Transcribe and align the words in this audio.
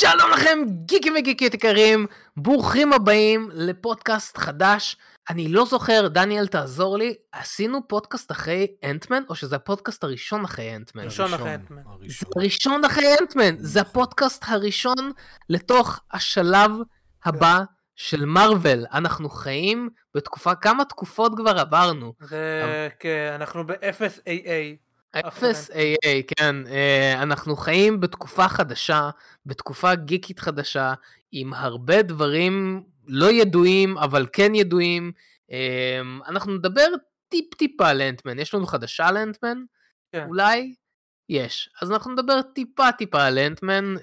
שלום 0.00 0.30
לכם 0.32 0.58
גיקים 0.86 1.14
וגיקיות 1.18 1.54
יקרים, 1.54 2.06
ברוכים 2.36 2.92
הבאים 2.92 3.50
לפודקאסט 3.52 4.38
חדש. 4.38 4.96
אני 5.30 5.48
לא 5.48 5.64
זוכר, 5.64 6.08
דניאל 6.08 6.46
תעזור 6.46 6.98
לי, 6.98 7.14
עשינו 7.32 7.88
פודקאסט 7.88 8.30
אחרי 8.32 8.66
אנטמן, 8.84 9.22
או 9.28 9.34
שזה 9.34 9.56
הפודקאסט 9.56 10.04
הראשון 10.04 10.44
אחרי 10.44 10.76
אנטמן? 10.76 11.04
ראשון 11.04 11.34
אחרי 11.34 11.54
אנטמן. 11.54 11.82
זה 12.06 12.26
הראשון 12.36 12.84
אחרי 12.84 13.06
אנטמן, 13.20 13.56
זה 13.58 13.80
הפודקאסט 13.80 14.44
הראשון 14.48 15.12
לתוך 15.48 16.00
השלב 16.12 16.70
הבא 17.24 17.60
של 17.96 18.24
מארוול. 18.24 18.84
אנחנו 18.92 19.28
חיים 19.28 19.88
בתקופה, 20.14 20.54
כמה 20.54 20.84
תקופות 20.84 21.32
כבר 21.36 21.58
עברנו? 21.58 22.12
זה, 22.20 22.88
כן, 23.00 23.32
אנחנו 23.34 23.66
ב-0 23.66 24.18
AA. 24.26 24.87
אפס 25.16 25.70
AA, 25.70 26.34
כן. 26.36 26.66
אה, 26.66 27.22
אנחנו 27.22 27.56
חיים 27.56 28.00
בתקופה 28.00 28.48
חדשה, 28.48 29.10
בתקופה 29.46 29.94
גיקית 29.94 30.38
חדשה, 30.38 30.94
עם 31.32 31.54
הרבה 31.54 32.02
דברים 32.02 32.82
לא 33.06 33.30
ידועים, 33.30 33.98
אבל 33.98 34.26
כן 34.32 34.54
ידועים. 34.54 35.12
אה, 35.52 36.00
אנחנו 36.28 36.54
נדבר 36.54 36.86
טיפ-טיפה 37.28 37.88
על 37.88 38.02
אנטמן. 38.02 38.38
יש 38.38 38.54
לנו 38.54 38.66
חדשה 38.66 39.06
על 39.06 39.16
אנטמן? 39.16 39.58
כן. 40.12 40.26
אולי? 40.28 40.74
יש. 41.28 41.70
אז 41.82 41.92
אנחנו 41.92 42.12
נדבר 42.12 42.42
טיפה-טיפה 42.54 43.24
על 43.24 43.38
אנטמן, 43.38 43.94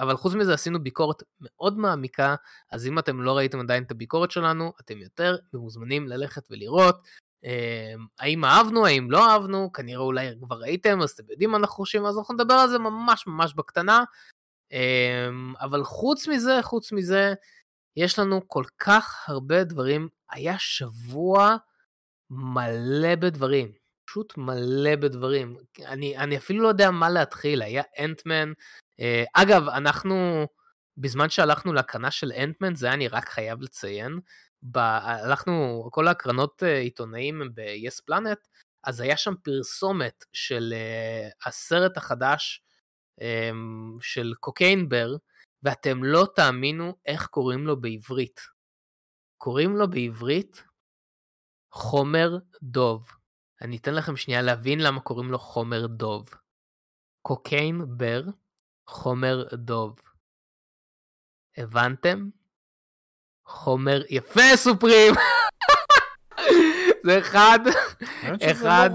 אבל 0.00 0.16
חוץ 0.16 0.34
מזה 0.34 0.54
עשינו 0.54 0.82
ביקורת 0.82 1.22
מאוד 1.40 1.78
מעמיקה, 1.78 2.34
אז 2.72 2.86
אם 2.86 2.98
אתם 2.98 3.20
לא 3.22 3.36
ראיתם 3.36 3.60
עדיין 3.60 3.82
את 3.82 3.90
הביקורת 3.90 4.30
שלנו, 4.30 4.72
אתם 4.80 4.98
יותר 4.98 5.36
מוזמנים 5.54 6.08
ללכת 6.08 6.42
ולראות. 6.50 7.08
אמ, 7.44 8.06
האם 8.18 8.44
אהבנו, 8.44 8.86
האם 8.86 9.10
לא 9.10 9.30
אהבנו, 9.30 9.72
כנראה 9.72 10.02
אולי 10.02 10.28
כבר 10.42 10.56
ראיתם, 10.56 11.02
אז 11.02 11.10
אתם 11.10 11.30
יודעים 11.30 11.50
מה 11.50 11.56
אנחנו 11.56 11.74
חושבים, 11.74 12.06
אז 12.06 12.18
אנחנו 12.18 12.34
נדבר 12.34 12.54
על 12.54 12.68
זה 12.68 12.78
ממש 12.78 13.26
ממש 13.26 13.54
בקטנה. 13.54 14.04
אמ, 14.72 15.54
אבל 15.60 15.84
חוץ 15.84 16.28
מזה, 16.28 16.58
חוץ 16.62 16.92
מזה, 16.92 17.34
יש 17.96 18.18
לנו 18.18 18.48
כל 18.48 18.64
כך 18.78 19.24
הרבה 19.28 19.64
דברים. 19.64 20.08
היה 20.30 20.58
שבוע 20.58 21.56
מלא 22.30 23.14
בדברים, 23.14 23.72
פשוט 24.04 24.36
מלא 24.36 24.96
בדברים. 24.96 25.56
אני, 25.86 26.16
אני 26.16 26.36
אפילו 26.36 26.62
לא 26.62 26.68
יודע 26.68 26.90
מה 26.90 27.10
להתחיל, 27.10 27.62
היה 27.62 27.82
אנטמן. 27.98 28.52
אה, 29.00 29.24
אגב, 29.34 29.68
אנחנו, 29.68 30.46
בזמן 30.96 31.28
שהלכנו 31.30 31.72
להקרנה 31.72 32.10
של 32.10 32.32
אנטמן, 32.32 32.74
זה 32.74 32.92
אני 32.92 33.08
רק 33.08 33.28
חייב 33.28 33.62
לציין, 33.62 34.20
ב... 34.62 34.78
הלכנו, 34.78 35.88
כל 35.92 36.08
ההקרנות 36.08 36.62
אה, 36.62 36.78
עיתונאים 36.78 37.42
ב-yes 37.54 38.02
planet, 38.10 38.48
אז 38.84 39.00
היה 39.00 39.16
שם 39.16 39.34
פרסומת 39.42 40.24
של 40.32 40.74
uh, 40.74 41.48
הסרט 41.48 41.96
החדש 41.96 42.62
um, 43.20 43.24
של 44.00 44.32
קוקיינבר, 44.40 45.16
ואתם 45.62 46.04
לא 46.04 46.26
תאמינו 46.34 46.96
איך 47.06 47.26
קוראים 47.26 47.66
לו 47.66 47.80
בעברית. 47.80 48.40
קוראים 49.38 49.76
לו 49.76 49.90
בעברית 49.90 50.64
חומר 51.72 52.38
דוב. 52.62 53.08
אני 53.62 53.76
אתן 53.76 53.94
לכם 53.94 54.16
שנייה 54.16 54.42
להבין 54.42 54.80
למה 54.80 55.00
קוראים 55.00 55.30
לו 55.30 55.38
חומר 55.38 55.86
דוב. 55.86 56.28
קוקיין 57.22 57.98
בר, 57.98 58.22
חומר 58.86 59.44
דוב. 59.54 60.00
הבנתם? 61.56 62.28
חומר 63.48 64.02
יפה 64.10 64.56
סופרים. 64.56 65.14
זה 67.04 67.18
אחד, 67.18 67.58
אחד, 68.42 68.90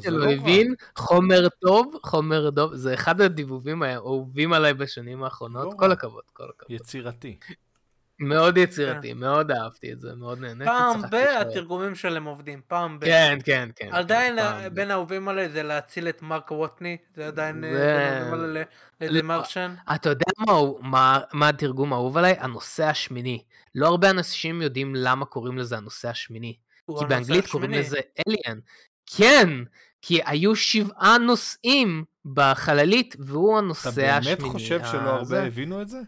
שלא 0.00 0.30
הבין, 0.30 0.74
חומר 0.96 1.48
טוב, 1.48 1.94
חומר 2.02 2.50
טוב, 2.50 2.74
זה 2.74 2.94
אחד 2.94 3.20
הדיבובים 3.20 3.82
האהובים 3.82 4.52
עליי 4.52 4.74
בשנים 4.74 5.24
האחרונות, 5.24 5.74
כל 5.78 5.92
הכבוד, 5.92 6.22
כל 6.32 6.44
הכבוד. 6.44 6.70
יצירתי. 6.70 7.36
מאוד 8.18 8.56
יצירתי, 8.56 9.12
כן. 9.12 9.18
מאוד 9.18 9.50
אהבתי 9.50 9.92
את 9.92 10.00
זה, 10.00 10.14
מאוד 10.14 10.40
נהניתי. 10.40 10.64
פעם 10.64 11.02
ב... 11.10 11.14
התרגומים 11.14 11.94
שלהם 11.94 12.24
עובדים, 12.24 12.60
פעם 12.66 13.00
ב... 13.00 13.04
כן, 13.04 13.38
כן, 13.44 13.68
כן. 13.76 13.88
עדיין 13.92 14.38
בין 14.74 14.90
האהובים 14.90 15.28
עליי 15.28 15.48
זה 15.48 15.62
להציל 15.62 16.08
את 16.08 16.22
מרק 16.22 16.50
ווטני, 16.50 16.96
זה 17.16 17.26
עדיין 17.26 17.64
זה 19.10 19.22
מרשן. 19.22 19.74
אתה 19.94 20.08
יודע 20.08 20.24
מה 21.32 21.48
התרגום 21.48 21.92
האהוב 21.92 22.16
עליי? 22.16 22.36
הנושא 22.38 22.84
השמיני. 22.84 23.42
לא 23.74 23.86
הרבה 23.86 24.10
אנשים 24.10 24.62
יודעים 24.62 24.94
למה 24.94 25.24
קוראים 25.24 25.58
לזה 25.58 25.76
הנושא 25.76 26.08
השמיני. 26.08 26.56
כי 26.98 27.04
באנגלית 27.08 27.46
קוראים 27.46 27.70
לזה 27.70 27.98
אליאן. 28.28 28.58
כן, 29.16 29.48
כי 30.02 30.20
היו 30.26 30.56
שבעה 30.56 31.18
נושאים 31.18 32.04
בחללית, 32.24 33.16
והוא 33.18 33.58
הנושא 33.58 33.88
השמיני. 33.88 34.32
אתה 34.32 34.42
באמת 34.42 34.52
חושב 34.52 34.80
שלא 34.84 35.10
הרבה 35.10 35.42
הבינו 35.42 35.82
את 35.82 35.88
זה? 35.88 35.98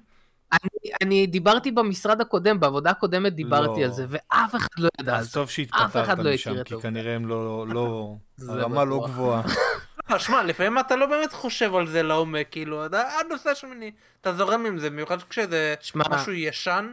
אני, 0.63 0.93
אני 1.03 1.27
דיברתי 1.27 1.71
במשרד 1.71 2.21
הקודם, 2.21 2.61
בעבודה 2.61 2.91
הקודמת 2.91 3.35
דיברתי 3.35 3.81
לא. 3.81 3.85
על 3.85 3.93
זה, 3.93 4.07
ואף 4.09 4.55
אחד 4.55 4.69
לא 4.79 4.89
ידע 5.01 5.17
על 5.17 5.23
זה. 5.23 5.29
אז 5.29 5.33
טוב 5.33 5.51
שהתפטרת 5.51 6.19
לא 6.19 6.35
משם, 6.35 6.63
כי 6.65 6.75
כנראה 6.83 7.15
הם 7.15 7.27
לא, 7.27 7.67
לא, 7.69 8.15
הרמה 8.49 8.85
לא 8.85 9.05
גבוהה. 9.07 9.43
לא, 10.11 10.19
שמע, 10.19 10.43
לפעמים 10.43 10.79
אתה 10.79 10.97
לא 10.97 11.07
באמת 11.07 11.33
חושב 11.33 11.75
על 11.75 11.87
זה 11.87 12.03
לעומק, 12.03 12.47
כאילו, 12.51 12.85
הנושא 13.21 13.55
שמיני, 13.55 13.91
אתה 14.21 14.33
זורם 14.33 14.67
עם 14.67 14.79
זה, 14.79 14.91
במיוחד 14.91 15.23
כשזה 15.23 15.75
שמה, 15.81 16.05
משהו 16.11 16.33
ישן. 16.33 16.93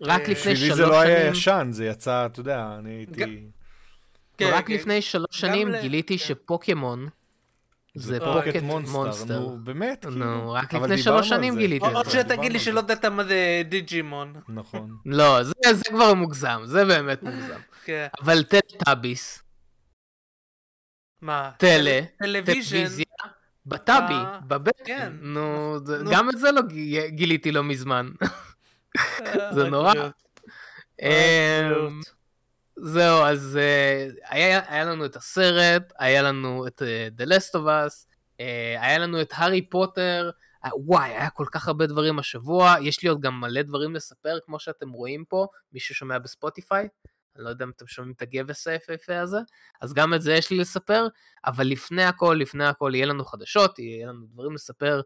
רק 0.00 0.20
אה, 0.20 0.28
לפני 0.28 0.56
שלוש 0.56 0.60
שנים. 0.60 0.70
בשבילי 0.70 0.74
זה 0.74 0.86
לא 0.86 1.00
היה 1.00 1.26
ישן, 1.26 1.68
זה 1.70 1.86
יצא, 1.86 2.26
אתה 2.26 2.40
יודע, 2.40 2.76
אני 2.78 2.90
הייתי... 2.90 3.42
כן, 4.38 4.50
רק 4.52 4.66
כן. 4.66 4.72
לפני 4.72 5.02
שלוש 5.02 5.26
שנים 5.30 5.68
גיליתי 5.80 6.18
כן. 6.18 6.24
שפוקימון 6.24 7.08
זה 7.96 8.18
פוקט 8.20 8.62
מונסטר. 8.62 9.40
נו, 9.40 9.58
באמת. 9.64 10.06
נו, 10.06 10.10
כאילו. 10.10 10.52
רק 10.52 10.74
לפני 10.74 10.98
שלוש 10.98 11.28
שנים 11.28 11.56
גיליתי 11.58 11.86
את 11.86 11.90
זה. 11.90 11.96
עוד 11.96 12.10
שתגיד 12.10 12.52
לי 12.52 12.58
שלא 12.58 12.80
ידעת 12.80 13.04
מה 13.04 13.24
זה 13.24 13.62
דיג'ימון. 13.68 14.32
נכון. 14.48 14.96
לא, 15.06 15.42
זה 15.42 15.84
כבר 15.90 16.14
מוגזם, 16.14 16.60
זה 16.64 16.84
באמת 16.84 17.22
מוגזם. 17.22 17.60
כן. 17.84 18.06
אבל 18.22 18.42
טלטאביס. 18.42 19.42
מה? 21.22 21.50
טלה. 21.58 22.00
טלוויזיה. 22.18 23.04
בטאבי, 23.66 24.14
בבטן. 24.46 24.84
כן. 24.84 25.12
נו, 25.20 25.76
גם 26.12 26.30
את 26.30 26.38
זה 26.38 26.52
לא 26.52 26.62
גיליתי 27.08 27.52
לא 27.52 27.64
מזמן. 27.64 28.10
זה 29.54 29.70
נורא. 29.70 29.92
זהו, 32.76 33.24
אז 33.24 33.58
uh, 33.58 34.18
היה, 34.28 34.60
היה 34.66 34.84
לנו 34.84 35.04
את 35.04 35.16
הסרט, 35.16 35.92
היה 35.98 36.22
לנו 36.22 36.66
את 36.66 36.82
uh, 36.82 37.20
The 37.20 37.26
Last 37.26 37.50
of 37.54 37.64
Us, 37.64 38.06
uh, 38.06 38.42
היה 38.80 38.98
לנו 38.98 39.20
את 39.20 39.32
הארי 39.34 39.68
פוטר, 39.68 40.30
uh, 40.66 40.70
וואי, 40.76 41.10
היה 41.10 41.30
כל 41.30 41.46
כך 41.52 41.68
הרבה 41.68 41.86
דברים 41.86 42.18
השבוע, 42.18 42.74
יש 42.82 43.02
לי 43.02 43.08
עוד 43.08 43.20
גם 43.20 43.40
מלא 43.40 43.62
דברים 43.62 43.94
לספר, 43.94 44.38
כמו 44.44 44.58
שאתם 44.58 44.90
רואים 44.90 45.24
פה, 45.28 45.46
מי 45.72 45.80
ששומע 45.80 46.18
בספוטיפיי, 46.18 46.88
אני 47.36 47.44
לא 47.44 47.48
יודע 47.48 47.64
אם 47.64 47.70
אתם 47.70 47.86
שומעים 47.86 48.14
את 48.16 48.22
הגבס 48.22 48.68
היפהפה 48.68 49.20
הזה, 49.20 49.38
אז 49.80 49.94
גם 49.94 50.14
את 50.14 50.22
זה 50.22 50.34
יש 50.34 50.50
לי 50.50 50.58
לספר, 50.58 51.08
אבל 51.46 51.66
לפני 51.66 52.04
הכל, 52.04 52.36
לפני 52.40 52.66
הכל, 52.66 52.92
יהיה 52.94 53.06
לנו 53.06 53.24
חדשות, 53.24 53.78
יהיה 53.78 54.06
לנו 54.06 54.26
דברים 54.26 54.54
לספר, 54.54 55.00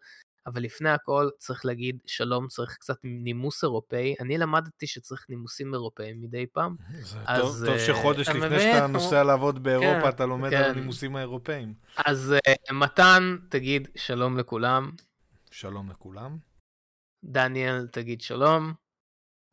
אבל 0.47 0.63
לפני 0.63 0.91
הכל 0.91 1.29
צריך 1.39 1.67
להגיד 1.67 1.99
שלום, 2.07 2.49
צריך 2.49 2.77
קצת 2.77 2.97
נימוס 3.05 3.65
אירופאי. 3.65 4.15
אני 4.21 4.39
למדתי 4.39 4.87
שצריך 4.87 5.27
נימוסים 5.29 5.75
אירופאיים 5.75 6.21
מדי 6.21 6.47
פעם. 6.47 6.77
זה 7.01 7.19
אז, 7.27 7.41
טוב, 7.41 7.67
טוב 7.67 7.75
אה, 7.75 7.87
שחודש 7.87 8.29
לפני 8.29 8.47
מבין, 8.47 8.61
שאתה 8.61 8.87
נוסע 8.87 9.23
לעבוד 9.23 9.63
באירופה, 9.63 10.03
כן, 10.03 10.09
אתה 10.09 10.27
לומד 10.27 10.51
כן. 10.51 10.57
על 10.57 10.71
הנימוסים 10.71 11.17
האירופאיים. 11.17 11.75
אז 11.97 12.35
uh, 12.49 12.73
מתן, 12.73 13.37
תגיד 13.49 13.89
שלום 13.97 14.39
לכולם. 14.39 14.91
שלום 15.51 15.91
לכולם. 15.91 16.37
דניאל, 17.25 17.87
תגיד 17.87 18.21
שלום. 18.21 18.73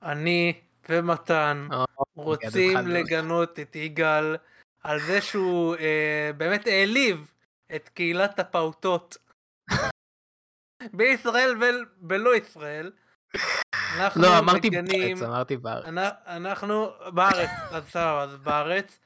אני 0.04 0.54
ומתן 0.90 1.68
oh, 1.72 2.02
רוצים 2.16 2.78
לגנות 2.78 3.60
את 3.60 3.76
יגאל 3.76 4.36
על 4.84 5.00
זה 5.00 5.22
שהוא 5.22 5.76
uh, 5.76 5.80
באמת 6.38 6.68
העליב 6.68 7.32
את 7.76 7.90
קהילת 7.90 8.40
הפעוטות. 8.40 9.18
בישראל 10.94 11.56
ולא 12.10 12.36
ישראל. 12.36 12.92
לא, 14.16 14.40
אמרתי 14.40 14.70
בארץ, 14.70 15.22
אמרתי 15.22 15.58
בארץ. 15.58 15.86
אנחנו 16.28 16.90
בארץ, 17.14 17.50
אז 17.72 17.84
סבבה, 17.90 18.24
אז 18.24 18.36
בארץ. 18.36 19.00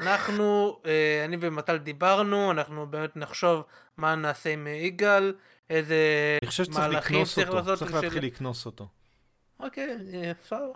אנחנו, 0.00 0.78
אה, 0.86 1.24
אני 1.24 1.36
ומטל 1.40 1.76
דיברנו, 1.76 2.50
אנחנו 2.50 2.86
באמת 2.86 3.16
נחשוב 3.16 3.62
מה 3.96 4.14
נעשה 4.14 4.52
עם 4.52 4.66
יגאל, 4.66 5.34
איזה 5.70 5.96
מהלכים 6.74 7.24
צריך 7.24 7.50
לעשות. 7.50 7.78
צריך 7.78 7.94
להתחיל 7.94 8.24
לקנוס 8.24 8.66
אותו. 8.66 8.88
אוקיי, 9.60 9.96
בסדר. 10.44 10.72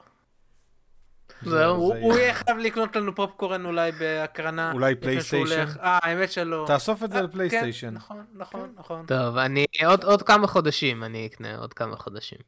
זהו, 1.42 1.92
הוא 2.00 2.18
יהיה 2.18 2.34
חייב 2.34 2.58
לקנות 2.58 2.96
לנו 2.96 3.14
פופקורן 3.14 3.66
אולי 3.66 3.92
בהקרנה. 3.92 4.72
אולי 4.72 4.94
פלייסטיישן. 4.94 5.64
אה, 5.80 5.98
האמת 6.02 6.32
שלא. 6.32 6.64
תאסוף 6.66 7.04
את 7.04 7.10
זה 7.10 7.16
אה, 7.18 7.22
לפלייסטיישן. 7.22 7.88
כן, 7.88 7.94
נכון, 7.94 8.24
נכון, 8.34 8.72
נכון. 8.76 9.06
טוב, 9.06 9.36
אני 9.36 9.66
עוד 10.04 10.22
כמה 10.22 10.46
חודשים 10.46 11.04
אני 11.04 11.26
אקנה, 11.26 11.56
עוד 11.56 11.74
כמה 11.74 11.96
חודשים. 11.96 12.38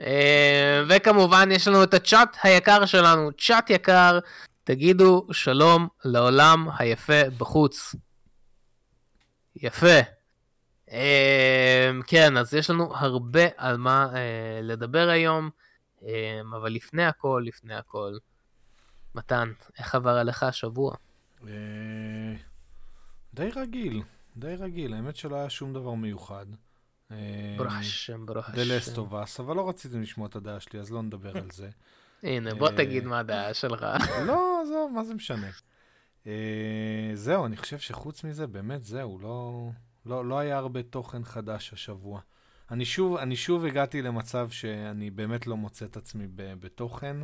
אה, 0.00 0.82
וכמובן 0.88 1.48
יש 1.52 1.68
לנו 1.68 1.82
את 1.82 1.94
הצ'אט 1.94 2.36
היקר 2.42 2.86
שלנו, 2.86 3.30
צ'אט 3.38 3.70
יקר, 3.70 4.18
תגידו 4.64 5.26
שלום 5.32 5.88
לעולם 6.04 6.68
היפה 6.78 7.30
בחוץ. 7.38 7.94
יפה. 9.56 10.00
אמ, 10.90 10.96
כן, 12.06 12.36
אז 12.36 12.54
יש 12.54 12.70
לנו 12.70 12.96
הרבה 12.96 13.42
על 13.56 13.76
מה 13.76 14.08
אה, 14.14 14.60
לדבר 14.62 15.08
היום, 15.08 15.50
אבל 16.56 16.72
לפני 16.72 17.04
הכל, 17.04 17.42
לפני 17.46 17.74
הכל, 17.74 18.16
מתן, 19.14 19.52
איך 19.78 19.94
עבר 19.94 20.10
עליך 20.10 20.42
השבוע? 20.42 20.94
אה, 21.46 21.52
די 23.34 23.50
רגיל, 23.56 24.02
די 24.36 24.54
רגיל, 24.58 24.94
האמת 24.94 25.16
שלא 25.16 25.36
היה 25.36 25.50
שום 25.50 25.72
דבר 25.72 25.94
מיוחד. 25.94 26.46
ברוך 27.58 27.72
השם, 27.72 28.26
ברוך 28.26 28.48
השם. 28.48 28.56
דלסטובס, 28.56 29.40
אבל 29.40 29.56
לא 29.56 29.68
רציתם 29.68 30.02
לשמוע 30.02 30.26
את 30.26 30.36
הדעה 30.36 30.60
שלי, 30.60 30.80
אז 30.80 30.92
לא 30.92 31.02
נדבר 31.02 31.36
על 31.36 31.50
זה. 31.52 31.70
הנה, 32.22 32.54
בוא 32.54 32.70
תגיד 32.70 33.04
מה 33.04 33.18
הדעה 33.18 33.54
שלך. 33.54 33.86
לא, 34.26 34.62
עזוב, 34.62 34.92
מה 34.94 35.04
זה 35.04 35.14
משנה. 35.14 35.50
זהו, 37.14 37.46
אני 37.46 37.56
חושב 37.56 37.78
שחוץ 37.78 38.24
מזה, 38.24 38.46
באמת 38.46 38.82
זהו, 38.82 39.18
לא... 39.18 39.70
לא, 40.06 40.24
לא 40.24 40.38
היה 40.38 40.58
הרבה 40.58 40.82
תוכן 40.82 41.24
חדש 41.24 41.72
השבוע. 41.72 42.20
אני 42.70 42.84
שוב, 42.84 43.16
אני 43.16 43.36
שוב 43.36 43.64
הגעתי 43.64 44.02
למצב 44.02 44.50
שאני 44.50 45.10
באמת 45.10 45.46
לא 45.46 45.56
מוצא 45.56 45.84
את 45.84 45.96
עצמי 45.96 46.26
בתוכן, 46.34 47.16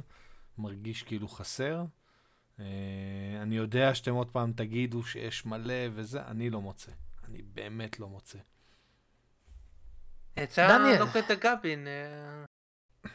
מרגיש 0.59 1.03
כאילו 1.03 1.29
חסר. 1.29 1.85
Uh, 2.57 2.61
אני 3.43 3.57
יודע 3.57 3.95
שאתם 3.95 4.15
עוד 4.15 4.31
פעם 4.31 4.53
תגידו 4.53 5.03
שיש 5.03 5.47
מלא 5.47 5.75
וזה, 5.93 6.23
אני 6.23 6.51
לא 6.51 6.61
מוצא. 6.61 6.93
אני 7.29 7.43
באמת 7.43 8.01
לא 8.01 8.09
מוצא. 8.09 8.39
יצא 10.37 10.79
נוקט 10.99 11.31
הקאבין 11.31 11.87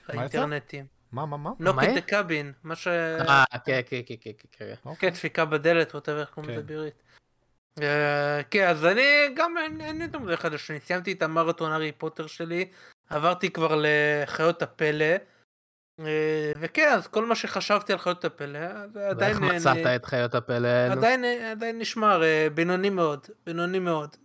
האינטרנטים. 0.08 0.86
מה, 1.12 1.26
מה, 1.26 1.38
מה? 1.38 1.52
נוקט 1.60 1.98
הקאבין, 1.98 2.54
מה 2.64 2.76
ש... 2.76 2.88
אה, 2.88 3.44
כן, 3.66 3.82
כן, 3.86 4.02
כן, 4.06 4.16
כן, 4.22 4.32
כן. 4.52 4.94
כן, 5.00 5.10
דפיקה 5.10 5.46
בדלת, 5.46 5.96
ווטאבר, 5.96 6.22
איך 6.22 6.30
קוראים 6.30 6.52
לזה 6.52 6.64
בעברית. 6.64 7.04
אה, 7.80 8.44
כן, 8.52 8.68
אז 8.68 8.86
אני 8.86 9.02
גם, 9.36 9.56
אין 9.80 9.98
לי 9.98 10.08
מדי 10.20 10.38
חדש, 10.38 10.72
אני 10.72 10.80
סיימתי 10.80 11.12
את 11.12 11.22
המרתון 11.22 11.72
הארי 11.72 11.92
פוטר 11.92 12.28
שלי, 12.28 12.70
עברתי 13.10 13.50
כבר 13.50 13.84
לחיות 13.84 14.62
הפלא, 14.62 15.16
אה, 16.00 16.52
וכן, 16.60 16.92
אז 16.94 17.08
כל 17.08 17.26
מה 17.26 17.36
שחשבתי 17.36 17.94
על 17.94 18.00
חיות 18.00 18.26
הפלא, 18.26 18.60
עדיין... 19.10 19.38
ואיך 19.44 19.56
מצאת 19.56 19.86
את 19.96 20.06
חיות 20.06 20.36
הפלא 20.36 20.68
האלו? 20.68 20.92
עדיין, 20.92 21.24
עדיין 21.26 21.80
נשמר, 21.80 22.24
אה, 22.24 22.48
בינוני 22.54 22.90
מאוד, 22.90 23.28
בינוני 23.46 23.80
מאוד. 23.80 24.16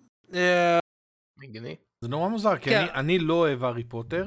מגניב. 1.38 1.76
זה 2.00 2.08
נורא 2.08 2.28
מוזר, 2.28 2.56
כי 2.56 2.70
כן. 2.70 2.80
אני, 2.80 2.90
אני 2.94 3.18
לא 3.18 3.34
אוהב 3.34 3.64
הארי 3.64 3.84
פוטר, 3.84 4.26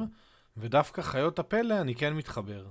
ודווקא 0.57 1.01
חיות 1.01 1.39
הפלא 1.39 1.81
אני 1.81 1.95
כן 1.95 2.13
מתחבר. 2.13 2.65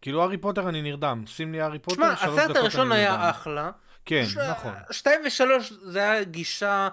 כאילו 0.00 0.22
הארי 0.22 0.38
פוטר 0.38 0.68
אני 0.68 0.82
נרדם, 0.82 1.24
שים 1.26 1.52
לי 1.52 1.60
הארי 1.60 1.78
פוטר, 1.78 1.96
שלוש 1.96 2.18
דקות 2.18 2.28
אני 2.28 2.36
נרדם. 2.36 2.50
הסרט 2.50 2.56
הראשון 2.56 2.92
היה 2.92 3.30
אחלה. 3.30 3.70
כן, 4.04 4.24
ש... 4.26 4.36
נכון. 4.36 4.72
שתיים 4.90 5.20
ושלוש 5.26 5.72
זה 5.72 5.98
היה 5.98 6.24
גישה 6.24 6.88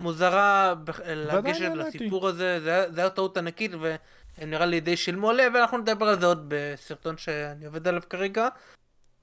מוזרה 0.00 0.74
לגשת 1.06 1.70
לסיפור 1.74 2.28
הזה, 2.28 2.60
זה 2.60 2.74
היה, 2.74 2.90
זה 2.90 3.00
היה 3.00 3.10
טעות 3.10 3.36
ענקית 3.36 3.70
והם 3.74 4.50
נראה 4.50 4.66
לי 4.66 4.80
די 4.80 4.96
שילמו 4.96 5.30
עליה 5.30 5.48
ואנחנו 5.54 5.78
נדבר 5.78 6.08
על 6.08 6.20
זה 6.20 6.26
עוד 6.26 6.44
בסרטון 6.48 7.18
שאני 7.18 7.66
עובד 7.66 7.88
עליו 7.88 8.02
כרגע. 8.10 8.48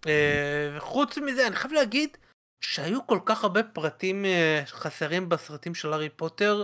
אה, 0.08 0.74
וחוץ 0.78 1.18
מזה 1.18 1.48
אני 1.48 1.56
חייב 1.56 1.74
להגיד 1.74 2.18
שהיו 2.62 3.08
כל 3.08 3.20
כך 3.26 3.44
הרבה 3.44 3.64
פרטים 3.64 4.26
אה, 4.26 4.64
חסרים 4.66 5.30
בסרטים 5.30 5.76
של 5.76 5.94
הארי 5.94 6.10
פוטר. 6.10 6.64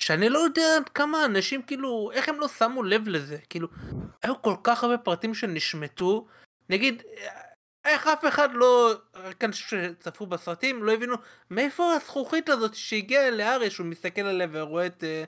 שאני 0.00 0.28
לא 0.28 0.38
יודע 0.38 0.76
עד 0.76 0.88
כמה 0.88 1.24
אנשים 1.24 1.62
כאילו 1.62 2.10
איך 2.14 2.28
הם 2.28 2.40
לא 2.40 2.48
שמו 2.48 2.82
לב 2.82 3.08
לזה 3.08 3.38
כאילו 3.50 3.68
היו 4.22 4.42
כל 4.42 4.54
כך 4.62 4.84
הרבה 4.84 4.98
פרטים 4.98 5.34
שנשמטו 5.34 6.26
נגיד 6.70 7.02
איך 7.84 8.06
אף 8.06 8.24
אחד 8.28 8.48
לא, 8.52 8.94
רק 9.14 9.44
אנשים 9.44 9.80
שצפו 10.00 10.26
בסרטים 10.26 10.84
לא 10.84 10.92
הבינו 10.92 11.16
מאיפה 11.50 11.92
הזכוכית 11.92 12.48
הזאת 12.48 12.74
שהגיעה 12.74 13.30
לארי 13.30 13.70
שהוא 13.70 13.86
מסתכל 13.86 14.20
עליה 14.20 14.46
ורואה 14.50 14.86
את 14.86 15.04
אה, 15.04 15.24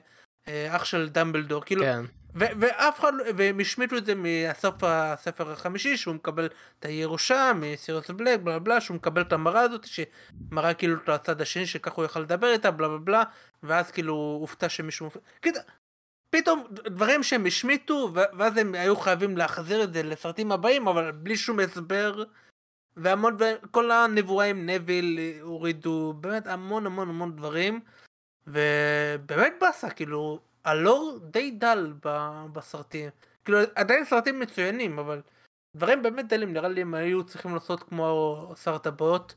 אה, 0.47 0.75
אח 0.75 0.85
של 0.85 1.09
דמבלדור 1.09 1.63
כאילו 1.65 1.81
כן. 1.81 2.05
ו- 2.35 2.53
ואף 2.59 2.99
אחד 2.99 3.13
לא, 3.13 3.23
והם 3.37 3.59
השמיטו 3.59 3.97
את 3.97 4.05
זה 4.05 4.15
מהסוף 4.15 4.75
הספר 4.81 5.51
החמישי 5.51 5.97
שהוא 5.97 6.15
מקבל 6.15 6.49
את 6.79 6.85
הירושה 6.85 7.51
מסירוס 7.55 8.09
בלק 8.09 8.39
בלה 8.39 8.59
בלה 8.59 8.81
שהוא 8.81 8.95
מקבל 8.95 9.21
את 9.21 9.33
המראה 9.33 9.61
הזאת 9.61 9.85
שמראה 9.85 10.73
כאילו 10.73 10.97
את 11.03 11.09
הצד 11.09 11.41
השני 11.41 11.65
שככה 11.65 11.95
הוא 11.95 12.03
יוכל 12.03 12.19
לדבר 12.19 12.51
איתה 12.51 12.71
בלה 12.71 12.87
בלה 12.87 12.97
בלה 12.97 13.23
ואז 13.63 13.91
כאילו 13.91 14.37
הופתע 14.41 14.69
שמישהו 14.69 15.09
כאילו, 15.41 15.59
פתאום 16.29 16.63
דברים 16.71 17.23
שהם 17.23 17.45
השמיטו 17.45 18.11
ואז 18.13 18.57
הם 18.57 18.75
היו 18.75 18.95
חייבים 18.95 19.37
להחזיר 19.37 19.83
את 19.83 19.93
זה 19.93 20.03
לסרטים 20.03 20.51
הבאים 20.51 20.87
אבל 20.87 21.11
בלי 21.11 21.37
שום 21.37 21.59
הסבר 21.59 22.23
והמון 22.97 23.37
כל 23.71 23.91
הנבואים 23.91 24.65
נביל 24.65 25.19
הורידו 25.41 26.13
באמת 26.21 26.47
המון 26.47 26.85
המון 26.85 27.09
המון 27.09 27.35
דברים 27.35 27.79
ובאמת 28.47 29.53
באסה 29.61 29.89
כאילו 29.89 30.39
הלור 30.65 31.19
די 31.21 31.51
דל 31.51 31.93
בסרטים 32.53 33.09
כאילו 33.45 33.59
עדיין 33.75 34.05
סרטים 34.05 34.39
מצוינים 34.39 34.99
אבל 34.99 35.21
דברים 35.75 36.01
באמת 36.01 36.27
דלים 36.27 36.53
נראה 36.53 36.69
לי 36.69 36.81
הם 36.81 36.93
היו 36.93 37.23
צריכים 37.23 37.53
לעשות 37.53 37.83
כמו 37.83 38.53
שר 38.63 38.75
הטבעות 38.75 39.35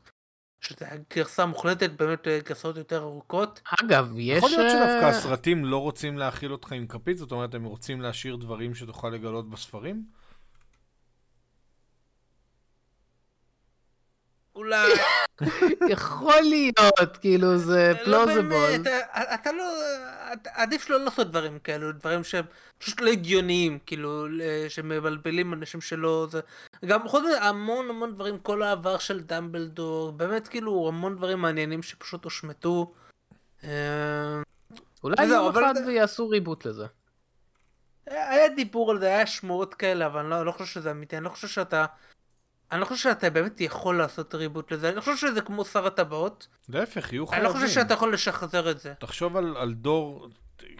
שזה 0.61 0.85
גרסה 1.15 1.45
מוחלטת 1.45 1.89
באמת 1.89 2.27
גרסאות 2.45 2.77
יותר 2.77 3.03
ארוכות. 3.03 3.61
אגב 3.81 4.13
יש... 4.17 4.37
יכול 4.37 4.49
להיות 4.49 4.71
שדווקא 4.71 5.03
אה, 5.03 5.09
הסרטים 5.09 5.65
לא 5.65 5.77
רוצים 5.77 6.17
להכיל 6.17 6.51
אותך 6.51 6.71
עם 6.71 6.87
כפית 6.87 7.17
זאת 7.17 7.31
אומרת 7.31 7.53
הם 7.53 7.63
רוצים 7.63 8.01
להשאיר 8.01 8.35
דברים 8.35 8.75
שתוכל 8.75 9.09
לגלות 9.09 9.49
בספרים? 9.49 10.03
אולי... 14.67 14.91
יכול 15.93 16.41
להיות, 16.41 17.17
כאילו 17.21 17.57
זה 17.57 17.93
פלוזיבול. 18.03 18.43
לא 18.43 18.67
באמת, 18.67 18.87
אתה 19.33 19.51
לא, 19.51 19.63
עדיף 20.53 20.89
לא 20.89 20.99
לעשות 20.99 21.27
דברים 21.29 21.59
כאלו, 21.59 21.91
דברים 21.91 22.23
שהם 22.23 22.45
פשוט 22.77 23.01
לא 23.01 23.09
הגיוניים, 23.09 23.79
כאילו, 23.85 24.25
שמבלבלים 24.69 25.53
אנשים 25.53 25.81
שלא, 25.81 26.27
זה... 26.31 26.39
גם 26.85 27.07
חוץ 27.07 27.23
מזה, 27.23 27.43
המון 27.43 27.89
המון 27.89 28.13
דברים, 28.13 28.39
כל 28.39 28.63
העבר 28.63 28.97
של 28.97 29.19
דמבלדור, 29.19 30.11
באמת 30.11 30.47
כאילו 30.47 30.87
המון 30.87 31.15
דברים 31.15 31.39
מעניינים 31.39 31.83
שפשוט 31.83 32.23
הושמטו. 32.23 32.93
אה, 33.63 34.41
אולי 35.03 35.25
יום 35.25 35.57
אחד 35.57 35.73
ויעשו 35.87 36.29
ריבוט 36.29 36.65
לזה. 36.65 36.85
היה 38.07 38.49
דיבור 38.49 38.91
על 38.91 38.99
זה, 38.99 39.07
היה 39.07 39.25
שמועות 39.25 39.73
כאלה, 39.73 40.05
אבל 40.05 40.19
אני 40.19 40.29
לא, 40.29 40.45
לא 40.45 40.51
חושב 40.51 40.65
שזה 40.73 40.91
אמיתי, 40.91 41.17
אני 41.17 41.25
לא 41.25 41.29
חושב 41.29 41.47
שאתה... 41.47 41.85
אני 42.71 42.81
לא 42.81 42.85
חושב 42.85 43.09
שאתה 43.09 43.29
באמת 43.29 43.61
יכול 43.61 43.97
לעשות 43.97 44.35
reboot 44.35 44.71
לזה, 44.71 44.87
אני 44.87 44.95
לא 44.95 45.01
חושב 45.01 45.17
שזה 45.17 45.41
כמו 45.41 45.65
שר 45.65 45.87
הטבעות. 45.87 46.47
להפך, 46.69 47.13
יהיו 47.13 47.27
חייבים. 47.27 47.45
אני 47.45 47.53
לא 47.53 47.59
חושב 47.59 47.73
שאתה 47.73 47.93
יכול 47.93 48.13
לשחזר 48.13 48.71
את 48.71 48.79
זה. 48.79 48.93
תחשוב 48.99 49.37
על, 49.37 49.57
על 49.57 49.73
דור, 49.73 50.27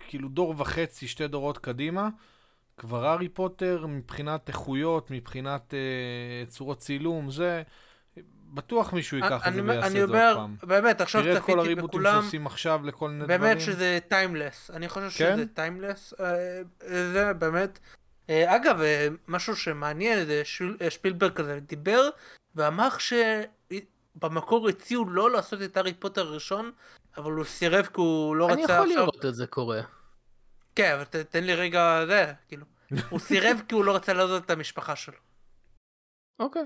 כאילו 0.08 0.30
דור 0.30 0.56
וחצי, 0.58 1.08
שתי 1.08 1.28
דורות 1.28 1.58
קדימה, 1.58 2.10
כבר 2.78 3.06
הארי 3.06 3.30
פוטר 3.30 3.86
מבחינת 3.88 4.48
איכויות, 4.48 5.12
מבחינת 5.12 5.74
אה, 5.74 6.46
צורות 6.46 6.78
צילום, 6.78 7.32
זה... 7.32 7.64
בטוח 8.54 8.94
מישהו 8.94 9.18
ייקח 9.18 9.48
את 9.48 9.54
זה 9.54 9.64
ויעשה 9.64 9.88
את 9.88 9.92
זה 9.92 10.30
עוד 10.30 10.38
פעם. 10.38 10.56
באמת, 10.64 11.02
עכשיו 11.02 11.22
צפיתי 11.22 11.36
בכולם. 11.40 11.56
תראה 11.56 11.56
את 11.56 11.60
כל 11.60 11.60
הריבוטים 11.60 12.02
שעושים 12.04 12.48
עכשיו 12.48 12.82
לכל 12.84 13.10
מיני 13.10 13.24
דברים. 13.24 13.42
באמת 13.42 13.62
שזה 13.62 14.00
timeless. 14.08 14.72
אני 14.74 14.90
חושב 14.90 15.10
כן? 15.18 15.36
שזה 15.36 15.46
timeless. 15.54 16.14
אה, 16.20 16.62
זה 16.88 17.34
באמת. 17.34 17.80
אה, 18.30 18.56
אגב, 18.56 18.82
אה, 18.82 19.08
משהו 19.28 19.56
שמעניין, 19.56 20.26
זה 20.26 20.44
אה, 20.82 20.90
שפילברג 20.90 21.34
כזה 21.34 21.60
דיבר, 21.60 22.10
ואמר 22.56 22.90
שבמקור 22.98 24.70
הציעו 24.70 25.10
לא 25.10 25.32
לעשות 25.32 25.62
את 25.62 25.78
הארי 25.78 25.94
פוטר 25.94 26.28
הראשון, 26.28 26.72
אבל 27.18 27.32
הוא 27.32 27.46
סירב 27.46 27.86
כי 27.86 28.02
הוא 28.02 28.36
לא 28.36 28.46
רצה 28.46 28.62
עכשיו... 28.62 28.84
אני 28.84 28.94
יכול 28.94 29.02
לראות 29.02 29.26
את 29.26 29.36
זה 29.36 29.48
קורה. 29.48 29.82
כן, 30.76 30.94
אבל 30.94 31.04
תן 31.24 31.44
לי 31.44 31.56
רגע, 31.56 32.06
זה, 32.08 32.34
כאילו. 32.48 32.66
הוא 33.10 33.20
סירב 33.20 33.62
כי 33.68 33.76
הוא 33.76 33.86
לא 33.86 33.96
רצה 33.96 34.14
לעזוב 34.14 34.44
את 34.44 34.50
המשפחה 34.50 34.96
שלו. 34.96 35.18
אוקיי. 36.40 36.64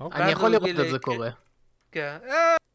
אני 0.00 0.32
יכול 0.32 0.50
לראות 0.50 0.70
את 0.70 0.90
זה 0.90 0.98
קורה. 0.98 1.30
כן, 1.92 2.18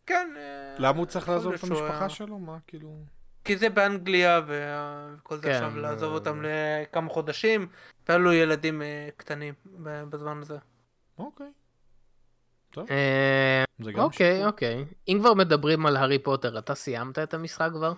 כן. 0.05 0.29
למה 0.77 0.98
הוא 0.98 1.05
צריך 1.05 1.29
לעזוב 1.29 1.53
את 1.53 1.63
המשפחה 1.63 2.10
שלו? 2.10 2.39
מה, 2.39 2.58
כאילו... 2.67 3.03
כי 3.50 3.58
זה 3.58 3.70
באנגליה 3.70 4.41
וכל 4.48 5.38
זה 5.38 5.41
כן, 5.41 5.51
עכשיו 5.51 5.77
לעזוב 5.77 6.13
אותם 6.13 6.41
לכמה 6.44 7.10
חודשים 7.10 7.68
והיה 8.08 8.18
לו 8.20 8.34
ילדים 8.34 8.82
אה, 8.82 9.10
קטנים 9.18 9.53
בזמן 9.84 10.39
הזה. 10.41 10.58
אוקיי. 11.18 11.51
אה, 12.77 13.63
אוקיי 13.96 14.46
אוקיי 14.46 14.86
אם 15.08 15.18
כבר 15.20 15.34
מדברים 15.34 15.86
על 15.86 15.98
הארי 15.98 16.20
פוטר 16.20 16.60
אתה 16.60 16.75
סיימת 16.75 17.20
את 17.20 17.34
המשחק 17.34 17.70
כבר? 17.74 17.94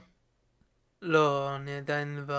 לא 1.01 1.55
אני 1.55 1.77
עדיין 1.77 2.25
ב... 2.27 2.34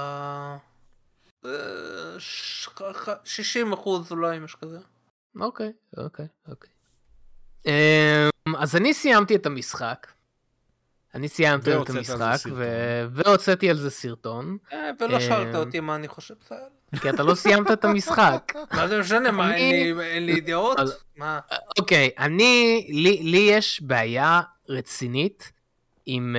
60 3.25 3.73
אחוז 3.73 4.13
אולי 4.13 4.39
משהו 4.39 4.59
כזה. 4.59 4.79
אוקיי 5.41 5.73
אוקיי 5.97 6.27
אוקיי. 6.49 6.71
אז 8.59 8.77
אני 8.77 8.95
סיימתי 8.95 9.37
את 9.37 9.47
המשחק. 9.47 10.07
אני 11.15 11.29
סיימתי 11.29 11.71
את 11.77 11.91
המשחק 11.91 12.37
והוצאתי 13.11 13.71
על 13.71 13.77
זה 13.77 13.91
סרטון. 13.91 14.57
אה, 14.73 14.91
ולא 15.01 15.21
שאלת 15.21 15.55
אותי 15.55 15.81
מה 15.81 15.95
אני 15.95 16.09
חושב. 16.09 16.35
כי 17.01 17.11
אתה 17.11 17.23
לא 17.23 17.35
סיימת 17.35 17.71
את 17.71 17.85
המשחק. 17.85 18.53
מה 18.77 18.89
זה 18.89 19.01
משנה? 19.01 19.31
מה, 19.31 19.57
אין 19.57 20.27
לי 20.27 20.41
דעות? 20.41 20.79
מה? 21.17 21.41
אוקיי, 21.79 22.11
אני, 22.19 22.87
לי 23.23 23.49
יש 23.51 23.83
בעיה 23.83 24.41
רצינית 24.69 25.53
עם 26.07 26.37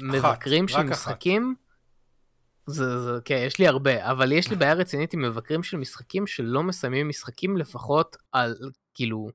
מבקרים 0.00 0.68
של 0.68 0.82
משחקים. 0.82 1.54
זה, 2.66 2.98
זה, 3.00 3.18
כן, 3.24 3.42
יש 3.46 3.58
לי 3.58 3.66
הרבה, 3.66 4.10
אבל 4.10 4.32
יש 4.32 4.50
לי 4.50 4.56
בעיה 4.56 4.72
רצינית 4.72 5.14
עם 5.14 5.22
מבקרים 5.22 5.62
של 5.62 5.76
משחקים 5.76 6.26
שלא 6.26 6.62
מסיימים 6.62 7.08
משחקים 7.08 7.56
לפחות 7.56 8.16
על, 8.32 8.54
כאילו, 8.94 9.30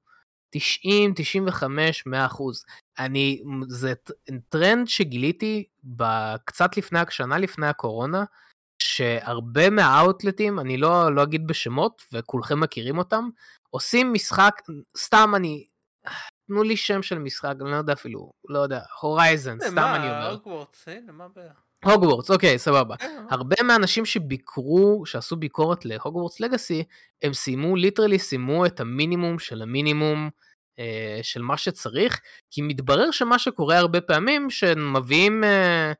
90, 0.51 1.13
95, 1.15 2.05
100 2.05 2.25
אחוז. 2.25 2.65
אני, 2.99 3.43
זה 3.67 3.93
טרנד 4.49 4.87
שגיליתי 4.87 5.63
קצת 6.45 6.77
לפני, 6.77 6.99
שנה 7.09 7.37
לפני 7.37 7.67
הקורונה, 7.67 8.23
שהרבה 8.81 9.69
מהאוטלטים, 9.69 10.59
אני 10.59 10.77
לא, 10.77 11.15
לא 11.15 11.23
אגיד 11.23 11.47
בשמות, 11.47 12.01
וכולכם 12.13 12.59
מכירים 12.59 12.97
אותם, 12.97 13.27
עושים 13.69 14.13
משחק, 14.13 14.61
סתם 14.97 15.33
אני, 15.35 15.65
תנו 16.47 16.63
לי 16.63 16.77
שם 16.77 17.03
של 17.03 17.19
משחק, 17.19 17.53
אני 17.61 17.71
לא 17.71 17.75
יודע 17.75 17.93
אפילו, 17.93 18.31
לא 18.49 18.59
יודע, 18.59 18.81
Horizon, 19.01 19.59
סתם 19.59 19.75
מה, 19.75 19.95
אני 19.95 20.05
אומר. 20.05 20.31
הוגוורטס, 20.31 20.87
הנה, 20.87 21.11
מה 21.11 21.23
הבעיה? 21.25 21.53
הוגוורטס, 21.85 22.31
אוקיי, 22.31 22.59
סבבה. 22.59 22.97
כן, 22.97 23.25
הרבה 23.29 23.55
מהאנשים 23.63 24.05
שביקרו, 24.05 25.03
שעשו 25.05 25.35
ביקורת 25.35 25.85
ל 25.85 25.91
Hogwarts 25.91 26.39
Legacy, 26.39 26.83
הם 27.21 27.33
סיימו, 27.33 27.75
ליטרלי 27.75 28.19
סיימו 28.19 28.65
את 28.65 28.79
המינימום 28.79 29.39
של 29.39 29.61
המינימום 29.61 30.29
אה, 30.79 31.19
של 31.21 31.41
מה 31.41 31.57
שצריך, 31.57 32.19
כי 32.51 32.61
מתברר 32.61 33.11
שמה 33.11 33.39
שקורה 33.39 33.77
הרבה 33.77 34.01
פעמים, 34.01 34.49
שמביאים 34.49 35.43
אה, 35.43 35.91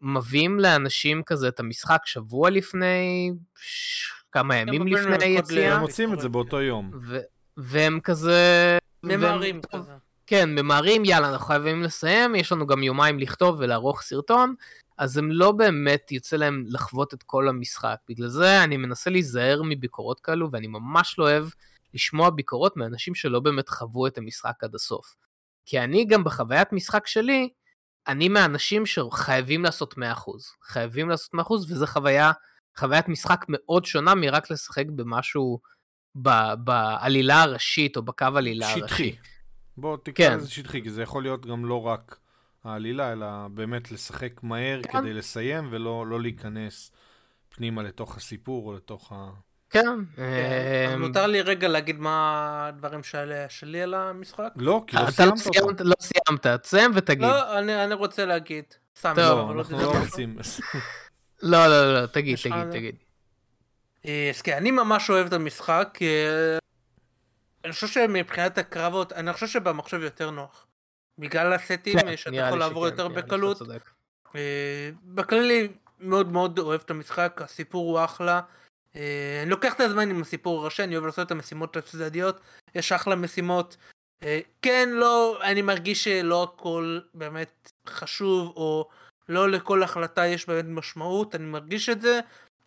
מביאים 0.00 0.60
לאנשים 0.60 1.22
כזה 1.22 1.48
את 1.48 1.60
המשחק 1.60 2.00
שבוע 2.04 2.50
לפני, 2.50 3.32
ש... 3.56 4.12
כמה 4.32 4.56
ימים 4.56 4.86
לפני 4.86 5.24
היציאה. 5.24 5.74
הם 5.74 5.80
מוצאים 5.80 6.14
את 6.14 6.20
זה 6.20 6.28
באותו 6.28 6.60
יום. 6.60 6.90
ו- 7.02 7.18
והם 7.56 8.00
כזה... 8.00 8.78
ממהרים 9.02 9.60
כזה. 9.72 9.92
כן, 10.26 10.54
ממהרים, 10.54 11.04
יאללה, 11.04 11.28
אנחנו 11.28 11.46
חייבים 11.46 11.82
לסיים, 11.82 12.34
יש 12.34 12.52
לנו 12.52 12.66
גם 12.66 12.82
יומיים 12.82 13.18
לכתוב 13.18 13.56
ולערוך 13.58 14.02
סרטון, 14.02 14.54
אז 14.98 15.16
הם 15.16 15.32
לא 15.32 15.52
באמת 15.52 16.12
יוצא 16.12 16.36
להם 16.36 16.62
לחוות 16.66 17.14
את 17.14 17.22
כל 17.22 17.48
המשחק. 17.48 17.96
בגלל 18.08 18.28
זה 18.28 18.64
אני 18.64 18.76
מנסה 18.76 19.10
להיזהר 19.10 19.62
מביקורות 19.64 20.20
כאלו, 20.20 20.52
ואני 20.52 20.66
ממש 20.66 21.18
לא 21.18 21.24
אוהב 21.24 21.48
לשמוע 21.94 22.30
ביקורות 22.30 22.76
מאנשים 22.76 23.14
שלא 23.14 23.40
באמת 23.40 23.68
חוו 23.68 24.06
את 24.06 24.18
המשחק 24.18 24.64
עד 24.64 24.74
הסוף. 24.74 25.14
כי 25.66 25.80
אני 25.80 26.04
גם 26.04 26.24
בחוויית 26.24 26.72
משחק 26.72 27.06
שלי, 27.06 27.48
אני 28.08 28.28
מהאנשים 28.28 28.86
שחייבים 28.86 29.64
לעשות 29.64 29.94
100%. 29.94 29.98
חייבים 30.64 31.08
לעשות 31.08 31.34
100% 31.34 31.52
וזו 31.52 31.86
חוויה, 31.86 32.32
חוויית 32.78 33.08
משחק 33.08 33.44
מאוד 33.48 33.84
שונה 33.84 34.14
מרק 34.14 34.50
לשחק 34.50 34.84
במשהו 34.96 35.60
ב, 36.22 36.30
בעלילה 36.64 37.42
הראשית 37.42 37.96
או 37.96 38.02
בקו 38.02 38.26
עלילה 38.36 38.66
שטחי. 38.66 38.80
הראשי. 38.80 38.94
שטחי. 38.94 39.16
בוא 39.76 39.96
תקרא 39.96 40.28
כן. 40.28 40.36
לזה 40.36 40.50
שטחי, 40.50 40.82
כי 40.82 40.90
זה 40.90 41.02
יכול 41.02 41.22
להיות 41.22 41.46
גם 41.46 41.64
לא 41.64 41.82
רק 41.82 42.18
העלילה, 42.64 43.12
אלא 43.12 43.26
באמת 43.50 43.92
לשחק 43.92 44.42
מהר 44.42 44.80
כן. 44.82 45.00
כדי 45.00 45.12
לסיים 45.12 45.68
ולא 45.70 46.06
לא 46.06 46.20
להיכנס 46.20 46.92
פנימה 47.48 47.82
לתוך 47.82 48.16
הסיפור 48.16 48.68
או 48.68 48.76
לתוך 48.76 49.12
ה... 49.12 49.30
כן. 49.70 49.98
אז 50.86 50.94
אמ, 50.94 51.02
מותר 51.02 51.26
לי 51.26 51.40
רגע 51.40 51.68
להגיד 51.68 51.98
מה 51.98 52.66
הדברים 52.68 53.00
שלי 53.48 53.82
על 53.82 53.94
המשחק? 53.94 54.48
לא, 54.56 54.84
כי 54.86 54.96
לא 54.96 55.10
סיימת 55.10 55.46
אותו. 55.46 55.84
לא 55.84 55.94
סיימת, 56.00 56.46
תסיים 56.46 56.90
ותגיד. 56.94 57.22
לא, 57.22 57.58
אני 57.58 57.94
רוצה 57.94 58.24
להגיד. 58.24 58.64
טוב, 59.02 59.18
לא, 59.18 59.52
אנחנו 59.52 59.78
לא 59.78 59.92
רוצים. 59.98 60.38
לא, 61.42 61.66
לא, 61.66 61.94
לא, 61.94 62.06
תגיד, 62.06 62.38
תגיד, 62.42 62.70
תגיד. 62.70 62.94
אה, 64.06 64.30
אז 64.34 64.42
כן, 64.42 64.56
אני 64.56 64.70
ממש 64.70 65.10
אוהב 65.10 65.26
את 65.26 65.32
המשחק. 65.32 65.98
אה, 66.02 66.58
אני 67.64 67.72
חושב 67.72 67.86
שמבחינת 67.86 68.58
הקרבות, 68.58 69.12
אני 69.12 69.32
חושב 69.32 69.46
שבמחשב 69.46 70.02
יותר 70.02 70.30
נוח. 70.30 70.66
בגלל 71.18 71.52
הסטים 71.52 71.98
כן, 71.98 72.16
שאתה 72.16 72.36
יכול 72.36 72.58
לעבור 72.58 72.86
יותר 72.86 73.08
בקלות. 73.08 73.62
אה, 74.36 74.90
בכללי 75.04 75.68
מאוד 76.00 76.32
מאוד 76.32 76.58
אוהב 76.58 76.80
את 76.84 76.90
המשחק, 76.90 77.40
הסיפור 77.44 77.98
הוא 77.98 78.04
אחלה. 78.04 78.40
אני 78.94 79.50
לוקח 79.50 79.74
את 79.74 79.80
הזמן 79.80 80.10
עם 80.10 80.22
הסיפור 80.22 80.62
הראשי, 80.62 80.84
אני 80.84 80.96
אוהב 80.96 81.06
לעשות 81.06 81.26
את 81.26 81.30
המשימות 81.30 81.76
הצדדיות, 81.76 82.40
יש 82.74 82.92
אחלה 82.92 83.16
משימות. 83.16 83.76
כן, 84.62 84.88
לא, 84.92 85.38
אני 85.42 85.62
מרגיש 85.62 86.04
שלא 86.04 86.42
הכל 86.42 87.00
באמת 87.14 87.72
חשוב, 87.88 88.52
או 88.56 88.88
לא 89.28 89.50
לכל 89.50 89.82
החלטה 89.82 90.26
יש 90.26 90.46
באמת 90.46 90.64
משמעות, 90.68 91.34
אני 91.34 91.44
מרגיש 91.44 91.88
את 91.88 92.00
זה, 92.00 92.20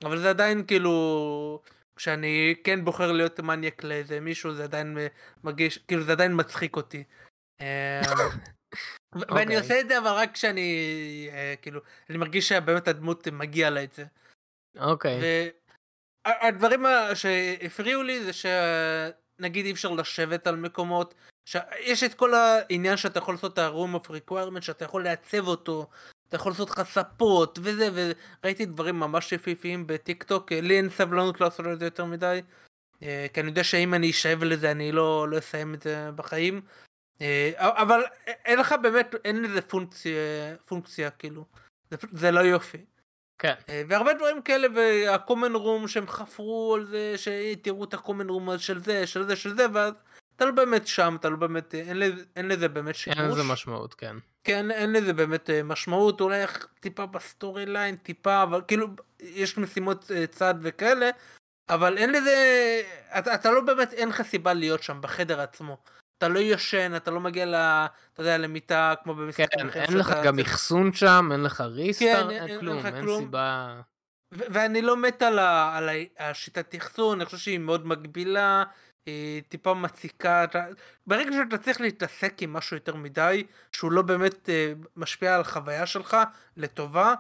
אבל 0.03 0.17
זה 0.17 0.29
עדיין 0.29 0.65
כאילו, 0.65 1.61
כשאני 1.95 2.55
כן 2.63 2.85
בוחר 2.85 3.11
להיות 3.11 3.39
מניאק 3.39 3.83
לאיזה 3.83 4.19
מישהו, 4.19 4.53
זה 4.53 4.63
עדיין 4.63 4.97
מרגיש, 5.43 5.77
כאילו 5.77 6.03
זה 6.03 6.11
עדיין 6.11 6.31
מצחיק 6.35 6.75
אותי. 6.75 7.03
אמ, 7.61 7.65
ואני 9.15 9.41
אוקיי. 9.41 9.57
עושה 9.57 9.79
את 9.79 9.87
זה 9.87 9.97
אבל 9.97 10.11
רק 10.11 10.33
כשאני, 10.33 11.29
אה, 11.31 11.53
כאילו, 11.61 11.81
אני 12.09 12.17
מרגיש 12.17 12.49
שבאמת 12.49 12.87
הדמות 12.87 13.27
מגיע 13.27 13.69
לה 13.69 13.83
את 13.83 13.93
זה. 13.93 14.05
אוקיי. 14.79 15.51
הדברים 16.25 16.85
שהפריעו 17.13 18.03
לי 18.03 18.23
זה 18.23 18.31
שנגיד 18.33 19.65
אי 19.65 19.71
אפשר 19.71 19.91
לשבת 19.91 20.47
על 20.47 20.55
מקומות, 20.55 21.13
יש 21.79 22.03
את 22.03 22.13
כל 22.13 22.33
העניין 22.33 22.97
שאתה 22.97 23.19
יכול 23.19 23.33
לעשות 23.33 23.53
את 23.53 23.57
ה-room 23.57 23.95
of 23.95 24.09
requirement, 24.09 24.61
שאתה 24.61 24.85
יכול 24.85 25.03
לעצב 25.03 25.47
אותו, 25.47 25.89
אתה 26.27 26.35
יכול 26.35 26.51
לעשות 26.51 26.69
לך 26.69 26.81
ספות 26.83 27.59
וזה, 27.61 27.89
וראיתי 27.93 28.65
דברים 28.65 28.99
ממש 28.99 29.31
יפיפיים 29.31 29.87
בטיק 29.87 30.23
טוק, 30.23 30.51
לי 30.51 30.77
אין 30.77 30.89
סבלנות 30.89 31.41
לעשות 31.41 31.65
את 31.73 31.79
זה 31.79 31.85
יותר 31.85 32.05
מדי, 32.05 32.41
אה, 33.03 33.25
כי 33.33 33.39
אני 33.39 33.49
יודע 33.49 33.63
שאם 33.63 33.93
אני 33.93 34.11
אשאב 34.11 34.43
לזה 34.43 34.71
אני 34.71 34.91
לא, 34.91 35.29
לא 35.29 35.37
אסיים 35.37 35.73
את 35.73 35.81
זה 35.81 36.11
בחיים, 36.15 36.55
אה, 36.55 36.61
אבל 37.57 38.01
אין 38.45 38.59
לך 38.59 38.75
באמת, 38.81 39.15
אין 39.25 39.41
לזה 39.41 39.61
פונקציה, 39.61 40.13
פונקציה 40.65 41.09
כאילו, 41.09 41.45
זה, 41.91 41.97
זה 42.11 42.31
לא 42.31 42.39
יופי. 42.39 42.85
כן. 43.39 43.53
אה, 43.69 43.81
והרבה 43.87 44.13
דברים 44.13 44.41
כאלה, 44.41 44.67
וה 44.75 44.95
common 44.95 45.55
room 45.55 45.87
שהם 45.87 46.07
חפרו 46.07 46.75
על 46.75 46.85
זה, 46.85 47.15
שתראו 47.17 47.83
את 47.83 47.93
ה 47.93 47.99
common 47.99 48.29
room 48.29 48.57
של 48.57 48.83
זה, 48.83 49.07
של 49.07 49.27
זה, 49.27 49.35
של 49.35 49.55
זה, 49.55 49.65
ואז 49.73 49.93
אתה 50.35 50.45
לא 50.45 50.51
באמת 50.51 50.87
שם, 50.87 51.15
אתה 51.19 51.29
לא 51.29 51.37
באמת, 51.37 51.75
אין 51.75 51.99
לזה, 51.99 52.23
אין 52.35 52.47
לזה 52.47 52.67
באמת 52.67 52.95
שימוש. 52.95 53.19
אין 53.19 53.29
לזה 53.29 53.43
משמעות, 53.43 53.93
כן. 53.93 54.15
כן, 54.43 54.71
אין 54.71 54.93
לזה 54.93 55.13
באמת 55.13 55.49
אה, 55.49 55.63
משמעות, 55.63 56.21
אולי 56.21 56.43
טיפה 56.79 57.05
ב 57.05 57.15
story 57.15 57.65
line, 57.65 57.95
טיפה, 57.95 58.43
אבל 58.43 58.61
כאילו, 58.67 58.87
יש 59.19 59.57
משימות 59.57 60.11
אה, 60.11 60.27
צד 60.27 60.55
וכאלה, 60.61 61.09
אבל 61.69 61.97
אין 61.97 62.11
לזה, 62.11 62.35
אתה, 63.19 63.35
אתה 63.35 63.51
לא 63.51 63.61
באמת, 63.61 63.93
אין 63.93 64.09
לך 64.09 64.21
סיבה 64.21 64.53
להיות 64.53 64.83
שם 64.83 65.01
בחדר 65.01 65.41
עצמו. 65.41 65.77
אתה 66.17 66.27
לא 66.27 66.39
ישן, 66.39 66.95
אתה 66.95 67.11
לא 67.11 67.19
מגיע 67.19 67.45
ל... 67.45 67.55
אתה 68.13 68.21
יודע, 68.21 68.37
למיטה 68.37 68.93
כמו 69.03 69.15
במשחקים 69.15 69.47
כן, 69.59 69.67
אחרים. 69.67 69.83
אין 69.83 69.97
לך 69.97 70.13
גם 70.23 70.39
אחסון 70.39 70.93
שם, 70.93 71.29
אין 71.31 71.43
לך 71.43 71.61
ריסטארט, 71.61 72.25
כן, 72.25 72.29
אין, 72.29 72.47
אין 72.47 72.59
כלום, 72.59 72.85
אין, 72.85 72.95
אין 72.95 73.19
סיבה... 73.19 73.81
ואני 74.31 74.81
לא 74.81 74.97
מת 74.97 75.21
על, 75.21 75.39
ה- 75.39 75.77
על 75.77 75.89
השיטת 76.19 76.75
אחסון, 76.75 77.17
אני 77.17 77.25
חושב 77.25 77.37
שהיא 77.37 77.59
מאוד 77.59 77.87
מגבילה, 77.87 78.63
היא 79.05 79.41
טיפה 79.49 79.73
מציקה, 79.73 80.43
אתה... 80.43 80.65
ברגע 81.07 81.31
שאתה 81.31 81.57
צריך 81.57 81.81
להתעסק 81.81 82.41
עם 82.41 82.53
משהו 82.53 82.77
יותר 82.77 82.95
מדי, 82.95 83.43
שהוא 83.71 83.91
לא 83.91 84.01
באמת 84.01 84.49
uh, 84.49 84.87
משפיע 84.95 85.35
על 85.35 85.41
החוויה 85.41 85.85
שלך 85.85 86.17
לטובה, 86.57 87.13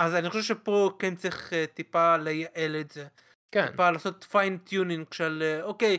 אז 0.00 0.14
אני 0.14 0.30
חושב 0.30 0.42
שפה 0.42 0.96
כן 0.98 1.14
צריך 1.14 1.50
אה, 1.50 1.74
טיפה 1.74 2.16
לייעל 2.16 2.76
את 2.80 2.90
זה. 2.90 3.06
כן. 3.54 3.66
טיפה 3.70 3.90
לעשות 3.90 4.24
fine 4.24 4.58
tuning 4.58 5.06
של 5.12 5.60
אה, 5.60 5.64
אוקיי, 5.64 5.98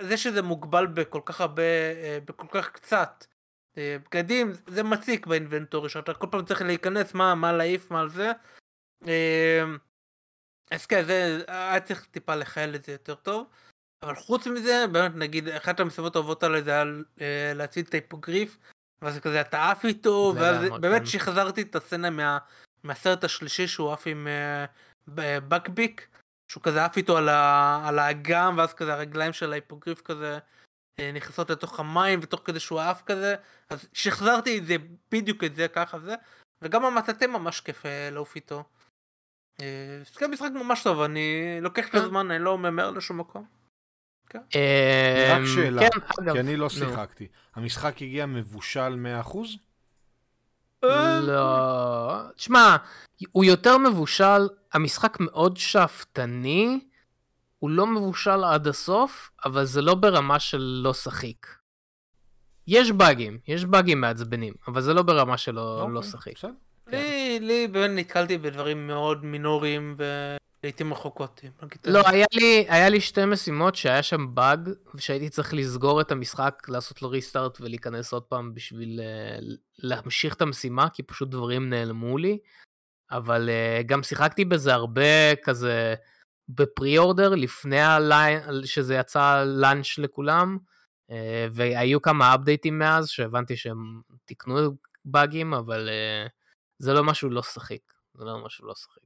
זה 0.00 0.16
שזה 0.16 0.42
מוגבל 0.42 0.86
בכל 0.86 1.20
כך 1.24 1.40
הרבה, 1.40 1.62
אה, 1.62 2.24
בכל 2.24 2.46
כך 2.50 2.70
קצת. 2.70 3.24
אה, 3.72 3.76
בגדים 4.04 4.52
זה 4.66 4.82
מציק 4.82 5.26
ב 5.26 5.32
inventory 5.32 5.88
שאתה 5.88 6.14
כל 6.14 6.26
פעם 6.30 6.44
צריך 6.44 6.62
להיכנס 6.62 7.14
מה 7.14 7.34
מה 7.34 7.52
להעיף 7.52 7.90
מה 7.90 8.00
על 8.00 8.08
זה. 8.08 8.32
אה, 9.04 9.08
אז 10.70 10.86
כן 10.86 11.04
זה 11.04 11.44
היה 11.46 11.80
צריך 11.80 12.06
טיפה 12.10 12.34
לייעל 12.34 12.74
את 12.74 12.84
זה 12.84 12.92
יותר 12.92 13.14
טוב. 13.14 13.46
אבל 14.02 14.14
חוץ 14.14 14.46
מזה, 14.46 14.84
באמת 14.92 15.12
נגיד, 15.14 15.48
אחת 15.48 15.80
המשימות 15.80 16.16
האהובות 16.16 16.42
עליי 16.42 16.62
זה 16.62 16.70
היה 16.70 16.84
אה, 17.20 17.52
להציל 17.54 17.84
טייפוגריף, 17.84 18.58
ואז 19.02 19.18
כזה 19.18 19.40
אתה 19.40 19.70
עף 19.70 19.84
איתו, 19.84 20.34
ואז 20.36 20.64
באמת. 20.80 21.06
שחזרתי 21.06 21.62
את 21.62 21.76
הסצנה 21.76 22.10
מה, 22.10 22.38
מהסרט 22.82 23.24
השלישי 23.24 23.66
שהוא 23.68 23.92
עף 23.92 24.06
עם 24.06 24.28
בקביק, 25.48 26.08
שהוא 26.48 26.62
כזה 26.62 26.84
עף 26.84 26.96
איתו 26.96 27.16
על, 27.16 27.28
ה, 27.28 27.82
על 27.88 27.98
האגם, 27.98 28.54
ואז 28.58 28.74
כזה 28.74 28.94
הרגליים 28.94 29.32
של 29.32 29.52
ההיפוגריף 29.52 30.00
כזה 30.00 30.38
uh, 31.00 31.02
נכנסות 31.14 31.50
לתוך 31.50 31.80
המים, 31.80 32.20
ותוך 32.22 32.40
כדי 32.44 32.60
שהוא 32.60 32.80
עף 32.80 33.02
כזה, 33.02 33.34
אז 33.70 33.88
שחזרתי 33.92 34.58
את 34.58 34.66
זה, 34.66 34.76
בדיוק 35.10 35.44
את 35.44 35.54
זה, 35.54 35.68
ככה 35.68 35.98
זה, 35.98 36.14
וגם 36.62 36.84
המטאטה 36.84 37.26
ממש 37.26 37.60
כיף 37.60 37.82
uh, 37.82 37.88
לעוף 38.12 38.36
איתו. 38.36 38.64
זה 39.58 40.18
כן 40.18 40.30
משחק 40.30 40.50
ממש 40.54 40.82
טוב, 40.82 41.00
אני 41.00 41.58
לוקח 41.60 41.88
את 41.88 41.94
הזמן, 41.94 42.30
אני 42.30 42.44
לא 42.44 42.58
ממהר 42.58 42.90
לשום 42.90 43.20
מקום. 43.20 43.46
כן. 44.28 44.38
רק 45.30 45.42
שאלה, 45.54 45.82
כן, 45.90 46.32
כי 46.32 46.40
אני 46.40 46.56
לא 46.56 46.68
שיחקתי. 46.68 47.28
המשחק 47.54 48.02
הגיע 48.02 48.26
מבושל 48.26 49.06
100%? 49.24 49.36
לא, 51.22 52.20
תשמע, 52.36 52.76
הוא 53.32 53.44
יותר 53.44 53.78
מבושל, 53.78 54.48
המשחק 54.72 55.16
מאוד 55.20 55.56
שאפתני, 55.56 56.80
הוא 57.58 57.70
לא 57.70 57.86
מבושל 57.86 58.44
עד 58.44 58.66
הסוף, 58.66 59.30
אבל 59.44 59.64
זה 59.64 59.82
לא 59.82 59.94
ברמה 59.94 60.38
של 60.38 60.80
לא 60.84 60.94
שחיק. 60.94 61.46
יש 62.66 62.90
באגים, 62.90 63.38
יש 63.48 63.64
באגים 63.64 64.00
מעצבנים, 64.00 64.54
אבל 64.68 64.80
זה 64.80 64.94
לא 64.94 65.02
ברמה 65.02 65.36
שלא 65.36 65.80
אוקיי, 65.80 65.94
לא 65.94 66.02
שחק. 66.02 66.32
בסדר. 66.34 66.50
לי, 66.86 67.40
לי 67.40 67.68
באמת 67.68 67.90
נתקלתי 67.94 68.38
בדברים 68.38 68.86
מאוד 68.86 69.24
מינוריים 69.24 69.96
ולעיתים 70.64 70.92
רחוקות. 70.92 71.40
לא, 71.84 72.02
היה 72.06 72.26
לי, 72.32 72.66
היה 72.68 72.88
לי 72.88 73.00
שתי 73.00 73.24
משימות 73.24 73.74
שהיה 73.74 74.02
שם 74.02 74.34
באג, 74.34 74.70
שהייתי 74.98 75.28
צריך 75.28 75.54
לסגור 75.54 76.00
את 76.00 76.12
המשחק, 76.12 76.62
לעשות 76.68 77.02
לו 77.02 77.10
ריסטארט 77.10 77.60
ולהיכנס 77.60 78.12
עוד 78.12 78.22
פעם 78.22 78.54
בשביל 78.54 79.00
uh, 79.00 79.44
להמשיך 79.78 80.34
את 80.34 80.42
המשימה, 80.42 80.88
כי 80.88 81.02
פשוט 81.02 81.28
דברים 81.28 81.70
נעלמו 81.70 82.18
לי. 82.18 82.38
אבל 83.10 83.48
uh, 83.48 83.82
גם 83.86 84.02
שיחקתי 84.02 84.44
בזה 84.44 84.74
הרבה 84.74 85.36
כזה 85.42 85.94
בפרי 86.48 86.98
אורדר, 86.98 87.34
לפני 87.34 87.80
הליין, 87.80 88.40
שזה 88.64 88.94
יצא 88.94 89.44
לאנץ' 89.46 89.98
לכולם, 89.98 90.58
uh, 91.10 91.14
והיו 91.52 92.02
כמה 92.02 92.34
אפדייטים 92.34 92.78
מאז, 92.78 93.08
שהבנתי 93.08 93.56
שהם 93.56 94.00
תיקנו 94.24 94.56
באגים, 95.04 95.54
אבל 95.54 95.88
uh, 95.88 96.30
זה 96.78 96.92
לא 96.92 97.04
משהו 97.04 97.30
לא 97.30 97.42
שחיק. 97.42 97.92
זה 98.14 98.24
לא 98.24 98.44
משהו 98.44 98.66
לא 98.66 98.74
שחיק. 98.74 99.03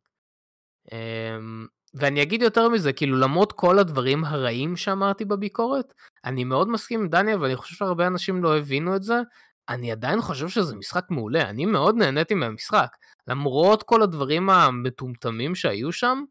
אמ, 0.92 1.66
ואני 1.94 2.22
אגיד 2.22 2.42
יותר 2.42 2.68
מזה, 2.68 2.92
כאילו 2.92 3.18
למרות 3.18 3.52
כל 3.52 3.78
הדברים 3.78 4.24
הרעים 4.24 4.76
שאמרתי 4.76 5.24
בביקורת, 5.24 5.94
אני 6.24 6.44
מאוד 6.44 6.68
מסכים 6.68 7.00
עם 7.00 7.08
דניאל 7.08 7.42
ואני 7.42 7.56
חושב 7.56 7.74
שהרבה 7.74 8.06
אנשים 8.06 8.42
לא 8.42 8.58
הבינו 8.58 8.96
את 8.96 9.02
זה, 9.02 9.20
אני 9.68 9.92
עדיין 9.92 10.20
חושב 10.20 10.48
שזה 10.48 10.76
משחק 10.76 11.04
מעולה, 11.10 11.50
אני 11.50 11.66
מאוד 11.66 11.96
נהניתי 11.96 12.34
מהמשחק. 12.34 12.88
למרות 13.28 13.82
כל 13.82 14.02
הדברים 14.02 14.50
המטומטמים 14.50 15.54
שהיו 15.54 15.92
שם, 15.92 16.24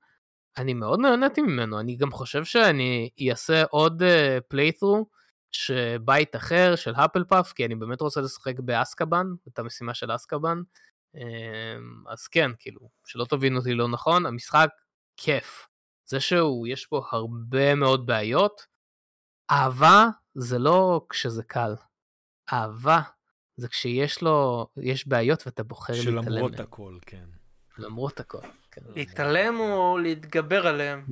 אני 0.57 0.73
מאוד 0.73 0.99
נהניתי 0.99 1.41
ממנו, 1.41 1.79
אני 1.79 1.95
גם 1.95 2.11
חושב 2.11 2.43
שאני 2.43 3.09
אעשה 3.29 3.63
עוד 3.69 4.03
פליית'רו 4.47 5.05
uh, 5.11 5.17
שבית 5.51 6.35
אחר 6.35 6.75
של 6.75 6.93
הפל 6.95 7.23
פאף, 7.23 7.53
כי 7.53 7.65
אני 7.65 7.75
באמת 7.75 8.01
רוצה 8.01 8.21
לשחק 8.21 8.59
באסקבן, 8.59 9.27
את 9.47 9.59
המשימה 9.59 9.93
של 9.93 10.15
אסקבן. 10.15 10.61
אמ, 11.17 12.03
אז 12.07 12.27
כן, 12.27 12.51
כאילו, 12.59 12.89
שלא 13.05 13.25
תבינו 13.29 13.59
אותי 13.59 13.73
לא 13.73 13.87
נכון, 13.87 14.25
המשחק 14.25 14.69
כיף. 15.17 15.67
זה 16.05 16.19
שהוא, 16.19 16.67
יש 16.67 16.85
פה 16.85 17.05
הרבה 17.11 17.75
מאוד 17.75 18.05
בעיות. 18.05 18.61
אהבה 19.51 20.07
זה 20.35 20.59
לא 20.59 21.05
כשזה 21.09 21.43
קל. 21.43 21.75
אהבה 22.53 23.01
זה 23.55 23.67
כשיש 23.67 24.21
לו, 24.21 24.67
יש 24.77 25.07
בעיות 25.07 25.43
ואתה 25.45 25.63
בוחר 25.63 25.93
להתעלם 25.93 26.15
מהן. 26.15 26.23
שלמרות 26.23 26.59
הכל, 26.59 26.97
כן. 27.01 27.25
למרות 27.77 28.19
הכל, 28.19 28.41
כן. 28.71 28.81
להתעלם 28.95 29.59
או 29.59 29.97
להתגבר 29.97 30.67
עליהם? 30.67 31.05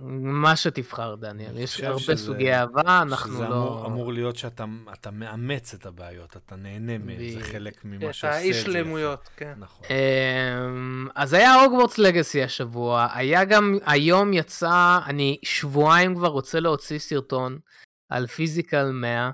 מה 0.00 0.56
שתבחר, 0.56 1.14
דניאל. 1.14 1.58
יש 1.58 1.80
הרבה 1.80 1.98
שזה- 1.98 2.16
סוגי 2.16 2.52
אהבה, 2.52 3.02
אנחנו 3.02 3.32
שזה 3.34 3.42
לא... 3.42 3.48
אמור, 3.48 3.86
אמור 3.86 4.12
להיות 4.12 4.36
שאתה 4.36 4.64
אתה 4.92 5.10
מאמץ 5.10 5.74
את 5.74 5.86
הבעיות, 5.86 6.36
אתה 6.36 6.56
נהנה 6.56 6.98
מהן, 6.98 7.30
זה. 7.38 7.44
חלק 7.44 7.84
ממה 7.84 7.96
אתה 8.04 8.12
שעושה 8.12 8.28
את 8.36 8.42
זה 8.42 8.48
איש 8.48 8.56
יפה. 8.56 8.70
שלמויות, 8.72 9.28
כן. 9.36 9.54
נכון. 9.58 9.86
אמ, 9.90 11.08
אז 11.14 11.32
היה 11.32 11.54
הוגוורטס 11.54 11.98
לגאסי 11.98 12.42
השבוע, 12.42 13.08
היה 13.14 13.44
גם, 13.44 13.78
היום 13.86 14.32
יצא, 14.32 14.98
אני 15.06 15.38
שבועיים 15.44 16.14
כבר 16.14 16.28
רוצה 16.28 16.60
להוציא 16.60 16.98
סרטון 16.98 17.58
על 18.08 18.26
פיזיקל 18.26 18.90
100, 18.90 19.30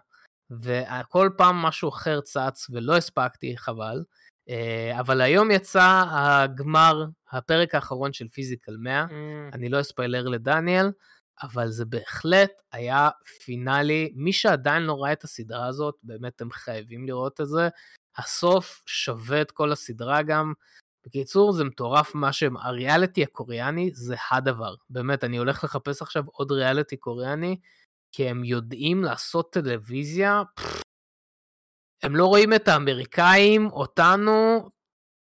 וכל 0.63 1.31
פעם 1.37 1.57
משהו 1.57 1.89
אחר 1.89 2.21
צץ 2.21 2.67
ולא 2.71 2.97
הספקתי, 2.97 3.57
חבל. 3.57 4.03
אה, 4.49 5.01
אבל 5.01 5.21
היום 5.21 5.51
יצא 5.51 6.05
הגמר, 6.11 7.05
הפרק 7.31 7.75
האחרון 7.75 8.13
של 8.13 8.29
פיזיקל 8.29 8.77
100, 8.77 9.05
אמ, 9.05 9.51
אני 9.53 9.69
לא 9.69 9.81
אספיילר 9.81 10.29
לדניאל, 10.29 10.91
אבל 11.43 11.69
זה 11.69 11.85
בהחלט 11.85 12.51
היה 12.73 13.09
פינאלי. 13.45 14.13
מי 14.15 14.33
שעדיין 14.33 14.83
לא 14.83 15.03
ראה 15.03 15.13
את 15.13 15.25
הסדרה 15.25 15.67
הזאת, 15.67 15.95
באמת 16.03 16.41
הם 16.41 16.51
חייבים 16.51 17.07
לראות 17.07 17.41
את 17.41 17.47
זה. 17.47 17.69
הסוף 18.17 18.83
שווה 18.87 19.43
את 19.43 19.51
כל 19.51 19.73
הסדרה 19.73 20.23
גם. 20.23 20.53
בקיצור, 21.07 21.53
זה 21.53 21.65
מטורף 21.65 22.15
מה 22.15 22.33
שהם, 22.33 22.57
הריאליטי 22.57 23.23
הקוריאני 23.23 23.91
זה 23.95 24.17
הדבר. 24.31 24.75
באמת, 24.91 25.25
אני 25.25 25.37
הולך 25.37 25.65
לחפש 25.65 26.03
עכשיו 26.03 26.25
עוד 26.27 26.53
ריאליטי 26.53 26.97
קוריאני, 26.97 27.57
כי 28.13 28.29
הם 28.29 28.45
יודעים 28.45 29.05
לעשות 29.05 29.53
טלוויזיה. 29.53 30.43
פפ, 30.55 30.82
הם 32.03 32.17
לא 32.17 32.27
רואים 32.27 32.53
את 32.55 32.69
האמריקאים, 32.69 33.67
אותנו, 33.67 34.69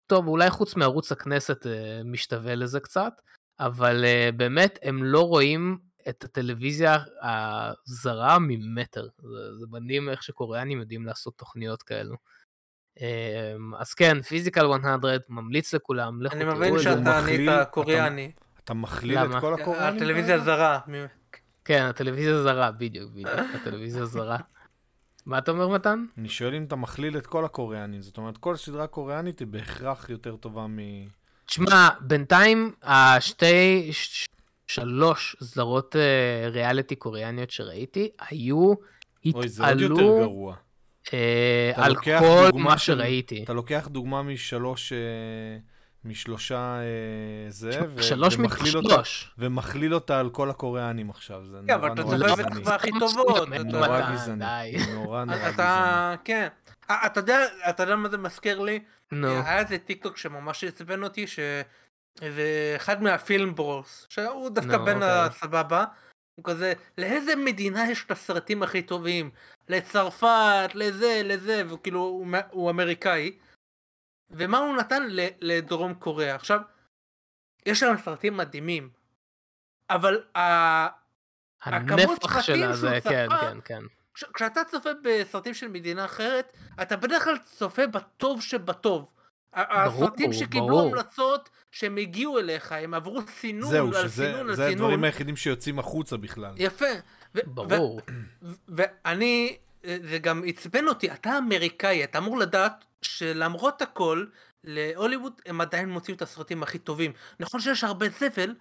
טוב, 0.07 0.27
אולי 0.29 0.51
חוץ 0.51 0.77
מערוץ 0.77 1.13
הכנסת 1.13 1.67
אה, 1.67 1.73
משתווה 2.05 2.55
לזה 2.55 2.81
קצת, 2.81 3.13
אבל 3.61 4.05
אה, 4.05 4.31
באמת 4.37 4.79
הם 4.83 5.05
לא 5.05 5.21
רואים 5.21 5.79
את 6.09 6.25
הטלוויזיה 6.25 6.97
הזרה 7.23 8.37
ממטר. 8.41 9.09
זה, 9.19 9.29
זה 9.61 9.67
מדהים 9.71 10.09
איך 10.09 10.23
שקוריאנים 10.23 10.81
יודעים 10.81 11.07
לעשות 11.07 11.39
תוכניות 11.39 11.83
כאלו. 11.83 12.15
אה, 13.01 13.55
אז 13.79 13.95
כן, 13.95 14.23
פיזיקל 14.23 14.67
100, 14.67 14.97
ממליץ 15.29 15.75
לכולם, 15.75 16.23
לכו 16.23 16.35
אני 16.37 16.45
תראו 16.45 16.57
מבין 16.57 16.73
את 16.75 16.79
זה. 16.79 16.85
שאתה 16.85 17.21
מכליל- 17.21 17.37
נהיית 17.51 17.63
אתה- 17.63 17.71
קוריאני. 17.71 18.33
אתה 18.65 18.75
מכליל 18.75 19.19
למה? 19.21 19.37
את 19.37 19.41
כל 19.41 19.55
הקוריאנים? 19.55 19.97
הטלוויזיה 19.97 20.35
האלה? 20.35 20.45
זרה. 20.45 20.79
מ- 20.89 21.07
כן, 21.65 21.83
הטלוויזיה 21.83 22.43
זרה, 22.43 22.71
בדיוק, 22.71 23.11
בדיוק, 23.11 23.31
הטלוויזיה 23.55 24.05
זרה. 24.05 24.37
מה 25.27 25.39
אתה 25.39 25.51
אומר, 25.51 25.69
מתן? 25.69 26.05
אני 26.19 26.29
שואל 26.29 26.55
אם 26.55 26.65
אתה 26.65 26.77
מכליל 26.77 27.17
את 27.17 27.27
כל 27.27 27.45
הקוריאנים, 27.45 28.03
זאת 28.03 28.19
אומרת, 28.19 28.39
כל 28.39 28.57
סדרה 28.57 28.87
קוריאנית 28.87 29.39
היא 29.39 29.49
בהכרח 29.49 30.11
יותר 30.11 30.37
טובה 30.37 30.67
מ... 30.67 30.79
תשמע, 31.47 31.89
בינתיים 32.01 32.73
השתי, 32.83 33.89
ש- 33.93 34.29
שלוש 34.67 35.37
סדרות 35.43 35.97
אה, 35.97 36.49
ריאליטי 36.49 36.97
קוריאניות 36.97 37.51
שראיתי, 37.51 38.09
היו, 38.31 38.75
אוי, 39.35 39.49
זה 39.49 39.69
עוד 39.69 39.81
יותר 39.81 39.95
התעלו 39.95 40.19
גרוע. 40.21 40.57
אה, 41.13 41.71
אתה 41.73 41.85
על 41.85 41.95
כל 41.95 42.51
מה 42.55 42.79
שראיתי. 42.79 43.45
אתה 43.45 43.53
לוקח 43.53 43.89
דוגמה 43.91 44.23
משלוש, 44.23 44.93
אה, 44.93 44.99
משלושה 46.07 46.57
אה, 46.79 46.83
זה, 47.51 47.71
ו- 47.95 48.03
שלוש 48.03 48.37
ומכליל 48.37 48.77
אותה- 48.77 48.89
משלוש. 48.89 49.31
ומכליל 49.39 49.95
אותה 49.95 50.21
על 50.21 50.31
כל 50.31 50.51
הקוריאנים 50.51 51.11
עכשיו, 51.11 51.45
זה 51.47 51.57
כן, 51.67 51.75
אבל 51.75 51.89
נורא 51.89 51.95
אתה 51.95 52.03
נורא 52.03 52.29
צופה 52.29 52.33
גזעני. 52.43 52.51
בתקווה 52.55 52.75
הכי 52.75 52.91
טובות. 53.01 53.49
אתה- 53.49 53.63
נורא 53.63 54.13
גזעני. 54.13 54.73
נורא 54.95 55.25
נורא 55.25 55.39
גזעני. 55.39 55.55
אתה, 55.55 56.15
כן. 56.25 56.49
אתה 57.07 57.21
יודע, 57.21 57.39
אתה 57.69 57.83
יודע 57.83 57.97
מה 57.97 58.09
זה 58.09 58.19
מזכיר 58.19 58.61
לי? 58.61 58.81
נו, 59.13 59.29
היה 59.29 59.59
איזה 59.59 59.79
טיק 59.79 60.03
טוק 60.03 60.17
שממש 60.17 60.65
עצבן 60.65 61.03
אותי, 61.05 61.27
שאיזה 61.27 62.45
אחד 62.77 63.03
מהפילם 63.03 63.55
ברורס, 63.55 64.07
שהוא 64.09 64.51
דווקא 64.51 64.79
בן 64.79 64.95
אוקיי. 64.95 65.09
הסבבה, 65.11 65.85
הוא 66.35 66.45
כזה, 66.45 66.73
לאיזה 66.99 67.37
מדינה 67.37 67.91
יש 67.91 68.05
את 68.07 68.11
הסרטים 68.11 68.63
הכי 68.63 68.83
טובים? 68.83 69.31
לצרפת, 69.69 70.27
לזה, 70.75 71.21
לזה, 71.25 71.63
כאילו, 71.83 72.23
מ- 72.27 72.47
הוא 72.51 72.71
אמריקאי. 72.71 73.33
ומה 74.31 74.59
הוא 74.59 74.77
נתן 74.77 75.03
ל- 75.11 75.29
לדרום 75.41 75.95
קוריאה? 75.95 76.35
עכשיו, 76.35 76.61
יש 77.67 77.81
שם 77.81 77.95
סרטים 78.05 78.37
מדהימים, 78.37 78.91
אבל 79.91 80.23
ה- 80.37 80.87
הכמות 81.63 82.01
הנפח 82.01 82.41
שלה 82.43 82.57
שהוא 82.57 82.73
זה, 82.77 82.99
כן, 83.05 83.27
צפה, 83.29 83.39
כן, 83.41 83.59
כן. 83.65 83.83
כש- 84.15 84.25
כשאתה 84.35 84.61
צופה 84.71 84.91
בסרטים 85.03 85.55
של 85.55 85.69
מדינה 85.69 86.05
אחרת, 86.05 86.57
אתה 86.83 86.97
בדרך 86.97 87.25
כלל 87.25 87.39
צופה 87.39 87.87
בטוב 87.87 88.43
שבטוב. 88.43 89.11
ברור, 89.57 89.67
הסרטים 89.73 90.33
שקיבלו 90.33 90.67
ברור. 90.69 90.81
המלצות 90.93 91.51
שהם 91.73 91.97
הגיעו 91.97 92.39
אליך, 92.39 92.73
הם 92.73 92.95
עברו 92.95 93.21
סינון 93.29 93.71
זהו, 93.71 93.87
על 93.89 93.95
שזה 94.09 94.25
סינון 94.25 94.49
על 94.49 94.55
זה 94.55 94.63
סינון. 94.69 94.73
הדברים 94.85 95.05
היחידים 95.05 95.37
שיוצאים 95.37 95.79
החוצה 95.79 96.17
בכלל. 96.17 96.55
יפה. 96.57 96.85
ו- 97.35 97.41
ברור. 97.47 98.01
ו- 98.43 98.53
ואני, 98.69 99.57
זה 100.03 100.19
גם 100.19 100.43
עצבן 100.47 100.89
אותי, 100.89 101.13
אתה 101.13 101.39
אמריקאי, 101.39 102.05
אתה 102.05 102.19
אמור 102.19 102.39
לדעת 102.39 102.85
שלמרות 103.03 103.83
הכל, 103.83 104.25
להוליווד 104.65 105.33
הם 105.47 105.61
עדיין 105.61 105.91
מוציאים 105.91 106.17
את 106.17 106.23
הסרטים 106.23 106.63
הכי 106.63 106.79
טובים. 106.79 107.13
נכון 107.41 107.61
שיש 107.61 107.85
הרבה 107.85 108.07
זבל, 108.09 108.55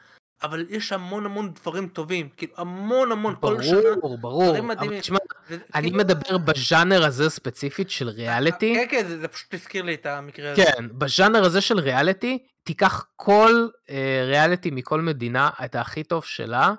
אבל 0.43 0.65
יש 0.69 0.91
המון 0.91 1.25
המון 1.25 1.53
דברים 1.53 1.87
טובים. 1.87 2.29
כאילו, 2.37 2.53
המון 2.57 3.11
המון, 3.11 3.35
כל 3.41 3.63
שנה. 3.63 3.79
ברור, 4.01 4.17
ברור. 4.17 4.57
אבל. 4.57 4.99
תשמע, 4.99 5.17
ו- 5.49 5.55
אני 5.75 5.87
כאילו- 5.87 5.97
מדבר 5.97 6.37
בז'אנר 6.37 7.05
הזה 7.05 7.29
ספציפית 7.29 7.89
של 7.89 8.09
ריאליטי. 8.09 8.75
כן, 8.75 8.87
כן, 8.89 9.07
זה, 9.07 9.19
זה 9.19 9.27
פשוט 9.27 9.53
הזכיר 9.53 9.83
לי 9.83 9.93
את 9.93 10.05
המקרה 10.05 10.51
הזה. 10.51 10.63
כן, 10.63 10.87
בז'אנר 10.91 11.43
הזה 11.43 11.61
של 11.61 11.79
ריאליטי, 11.79 12.45
תיקח 12.63 13.05
כל 13.15 13.67
אה, 13.89 14.23
ריאליטי 14.27 14.71
מכל 14.71 15.01
מדינה, 15.01 15.49
את 15.65 15.75
הכי 15.75 16.03
טוב 16.03 16.25
שלה, 16.25 16.73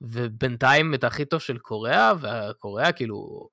ובינתיים 0.00 0.94
את 0.94 1.04
הכי 1.04 1.24
טוב 1.24 1.40
של 1.40 1.58
קוריאה, 1.58 2.12
והקוריאה 2.20 2.92
כאילו 2.92 3.48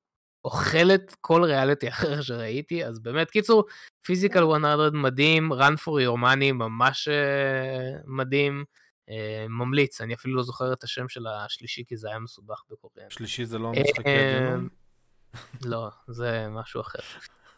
אוכלת 0.46 1.16
כל 1.22 1.44
ריאליטי 1.44 1.90
אחר 1.94 2.22
שראיתי, 2.22 2.86
אז 2.86 3.00
באמת, 3.00 3.32
קיצור, 3.32 3.64
פיזיקל 4.06 4.44
100 4.44 4.90
מדהים, 4.94 5.54
run 5.54 5.76
for 5.80 6.02
your 6.06 6.22
money 6.24 6.54
ממש 6.54 7.08
אה, 7.08 8.00
מדהים, 8.06 8.64
אה, 9.10 9.46
ממליץ, 9.50 10.02
אני 10.02 10.14
אפילו 10.14 10.36
לא 10.36 10.44
זוכר 10.44 10.74
את 10.74 10.84
השם 10.84 11.10
של 11.10 11.28
השלישי, 11.28 11.84
כי 11.88 11.98
זה 11.98 12.08
היה 12.10 12.20
מסובך 12.20 12.64
בקוריאה. 12.72 13.10
שלישי 13.10 13.46
זה 13.46 13.60
לא 13.60 13.72
אה, 13.76 13.84
משחקי 13.84 14.10
הגיהנום? 14.10 14.68
לא, 15.72 15.90
זה 16.08 16.48
משהו 16.50 16.82
אחר. 16.82 17.00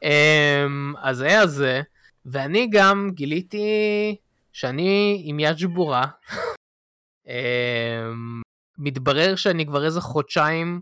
אמ, 0.03 0.93
אז 0.97 1.21
היה 1.21 1.47
זה, 1.47 1.81
ואני 2.25 2.67
גם 2.71 3.09
גיליתי 3.13 4.15
שאני 4.53 5.21
עם 5.25 5.39
יד 5.39 5.57
שבורה. 5.57 6.05
אמ, 7.27 8.41
מתברר 8.77 9.35
שאני 9.35 9.65
כבר 9.65 9.85
איזה 9.85 10.01
חודשיים 10.01 10.81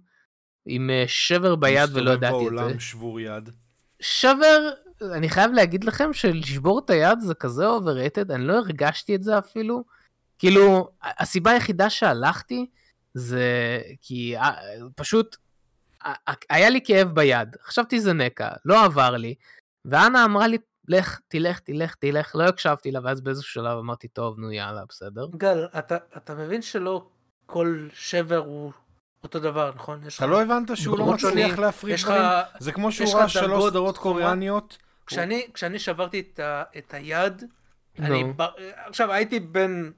עם 0.68 0.90
אה, 0.90 1.04
שבר 1.08 1.56
ביד 1.56 1.90
ולא 1.94 2.12
ידעתי 2.12 2.36
את 2.36 2.40
זה. 2.40 2.46
מסתובב 2.46 2.62
בעולם 2.62 2.80
שבור 2.80 3.20
יד. 3.20 3.50
שבר, 4.00 4.70
אני 5.02 5.30
חייב 5.30 5.52
להגיד 5.52 5.84
לכם 5.84 6.14
שלשבור 6.14 6.80
את 6.80 6.90
היד 6.90 7.20
זה 7.20 7.34
כזה 7.34 7.66
overrated, 7.68 8.34
אני 8.34 8.44
לא 8.44 8.54
הרגשתי 8.54 9.16
את 9.16 9.24
זה 9.24 9.38
אפילו. 9.38 9.84
כאילו, 10.40 10.90
הסיבה 11.02 11.52
היחידה 11.52 11.90
שהלכתי 11.90 12.66
זה 13.14 13.82
כי 14.02 14.38
אה, 14.38 14.52
פשוט 14.96 15.36
היה 16.50 16.70
לי 16.70 16.80
כאב 16.84 17.12
ביד, 17.12 17.56
חשבתי 17.64 18.00
זה 18.00 18.14
נקע, 18.14 18.50
לא 18.66 18.86
עבר 18.86 19.12
לי, 19.12 19.36
ואנה 19.86 20.26
אמרה 20.26 20.48
לי, 20.48 20.58
לך, 20.88 21.20
תלך, 21.28 21.60
תלך, 21.60 21.96
תלך, 21.96 22.36
לא 22.36 22.44
הקשבתי 22.44 22.92
לה, 22.92 23.00
ואז 23.04 23.22
באיזשהו 23.22 23.52
שלב 23.52 23.78
אמרתי, 23.78 24.08
טוב, 24.08 24.40
נו 24.40 24.52
יאללה, 24.52 24.82
בסדר. 24.90 25.28
גל, 25.38 25.66
אתה, 25.80 25.98
אתה 26.18 26.36
מבין 26.36 26.62
שלא 26.62 27.08
כל 27.46 27.88
שבר 27.94 28.38
הוא 28.38 28.72
אותו 29.24 29.40
דבר, 29.40 29.72
נכון? 29.76 30.02
אתה 30.18 30.26
לא 30.26 30.42
הבנת 30.42 30.78
שהוא 30.78 31.00
לא 31.00 31.06
מצליח 31.06 31.60
להפריד 31.60 32.00
דברים? 32.00 32.22
זה 32.60 32.72
כמו 32.72 32.92
שהוא 32.92 33.14
ראה 33.14 33.30
שלוש 33.30 33.70
סדרות 33.70 33.98
קוריאניות. 33.98 34.78
כשאני, 35.06 35.48
כשאני 35.54 35.80
שברתי 35.80 36.20
את, 36.20 36.40
ה, 36.40 36.64
את 36.78 36.94
היד, 36.94 37.44
אני. 38.00 38.24
עכשיו 38.86 39.12
הייתי 39.12 39.40
בן 39.40 39.92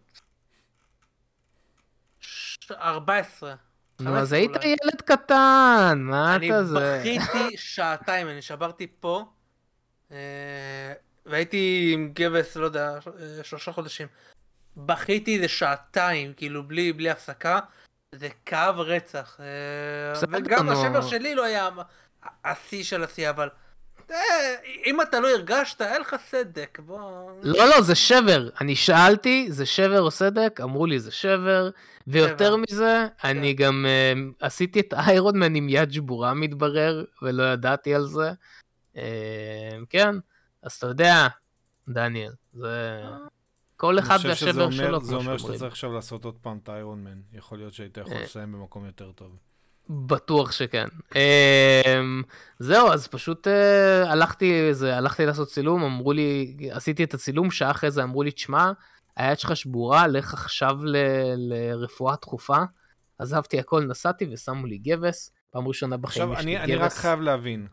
14. 2.72 3.56
נו, 4.00 4.18
אז 4.18 4.34
היית 4.34 4.52
ילד 4.64 5.02
קטן, 5.06 6.00
מה 6.02 6.36
אתה 6.36 6.64
זה? 6.64 7.02
אני 7.02 7.20
בכיתי 7.20 7.58
שעתיים, 7.58 8.30
אני 8.30 8.42
שברתי 8.42 8.88
פה, 9.00 9.26
אה, 10.12 10.18
והייתי 11.26 11.92
עם 11.94 12.12
גבס, 12.14 12.56
לא 12.56 12.66
יודע, 12.66 13.00
שלושה 13.44 13.72
חודשים. 13.72 14.08
בכיתי 14.78 15.36
איזה 15.36 15.48
שעתיים, 15.48 16.34
כאילו, 16.34 16.64
בלי, 16.64 16.94
בלי 16.94 17.10
הפסקה. 17.10 17.60
זה 18.16 18.30
כאב 18.46 18.80
רצח. 18.80 19.40
אה, 19.40 20.28
וגם 20.32 20.70
השבר 20.70 21.02
שלי 21.02 21.36
לא 21.36 21.44
היה 21.44 21.70
השיא 22.46 22.84
של 22.84 23.04
השיא, 23.04 23.30
אבל... 23.30 23.50
אם 24.86 25.02
אתה 25.02 25.20
לא 25.20 25.30
הרגשת, 25.30 25.82
היה 25.82 26.00
לך 26.00 26.16
סדק, 26.26 26.80
בוא... 26.86 27.32
לא, 27.44 27.70
לא, 27.70 27.82
זה 27.82 27.96
שבר. 27.96 28.50
אני 28.62 28.76
שאלתי, 28.76 29.48
זה 29.50 29.66
שבר 29.66 30.02
או 30.02 30.12
סדק? 30.12 30.60
אמרו 30.64 30.86
לי, 30.86 31.00
זה 31.00 31.12
שבר. 31.12 31.70
ויותר 32.08 32.56
מזה, 32.56 33.08
אני 33.24 33.54
גם 33.54 33.86
uh, 33.86 34.46
עשיתי 34.46 34.80
את 34.80 34.94
איירון 34.94 35.40
מן 35.40 35.56
עם 35.56 35.70
יד 35.70 35.92
שבורה, 35.92 36.34
מתברר, 36.34 37.06
ולא 37.22 37.44
ידעתי 37.44 37.96
על 37.96 38.06
זה. 38.06 38.32
Uh, 38.96 39.00
כן, 39.90 40.16
אז 40.64 40.74
אתה 40.74 40.88
יודע, 40.88 41.28
דניאל, 41.90 42.32
זה... 42.54 43.02
כל 43.80 44.00
אחד 44.00 44.18
והשבר 44.24 44.72
שלו. 44.72 45.02
זה 45.02 45.16
אומר 45.16 45.38
שאתה 45.38 45.54
צריך 45.54 45.72
עכשיו 45.72 45.94
לעשות 45.94 46.26
עוד 46.26 46.36
פעם 46.42 46.60
את 46.64 46.70
איירון 46.70 47.04
מן. 47.04 47.22
יכול 47.34 47.58
להיות 47.58 47.74
שהיית 47.74 47.98
יכול 47.98 48.18
לסיים 48.18 48.52
במקום 48.52 48.86
יותר 48.86 49.12
טוב. 49.12 49.38
בטוח 49.90 50.52
שכן. 50.52 50.86
אמ, 51.16 52.24
זהו, 52.60 52.92
אז 52.92 53.08
פשוט 53.08 53.48
אה, 53.48 54.12
הלכתי, 54.12 54.74
זה, 54.74 54.98
הלכתי 54.98 55.26
לעשות 55.26 55.48
צילום, 55.48 55.84
אמרו 55.84 56.14
לי, 56.14 56.58
עשיתי 56.72 57.04
את 57.04 57.14
הצילום, 57.14 57.52
שעה 57.52 57.72
אחרי 57.72 57.92
זה 57.92 58.04
אמרו 58.04 58.24
לי, 58.24 58.32
תשמע, 58.32 58.72
היד 59.16 59.40
שלך 59.40 59.56
שבורה, 59.56 60.08
לך 60.08 60.34
עכשיו 60.34 60.78
ל, 60.84 60.96
לרפואה 61.36 62.16
דחופה. 62.22 62.64
עזבתי 63.20 63.60
הכל, 63.60 63.84
נסעתי 63.84 64.28
ושמו 64.32 64.66
לי 64.66 64.78
גבס, 64.78 65.32
פעם 65.52 65.68
ראשונה 65.68 65.98
בחיים 65.98 66.34
יש 66.34 66.40
לי 66.40 66.54
גבס. 66.54 66.62
עכשיו, 66.62 66.64
אני 66.64 66.76
רק 66.76 66.94
חייב 66.94 67.22
להבין, 67.22 67.68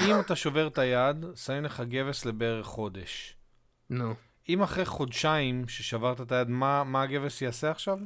אם 0.00 0.20
אתה 0.20 0.36
שובר 0.36 0.66
את 0.66 0.78
היד, 0.78 1.26
שמים 1.34 1.64
לך 1.64 1.82
גבס 1.88 2.24
לבערך 2.24 2.66
חודש. 2.66 3.36
נו. 3.90 4.14
אם 4.48 4.62
אחרי 4.62 4.84
חודשיים 4.84 5.68
ששברת 5.68 6.20
את 6.20 6.32
היד, 6.32 6.48
מה, 6.48 6.84
מה 6.84 7.02
הגבס 7.02 7.42
יעשה 7.42 7.70
עכשיו? 7.70 7.98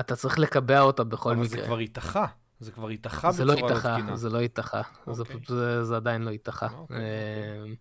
אתה 0.00 0.16
צריך 0.16 0.38
לקבע 0.38 0.80
אותה 0.80 1.04
בכל 1.04 1.30
אבל 1.30 1.40
מקרה. 1.40 1.54
אבל 1.54 1.60
זה 1.60 1.66
כבר 1.66 1.80
ייתכה. 1.80 2.26
זה 2.60 2.72
כבר 2.72 2.90
ייתכה 2.90 3.32
בצורה 3.32 3.44
לא 3.44 3.80
תקינה. 3.80 4.16
זה 4.16 4.30
לא 4.30 4.38
ייתכה, 4.38 4.82
זה, 5.12 5.24
זה, 5.46 5.84
זה 5.84 5.96
עדיין 5.96 6.22
לא 6.22 6.30
ייתכה. 6.30 6.66
אוקיי, 6.66 6.96
אוקיי. 7.60 7.76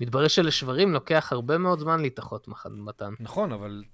מתברר 0.00 0.28
שלשברים 0.28 0.92
לוקח 0.92 1.32
הרבה 1.32 1.58
מאוד 1.58 1.78
זמן 1.78 2.00
להתאחות 2.00 2.48
מתן. 2.70 3.14
נכון, 3.20 3.52
אבל 3.52 3.84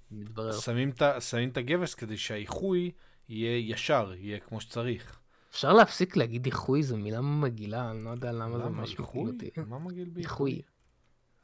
שמים, 0.61 0.91
שמים 1.19 1.49
את 1.49 1.57
הגבס 1.57 1.93
כדי 1.93 2.17
שהאיחוי 2.17 2.91
יהיה 3.29 3.71
ישר, 3.71 4.13
יהיה 4.17 4.39
כמו 4.39 4.61
שצריך. 4.61 5.19
אפשר 5.51 5.73
להפסיק 5.73 6.17
להגיד 6.17 6.45
איחוי, 6.45 6.83
זו 6.83 6.97
מילה 6.97 7.21
מגעילה, 7.21 7.91
אני 7.91 8.03
לא 8.03 8.09
יודע 8.09 8.31
למה 8.31 8.57
זה 8.57 8.69
משהו 8.69 9.03
מגעיל 9.03 9.27
אותי. 9.27 9.49
מה 9.67 9.79
מגעיל 9.79 10.09
באיחוי? 10.09 10.61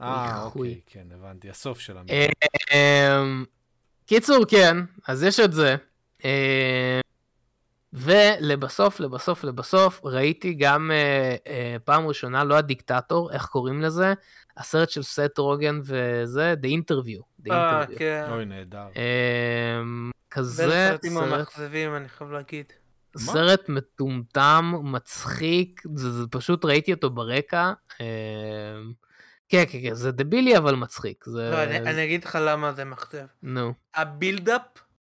אה, 0.01 0.43
אוקיי, 0.43 0.79
כן, 0.85 1.07
הבנתי, 1.15 1.49
הסוף 1.49 1.79
של 1.79 1.97
המילה. 1.97 2.25
אמ, 2.73 3.45
קיצור, 4.05 4.45
כן, 4.49 4.77
אז 5.07 5.23
יש 5.23 5.39
את 5.39 5.53
זה. 5.53 5.75
אמ, 6.23 6.29
ולבסוף, 7.93 8.99
לבסוף, 8.99 9.43
לבסוף, 9.43 10.01
ראיתי 10.03 10.53
גם 10.53 10.91
uh, 10.91 11.47
uh, 11.47 11.79
פעם 11.83 12.07
ראשונה, 12.07 12.43
לא 12.43 12.57
הדיקטטור, 12.57 13.31
איך 13.31 13.45
קוראים 13.45 13.81
לזה? 13.81 14.13
הסרט 14.57 14.89
של 14.89 15.03
סט 15.03 15.37
רוגן 15.37 15.79
וזה, 15.83 16.53
The 16.61 16.65
Interview. 16.65 17.51
אה, 17.51 17.83
כן. 17.97 18.25
אוי, 18.31 18.45
נהדר. 18.45 18.87
Uh, 18.93 18.97
כזה 20.31 20.63
סרט... 20.63 20.91
סרטים 20.91 21.17
המאכזבים, 21.17 21.95
אני 21.95 22.09
חייב 22.09 22.31
להגיד. 22.31 22.65
סרט 23.17 23.69
מטומטם, 23.69 24.73
מצחיק, 24.83 25.81
זה, 25.95 26.11
זה 26.11 26.27
פשוט 26.31 26.65
ראיתי 26.65 26.93
אותו 26.93 27.09
ברקע. 27.09 27.73
כן, 29.53 29.63
כן, 29.71 29.79
כן, 29.83 29.93
זה 29.93 30.11
דבילי 30.11 30.57
אבל 30.57 30.75
מצחיק. 30.75 31.25
זה... 31.25 31.49
לא, 31.51 31.63
אני, 31.63 31.77
אני 31.77 32.05
אגיד 32.05 32.23
לך 32.23 32.37
למה 32.41 32.73
זה 32.73 32.83
מאכזב. 32.83 33.25
נו. 33.43 33.73
הבילדאפ 33.95 34.61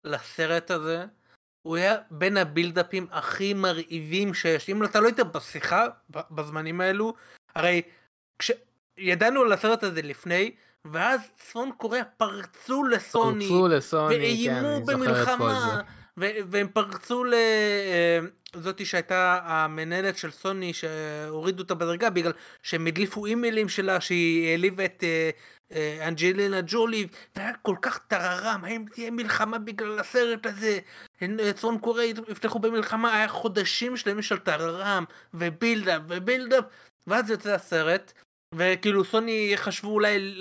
לסרט 0.04 0.72
הזה, 0.72 1.06
הוא 1.62 1.76
היה 1.76 1.96
בין 2.12 2.38
הבילדאפים 2.38 3.08
הכי 3.12 3.54
מרהיבים 3.54 4.34
שיש. 4.34 4.70
אם 4.70 4.84
אתה 4.84 5.00
לא 5.00 5.06
היית 5.06 5.20
בשיחה 5.20 5.86
בזמנים 6.10 6.82
האלו, 6.82 7.14
הרי 7.56 7.82
כש... 8.40 8.52
ידענו 8.98 9.42
על 9.42 9.54
הסרט 9.54 9.84
הזה 9.84 10.02
לפני, 10.02 10.52
ואז 10.86 11.22
צפון 11.38 11.72
קוריאה 11.78 12.06
פרצו 12.06 12.84
לסוני, 12.84 13.48
פרצו 13.48 13.68
לסוני, 13.68 14.16
ואיימו 14.16 14.86
כן, 14.86 14.94
במלחמה, 14.94 15.82
ו- 15.82 16.05
והם 16.18 16.68
פרצו 16.68 17.24
לזאתי 17.24 18.84
אה, 18.84 18.88
שהייתה 18.88 19.40
המנהלת 19.44 20.18
של 20.18 20.32
סוני 20.32 20.74
שהורידו 20.74 21.64
אותה 21.64 21.76
בדרגה 21.76 22.10
בגלל 22.10 22.32
שהם 22.64 22.88
הדליפו 22.88 23.26
אימיילים 23.26 23.70
שלה 23.70 24.02
שהיא 24.02 24.50
העליבה 24.50 24.86
את 24.86 25.04
אה, 25.04 25.30
אה, 25.72 26.08
אנג'לינה 26.08 26.62
ג'ולי 26.68 27.08
והיה 27.36 27.54
כל 27.62 27.76
כך 27.82 28.00
טררם 28.08 28.62
האם 28.66 28.86
תהיה 28.94 29.12
מלחמה 29.12 29.58
בגלל 29.58 30.00
הסרט 30.00 30.46
הזה? 30.46 30.80
צפון 31.56 31.80
קוריאה 31.80 32.14
יפתחו 32.30 32.60
במלחמה 32.60 33.16
היה 33.16 33.28
חודשים 33.28 33.98
שלמים 33.98 34.22
של 34.22 34.38
טררם 34.38 35.04
ובילדאפ 35.34 36.02
ובילדאפ 36.08 36.66
ואז 37.08 37.30
יוצא 37.30 37.54
הסרט 37.54 38.14
וכאילו 38.56 39.06
סוני 39.06 39.54
חשבו 39.56 39.90
אולי 39.90 40.40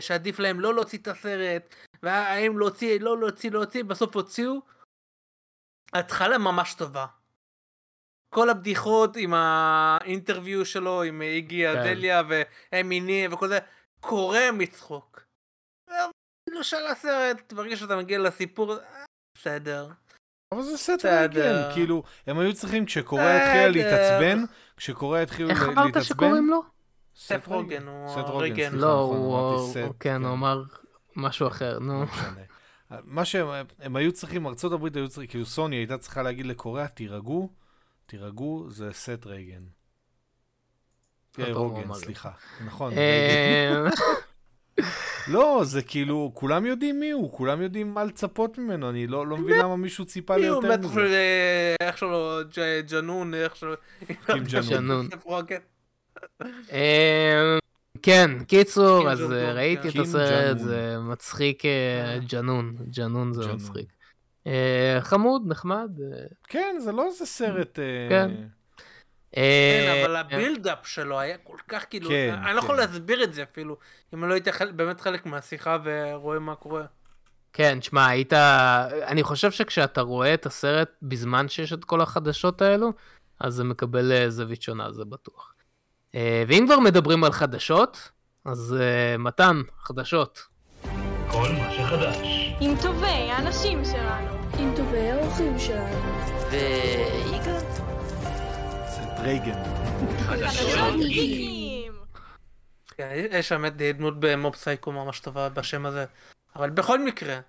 שעדיף 0.00 0.38
להם 0.38 0.60
לא 0.60 0.74
להוציא 0.74 0.98
את 0.98 1.08
הסרט 1.08 1.74
והאם 2.02 2.58
להוציא 2.58 3.00
לא 3.00 3.18
להוציא 3.18 3.50
להוציא 3.50 3.84
בסוף 3.84 4.16
הוציאו 4.16 4.73
התחלה 5.94 6.38
ממש 6.38 6.74
טובה. 6.74 7.06
כל 8.34 8.50
הבדיחות 8.50 9.16
עם 9.16 9.34
האינטרוויו 9.34 10.64
שלו 10.64 11.02
עם 11.02 11.22
איגי 11.22 11.64
כן. 11.72 11.78
אדליה 11.78 12.22
ואמיני 12.28 13.28
וכל 13.30 13.48
זה 13.48 13.58
קורע 14.00 14.50
מצחוק. 14.52 15.24
לא 16.50 16.62
של 16.62 16.86
הסרט 16.86 17.52
ברגע 17.52 17.76
שאתה 17.76 17.96
מגיע 17.96 18.18
לסיפור 18.18 18.74
בסדר. 19.38 19.88
אבל 20.52 20.62
זה 20.62 20.78
סט 20.78 21.04
רגל, 21.04 21.72
כאילו, 21.74 22.02
הם 22.26 22.38
היו 22.38 22.54
צריכים, 22.54 22.86
כשקוריאה 22.86 23.36
התחילה 23.36 23.68
להתעצבן, 23.68 24.44
כשקוריאה 24.76 25.22
התחילו 25.22 25.48
להתעצבן... 25.48 25.70
איך 25.70 25.78
אמרת 25.78 26.04
שקוראים 26.04 26.50
לו? 26.50 26.62
סט 27.16 27.46
רוגן, 27.46 27.86
הוא 27.86 28.42
רגן. 28.42 28.74
לא, 28.74 29.00
הוא, 29.00 29.94
כן, 30.00 30.22
הוא 30.24 30.32
אמר 30.32 30.62
משהו 31.16 31.48
אחר, 31.48 31.78
נו. 31.78 32.04
לא 32.90 32.96
מה 33.04 33.24
שהם 33.24 33.46
הם 33.78 33.96
היו 33.96 34.12
צריכים, 34.12 34.46
ארצות 34.46 34.72
הברית 34.72 34.96
היו 34.96 35.08
צריכים, 35.08 35.30
כאילו 35.30 35.46
סוני 35.46 35.76
הייתה 35.76 35.98
צריכה 35.98 36.22
להגיד 36.22 36.46
לקוריאה, 36.46 36.88
תירגעו, 36.88 37.50
תירגעו, 38.06 38.66
זה 38.70 38.92
סט 38.92 39.26
רייגן. 39.26 39.62
רוגן, 41.38 41.94
סליחה. 41.94 42.30
נכון. 42.66 42.92
אה, 42.92 43.84
לא, 45.32 45.60
זה 45.64 45.82
כאילו, 45.82 46.32
כולם 46.34 46.66
יודעים 46.66 47.00
מי 47.00 47.10
הוא, 47.10 47.32
כולם 47.32 47.62
יודעים 47.62 47.94
מה 47.94 48.04
לצפות 48.04 48.58
ממנו, 48.58 48.90
אני 48.90 49.06
לא, 49.06 49.26
לא 49.26 49.36
מבין 49.36 49.58
למה 49.58 49.76
מישהו 49.76 50.04
ציפה 50.04 50.36
ליותר 50.36 50.76
מזה. 50.78 51.76
איך 51.80 51.98
שלו, 51.98 52.38
ג'נון, 52.90 53.34
איך 53.34 53.56
שלו... 53.56 53.74
ג'נון. 54.70 55.08
כן, 58.04 58.44
קיצור, 58.44 59.10
אז 59.10 59.32
אה, 59.32 59.52
ראיתי 59.52 59.88
את 59.88 59.96
הסרט, 59.96 60.58
זה 60.58 60.96
מצחיק, 61.00 61.64
אה, 61.64 61.70
אה. 61.70 62.18
ג'נון, 62.18 62.76
ג'נון 62.90 63.32
זה 63.32 63.52
מצחיק. 63.52 63.86
חמוד, 65.00 65.42
נחמד. 65.46 65.90
כן, 66.48 66.76
זה 66.78 66.92
לא 66.92 67.06
איזה 67.06 67.26
סרט... 67.26 67.78
כן. 68.08 68.30
כן, 69.32 70.02
אבל 70.04 70.16
הבילדאפ 70.16 70.86
שלו 70.86 71.20
היה 71.20 71.38
כל 71.38 71.56
כך 71.68 71.84
כאילו, 71.90 72.10
כן, 72.10 72.34
אני 72.44 72.54
לא 72.54 72.58
יכול 72.58 72.76
כן. 72.76 72.80
להסביר 72.80 73.24
את 73.24 73.34
זה 73.34 73.42
אפילו, 73.42 73.76
אם 74.14 74.24
אני 74.24 74.28
לא 74.28 74.34
הייתי 74.34 74.50
באמת 74.76 75.00
חלק 75.00 75.26
מהשיחה 75.26 75.78
ורואה 75.84 76.38
מה 76.38 76.54
קורה. 76.54 76.84
כן, 77.52 77.82
שמע, 77.82 78.06
היית... 78.06 78.32
אני 79.02 79.22
חושב 79.22 79.50
שכשאתה 79.50 80.00
רואה 80.00 80.34
את 80.34 80.46
הסרט 80.46 80.90
בזמן 81.02 81.48
שיש 81.48 81.72
את 81.72 81.84
כל 81.84 82.00
החדשות 82.00 82.62
האלו, 82.62 82.92
אז 83.40 83.54
זה 83.54 83.64
מקבל 83.64 84.28
זווית 84.28 84.62
שונה, 84.62 84.92
זה 84.92 85.04
בטוח. 85.04 85.53
אה, 86.14 86.44
ואם 86.48 86.64
כבר 86.66 86.78
מדברים 86.78 87.24
על 87.24 87.32
חדשות, 87.32 88.10
אז 88.44 88.76
מתן, 89.18 89.62
חדשות. 89.78 90.42
כל 91.30 91.48
מה 91.52 91.70
שחדש. 91.72 92.28
עם 92.60 92.74
טובי 92.82 93.06
האנשים 93.06 93.84
שלנו. 93.84 94.32
עם 94.58 94.72
טובי 94.76 95.10
האורחים 95.10 95.58
שלנו. 95.58 96.12
ויגאל? 96.50 97.58
זה 98.88 99.02
דרייגן. 99.16 99.62
חדשות 100.18 100.94
גיקים. 100.98 101.92
כן, 102.96 103.26
יש 103.30 103.48
שם 103.48 103.66
דמות 103.68 104.20
במוב 104.20 104.54
סייקו 104.54 104.92
ממש 104.92 105.20
טובה 105.20 105.48
בשם 105.48 105.86
הזה. 105.86 106.04
אבל 106.56 106.70
בכל 106.70 107.04
מקרה, 107.04 107.40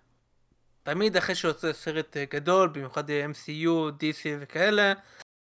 תמיד 0.84 1.18
אחרי 1.18 1.36
שיוצא 1.36 1.74
סרט 1.74 2.18
אה, 2.18 2.26
גדול, 2.34 2.70
במיוחד 2.70 3.10
MCU, 3.10 3.92
DC 4.00 4.26
וכאלה, 4.40 4.94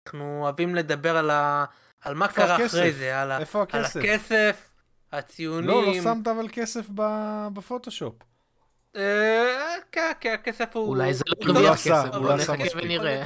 אנחנו 0.08 0.40
אוהבים 0.42 0.76
לדבר 0.76 1.18
על, 1.18 1.30
ה... 1.30 1.66
על 2.04 2.16
מה 2.16 2.28
קרה 2.28 2.56
הכסף? 2.56 2.78
אחרי 2.78 2.92
זה, 2.94 3.22
על. 3.22 3.32
איפה 3.32 3.60
על 3.60 3.82
הכסף? 3.82 4.00
הכסף, 4.00 4.70
הציונים. 5.12 5.70
לא, 5.70 5.86
לא 5.86 5.94
שמת 5.94 6.28
אבל 6.28 6.48
כסף 6.52 6.86
ב- 6.96 7.48
בפוטושופ. 7.54 8.16
אה, 8.96 9.76
כן, 9.92 10.12
כן, 10.20 10.34
הכסף 10.34 10.76
הוא... 10.76 10.88
אולי 10.88 11.14
זה 11.14 11.24
לא 11.28 11.54
הרוויח 11.54 11.70
לא 11.70 11.74
עשה, 11.74 12.04
כסף, 12.04 12.16
לא 12.16 12.34
עשה 12.34 12.54
נחכה 12.54 12.64
מספיק. 12.64 12.84
ונראה. 12.84 13.26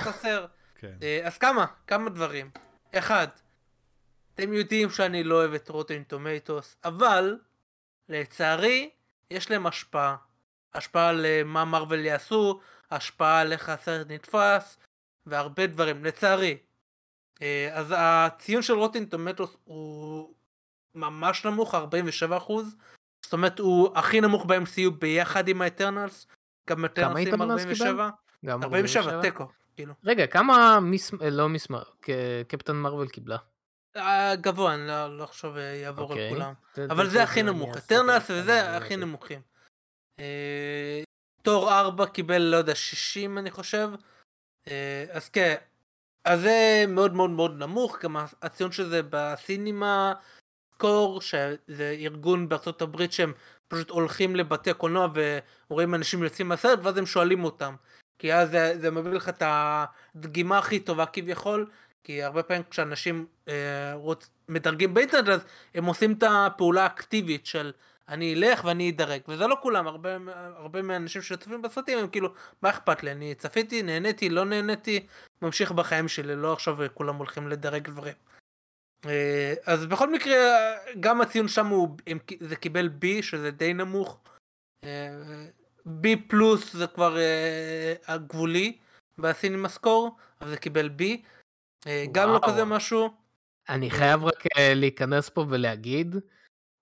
כן. 0.76 0.94
אה, 1.04 1.22
אז 1.24 1.38
כמה, 1.38 1.66
כמה 1.88 2.10
דברים. 2.10 2.50
אחד, 2.96 3.28
אתם 4.36 4.54
יודעים 4.54 4.90
שאני 4.90 5.24
לא 5.24 5.36
אוהב 5.36 5.54
את 5.54 5.70
רוטן 5.70 6.04
טומטוס, 6.04 6.76
אבל 6.86 7.38
לצערי 8.10 8.90
יש 9.32 9.52
להם 9.52 9.68
השפעה. 9.68 10.16
השפעה 10.74 11.10
על 11.10 11.26
אה, 11.26 11.42
מה 11.46 11.66
מרוויל 11.66 12.06
יעשו, 12.06 12.60
השפעה 12.92 13.42
על 13.42 13.52
איך 13.52 13.70
הסרט 13.70 14.08
נתפס, 14.10 14.78
והרבה 15.26 15.68
דברים, 15.68 16.06
לצערי. 16.06 16.58
אה, 17.42 17.70
אז 17.74 17.94
הציון 17.98 18.62
של 18.62 18.74
Rotten 18.74 19.06
Tomatoes 19.06 19.58
הוא 19.64 20.34
ממש 20.96 21.46
נמוך, 21.46 21.76
47%. 21.76 21.78
זאת 23.26 23.34
אומרת, 23.34 23.60
הוא 23.60 23.90
הכי 23.96 24.22
נמוך 24.22 24.46
ב-MCU 24.46 24.90
ביחד 25.00 25.48
עם 25.48 25.62
ה 25.62 25.68
Eternals. 25.68 26.28
גם 26.70 26.84
ה 26.84 26.89
Eternals 26.89 27.28
עם 27.28 27.34
Eternals 27.34 27.38
קיבל? 27.38 27.52
47. 27.52 28.10
גם 28.46 28.64
47, 28.64 29.22
תיקו, 29.22 29.48
כאילו. 29.76 29.94
רגע, 30.04 30.28
כמה 30.28 30.80
מיס... 30.80 31.14
אה, 31.22 31.30
לא 31.30 31.50
מיס... 31.50 31.68
ק- 32.02 32.10
קפטן 32.48 32.76
מרוויל 32.76 33.10
קיבלה? 33.10 33.38
אה, 33.98 34.36
גבוה, 34.36 34.74
אני 34.74 34.88
לא, 34.88 35.18
לא 35.18 35.24
עכשיו 35.24 35.58
אה, 35.58 35.62
אעבור 35.62 36.14
על 36.14 36.20
אוקיי. 36.20 36.30
כולם. 36.30 36.54
אבל 36.90 37.10
זה 37.10 37.24
הכי 37.24 37.44
נמוך, 37.44 37.78
Eternals 37.78 38.32
וזה 38.32 38.78
הכי. 38.78 38.96
נמוכים. 38.96 39.42
תור 41.42 41.72
4 41.72 42.06
קיבל, 42.06 42.42
לא 42.42 42.58
יודע, 42.58 42.76
60 42.76 43.38
אני 43.38 43.52
חושב. 43.52 43.90
אז 45.12 45.30
כן, 45.30 45.56
אז 46.28 46.42
זה 46.42 46.86
מאוד 46.88 47.14
מאוד 47.14 47.30
מאוד 47.30 47.60
נמוך, 47.60 47.98
גם 48.04 48.16
הציון 48.42 48.72
של 48.72 48.90
זה 48.90 49.02
בסינימה 49.10 50.14
סקור, 50.74 51.22
שזה 51.22 51.96
ארגון 52.00 52.50
בארצות 52.50 52.82
הברית 52.82 53.12
שהם 53.12 53.34
פשוט 53.68 53.90
הולכים 53.90 54.36
לבתי 54.36 54.74
קולנוע 54.74 55.08
ורואים 55.70 55.96
אנשים 55.96 56.24
יוצאים 56.24 56.48
מהסרט 56.48 56.80
ואז 56.84 56.98
הם 56.98 57.06
שואלים 57.06 57.44
אותם. 57.44 57.76
כי 58.20 58.34
אז 58.34 58.50
זה, 58.52 58.80
זה 58.80 58.92
מביא 58.92 59.12
לך 59.12 59.30
את 59.30 59.44
הדגימה 59.46 60.58
הכי 60.58 60.80
טובה 60.80 61.06
כביכול, 61.06 61.70
כי 62.04 62.24
הרבה 62.24 62.44
פעמים 62.44 62.64
כשאנשים 62.70 63.26
אה, 63.48 63.94
רוצ, 63.94 64.30
מדרגים 64.50 64.94
באינטרנט 64.94 65.30
אז 65.30 65.46
הם 65.76 65.86
עושים 65.86 66.14
את 66.14 66.24
הפעולה 66.24 66.84
האקטיבית 66.84 67.46
של 67.46 67.72
אני 68.10 68.34
אלך 68.34 68.64
ואני 68.66 68.90
אדרג, 68.90 69.22
וזה 69.28 69.48
לא 69.48 69.58
כולם, 69.62 69.88
הרבה, 69.88 70.18
הרבה 70.56 70.82
מהאנשים 70.82 71.22
שצופים 71.22 71.62
בסרטים 71.62 72.00
הם 72.00 72.08
כאילו, 72.08 72.34
מה 72.62 72.70
אכפת 72.70 73.04
לי, 73.04 73.12
אני 73.12 73.36
צפיתי, 73.36 73.82
נהניתי, 73.82 74.30
לא 74.30 74.46
נהניתי, 74.46 75.06
ממשיך 75.42 75.72
בחיים 75.72 76.08
שלי, 76.08 76.36
לא 76.36 76.54
עכשיו 76.54 76.78
כולם 76.94 77.16
הולכים 77.16 77.48
לדרג 77.48 77.90
דברים. 77.90 78.14
אה, 79.06 79.54
אז 79.66 79.86
בכל 79.86 80.14
מקרה, 80.14 80.36
גם 81.00 81.22
הציון 81.22 81.48
שם 81.48 81.68
הוא, 81.68 81.98
זה 82.40 82.56
קיבל 82.56 82.90
B, 83.02 83.22
שזה 83.22 83.52
די 83.52 83.74
נמוך. 83.74 84.20
אה, 84.84 85.10
B 85.86 86.08
פלוס 86.28 86.74
זה 86.74 86.88
כבר 86.88 87.18
אה, 87.18 87.94
הגבולי 88.08 88.78
בסינימה 89.18 89.70
סקור, 89.70 90.18
אבל 90.42 90.50
זה 90.50 90.58
קיבל 90.58 90.90
B. 91.00 91.04
גם 92.12 92.30
לא 92.30 92.38
וואו. 92.38 92.52
כזה 92.52 92.66
משהו. 92.66 93.10
אני 93.70 93.92
חייב 93.92 94.24
רק 94.24 94.44
להיכנס 94.58 95.30
פה 95.30 95.46
ולהגיד, 95.50 96.16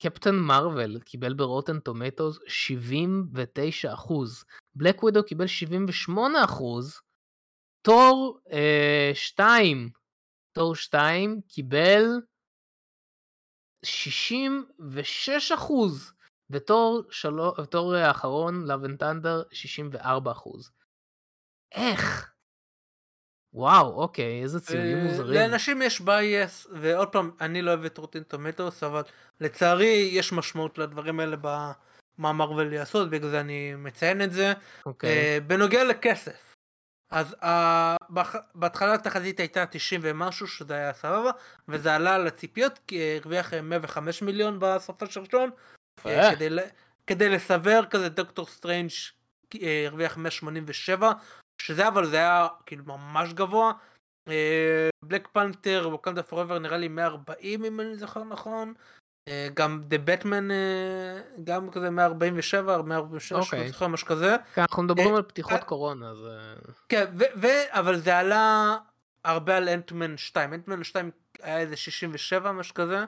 קפטן 0.06 0.36
מרוויל 0.36 1.00
קיבל 1.00 1.34
ברוטן 1.34 1.80
טומטוס 1.80 2.40
79 2.48 3.94
אחוז, 3.94 4.46
בלק 4.76 5.04
ווידו 5.04 5.24
קיבל 5.24 5.48
78 5.48 6.44
אחוז, 6.44 7.02
תור 7.82 8.40
2, 9.14 9.90
תור 10.52 10.76
2 10.76 11.42
קיבל 11.48 12.04
66 13.86 15.52
אחוז, 15.52 16.14
ותור 16.50 17.04
שלו- 17.10 17.54
ותור 17.64 17.94
האחרון, 17.94 18.66
and 18.72 19.02
Thunder, 19.02 19.48
64 19.52 20.32
אחוז. 20.32 20.72
איך? 21.72 22.35
וואו, 23.56 24.02
אוקיי, 24.02 24.44
איזה 24.44 24.60
ציונים 24.60 24.98
אה, 24.98 25.04
מוזרים. 25.04 25.34
לאנשים 25.34 25.82
יש 25.82 26.02
bias, 26.02 26.68
ועוד 26.72 27.08
פעם, 27.08 27.32
אני 27.42 27.62
לא 27.62 27.72
אוהב 27.72 27.86
את 27.86 27.98
Rotten 27.98 28.24
Tomatoes, 28.24 28.84
אבל 28.84 29.02
לצערי 29.42 30.10
יש 30.12 30.34
משמעות 30.34 30.78
לדברים 30.78 31.20
האלה 31.20 31.38
במה 31.38 32.34
מרוויל 32.34 32.74
יעשו, 32.74 33.10
בגלל 33.10 33.30
זה 33.30 33.40
אני 33.40 33.76
מציין 33.76 34.22
את 34.22 34.34
זה. 34.34 34.54
אוקיי. 34.86 35.10
אה, 35.10 35.38
בנוגע 35.48 35.84
לכסף, 35.84 36.56
אז 37.12 37.36
אה, 37.44 37.96
בהתחלה 38.56 38.94
התחזית 38.94 39.40
הייתה 39.40 39.66
90 39.66 40.02
ומשהו, 40.04 40.48
שזה 40.48 40.74
היה 40.74 40.94
סבבה, 40.94 41.32
וזה 41.68 41.96
עלה 41.96 42.16
על 42.16 42.28
הציפיות, 42.28 42.80
כי 42.88 43.18
הרוויח 43.22 43.54
אה, 43.54 43.62
105 43.62 44.22
מיליון 44.22 44.58
בסופו 44.60 45.06
של 45.08 45.20
ראשון. 45.20 45.50
כדי, 47.08 47.30
לסבר 47.30 47.86
כזה 47.86 48.10
דוקטור 48.10 48.46
סטרנג' 48.46 48.90
הרוויח 49.54 50.18
187 50.18 51.12
שזה 51.62 51.88
אבל 51.88 52.06
זה 52.06 52.18
היה 52.18 52.48
כאילו 52.66 52.84
ממש 52.86 53.34
גבוה. 53.34 53.72
בלק 55.06 55.28
פנתר 55.34 55.88
ווקנדה 55.92 56.22
פוrever 56.22 56.60
נראה 56.60 56.78
לי 56.78 56.88
140 56.88 57.66
אם 57.66 57.80
אני 57.80 57.96
זוכר 57.96 58.24
נכון. 58.24 58.74
אה, 59.30 59.48
גם 59.54 59.82
דה 59.88 59.98
בטמן 59.98 60.48
גם 61.44 61.72
כזה 61.72 61.90
147 61.90 62.82
146 62.82 63.32
אוקיי. 63.32 63.62
אני 63.62 63.70
זוכר 63.70 63.88
משהו 63.88 64.08
כזה. 64.08 64.36
כן, 64.56 64.62
אנחנו 64.62 64.84
מדברים 64.84 65.12
אה, 65.12 65.16
על 65.18 65.24
פתיחות 65.24 65.54
אה. 65.54 65.66
קורונה, 65.66 66.16
זה... 66.16 66.54
כן 66.90 67.06
ו- 67.20 67.42
ו- 67.42 67.78
אבל 67.80 67.96
זה 67.96 68.18
עלה 68.18 68.78
הרבה 69.24 69.58
על 69.58 69.70
אנטמן 69.70 70.18
2 70.18 70.54
אנטמן 70.54 70.84
2 70.84 71.12
היה 71.42 71.60
איזה 71.60 71.76
67 71.76 72.52
משהו 72.52 72.74
כזה. 72.74 73.06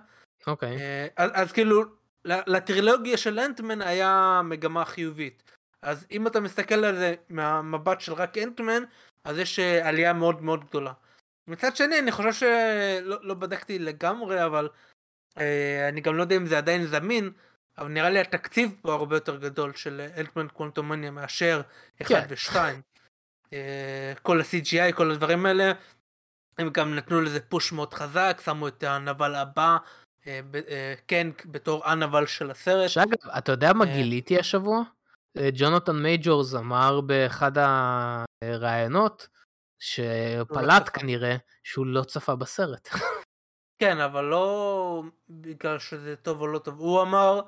אוקיי. 0.47 0.77
אה, 0.77 1.07
אז, 1.17 1.31
אז 1.33 1.51
כאילו 1.51 1.83
לטרילוגיה 2.25 3.17
של 3.17 3.39
אנטמן 3.39 3.81
היה 3.81 4.41
מגמה 4.43 4.85
חיובית. 4.85 5.56
אז 5.81 6.05
אם 6.11 6.27
אתה 6.27 6.39
מסתכל 6.39 6.85
על 6.85 6.95
זה 6.95 7.15
מהמבט 7.29 8.01
של 8.01 8.13
רק 8.13 8.37
אנטמן, 8.37 8.83
אז 9.23 9.37
יש 9.37 9.59
אה, 9.59 9.87
עלייה 9.87 10.13
מאוד 10.13 10.41
מאוד 10.41 10.65
גדולה. 10.65 10.93
מצד 11.47 11.75
שני 11.75 11.99
אני 11.99 12.11
חושב 12.11 12.33
שלא 12.33 13.17
לא 13.21 13.33
בדקתי 13.33 13.79
לגמרי 13.79 14.45
אבל 14.45 14.69
אה, 15.37 15.89
אני 15.89 16.01
גם 16.01 16.17
לא 16.17 16.21
יודע 16.21 16.35
אם 16.35 16.45
זה 16.45 16.57
עדיין 16.57 16.85
זמין 16.85 17.31
אבל 17.77 17.87
נראה 17.87 18.09
לי 18.09 18.19
התקציב 18.19 18.75
פה 18.81 18.93
הרבה 18.93 19.15
יותר 19.15 19.37
גדול 19.37 19.73
של 19.73 20.07
אנטמן 20.17 20.47
קוונטומניה 20.47 21.11
מאשר 21.11 21.61
1 22.01 22.07
כן. 22.07 22.25
ו-2. 22.29 22.55
כל 24.21 24.41
ה-CGI 24.41 24.93
כל 24.95 25.11
הדברים 25.11 25.45
האלה 25.45 25.71
הם 26.57 26.69
גם 26.69 26.95
נתנו 26.95 27.21
לזה 27.21 27.39
פוש 27.39 27.71
מאוד 27.71 27.93
חזק 27.93 28.41
שמו 28.45 28.67
את 28.67 28.83
הנבל 28.83 29.35
הבא 29.35 29.77
אה, 30.27 30.39
ב- 30.51 30.55
אה, 30.55 30.93
כן 31.07 31.27
בתור 31.45 31.85
הנבל 31.85 32.25
של 32.25 32.51
הסרט. 32.51 32.89
שאגב, 32.89 33.29
אתה 33.37 33.51
יודע 33.51 33.73
מה 33.73 33.85
אה. 33.85 33.93
גיליתי 33.93 34.39
השבוע? 34.39 34.83
ג'ונתן 35.53 35.95
מייג'ורס 35.95 36.55
אמר 36.55 37.01
באחד 37.01 37.51
הראיונות, 38.43 39.27
שפלט 39.79 40.83
צפה. 40.85 40.99
כנראה, 40.99 41.35
שהוא 41.63 41.85
לא 41.85 42.03
צפה 42.03 42.35
בסרט. 42.35 42.89
כן, 43.81 43.99
אבל 43.99 44.23
לא 44.23 45.03
בגלל 45.29 45.79
שזה 45.79 46.15
טוב 46.15 46.41
או 46.41 46.47
לא 46.47 46.59
טוב. 46.59 46.79
הוא 46.79 47.01
אמר 47.01 47.41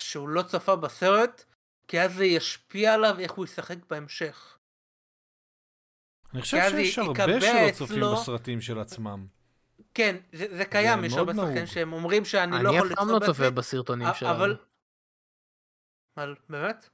שהוא 0.00 0.28
לא 0.28 0.42
צפה 0.42 0.76
בסרט, 0.76 1.44
כי 1.88 2.00
אז 2.00 2.14
זה 2.14 2.24
ישפיע 2.24 2.94
עליו 2.94 3.18
איך 3.18 3.32
הוא 3.32 3.44
ישחק 3.44 3.76
בהמשך. 3.90 4.58
אני 6.34 6.42
חושב 6.42 6.56
כי 6.56 6.62
אז 6.62 6.72
שיש 6.72 6.98
הרבה 6.98 7.40
שלא 7.40 7.70
צופים 7.72 7.96
אצלו- 7.96 8.12
בסרטים 8.16 8.60
של 8.60 8.78
עצמם. 8.78 9.26
כן, 9.94 10.16
זה, 10.32 10.56
זה 10.56 10.64
קיים, 10.64 11.00
זה 11.00 11.06
יש 11.06 11.12
הרבה 11.12 11.34
שחקנים. 11.34 11.66
שהם 11.66 11.92
אומרים 11.92 12.24
שאני 12.24 12.50
לא 12.52 12.68
אני 12.68 12.76
יכול 12.76 12.92
אף 12.92 12.98
פעם 12.98 13.08
לא 13.08 13.18
צופה 13.18 13.32
בעצמי, 13.32 13.50
בסרטונים 13.50 14.08
שלנו. 14.14 14.36
אבל... 14.36 14.56
באמת? 16.48 16.88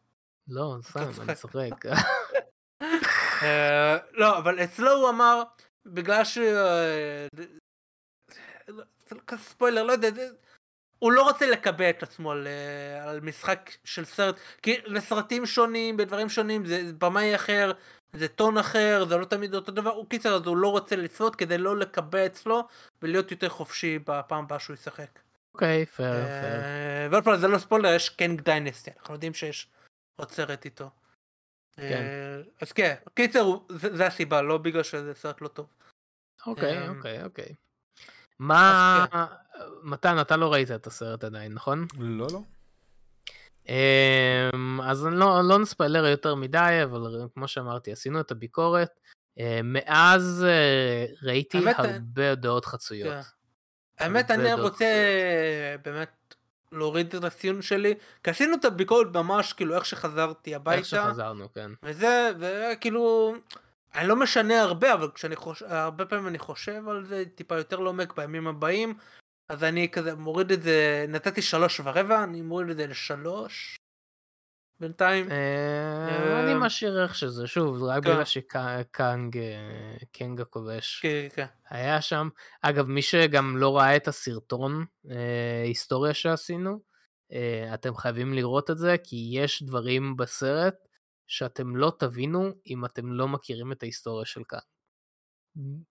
לא, 0.49 0.77
סתם, 0.83 1.01
אני 1.23 1.35
צוחק. 1.35 1.87
אה, 3.43 3.97
לא, 4.13 4.39
אבל 4.39 4.65
אצלו 4.65 4.93
הוא 4.93 5.09
אמר, 5.09 5.43
בגלל 5.87 6.25
ש... 6.25 6.39
אה, 6.39 7.27
לא, 8.69 8.85
לא 9.33 9.37
ספוילר, 9.37 9.83
לא 9.83 9.93
יודע, 9.93 10.09
הוא 10.99 11.13
לא 11.13 11.23
רוצה 11.23 11.51
לקבע 11.51 11.91
את 11.91 12.03
עצמו 12.03 12.33
על, 12.33 12.47
אה, 12.47 13.11
על 13.11 13.21
משחק 13.21 13.71
של 13.85 14.05
סרט, 14.05 14.37
כי 14.63 14.77
לסרטים 14.85 15.47
שונים, 15.47 15.97
בדברים 15.97 16.29
שונים, 16.29 16.67
זה 16.67 16.91
במאי 16.99 17.35
אחר, 17.35 17.73
זה 18.13 18.29
טון 18.29 18.59
אחר, 18.59 19.05
זה 19.09 19.17
לא 19.17 19.25
תמיד 19.25 19.55
אותו 19.55 19.73
דבר, 19.73 19.91
הוא 19.91 20.07
קיצר, 20.09 20.35
אז 20.35 20.47
הוא 20.47 20.57
לא 20.57 20.69
רוצה 20.69 20.97
לצפות 20.97 21.37
כדי 21.37 21.59
לא 21.59 21.77
לקבע 21.77 22.27
אצלו 22.27 22.69
ולהיות 23.03 23.31
יותר 23.31 23.49
חופשי 23.49 23.99
בפעם 23.99 24.45
הבאה 24.45 24.59
שהוא 24.59 24.75
ישחק. 24.75 25.28
אוקיי, 25.59 25.87
פייר, 25.87 26.27
פייר. 26.27 26.61
אה, 26.61 27.09
ועוד 27.11 27.25
פעם, 27.25 27.37
זה 27.37 27.49
לא 27.49 27.59
ספוילר, 27.59 27.95
יש 27.95 28.09
Kang 28.09 28.41
Dynasty, 28.41 28.91
אנחנו 29.01 29.15
יודעים 29.15 29.35
שיש 29.35 29.69
עוד 30.17 30.31
סרט 30.31 30.65
איתו. 30.65 30.91
כן. 31.77 31.83
אה, 31.83 32.43
אז 32.63 32.73
כן, 32.73 32.95
קיצר, 33.15 33.45
זה 33.69 33.97
זה 33.97 34.07
הסיבה, 34.07 34.43
לא 34.43 34.59
בגלל 34.59 34.83
שזה 34.83 35.15
סרט 35.15 35.41
לא 35.41 35.49
טוב. 35.49 35.67
אוקיי, 36.47 36.89
אמ, 36.89 36.97
אוקיי, 36.97 37.25
אוקיי. 37.25 37.55
מה... 38.39 39.07
אז 39.13 39.29
מתן, 39.83 40.21
אתה 40.21 40.37
לא 40.37 40.53
ראית 40.53 40.71
את 40.71 40.87
הסרט 40.87 41.25
עדיין, 41.25 41.55
נכון? 41.55 41.87
לא, 41.99 42.27
לא. 42.33 42.41
אמ, 43.69 44.81
אז 44.81 45.07
אני 45.07 45.17
לא, 45.17 45.41
לא 45.49 45.59
נספיילר 45.59 46.07
יותר 46.07 46.35
מדי, 46.35 46.81
אבל 46.85 47.29
כמו 47.35 47.49
שאמרתי, 47.49 47.93
עשינו 47.93 48.21
את 48.21 48.31
הביקורת. 48.31 49.01
אה, 49.39 49.61
מאז 49.65 50.45
אה, 50.49 51.07
ראיתי 51.23 51.59
הרבה 51.77 52.35
דעות 52.35 52.65
חצויות. 52.65 53.25
האמת, 53.99 54.31
אני 54.31 54.53
רוצה 54.53 54.87
באמת 55.85 56.35
להוריד 56.73 57.15
את 57.15 57.25
הציון 57.25 57.63
שלי, 57.63 57.95
כי 58.25 58.31
עשינו 58.31 58.55
את 58.55 58.65
הביקורת 58.65 59.07
ממש 59.17 59.53
כאילו 59.53 59.75
איך 59.75 59.87
שחזרתי 59.87 60.51
איך 60.51 60.61
הביתה, 60.61 60.85
שחזרנו, 60.85 61.53
כן. 61.55 61.71
וזה, 61.83 62.31
וכאילו, 62.39 63.35
אני 63.95 64.09
לא 64.09 64.17
משנה 64.17 64.63
הרבה, 64.63 64.95
אבל 64.95 65.11
כשאני 65.15 65.37
חושב, 65.37 65.67
הרבה 65.69 66.07
פעמים 66.07 66.27
אני 66.27 66.39
חושב 66.39 66.89
על 66.89 67.05
זה 67.05 67.25
טיפה 67.35 67.57
יותר 67.57 67.79
לעומק 67.79 68.17
בימים 68.17 68.47
הבאים, 68.47 68.95
אז 69.49 69.65
אני 69.65 69.89
כזה 69.89 70.15
מוריד 70.15 70.53
את 70.53 70.63
זה, 70.63 71.07
נתתי 71.09 71.43
שלוש 71.43 71.81
ורבע, 71.85 72.25
אני 72.25 72.43
מוריד 72.43 72.71
את 72.71 72.77
זה 72.77 72.87
לשלוש, 72.87 73.77
בינתיים. 74.81 75.31
אה, 75.31 76.41
אני 76.43 76.53
אה, 76.53 76.59
משאיר 76.59 77.03
איך 77.03 77.15
שזה, 77.15 77.47
שוב, 77.47 77.79
זה 77.79 77.85
רק 77.85 78.05
כן. 78.05 78.11
בגלל 78.11 78.25
שקאנג, 78.25 79.39
אה, 79.39 79.97
קנג 80.13 80.41
הכובש, 80.41 81.01
כן, 81.03 81.27
כן. 81.35 81.47
היה 81.71 82.01
שם. 82.01 82.29
אגב, 82.63 82.87
מי 82.87 83.03
שגם 83.03 83.57
לא 83.57 83.77
ראה 83.77 83.97
את 83.97 84.09
הסרטון 84.09 84.85
היסטוריה 85.65 86.15
שעשינו, 86.15 86.81
אתם 87.75 87.97
חייבים 87.97 88.35
לראות 88.35 88.71
את 88.71 88.79
זה, 88.79 88.97
כי 89.05 89.31
יש 89.33 89.63
דברים 89.63 90.17
בסרט 90.17 90.75
שאתם 91.27 91.77
לא 91.77 91.93
תבינו 91.99 92.51
אם 92.67 92.85
אתם 92.85 93.13
לא 93.13 93.29
מכירים 93.29 93.73
את 93.73 93.83
ההיסטוריה 93.83 94.27
של. 94.27 94.43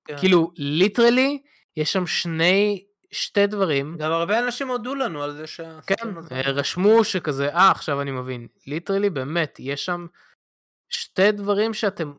כן. 0.06 0.18
כאילו, 0.18 0.52
literally, 0.56 1.42
יש 1.78 1.94
שם 1.94 2.08
שני, 2.08 2.86
שתי 3.12 3.48
דברים. 3.48 3.98
גם 3.98 4.12
הרבה 4.12 4.40
אנשים 4.40 4.68
הודו 4.68 4.96
לנו 4.96 5.24
על 5.24 5.32
זה 5.32 5.42
כן, 5.42 5.48
שהסרטון 5.48 6.18
הזה... 6.18 6.36
אה, 6.36 6.52
רשמו 6.52 7.04
שכזה, 7.04 7.50
אה, 7.50 7.72
עכשיו 7.72 8.02
אני 8.02 8.12
מבין. 8.12 8.48
literally, 8.68 9.10
באמת, 9.10 9.56
יש 9.60 9.86
שם 9.86 10.08
שתי 10.90 11.32
דברים 11.32 11.74
שאתם 11.74 12.14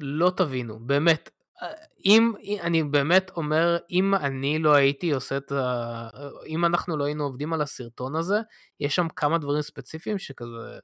לא 0.00 0.32
תבינו, 0.36 0.78
באמת. 0.78 1.30
אה, 1.62 1.72
אם, 2.04 2.32
אני 2.62 2.82
באמת 2.84 3.30
אומר, 3.36 3.76
אם 3.90 4.14
אני 4.14 4.58
לא 4.58 4.74
הייתי 4.74 5.10
עושה 5.10 5.36
את 5.36 5.52
ה... 5.52 6.08
אם 6.46 6.64
אנחנו 6.64 6.96
לא 6.96 7.04
היינו 7.04 7.24
עובדים 7.24 7.52
על 7.52 7.62
הסרטון 7.62 8.16
הזה, 8.16 8.40
יש 8.80 8.94
שם 8.94 9.08
כמה 9.08 9.38
דברים 9.38 9.62
ספציפיים 9.62 10.18
שכזה 10.18 10.78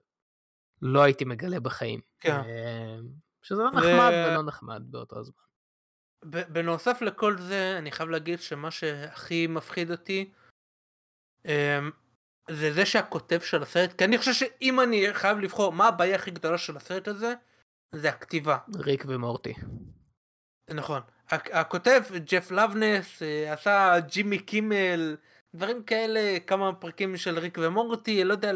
לא 0.83 1.03
הייתי 1.03 1.25
מגלה 1.25 1.61
בחיים. 1.61 2.01
כן. 2.21 2.33
אה, 2.33 2.97
שזה 3.43 3.63
נחמד 3.63 4.13
ולא 4.27 4.43
נחמד 4.43 4.83
באותו 4.85 5.19
הזמן. 5.19 5.35
בנוסף 6.25 7.03
לכל 7.03 7.39
זה, 7.39 7.75
אני 7.79 7.93
חייב 7.93 8.09
להגיד 8.09 8.41
שמה 8.41 8.71
שהכי 8.71 9.47
מפחיד 9.47 9.91
אותי, 9.91 10.31
אמ, 11.47 11.91
זה 12.51 12.73
זה 12.73 12.87
שהכותב 12.87 13.41
של 13.41 13.63
הסרט, 13.63 13.93
כי 13.99 14.05
אני 14.05 14.19
חושב 14.19 14.33
שאם 14.33 14.81
אני 14.81 15.15
חייב 15.15 15.39
לבחור 15.39 15.73
מה 15.73 15.89
הבעיה 15.89 16.17
הכי 16.17 16.31
גדולה 16.31 16.59
של 16.59 16.77
הסרט 16.77 17.09
הזה, 17.09 17.35
זה 17.95 18.09
הכתיבה. 18.09 18.59
ריק 18.77 19.05
ומורטי. 19.09 19.55
נכון. 20.71 21.03
הכ- 21.29 21.53
הכותב, 21.57 22.03
ג'ף 22.25 22.51
לבנס, 22.51 23.23
אה, 23.23 23.53
עשה 23.53 23.95
ג'ימי 24.01 24.39
קימל, 24.39 25.17
דברים 25.55 25.83
כאלה, 25.83 26.21
כמה 26.47 26.73
פרקים 26.73 27.17
של 27.17 27.39
ריק 27.39 27.59
ומורטי, 27.63 28.25
לא 28.25 28.33
יודע 28.33 28.51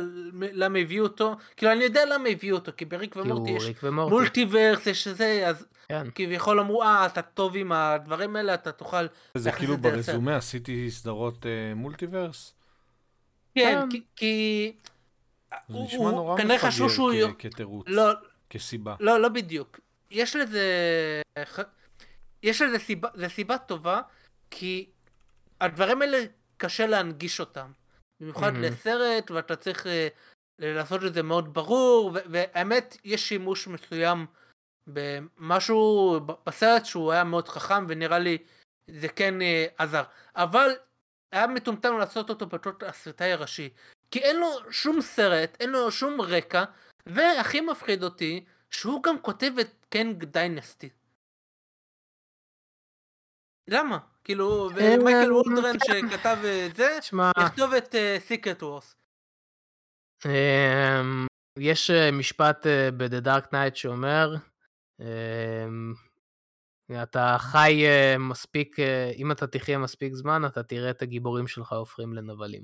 למה 0.52 0.78
הביאו 0.78 1.04
אותו, 1.04 1.36
כאילו 1.56 1.72
אני 1.72 1.84
יודע 1.84 2.04
למה 2.04 2.28
הביאו 2.28 2.56
אותו, 2.56 2.72
כי 2.76 2.84
בריק 2.84 3.12
כי 3.12 3.20
ומורטי 3.20 3.50
יש 3.50 3.64
ומורטי. 3.82 4.14
מולטיברס, 4.14 4.86
יש 4.86 5.08
זה, 5.08 5.42
אז 5.48 5.66
כן. 5.88 6.06
כביכול 6.14 6.60
אמרו, 6.60 6.82
אה, 6.82 7.06
אתה 7.06 7.22
טוב 7.22 7.56
עם 7.56 7.72
הדברים 7.72 8.36
האלה, 8.36 8.54
אתה 8.54 8.72
תוכל... 8.72 9.06
זה 9.34 9.52
כאילו 9.52 9.74
את 9.74 9.82
זה 9.82 9.88
לסרט." 9.90 10.06
ברזומה 10.14 10.36
עשיתי 10.36 10.90
סדרות 10.90 11.46
אה, 11.46 11.74
מולטיברס? 11.74 12.54
כן, 13.54 13.78
כן. 13.82 13.90
כי- 13.90 14.02
כי... 14.16 14.72
זה 15.68 15.78
נשמע 15.78 15.98
הוא 15.98 16.10
נורא 16.10 16.36
שהוא... 16.70 17.10
מפגר 17.10 17.20
יו- 17.20 17.28
כ- 17.38 17.42
כתירוץ, 17.42 17.86
לא, 17.88 18.12
כסיבה. 18.50 18.94
לא, 19.00 19.20
לא 19.20 19.28
בדיוק. 19.28 19.80
יש 20.10 20.36
לזה... 20.36 20.62
יש 22.42 22.62
לזה 22.62 22.78
סיבה, 22.78 23.08
זה 23.14 23.28
סיבה 23.28 23.58
טובה, 23.58 24.00
כי 24.50 24.86
הדברים 25.60 26.02
האלה 26.02 26.18
קשה 26.56 26.86
להנגיש 26.86 27.40
אותם. 27.40 27.72
במיוחד 28.20 28.50
מהמם. 28.52 28.64
לסרט, 28.64 29.30
ואתה 29.30 29.56
צריך 29.56 29.86
אה, 29.86 30.08
לעשות 30.58 31.04
את 31.04 31.14
זה 31.14 31.22
מאוד 31.22 31.54
ברור, 31.54 32.10
והאמת, 32.30 32.96
יש 33.04 33.28
שימוש 33.28 33.68
מסוים 33.68 34.26
במשהו 34.86 36.20
בסרט 36.46 36.84
שהוא 36.84 37.12
היה 37.12 37.24
מאוד 37.24 37.48
חכם, 37.48 37.86
ונראה 37.88 38.18
לי 38.18 38.38
זה 38.90 39.08
כן 39.08 39.42
אה, 39.42 39.66
עזר. 39.78 40.02
אבל 40.36 40.70
היה 41.32 41.46
מטומטם 41.46 41.98
לעשות 41.98 42.30
אותו 42.30 42.46
בתור 42.46 42.72
התסריטאי 42.86 43.32
הראשי. 43.32 43.70
כי 44.10 44.18
אין 44.18 44.36
לו 44.36 44.72
שום 44.72 45.00
סרט, 45.00 45.56
אין 45.60 45.70
לו 45.70 45.90
שום 45.90 46.20
רקע, 46.20 46.64
והכי 47.06 47.60
מפחיד 47.60 48.02
אותי, 48.02 48.44
שהוא 48.70 49.02
גם 49.02 49.22
כותב 49.22 49.52
את 49.60 49.86
Kang 49.88 50.24
Dynasty. 50.24 50.90
למה? 53.68 53.98
כאילו, 54.26 54.70
ומייקל 54.74 55.32
וולדרן 55.32 55.76
שכתב 55.78 56.36
את 56.68 56.76
זה, 56.76 56.98
יכתוב 57.38 57.72
את 57.74 57.94
Secret 58.18 58.62
Wars. 58.62 58.96
אמ, 60.24 61.26
יש 61.58 61.90
אה, 61.90 62.10
משפט 62.12 62.66
אה, 62.66 62.90
ב-The 62.96 63.26
Dark 63.26 63.46
Knight 63.52 63.74
שאומר, 63.74 64.34
אמ, 65.00 65.94
אתה 67.02 67.36
חי 67.38 67.86
אה, 67.86 68.18
מספיק, 68.18 68.80
אה, 68.80 69.12
אם 69.16 69.32
אתה 69.32 69.46
תחיה 69.46 69.78
מספיק 69.78 70.14
זמן, 70.14 70.42
אתה 70.46 70.62
תראה 70.62 70.90
את 70.90 71.02
הגיבורים 71.02 71.46
שלך 71.46 71.72
הופכים 71.72 72.14
לנבלים. 72.14 72.62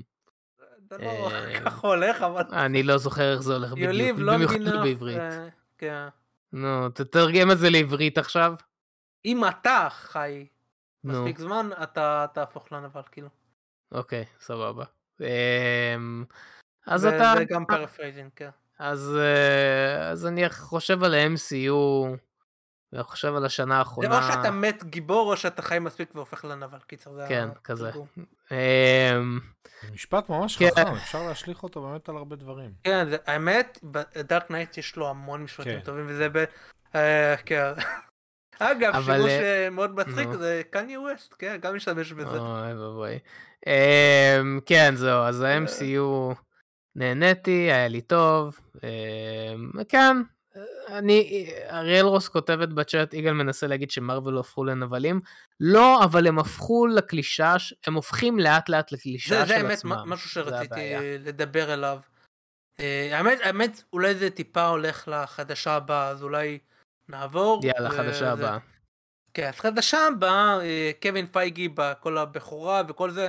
זה 0.90 0.98
לא 0.98 1.31
אה, 1.31 1.61
ככה 1.64 1.88
הולך, 1.88 2.22
אבל... 2.22 2.42
אני 2.66 2.83
לא 2.83 2.98
זוכר 2.98 3.33
איך 3.33 3.40
זה 3.40 3.53
הולך 3.53 3.72
בדיוק, 3.72 4.18
long 4.18 4.22
במיוחד 4.22 4.83
בעברית. 4.83 5.18
אה, 5.18 5.48
כן. 5.79 6.09
נו, 6.53 6.88
תתרגם 6.88 7.51
את 7.51 7.59
זה 7.59 7.70
לעברית 7.70 8.18
עכשיו. 8.18 8.55
אם 9.25 9.44
אתה 9.48 9.88
חי 9.90 10.46
מספיק 11.04 11.38
זמן, 11.38 11.70
אתה 11.82 12.26
תהפוך 12.34 12.72
לנבל, 12.72 13.00
כאילו. 13.12 13.28
אוקיי, 13.92 14.24
סבבה. 14.40 14.84
אמ, 15.20 16.24
אז 16.86 17.00
זה- 17.00 17.16
אתה... 17.16 17.32
זה 17.38 17.44
גם 17.44 17.64
paraphrasing, 17.66 18.31
כן. 18.36 18.50
אז, 18.78 19.16
אה, 19.20 20.08
אז 20.10 20.26
אני 20.26 20.48
חושב 20.50 21.04
על 21.04 21.14
ה-MCU, 21.14 21.72
ואני 22.92 23.02
חושב 23.04 23.34
על 23.34 23.44
השנה 23.44 23.74
זה 23.74 23.78
האחרונה. 23.78 24.18
או 24.28 24.32
שאתה 24.32 24.50
מת 24.50 24.84
גיבור, 24.84 25.30
או 25.32 25.36
שאתה 25.36 25.62
חי 25.62 25.78
מספיק 25.78 26.14
והופך 26.14 26.44
לנבל, 26.44 26.78
קיצר, 26.86 27.12
זה 27.14 27.24
כן, 27.28 27.48
כזה. 27.64 27.90
אמ, 28.50 29.40
זה 29.82 29.90
משפט 29.92 30.28
ממש 30.28 30.56
כן. 30.56 30.68
חכם, 30.70 30.92
אפשר 30.94 31.22
להשליך 31.22 31.62
אותו 31.62 31.82
באמת 31.82 32.08
על 32.08 32.16
הרבה 32.16 32.36
דברים. 32.36 32.70
כן, 32.84 33.08
זה- 33.10 33.16
האמת, 33.26 33.78
ב 33.83 33.96
Dark 33.96 34.50
Knight 34.50 34.78
יש 34.78 34.96
לו 34.96 35.08
המון 35.10 35.42
משפטים 35.42 35.78
כן. 35.78 35.84
טובים, 35.84 36.04
וזה 36.08 36.28
ב... 36.32 36.44
אה. 38.62 38.72
אגב, 38.72 38.94
אבל, 38.94 39.16
שימוש 39.16 39.31
אה, 39.31 39.64
אה, 39.64 39.70
מאוד 39.70 39.94
מצחיק 39.94 40.27
נו. 40.27 40.38
זה 40.38 40.62
קניה 40.70 41.01
ווסט, 41.01 41.35
כן, 41.38 41.57
גם 41.62 41.77
משתמש 41.77 42.12
בזה. 42.12 42.38
אוי 42.38 42.75
ואבוי. 42.75 43.18
אמ, 43.66 44.61
כן, 44.66 44.92
זהו, 44.96 45.22
אז 45.22 45.42
ה-MCU 45.42 46.35
נהניתי, 46.97 47.72
היה 47.72 47.89
לי 47.89 48.01
טוב. 48.01 48.59
אמ, 48.82 49.84
כן, 49.89 50.16
אני, 50.89 51.51
אריאל 51.70 52.05
רוס 52.07 52.28
כותבת 52.28 52.68
בצ'אט, 52.68 53.14
יגאל 53.14 53.32
מנסה 53.32 53.66
להגיד 53.66 53.91
שמרוויל 53.91 54.39
הפכו 54.39 54.64
לנבלים. 54.64 55.20
לא, 55.61 56.05
אבל 56.05 56.26
הם 56.26 56.39
הפכו 56.39 56.86
לקלישה, 56.86 57.55
הם 57.86 57.95
הופכים 57.95 58.39
לאט 58.39 58.68
לאט 58.68 58.93
לקלישה 58.93 59.34
זה, 59.34 59.55
של 59.55 59.66
זה 59.66 59.72
עצמם. 59.72 59.93
האמת 59.93 60.07
משהו 60.07 60.45
זה 60.45 60.51
שרציתי. 60.51 60.95
לדבר 61.24 61.74
אליו. 61.74 61.99
אה, 62.80 63.18
האמת, 63.18 63.39
האמת, 63.43 63.82
אולי 63.93 64.14
זה 64.14 64.30
טיפה 64.30 64.66
הולך 64.66 65.09
לחדשה 65.09 65.72
הבאה, 65.72 66.09
אז 66.09 66.22
אולי 66.22 66.59
נעבור. 67.16 67.60
יאללה, 67.64 67.88
וזה- 67.88 67.96
חדשה 67.98 68.32
הבאה. 68.32 68.58
כן, 69.34 69.48
אז 69.48 69.54
חדשה 69.60 70.06
הבאה, 70.06 70.60
אה, 70.60 70.90
קווין 71.02 71.26
פייגי 71.26 71.68
בכל 71.68 72.18
הבכורה 72.18 72.82
וכל 72.88 73.10
זה, 73.10 73.28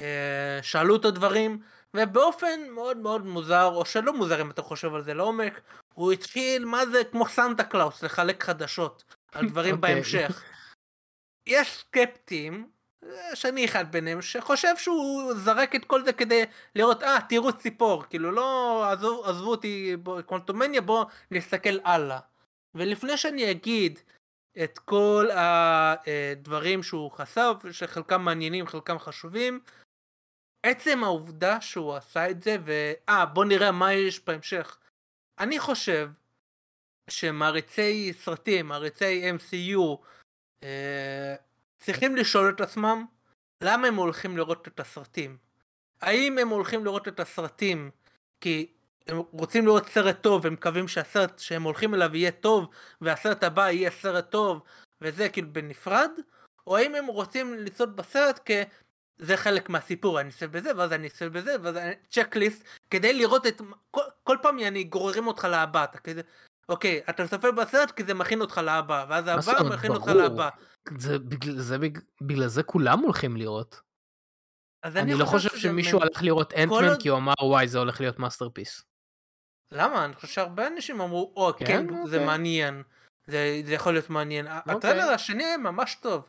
אה, 0.00 0.58
שאלו 0.62 0.94
אותו 0.94 1.10
דברים, 1.10 1.62
ובאופן 1.96 2.60
מאוד 2.74 2.96
מאוד 2.96 3.26
מוזר, 3.26 3.64
או 3.66 3.84
שלא 3.84 4.12
מוזר 4.12 4.40
אם 4.40 4.50
אתה 4.50 4.62
חושב 4.62 4.94
על 4.94 5.02
זה 5.04 5.14
לעומק, 5.14 5.60
הוא 5.94 6.12
התחיל, 6.12 6.64
מה 6.64 6.86
זה, 6.86 7.04
כמו 7.04 7.28
סנטה 7.28 7.64
קלאוס, 7.64 8.02
לחלק 8.02 8.42
חדשות 8.44 9.04
על 9.32 9.48
דברים 9.48 9.74
אוקיי. 9.74 9.94
בהמשך. 9.94 10.44
יש 11.48 11.68
סקפטים, 11.78 12.70
אה, 13.04 13.36
שאני 13.36 13.64
אחד 13.64 13.92
ביניהם, 13.92 14.22
שחושב 14.22 14.76
שהוא 14.76 15.34
זרק 15.34 15.74
את 15.74 15.84
כל 15.84 16.04
זה 16.04 16.12
כדי 16.12 16.44
לראות, 16.74 17.02
אה, 17.02 17.18
תראו 17.28 17.52
ציפור, 17.52 18.04
כאילו 18.10 18.30
לא, 18.30 18.84
עזבו, 18.92 19.24
עזבו 19.26 19.50
אותי, 19.50 19.96
בוא- 19.96 20.20
קוונטומניה, 20.22 20.80
בוא 20.80 21.04
נסתכל 21.30 21.78
הלאה. 21.84 22.18
ולפני 22.74 23.16
שאני 23.16 23.50
אגיד 23.50 23.98
את 24.62 24.78
כל 24.78 25.28
הדברים 25.34 26.82
שהוא 26.82 27.10
חשף, 27.10 27.52
שחלקם 27.72 28.22
מעניינים, 28.22 28.66
חלקם 28.66 28.98
חשובים, 28.98 29.60
עצם 30.62 31.04
העובדה 31.04 31.60
שהוא 31.60 31.94
עשה 31.94 32.30
את 32.30 32.42
זה, 32.42 32.56
ואה, 32.64 33.26
בוא 33.26 33.44
נראה 33.44 33.72
מה 33.72 33.92
יש 33.92 34.24
בהמשך. 34.24 34.78
אני 35.38 35.58
חושב 35.58 36.10
שמעריצי 37.10 38.12
סרטים, 38.12 38.66
מעריצי 38.66 39.30
MCU, 39.30 39.96
אה, 40.62 41.34
צריכים 41.78 42.16
לשאול 42.16 42.52
את 42.56 42.60
עצמם 42.60 43.04
למה 43.62 43.86
הם 43.86 43.94
הולכים 43.94 44.36
לראות 44.36 44.68
את 44.68 44.80
הסרטים. 44.80 45.36
האם 46.00 46.38
הם 46.38 46.48
הולכים 46.48 46.84
לראות 46.84 47.08
את 47.08 47.20
הסרטים 47.20 47.90
כי 48.40 48.72
הם 49.06 49.22
רוצים 49.32 49.66
לראות 49.66 49.88
סרט 49.88 50.22
טוב 50.22 50.44
והם 50.44 50.52
מקווים 50.52 50.88
שהסרט 50.88 51.38
שהם 51.38 51.62
הולכים 51.62 51.94
אליו 51.94 52.16
יהיה 52.16 52.30
טוב 52.30 52.68
והסרט 53.00 53.44
הבא 53.44 53.70
יהיה 53.70 53.90
סרט 53.90 54.30
טוב 54.30 54.62
וזה 55.00 55.28
כאילו 55.28 55.48
בנפרד 55.52 56.10
או 56.66 56.76
האם 56.76 56.94
הם 56.94 57.06
רוצים 57.06 57.54
לצעוד 57.54 57.96
בסרט 57.96 58.38
כי 58.38 58.52
זה 59.18 59.36
חלק 59.36 59.68
מהסיפור 59.68 60.20
אני 60.20 60.28
אעשה 60.28 60.48
בזה 60.48 60.70
ואז 60.76 60.92
אני 60.92 61.08
אעשה 61.08 61.28
בזה 61.28 61.56
ואז 61.62 61.76
אני 61.76 61.94
צ'קליסט 62.10 62.64
כדי 62.90 63.12
לראות 63.12 63.46
את 63.46 63.62
כל, 63.90 64.00
כל 64.24 64.36
פעם 64.42 64.58
אני 64.58 64.84
גוררים 64.84 65.26
אותך 65.26 65.44
להבא 65.44 65.84
אתה 65.84 65.98
כזה 65.98 66.20
אוקיי 66.68 67.00
אתה 67.10 67.24
מספר 67.24 67.50
בסרט 67.50 67.90
כי 67.90 68.04
זה 68.04 68.14
מכין 68.14 68.40
אותך 68.40 68.58
להבא 68.58 69.06
ואז 69.08 69.24
הבא 69.28 69.74
מכין 69.74 69.90
אותך 69.90 70.06
להבא. 70.06 70.48
זה 70.98 71.18
בגלל 71.18 71.58
זה, 71.58 71.76
בגלל 72.20 72.48
זה 72.48 72.62
כולם 72.62 72.98
הולכים 72.98 73.36
לראות. 73.36 73.80
אני, 74.84 75.00
אני 75.00 75.14
לא 75.14 75.24
חושב 75.24 75.56
שמישהו 75.56 75.98
מ... 75.98 76.02
הלך 76.02 76.22
לראות 76.22 76.52
אנטמן 76.52 76.88
עוד... 76.88 77.02
כי 77.02 77.08
הוא 77.08 77.18
אמר 77.18 77.34
וואי 77.42 77.68
זה 77.68 77.78
הולך 77.78 78.00
להיות 78.00 78.18
masterpiece. 78.18 78.89
למה? 79.72 80.04
אני 80.04 80.14
חושב 80.14 80.28
שהרבה 80.28 80.66
אנשים 80.66 81.00
אמרו 81.00 81.32
או 81.36 81.52
כן, 81.58 81.66
כן 81.66 81.88
אוקיי. 81.88 82.06
זה 82.10 82.24
מעניין. 82.24 82.82
זה, 83.26 83.60
זה 83.64 83.74
יכול 83.74 83.92
להיות 83.92 84.10
מעניין. 84.10 84.46
אוקיי. 84.46 84.74
הטריילר 84.74 85.10
השני 85.10 85.44
היה 85.44 85.56
ממש 85.56 85.94
טוב. 85.94 86.22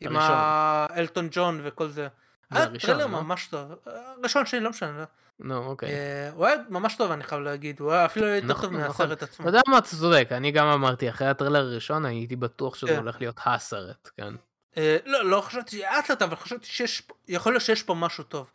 עם 0.00 0.16
האלטון 0.16 1.28
ג'ון 1.30 1.60
וכל 1.64 1.88
זה. 1.88 2.08
היה 2.50 2.66
טריילר 2.78 3.06
לא? 3.06 3.22
ממש 3.22 3.46
טוב. 3.46 3.72
הראשון 3.86 4.46
שלי 4.46 4.60
לא 4.60 4.70
משנה. 4.70 5.04
נו 5.38 5.66
אוקיי. 5.66 5.88
אה, 5.88 6.30
הוא 6.34 6.46
היה 6.46 6.56
ממש 6.68 6.96
טוב 6.96 7.10
אני 7.10 7.24
חייב 7.24 7.40
להגיד. 7.40 7.80
הוא 7.80 7.92
היה 7.92 8.04
אפילו 8.04 8.26
יותר 8.26 8.46
נכון, 8.46 8.62
טוב 8.62 8.72
נכון. 8.72 8.86
מהסרט 8.88 9.22
עצמו. 9.22 9.48
אתה 9.48 9.48
יודע 9.48 9.60
מה 9.68 9.78
אתה 9.78 9.86
צודק 9.86 10.28
אני 10.30 10.50
גם 10.50 10.66
אמרתי 10.66 11.10
אחרי 11.10 11.28
הטריילר 11.28 11.58
הראשון 11.58 12.04
הייתי 12.04 12.36
בטוח 12.36 12.74
שזה 12.74 12.90
כן. 12.90 12.96
הולך 12.96 13.20
להיות 13.20 13.40
הסרט. 13.44 14.10
כן. 14.16 14.34
אה, 14.76 14.96
לא, 15.04 15.24
לא 15.24 15.40
חשבתי 15.40 15.70
שהיה 15.70 16.02
סרט, 16.02 16.22
אבל 16.22 16.36
חשבתי 16.36 16.66
שיש, 16.66 17.02
יכול 17.28 17.52
להיות 17.52 17.62
שיש 17.62 17.82
פה 17.82 17.94
משהו 17.94 18.24
טוב. 18.24 18.50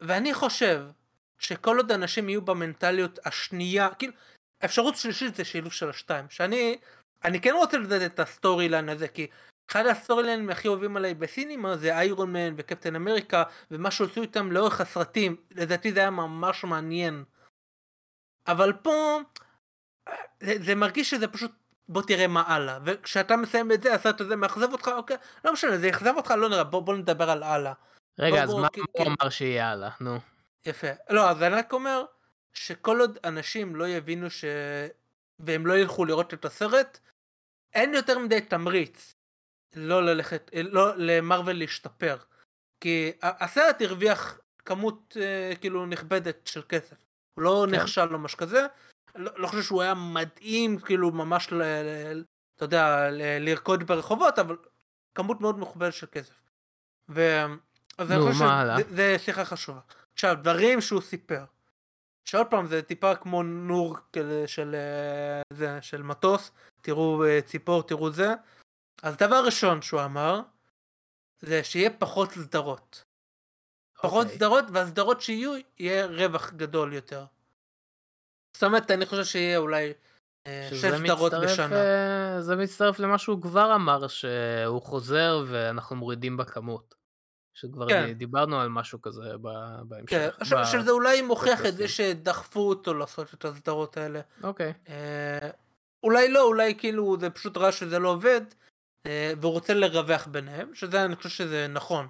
ואני 0.00 0.34
חושב 0.34 0.86
שכל 1.38 1.76
עוד 1.76 1.92
אנשים 1.92 2.28
יהיו 2.28 2.42
במנטליות 2.42 3.18
השנייה, 3.24 3.88
כאילו, 3.98 4.12
אפשרות 4.64 4.96
שלישית 4.96 5.34
זה 5.34 5.44
שילוב 5.44 5.72
של 5.72 5.90
השתיים. 5.90 6.26
שאני, 6.30 6.78
אני 7.24 7.40
כן 7.40 7.54
רוצה 7.54 7.78
לדעת 7.78 8.12
את 8.12 8.20
ה 8.20 8.68
storyline 8.68 8.88
הזה, 8.88 9.08
כי 9.08 9.26
אחד 9.70 9.86
ה 9.86 9.90
storyline 9.90 10.22
ים 10.22 10.50
הכי 10.50 10.68
אהובים 10.68 10.96
עליי 10.96 11.14
ב 11.14 11.23
cinema 11.23 11.76
זה 11.76 11.98
איירון 11.98 12.32
מן 12.32 12.54
וקפטן 12.56 12.96
אמריקה, 12.96 13.42
ומה 13.70 13.90
שעשו 13.90 14.22
איתם 14.22 14.52
לאורך 14.52 14.80
הסרטים, 14.80 15.36
לדעתי 15.50 15.92
זה 15.92 16.00
היה 16.00 16.10
ממש 16.10 16.64
מעניין. 16.64 17.24
אבל 18.46 18.72
פה, 18.72 19.20
זה, 20.40 20.54
זה 20.60 20.74
מרגיש 20.74 21.10
שזה 21.10 21.28
פשוט 21.28 21.52
בוא 21.88 22.02
תראה 22.02 22.26
מה 22.26 22.42
הלאה 22.46 22.78
וכשאתה 22.84 23.36
מסיים 23.36 23.72
את 23.72 23.82
זה 23.82 23.94
הסרט 23.94 24.20
הזה 24.20 24.36
מאכזב 24.36 24.72
אותך 24.72 24.90
אוקיי 24.96 25.16
לא 25.44 25.52
משנה 25.52 25.78
זה 25.78 25.86
יאכזב 25.86 26.12
אותך 26.16 26.30
לא 26.30 26.48
נראה 26.48 26.64
בוא, 26.64 26.82
בוא 26.82 26.96
נדבר 26.96 27.30
על 27.30 27.42
הלאה. 27.42 27.72
רגע 28.18 28.42
אז 28.42 28.50
בוא, 28.50 28.60
מה 28.60 28.68
הוא 28.92 29.06
אמר 29.06 29.30
שיהיה 29.30 29.70
הלאה 29.70 29.90
נו. 30.00 30.18
יפה 30.66 30.86
לא 31.10 31.30
אז 31.30 31.42
אני 31.42 31.54
רק 31.54 31.72
אומר 31.72 32.04
שכל 32.52 33.00
עוד 33.00 33.18
אנשים 33.24 33.76
לא 33.76 33.88
יבינו 33.88 34.30
ש... 34.30 34.44
והם 35.38 35.66
לא 35.66 35.78
ילכו 35.78 36.04
לראות 36.04 36.34
את 36.34 36.44
הסרט 36.44 36.98
אין 37.74 37.94
יותר 37.94 38.18
מדי 38.18 38.40
תמריץ 38.40 39.14
לא 39.74 40.06
ללכת 40.06 40.50
לא 40.70 40.96
למרוויל 40.96 41.58
להשתפר 41.58 42.16
כי 42.80 43.12
הסרט 43.22 43.82
הרוויח 43.82 44.40
כמות 44.64 45.16
אה, 45.20 45.52
כאילו 45.60 45.86
נכבדת 45.86 46.46
של 46.46 46.62
כסף 46.68 46.96
הוא 47.34 47.44
לא 47.44 47.66
כן. 47.70 47.74
נכשל 47.74 48.14
או 48.14 48.18
משהו 48.18 48.38
כזה 48.38 48.66
לא, 49.14 49.30
לא 49.36 49.46
חושב 49.46 49.62
שהוא 49.62 49.82
היה 49.82 49.94
מדהים 49.94 50.78
כאילו 50.78 51.10
ממש 51.10 51.52
ל, 51.52 51.62
ל, 52.12 52.24
אתה 52.56 52.64
יודע 52.64 53.10
ל, 53.10 53.48
לרקוד 53.48 53.82
ברחובות 53.82 54.38
אבל 54.38 54.56
כמות 55.14 55.40
מאוד 55.40 55.58
מכובדת 55.58 55.92
של 55.92 56.06
כסף. 56.12 56.34
ו... 57.08 57.44
אז 57.98 58.12
אני 58.12 58.20
חושב 58.20 58.44
שזה 58.88 59.16
שיחה 59.18 59.44
חשובה. 59.44 59.80
עכשיו 60.16 60.36
דברים 60.42 60.80
שהוא 60.80 61.00
סיפר. 61.00 61.44
שעוד 62.24 62.46
פעם 62.50 62.66
זה 62.66 62.82
טיפה 62.82 63.14
כמו 63.14 63.42
נור 63.42 63.96
כזה 64.12 64.48
של 64.48 64.74
אה, 64.74 65.42
זה 65.52 65.82
של 65.82 66.02
מטוס 66.02 66.50
תראו 66.82 67.24
אה, 67.24 67.42
ציפור 67.42 67.82
תראו 67.82 68.10
זה. 68.10 68.34
אז 69.02 69.16
דבר 69.16 69.42
ראשון 69.46 69.82
שהוא 69.82 70.04
אמר 70.04 70.40
זה 71.40 71.64
שיהיה 71.64 71.90
פחות 71.90 72.30
סדרות. 72.30 73.04
פחות 74.02 74.22
okay. 74.22 74.24
אוקיי. 74.24 74.36
סדרות 74.36 74.64
והסדרות 74.72 75.20
שיהיו 75.20 75.52
יהיה 75.78 76.06
רווח 76.06 76.52
גדול 76.52 76.92
יותר. 76.92 77.24
זאת 78.56 78.62
אומרת 78.62 78.90
אני 78.90 79.06
חושב 79.06 79.24
שיהיה 79.24 79.58
אולי 79.58 79.92
אה, 80.46 80.68
שש 80.70 80.84
סדרות 80.84 81.32
בשנה. 81.44 81.76
אה, 81.76 82.42
זה 82.42 82.56
מצטרף 82.56 82.98
למה 82.98 83.18
שהוא 83.18 83.42
כבר 83.42 83.74
אמר 83.74 84.08
שהוא 84.08 84.82
חוזר 84.82 85.44
ואנחנו 85.48 85.96
מורידים 85.96 86.36
בכמות. 86.36 86.94
שכבר 87.56 87.88
כן. 87.88 88.12
דיברנו 88.12 88.60
על 88.60 88.68
משהו 88.68 89.02
כזה 89.02 89.20
בהמשך. 89.88 90.10
כן, 90.10 90.28
ב... 90.50 90.64
שזה 90.64 90.90
אולי 90.90 91.22
מוכיח 91.22 91.66
את 91.66 91.76
זה 91.76 91.88
שדחפו 91.88 92.68
אותו 92.68 92.94
לעשות 92.94 93.34
את 93.34 93.44
הסדרות 93.44 93.96
האלה. 93.96 94.20
אוקיי. 94.42 94.72
אה, 94.88 95.50
אולי 96.02 96.28
לא, 96.28 96.42
אולי 96.42 96.74
כאילו 96.78 97.16
זה 97.20 97.30
פשוט 97.30 97.56
רע 97.56 97.72
שזה 97.72 97.98
לא 97.98 98.08
עובד, 98.08 98.40
אה, 99.06 99.32
והוא 99.40 99.52
רוצה 99.52 99.74
לרווח 99.74 100.26
ביניהם, 100.26 100.74
שזה 100.74 101.04
אני 101.04 101.16
חושב 101.16 101.28
שזה 101.28 101.66
נכון. 101.68 102.08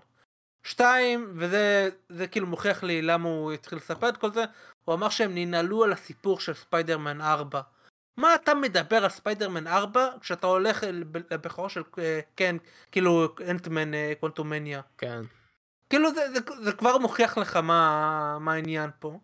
שתיים, 0.62 1.32
וזה 1.36 1.88
זה 2.08 2.26
כאילו 2.26 2.46
מוכיח 2.46 2.82
לי 2.82 3.02
למה 3.02 3.28
הוא 3.28 3.52
התחיל 3.52 3.78
לספר 3.78 4.08
את 4.08 4.16
כל 4.16 4.32
זה, 4.32 4.44
הוא 4.84 4.94
אמר 4.94 5.08
שהם 5.08 5.34
ננעלו 5.34 5.84
על 5.84 5.92
הסיפור 5.92 6.40
של 6.40 6.54
ספיידרמן 6.54 7.20
4. 7.20 7.60
מה 8.16 8.34
אתה 8.34 8.54
מדבר 8.54 9.04
על 9.04 9.10
ספיידרמן 9.10 9.66
4 9.66 10.08
כשאתה 10.20 10.46
הולך 10.46 10.84
לבכורה 11.30 11.68
של 11.68 11.82
אה, 11.98 12.20
כן 12.36 12.56
כאילו 12.92 13.34
אנטמן 13.50 13.94
אה, 13.94 14.12
קוונטומניה. 14.20 14.80
כן. 14.98 15.22
כאילו 15.90 16.14
זה, 16.14 16.32
זה, 16.34 16.40
זה 16.62 16.72
כבר 16.72 16.98
מוכיח 16.98 17.38
לך 17.38 17.56
מה, 17.56 18.38
מה 18.40 18.52
העניין 18.52 18.90
פה. 18.98 19.18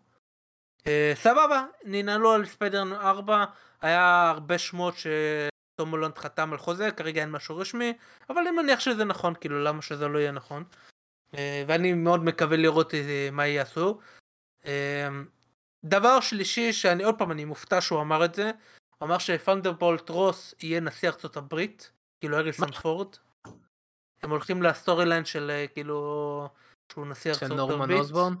Uh, 0.79 0.85
סבבה 1.15 1.65
ננעלו 1.83 2.33
על 2.33 2.45
ספיידרמן 2.45 2.93
4 2.93 3.45
היה 3.81 4.29
הרבה 4.29 4.57
שמות 4.57 4.95
שתום 4.97 5.91
הולנד 5.91 6.17
חתם 6.17 6.51
על 6.51 6.57
חוזה 6.57 6.91
כרגע 6.91 7.21
אין 7.21 7.31
משהו 7.31 7.57
רשמי 7.57 7.93
אבל 8.29 8.37
אני 8.37 8.51
מניח 8.51 8.79
שזה 8.79 9.05
נכון 9.05 9.33
כאילו 9.41 9.63
למה 9.63 9.81
שזה 9.81 10.07
לא 10.07 10.19
יהיה 10.19 10.31
נכון. 10.31 10.63
Uh, 11.31 11.37
ואני 11.67 11.93
מאוד 11.93 12.23
מקווה 12.23 12.57
לראות 12.57 12.91
uh, 12.91 12.95
מה 13.31 13.47
יעשו. 13.47 13.99
Uh, 14.61 14.67
דבר 15.83 16.19
שלישי 16.19 16.73
שאני 16.73 17.03
עוד 17.03 17.17
פעם 17.17 17.31
אני 17.31 17.45
מופתע 17.45 17.81
שהוא 17.81 18.01
אמר 18.01 18.25
את 18.25 18.35
זה 18.35 18.51
הוא 19.03 19.07
אמר 19.09 19.17
שת'אנדרבולט 19.17 20.09
רוס 20.09 20.55
יהיה 20.59 20.79
נשיא 20.79 21.09
ארצות 21.09 21.37
הברית 21.37 21.91
כאילו 22.19 22.37
האריסון 22.37 22.71
פורד 22.71 23.15
הם 24.21 24.29
הולכים 24.29 24.63
ל 24.63 25.05
storyline 25.05 25.25
של 25.25 25.51
אה, 25.51 25.67
כאילו 25.67 26.49
שהוא 26.91 27.07
נשיא 27.07 27.31
ארצות 27.31 27.51
הברית. 27.51 27.67
של 27.69 27.75
נורמן 27.75 27.93
אוסבורן? 27.93 28.33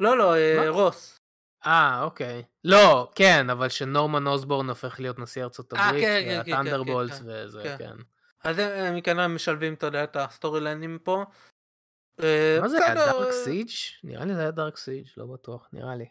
לא 0.00 0.18
לא 0.18 0.36
אה, 0.36 0.68
רוס. 0.68 1.20
אה 1.66 2.02
אוקיי 2.02 2.42
לא 2.64 3.10
כן 3.14 3.50
אבל 3.50 3.68
שנורמן 3.68 4.26
אוסבורן 4.26 4.68
הופך 4.68 5.00
להיות 5.00 5.18
נשיא 5.18 5.44
ארצות 5.44 5.74
אה, 5.74 5.88
הברית 5.88 6.04
כן, 6.04 6.42
כן, 6.44 6.50
וה 6.50 6.60
Thunderbolts 6.60 7.18
כן, 7.18 7.24
וזה 7.26 7.62
כן. 7.62 7.76
כן. 7.78 7.96
אז 8.44 8.58
הם 8.58 9.00
כנראה 9.00 9.28
משלבים 9.28 9.74
אתה 9.74 9.86
יודע 9.86 10.04
את 10.04 10.16
ה 10.16 10.20
storyline 10.20 10.60
ים 10.60 10.98
פה. 10.98 11.24
מה 12.60 12.68
זה 12.68 12.84
היה 12.84 12.94
Dark 12.94 13.32
Siege? 13.32 13.70
נראה 14.04 14.24
לי 14.24 14.34
זה 14.34 14.40
היה 14.40 14.50
Dark 14.50 14.76
Siege 14.76 15.06
לא 15.16 15.26
בטוח 15.26 15.68
נראה 15.72 15.96
לי. 15.96 16.06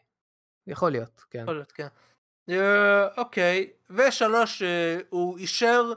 יכול 0.67 0.91
להיות, 0.91 1.25
כן. 1.29 1.41
יכול 1.43 1.55
להיות, 1.55 1.71
כן. 1.71 1.87
אה, 2.49 3.07
אוקיי, 3.17 3.69
ושלוש 3.89 4.61
אה, 4.61 4.97
הוא 5.09 5.37
אישר, 5.37 5.93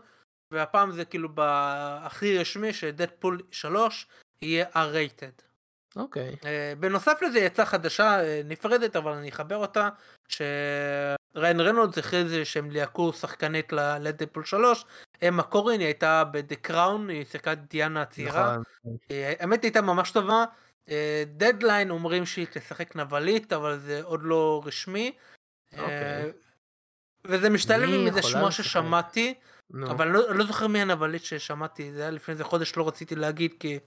והפעם 0.50 0.92
זה 0.92 1.04
כאילו 1.04 1.34
בהכי 1.34 2.38
רשמי 2.38 2.72
שדדפול 2.72 3.42
שלוש 3.50 4.06
יהיה 4.42 4.66
R-rated. 4.74 5.42
אוקיי. 5.96 6.36
אה, 6.44 6.72
בנוסף 6.80 7.22
לזה 7.22 7.38
יצאה 7.38 7.66
חדשה 7.66 8.20
נפרדת 8.44 8.96
אבל 8.96 9.12
אני 9.12 9.28
אחבר 9.28 9.56
אותה 9.56 9.88
שריין 10.28 11.60
רנולדס 11.60 11.98
הכריז 11.98 12.34
שהם 12.44 12.70
ליהקו 12.70 13.12
שחקנית 13.12 13.72
לדדפול 14.00 14.44
3 14.44 14.84
אמה 15.28 15.42
קורין 15.42 15.80
היא 15.80 15.86
הייתה 15.86 16.24
ב 16.24 16.30
"The 16.30 16.56
Crown" 16.56 17.08
היא 17.08 17.24
שיחקה 17.24 17.54
דיאנה 17.54 18.02
הצעירה. 18.02 18.56
נכון. 18.56 18.96
האמת 19.40 19.62
הייתה 19.62 19.82
ממש 19.82 20.10
טובה. 20.10 20.44
דדליין 21.26 21.90
אומרים 21.90 22.26
שהיא 22.26 22.46
תשחק 22.52 22.96
נבלית 22.96 23.52
אבל 23.52 23.78
זה 23.78 24.00
עוד 24.02 24.20
לא 24.22 24.62
רשמי. 24.64 25.12
אוקיי. 25.78 26.24
אה, 26.24 26.30
וזה 27.24 27.50
משתלם 27.50 27.88
עם 27.88 28.06
איזה 28.06 28.22
שמו 28.22 28.52
ששמעתי 28.52 29.34
אבל 29.90 30.08
לא, 30.08 30.34
לא 30.34 30.46
זוכר 30.46 30.66
מי 30.66 30.82
הנבלית 30.82 31.24
ששמעתי 31.24 31.92
זה 31.92 32.00
היה 32.00 32.10
לפני 32.10 32.32
איזה 32.32 32.44
חודש 32.44 32.76
לא 32.76 32.88
רציתי 32.88 33.14
להגיד 33.14 33.54
כי 33.60 33.78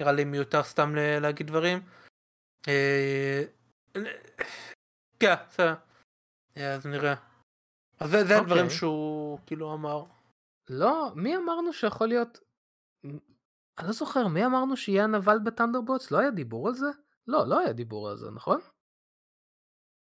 נראה 0.00 0.12
לי 0.12 0.24
מיותר 0.24 0.62
סתם 0.62 0.94
להגיד 0.94 1.46
דברים. 1.46 1.80
אה, 2.68 3.44
כן 5.20 5.34
בסדר. 5.48 5.74
אז 6.56 6.86
נראה. 6.86 7.14
אז 8.00 8.10
זה, 8.10 8.24
זה 8.24 8.38
הדברים 8.38 8.64
אוקיי. 8.64 8.78
שהוא 8.78 9.38
כאילו 9.46 9.74
אמר. 9.74 10.04
לא, 10.70 11.12
מי 11.14 11.36
אמרנו 11.36 11.72
שיכול 11.72 12.08
להיות... 12.08 12.40
אני 13.78 13.86
לא 13.86 13.92
זוכר, 13.92 14.26
מי 14.26 14.46
אמרנו 14.46 14.76
שיהיה 14.76 15.04
הנבל 15.04 15.38
בטנדרבוטס? 15.38 16.10
לא 16.10 16.18
היה 16.18 16.30
דיבור 16.30 16.68
על 16.68 16.74
זה? 16.74 16.90
לא, 17.26 17.46
לא 17.46 17.58
היה 17.58 17.72
דיבור 17.72 18.08
על 18.08 18.16
זה, 18.16 18.30
נכון? 18.30 18.60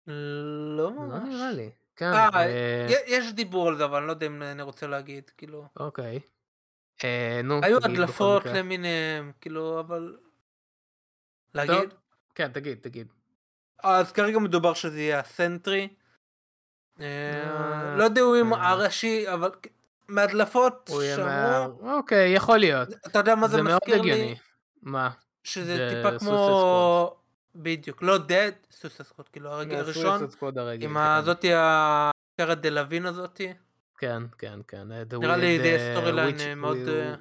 לא 0.06 0.76
לא 0.76 0.90
ממש. 0.90 1.28
נראה 1.28 1.52
לי. 1.52 1.70
כן, 1.96 2.12
אה, 2.12 2.28
אה, 2.34 2.86
יש 3.06 3.32
דיבור 3.32 3.68
על 3.68 3.76
זה, 3.76 3.84
אבל 3.84 3.98
אני 3.98 4.06
לא 4.06 4.12
יודע 4.12 4.26
אם 4.26 4.42
אני 4.42 4.62
רוצה 4.62 4.86
להגיד, 4.86 5.30
כאילו. 5.36 5.66
אוקיי. 5.76 6.20
אה, 7.04 7.40
נו, 7.44 7.60
היו 7.62 7.76
הדלפות. 7.76 8.42
למיניהם, 8.46 9.32
כאילו, 9.40 9.80
אבל... 9.80 10.16
להגיד? 11.54 11.94
כן, 12.34 12.52
תגיד, 12.52 12.78
תגיד. 12.82 13.06
אז 13.82 14.12
כרגע 14.12 14.38
מדובר 14.38 14.74
שזה 14.74 15.00
יהיה 15.00 15.20
הסנטרי. 15.20 15.88
אה, 17.00 17.94
לא 17.96 18.04
יודע 18.04 18.22
אם. 18.40 18.52
הראשי, 18.52 19.32
אבל 19.32 19.50
מהדלפות 20.08 20.90
מה... 21.18 21.66
אוקיי, 21.80 22.34
יכול 22.34 22.58
להיות. 22.58 22.88
אתה 23.06 23.18
יודע 23.18 23.34
מה 23.34 23.48
זה 23.48 23.56
זה 23.56 23.62
מאוד 23.62 23.80
מזכיר 23.82 24.02
לי? 24.02 24.12
הגיוני. 24.12 24.36
מה? 24.82 25.10
שזה 25.44 25.76
זה 25.76 25.88
טיפה 25.94 26.18
כמו... 26.18 27.16
בדיוק, 27.54 28.02
לא 28.02 28.16
dead, 28.16 28.72
Suicide 28.72 29.04
Squad, 29.04 29.28
כאילו 29.32 29.50
הרגל 29.50 29.76
הראשון, 29.76 30.20
עם 30.80 30.90
כן. 30.90 30.96
הזאתי 30.96 31.50
הקארה 31.54 32.54
דלווין 32.54 33.06
הזאתי. 33.06 33.52
כן, 33.98 34.22
כן, 34.38 34.60
כן. 34.68 34.92
אה, 34.92 35.02
נראה 35.20 35.36
לי 35.36 35.58
זה 35.58 35.64
אה, 35.64 35.94
storyline, 35.96 36.40
אה, 36.40 36.54
מאוד, 36.54 36.76
אה. 36.88 37.14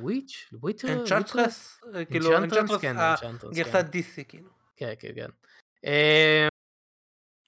Witch? 0.00 0.48
וויטר? 0.52 1.00
Enchantress, 1.00 1.80
כאילו 2.10 2.36
Enchantress? 2.36 2.80
כן, 2.80 2.98
אה, 2.98 3.10
Enchantress, 3.10 3.56
גרסת 3.56 3.72
כן. 3.72 3.82
DC, 3.82 4.24
כאילו. 4.24 4.50
כן, 4.76 4.92
כן, 4.98 5.08
כן. 5.14 5.28
אה, 5.84 6.48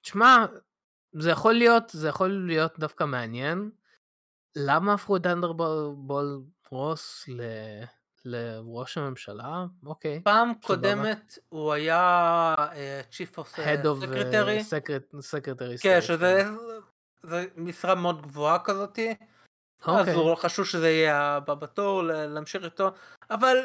תשמע, 0.01 0.45
זה 1.13 1.29
יכול 1.29 1.53
להיות, 1.53 1.83
זה 1.89 2.07
יכול 2.07 2.29
להיות 2.47 2.79
דווקא 2.79 3.03
מעניין. 3.03 3.71
למה 4.55 4.93
הפכו 4.93 5.17
את 5.17 5.21
ת'אנדרבולט 5.21 6.41
רוס 6.69 7.25
ל- 7.27 7.83
לראש 8.25 8.97
הממשלה? 8.97 9.65
אוקיי. 9.85 10.21
פעם. 10.23 10.53
קודמת 10.61 11.37
הוא 11.49 11.73
היה 11.73 12.55
chief 13.11 13.37
of 13.37 13.59
Head 13.59 13.85
of 13.85 14.05
secretary, 14.05 14.63
secretary 15.21 15.77
כן, 15.77 16.01
שזה 16.01 16.43
זה 17.23 17.45
משרה 17.57 17.95
מאוד 17.95 18.21
גבוהה 18.21 18.59
כזאתי, 18.59 19.09
אז 19.81 19.99
אוקיי. 19.99 20.13
הוא 20.13 20.35
חשוב 20.35 20.65
שזה 20.65 20.89
יהיה 20.89 21.21
הבא 21.21 21.53
בתור, 21.53 22.03
להמשיך 22.03 22.63
איתו, 22.63 22.91
אבל 23.29 23.57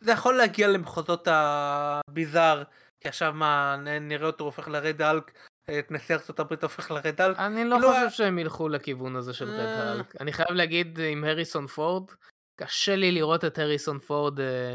זה- 0.00 0.12
יכול 0.12 0.34
להגיע 0.36 0.68
למחוזות 0.68 1.28
הביזאר, 1.30 2.62
כי 3.00 3.08
עכשיו 3.08 3.32
מה, 3.32 3.76
נראה 4.00 4.26
אותו 4.26 4.44
הופך 4.44 4.68
לרד 4.68 5.02
אלק, 5.02 5.32
את 5.78 5.90
נשיא 5.90 6.14
ארצות 6.14 6.40
הברית 6.40 6.62
הופך 6.62 6.90
לרד 6.90 7.20
אלק, 7.20 7.38
אני 7.38 7.64
לא 7.64 7.76
כאילו, 7.76 7.92
חושב 7.92 8.10
שהם 8.10 8.38
ילכו 8.38 8.68
לכיוון 8.68 9.16
הזה 9.16 9.34
של 9.34 9.48
רד 9.48 9.60
אה. 9.66 9.88
האלק. 9.90 10.20
אני 10.20 10.32
חייב 10.32 10.50
להגיד 10.50 10.98
עם 11.12 11.24
הריסון 11.24 11.66
פורד, 11.66 12.10
קשה 12.56 12.96
לי 12.96 13.12
לראות 13.12 13.44
את 13.44 13.58
הריסון 13.58 13.98
פורד, 13.98 14.40
אה, 14.40 14.74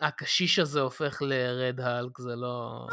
הקשיש 0.00 0.58
הזה 0.58 0.80
הופך 0.80 1.22
לרד 1.22 1.80
האלק, 1.80 2.18
זה 2.18 2.36
לא... 2.36 2.86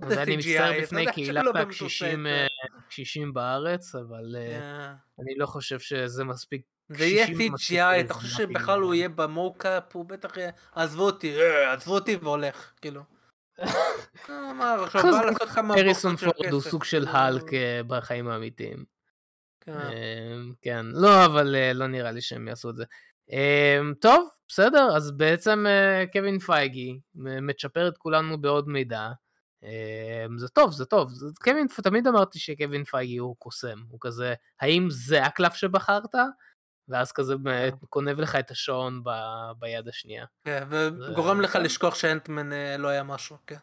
ואני 0.00 0.34
CGI, 0.34 0.36
מצטער 0.36 0.72
בפני 0.82 1.06
קהילת 1.12 1.44
הקשישים 1.54 2.22
זה. 2.22 2.28
אה, 2.28 2.46
הקשישים 2.78 3.32
בארץ, 3.32 3.94
אבל 3.94 4.36
אה, 4.36 4.60
אה, 4.60 4.94
אני 5.18 5.34
לא 5.36 5.46
חושב 5.46 5.78
שזה 5.78 6.24
מספיק 6.24 6.62
זה 6.88 7.04
יהיה 7.04 7.26
CGI, 7.26 8.00
אתה 8.04 8.14
חושב. 8.14 8.36
שבכלל 8.36 8.80
הוא 8.80 8.94
יהיה 8.94 9.08
במוקאפ, 9.08 9.96
הוא 9.96 10.04
בטח 10.04 10.36
יהיה, 10.36 10.50
עזבו 10.72 11.02
אותי, 11.02 11.40
אה, 11.40 11.72
עזבו 11.72 11.94
אותי 11.94 12.16
והולך, 12.16 12.72
כאילו. 12.80 13.02
אה, 14.30 14.50
אמר, 14.50 14.84
עכשיו 14.84 15.02
בא 15.02 15.24
לעשות 15.24 15.48
כמה 15.48 15.74
הריסון 15.74 16.12
בוקסות 16.12 16.30
של 16.36 16.42
פורד 16.42 16.52
הוא 16.52 16.60
סוג 16.60 16.84
של 16.84 17.04
כאילו, 17.04 17.18
האלק 17.18 17.54
אה, 17.54 17.80
בחיים 17.86 18.28
האמיתיים. 18.28 18.84
כן. 19.60 19.72
אה, 19.72 20.36
כן, 20.62 20.86
לא, 20.86 21.24
אבל 21.24 21.54
אה, 21.54 21.72
לא 21.72 21.86
נראה 21.86 22.10
לי 22.10 22.20
שהם 22.20 22.48
יעשו 22.48 22.70
את 22.70 22.76
זה. 22.76 22.84
אה, 23.32 23.78
טוב, 24.00 24.28
בסדר, 24.48 24.96
אז 24.96 25.10
בעצם 25.10 25.66
אה, 25.66 26.04
קווין 26.12 26.38
פייגי 26.38 27.00
מצ'פר 27.14 27.88
את 27.88 27.98
כולנו 27.98 28.40
בעוד 28.40 28.68
מידע. 28.68 29.08
אה, 29.64 30.26
זה 30.36 30.48
טוב, 30.48 30.72
זה 30.72 30.84
טוב. 30.84 31.10
זה- 31.10 31.26
קווין, 31.44 31.66
תמיד 31.82 32.06
אמרתי 32.06 32.38
שקווין 32.38 32.84
פייגי 32.84 33.16
הוא 33.16 33.36
קוסם. 33.38 33.78
הוא 33.88 33.98
כזה, 34.02 34.34
האם 34.60 34.86
זה 34.90 35.24
הקלף 35.24 35.54
שבחרת? 35.54 36.14
ואז 36.88 37.12
כזה 37.12 37.36
באמת 37.36 37.74
גונב 37.92 38.20
לך 38.20 38.36
את 38.36 38.50
השעון 38.50 39.04
ב- 39.04 39.50
ביד 39.58 39.88
השנייה. 39.88 40.24
כן, 40.44 40.64
וגורם 40.70 41.40
לך 41.40 41.58
לשכוח 41.62 41.94
שאנטמן 41.94 42.52
אה, 42.52 42.76
לא 42.76 42.88
היה 42.88 43.02
משהו, 43.02 43.36
כן. 43.46 43.56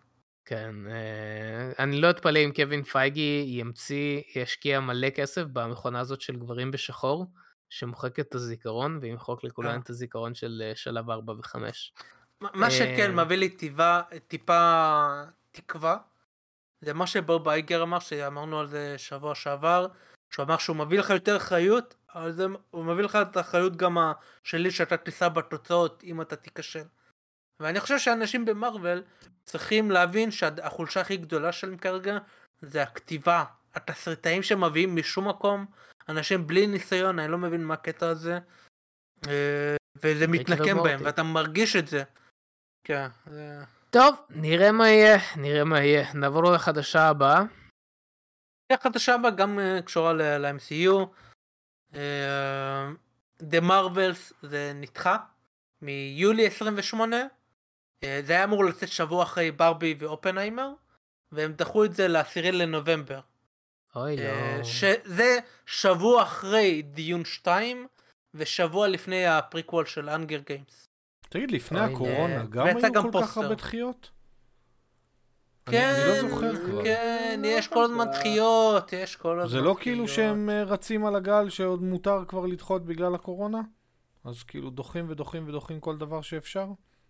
כן, 0.45 0.75
אה, 0.89 1.83
אני 1.83 2.01
לא 2.01 2.09
אתפלא 2.09 2.39
אם 2.39 2.51
קווין 2.55 2.83
פייגי 2.83 3.45
ימציא, 3.47 4.21
ישקיע 4.35 4.79
מלא 4.79 5.09
כסף 5.09 5.43
במכונה 5.53 5.99
הזאת 5.99 6.21
של 6.21 6.35
גברים 6.35 6.71
בשחור, 6.71 7.25
שמוחקת 7.69 8.19
את 8.19 8.35
הזיכרון, 8.35 8.99
וימחוק 9.01 9.43
לכולם 9.43 9.69
אה. 9.69 9.75
את 9.75 9.89
הזיכרון 9.89 10.35
של 10.35 10.71
שלב 10.75 11.09
4 11.09 11.33
ו-5. 11.33 11.55
מה- 12.41 12.49
מה 12.53 12.71
שכן 12.71 13.19
אה, 13.19 13.25
מביא 13.25 13.37
לי 13.37 13.49
טיבה, 13.49 14.01
טיפה 14.27 15.23
תקווה, 15.51 15.97
זה 16.81 16.93
מה 16.93 17.07
שבוב 17.07 17.47
אייגר 17.47 17.83
אמר, 17.83 17.99
שאמרנו 17.99 18.59
על 18.59 18.67
זה 18.67 18.95
שבוע 18.97 19.35
שעבר, 19.35 19.87
שהוא 20.29 20.45
אמר 20.45 20.57
שהוא 20.57 20.75
מביא 20.75 20.99
לך 20.99 21.09
יותר 21.09 21.37
אחריות, 21.37 21.95
אבל 22.15 22.31
זה, 22.31 22.45
הוא 22.71 22.85
מביא 22.85 23.03
לך 23.03 23.15
את 23.21 23.37
האחריות 23.37 23.75
גם 23.75 23.97
שלי 24.43 24.71
שאתה 24.71 24.97
תישא 24.97 25.27
בתוצאות 25.29 26.03
אם 26.03 26.21
אתה 26.21 26.35
תיכשל. 26.35 26.83
ואני 27.59 27.79
חושב 27.79 27.99
שאנשים 27.99 28.45
במרוויל 28.45 29.03
צריכים 29.43 29.91
להבין 29.91 30.31
שהחולשה 30.31 31.01
הכי 31.01 31.17
גדולה 31.17 31.51
שלהם 31.51 31.77
כרגע 31.77 32.17
זה 32.61 32.83
הכתיבה, 32.83 33.43
התסריטאים 33.75 34.43
שמביאים 34.43 34.95
משום 34.95 35.27
מקום, 35.27 35.65
אנשים 36.09 36.47
בלי 36.47 36.67
ניסיון, 36.67 37.19
אני 37.19 37.31
לא 37.31 37.37
מבין 37.37 37.63
מה 37.63 37.73
הקטע 37.73 38.07
הזה, 38.07 38.39
אה, 39.27 39.75
וזה 39.95 40.27
מתנקם. 40.27 40.83
בהם, 40.83 40.99
ואתה 41.03 41.23
מרגיש 41.23 41.75
את 41.75 41.87
זה. 41.87 42.03
כן, 42.83 43.07
זה... 43.25 43.59
טוב, 43.89 44.15
נראה 44.29 44.71
מה 44.71 44.89
יהיה, 44.89 45.17
נראה 45.37 45.63
מה 45.63 45.79
יהיה. 45.79 46.13
נעבור 46.13 46.43
לחדשה 46.43 47.07
הבאה. 47.07 47.43
החדשה 48.71 49.15
הבאה 49.15 49.31
גם 49.31 49.59
אה, 49.59 49.81
קשורה 49.81 50.13
ל-MCU. 50.13 50.95
אה, 51.93 52.89
The 53.39 53.61
Marvels 53.61 54.33
זה 54.41 54.71
נדחה 54.75 55.17
מיולי 55.81 56.47
28. 56.47 57.15
אה, 58.03 58.21
זה 58.23 58.33
היה 58.33 58.43
אמור 58.43 58.65
לצאת 58.65 58.89
שבוע 58.89 59.23
אחרי 59.23 59.51
ברבי 59.51 59.95
ואופנהיימר, 59.99 60.69
והם 61.31 61.53
דחו 61.53 61.85
את 61.85 61.93
זה 61.93 62.07
ל-10 62.07 62.51
לנובמבר. 62.51 63.19
אוי, 63.95 64.19
אה, 64.19 64.57
לא. 64.57 64.63
שזה 64.63 65.39
שבוע 65.65 66.23
אחרי 66.23 66.81
Dune 66.81 67.25
2 67.25 67.87
ושבוע 68.33 68.87
לפני 68.87 69.27
הפריקוול 69.27 69.85
של 69.85 70.09
Hunger 70.09 70.39
Games. 70.45 70.87
תגיד, 71.29 71.51
לפני 71.51 71.79
הקורונה. 71.79 72.45
גם 72.45 72.67
היו 72.67 73.11
כל 73.11 73.21
כך. 73.21 73.37
הרבה 73.37 73.55
דחיות? 73.55 74.11
כן, 75.65 75.93
אני 75.95 76.07
לא 76.07 76.29
זוכר 76.29 76.55
כבר. 76.55 76.83
כן, 76.83 77.41
יש 77.45 77.67
כל 77.67 77.83
הזמן 77.83 78.05
דחיות, 78.11 78.93
יש 78.93 79.15
כל 79.15 79.39
הזמן 79.39 79.59
זה 79.59 79.65
לא 79.65 79.75
כאילו. 79.79 80.07
שהם 80.07 80.49
אה, 80.49 80.63
רצים 80.63 81.05
על 81.05 81.15
הגל 81.15 81.49
שעוד 81.49 81.83
מותר 81.83 82.23
כבר 82.27 82.45
לדחות 82.45 82.85
בגלל 82.85 83.15
הקורונה? 83.15 83.61
אז 84.23 84.43
כאילו 84.43 84.69
דוחים 84.69 85.05
ודוחים 85.09 85.47
ודוחים 85.47 85.79
כל 85.79 85.97
דבר 85.97 86.21
שאפשר? 86.21 86.65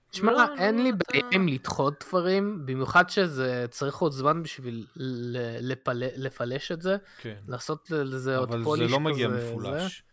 תשמע, 0.09 0.31
לא, 0.31 0.43
אין 0.57 0.77
לא, 0.77 0.83
לי 0.83 0.89
אתה- 0.89 0.97
בעיה 1.11 1.23
עם 1.31 1.47
לדחות 1.47 2.03
דברים, 2.09 2.65
במיוחד 2.65 3.09
שזה 3.09 3.65
צריך 3.71 3.95
עוד 3.97 4.11
זמן 4.11 4.43
בשביל 4.43 4.85
ל- 4.95 5.71
לפל- 5.71 6.03
לפלש 6.15 6.71
את 6.71 6.81
זה, 6.81 6.97
כן. 7.21 7.35
לעשות 7.47 7.91
לזה 7.91 8.37
עוד 8.37 8.53
אבל 8.53 8.63
פוליש 8.63 8.81
זה 8.91 8.97
כזה. 8.97 9.03
לא 9.03 9.11
מגיע 9.11 9.29
זה. 9.29 9.51
מפולש. 9.51 10.03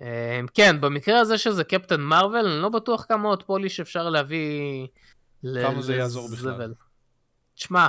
אה, 0.00 0.40
כן, 0.54 0.80
במקרה 0.80 1.20
הזה 1.20 1.38
שזה 1.38 1.64
קפטן 1.64 2.00
מרוויל, 2.00 2.46
אני 2.46 2.62
לא 2.62 2.68
בטוח 2.68 3.04
כמה 3.08 3.28
עוד 3.28 3.42
פוליש 3.42 3.80
אפשר 3.80 4.08
להביא 4.10 4.86
ל- 5.42 5.62
כמה 5.62 5.82
זה 5.82 5.94
יעזור 5.96 6.28
לזבל. 6.32 6.52
בכלל. 6.52 6.74
תשמע, 7.54 7.88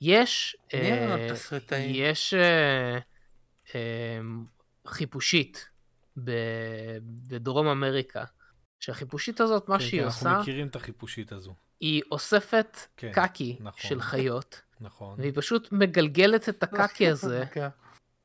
יש... 0.00 0.56
אה? 0.74 1.26
יש 1.86 2.34
אה, 2.34 2.98
אה, 3.74 4.20
חיפושית 4.86 5.68
ב- 6.24 6.96
בדרום 7.28 7.66
אמריקה, 7.68 8.24
שהחיפושית 8.80 9.40
הזאת, 9.40 9.68
מה 9.68 9.78
כן, 9.78 9.84
שהיא 9.84 10.00
כן, 10.00 10.06
עושה, 10.06 10.28
אנחנו 10.28 10.42
מכירים 10.42 10.66
את 10.66 10.76
החיפושית 10.76 11.32
הזו. 11.32 11.54
היא 11.80 12.02
אוספת 12.10 12.78
כן, 12.96 13.12
קקי 13.12 13.56
נכון. 13.60 13.88
של 13.90 14.00
חיות, 14.00 14.60
נכון. 14.80 15.20
והיא 15.20 15.32
פשוט 15.34 15.72
מגלגלת 15.72 16.48
את 16.48 16.62
הקקי 16.62 17.08
הזה 17.12 17.44
כן. 17.52 17.68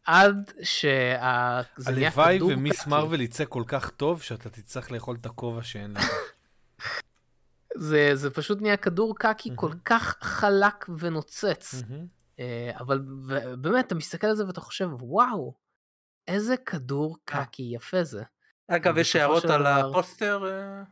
עד 0.05 0.51
שה... 0.63 1.61
הלוואי 1.85 2.41
ומיס. 2.41 2.87
מרוויל 2.87 3.21
יצא 3.21 3.43
כל 3.49 3.63
כך 3.67 3.89
טוב 3.89 4.21
שאתה 4.21 4.49
תצטרך 4.49 4.91
לאכול 4.91 5.17
את 5.21 5.25
הכובע 5.25 5.63
שאין 5.63 5.91
לך. 5.91 6.11
זה, 7.77 8.11
זה 8.13 8.29
פשוט 8.29 8.61
נהיה 8.61 8.77
כדור 8.77 9.15
קקי 9.17 9.49
מהמם. 9.49 9.59
כל 9.59 9.71
כך 9.85 10.17
חלק 10.21 10.85
ונוצץ. 10.97 11.75
אה, 12.39 12.71
אבל 12.79 12.99
באמת, 13.57 13.87
אתה 13.87 13.95
מסתכל 13.95 14.27
על 14.27 14.35
זה 14.35 14.47
ואתה 14.47 14.61
חושב, 14.61 14.89
וואו, 14.99 15.53
איזה 16.27 16.57
כדור 16.57 17.17
אה. 17.33 17.45
קקי 17.45 17.71
יפה 17.75 18.03
זה. 18.03 18.23
אגב, 18.75 18.97
יש 18.97 19.15
הערות 19.15 19.45
על 19.45 19.65
הפוסטר? 19.65 20.45
אה? 20.45 20.83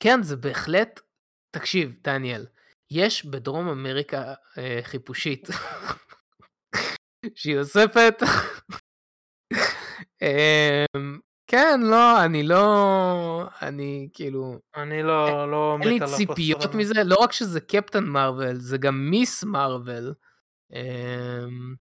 כן, 0.00 0.22
זה 0.22 0.36
בהחלט... 0.36 1.00
תקשיב, 1.56 1.94
דניאל, 2.04 2.46
יש 2.90 3.26
בדרום 3.26 3.68
אמריקה 3.68 4.34
אה, 4.58 4.78
חיפושית 4.82 5.48
שהיא 7.34 7.58
אוספת. 7.58 8.22
אמ, 10.22 11.18
כן, 11.46 11.80
לא, 11.82 12.24
אני 12.24 12.42
לא... 12.42 13.44
אני 13.62 14.08
כאילו... 14.14 14.58
אני 14.76 15.02
לא, 15.02 15.50
לא 15.50 15.76
אין 15.80 15.88
לי 15.88 15.96
מת 15.96 16.02
על 16.02 16.08
ציפיות 16.08 16.60
הפוסטר 16.60 16.78
הזה. 16.78 16.78
מזה, 16.78 17.04
לא 17.04 17.16
רק 17.16 17.32
שזה 17.32 17.60
קפטן 17.60 18.04
מרוויל, 18.04 18.56
זה 18.56 18.78
גם 18.78 19.10
מיס 19.10 19.44
מרוויל. 19.44 20.12
אמ, 20.72 21.74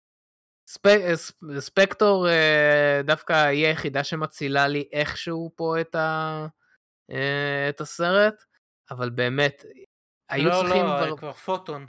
ספ- 0.72 1.15
ספ- 1.15 1.59
ספקטור 1.59 2.30
אה, 2.30 3.01
דווקא 3.03 3.34
היא 3.34 3.65
היחידה 3.67 4.03
שמצילה 4.03 4.67
לי 4.67 4.89
איכשהו 4.91 5.51
פה 5.55 5.82
את, 5.82 5.95
ה, 5.95 6.47
אה, 7.11 7.69
את 7.69 7.82
הסרט, 7.82 8.43
אבל 8.91 9.09
באמת, 9.09 9.65
היו 10.30 10.49
לא, 10.49 10.61
צריכים 10.61 10.86
לא, 10.86 11.05
כבר... 11.05 11.17
כבר 11.17 11.34
פוטון. 11.34 11.86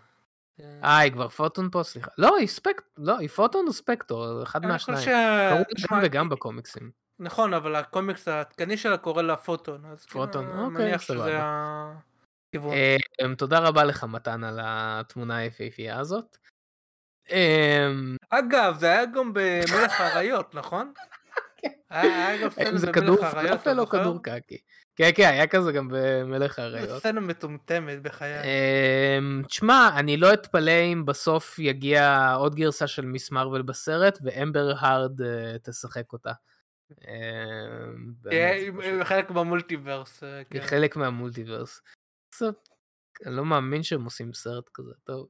אה, 0.61 0.99
היא 0.99 1.13
כבר 1.13 1.29
פוטון 1.29 1.69
פה? 1.73 1.83
סליחה. 1.83 2.11
לא, 2.19 2.37
היא 2.37 2.49
ספקט... 2.49 2.85
לא, 2.99 3.19
היא 3.19 3.29
פוטון 3.29 3.67
או 3.67 3.73
ספקטור? 3.73 4.43
אחד 4.43 4.67
מהשניים. 4.67 5.01
ש... 5.01 5.05
קראו 5.05 5.63
גם 5.91 6.01
וגם 6.03 6.29
בקומיקסים. 6.29 6.91
נכון, 7.19 7.55
אבל 7.55 7.75
הקומיקס 7.75 8.29
העדכני 8.29 8.77
שלה 8.77 8.99
קורא 8.99 9.23
לה 9.23 9.37
פוטון. 9.37 9.85
אז 9.85 10.05
כאילו, 10.05 10.27
פוטון, 10.27 10.47
אני 10.47 10.63
אוקיי, 10.63 10.85
מניח 10.85 11.01
שזה 11.01 11.15
סבבה. 11.15 11.93
הכיוון. 12.49 12.75
אמ, 13.25 13.35
תודה 13.35 13.59
רבה 13.59 13.85
לך, 13.85 14.05
מתן, 14.05 14.45
על 14.45 14.61
התמונה 14.63 15.37
היפהפייה 15.37 15.99
הזאת. 15.99 16.37
אמ, 17.31 18.17
אגב, 18.31 18.77
זה 18.79 18.87
היה 18.87 19.07
גם 19.07 19.33
במלך 19.35 20.01
האריות, 20.01 20.55
נכון? 20.55 20.93
היה 21.91 22.29
היה 22.29 22.43
גם 22.43 22.51
סצנה 22.51 22.79
זה 22.79 22.93
כדור 22.93 23.17
במלך 23.17 23.35
האריות, 23.35 23.53
אתה 23.53 23.63
פלאפל 23.63 23.81
או 23.81 23.85
זוכר? 23.85 24.01
כדור 24.01 24.23
קקי? 24.23 24.59
כן, 24.97 25.11
כן, 25.15 25.29
היה 25.29 25.47
כזה 25.47 25.73
גם 25.73 25.89
במלך 25.93 26.59
האריות. 26.59 26.99
סצנה 26.99 27.21
מטומטמת 27.21 28.03
בחיי. 28.03 28.39
אמ, 29.19 29.43
תשמע, 29.47 29.91
אני 29.97 30.17
לא 30.17 30.33
אתפלא 30.35 30.73
אם 30.93 31.05
בסוף 31.07 31.59
יגיע 31.59 32.33
עוד 32.35 32.55
גרסה 32.55 32.87
של 32.87 33.05
מיס 33.07 33.31
מרוויל 33.31 33.63
בסרט, 33.63 34.19
ואמבר 34.23 34.73
הארד 34.79 35.23
אה, 35.23 35.57
תשחק 35.63 36.13
אותה. 36.13 36.33
אמ, 37.09 38.13
עם- 38.31 39.05
חלק 39.05 39.31
במולטיברס. 39.31 40.23
אה, 40.25 40.43
כן. 40.51 40.61
חלק 40.61 40.97
מהמולטיברס. 40.97 41.81
אני 43.27 43.37
לא 43.37 43.45
מאמין 43.45 43.83
שהם 43.83 44.05
עושים 44.05 44.35
סרט 44.35 44.65
כזה, 44.75 44.93
טוב. 45.05 45.29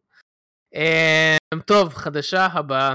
אמ, 0.74 1.60
טוב, 1.66 1.94
חדשה 1.94 2.46
הבאה. 2.46 2.94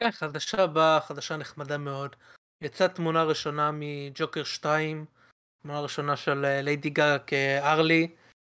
כן, 0.00 0.10
חדשה 0.10 0.62
הבאה, 0.62 1.00
חדשה 1.00 1.36
נחמדה 1.36 1.78
מאוד. 1.78 2.16
יצאה 2.60 2.88
תמונה 2.88 3.22
ראשונה 3.22 3.70
מג'וקר 3.74 4.44
2, 4.44 5.04
תמונה 5.62 5.80
ראשונה 5.80 6.16
של 6.16 6.44
אה, 6.44 6.62
ליידי 6.62 6.90
גאגה 6.90 7.18
כארלי. 7.18 8.08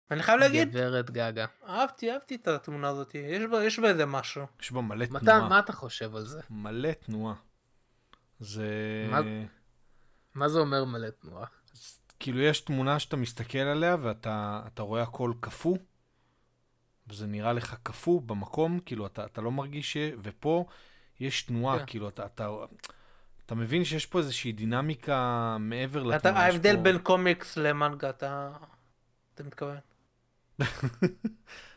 ואני 0.09 0.23
חייב 0.23 0.39
להגיד, 0.39 0.69
גברת 0.71 1.11
גגה. 1.11 1.45
אהבתי, 1.67 2.11
אהבתי 2.11 2.35
את 2.35 2.47
התמונה 2.47 2.89
הזאת, 2.89 3.15
יש 3.15 3.43
בה, 3.51 3.63
יש 3.63 3.79
בה 3.79 3.87
איזה 3.89 4.05
משהו. 4.05 4.45
יש 4.61 4.71
בה 4.71 4.81
מלא 4.81 5.05
מתן, 5.09 5.19
תנועה. 5.19 5.49
מה 5.49 5.59
אתה 5.59 5.73
חושב 5.73 6.15
על 6.15 6.25
זה? 6.25 6.41
מלא 6.49 6.91
תנועה. 6.91 7.35
זה... 8.39 8.67
מה- 9.09 9.19
מה 10.35 10.49
זה 10.49 10.59
אומר 10.59 10.85
מלא 10.85 11.09
תנועה? 11.09 11.45
כאילו 12.19 12.39
יש 12.39 12.61
תמונה 12.61 12.99
שאתה 12.99 13.15
מסתכל 13.15 13.57
עליה 13.57 13.95
ואתה 13.99 14.61
אתה 14.73 14.81
רואה 14.81 15.01
הכל 15.01 15.33
קפוא, 15.39 15.77
וזה 17.13 17.27
נראה 17.27 17.53
לך 17.53 17.75
קפוא 17.83 18.21
במקום, 18.25 18.79
כאילו 18.85 19.05
אתה, 19.07 19.25
אתה 19.25 19.41
לא 19.41 19.51
מרגיש 19.51 19.93
ש... 19.93 19.97
ופה 20.23 20.65
יש 21.19 21.41
תנועה, 21.43 21.79
כן. 21.79 21.85
כאילו 21.87 22.09
אתה, 22.09 22.25
אתה, 22.25 22.49
אתה 23.45 23.55
מבין 23.55 23.85
שיש 23.85 24.05
פה 24.05 24.19
איזושהי 24.19 24.51
דינמיקה 24.51 25.17
מעבר 25.59 25.99
לתנועה. 26.03 26.17
אתה, 26.17 26.39
ההבדל 26.39 26.75
פה- 26.75 26.81
בין 26.81 26.97
קומיקס 26.97 27.57
למנגה, 27.57 28.09
אתה... 28.09 28.51
אתה 29.35 29.43
מתכוון? 29.43 29.77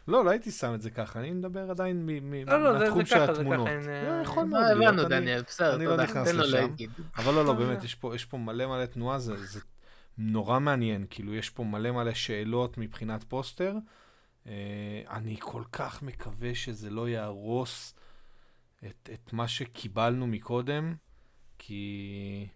לא, 0.08 0.24
לא 0.24 0.30
הייתי 0.30 0.50
שם 0.50 0.74
את 0.74 0.80
זה 0.82 0.90
ככה, 0.90 1.20
אני 1.20 1.30
מדבר 1.30 1.70
עדיין 1.70 2.08
לא, 2.46 2.58
לא, 2.62 2.72
זה- 2.72 2.84
מהתחום 2.84 3.04
זה 3.04 3.06
של 3.10 3.16
ככה, 3.16 3.34
זה 3.34 3.40
התמונות. 3.40 3.68
לא, 3.68 3.90
אה, 3.90 4.22
יכול 4.22 4.44
מאוד 4.44 4.62
להיות, 4.76 4.94
הבנו, 4.94 5.08
דניאל, 5.08 5.42
בסדר, 5.42 5.74
אני 5.76 5.86
לא. 5.86 5.96
נכנס 5.96 6.28
לשם. 6.28 6.74
אבל 7.16 7.34
לא, 7.34 7.44
לא, 7.44 7.52
באמת, 7.52 7.80
זה- 7.80 7.86
יש 8.14 8.24
פה, 8.24 8.38
מלא 8.38 8.66
מלא 8.66 8.86
תנועה, 8.86 9.18
זה, 9.18 9.46
זה 9.46 9.60
נורא 10.18 10.58
מעניין, 10.60 11.06
כאילו, 11.10 11.34
יש 11.34 11.50
פה 11.50 11.64
מלא 11.64 11.90
מלא 11.90 12.14
שאלות 12.14 12.78
מבחינת 12.78 13.24
פוסטר. 13.24 13.74
אה, 14.46 15.02
אני 15.10 15.36
כל 15.40 15.62
כך 15.72 16.02
מקווה 16.02 16.54
שזה 16.54 16.90
לא 16.90 17.08
יהרוס 17.08 17.94
את, 18.86 19.10
את 19.12 19.32
מה 19.32 19.48
שקיבלנו 19.48 20.26
מקודם, 20.26 20.94
כי, 21.58 22.46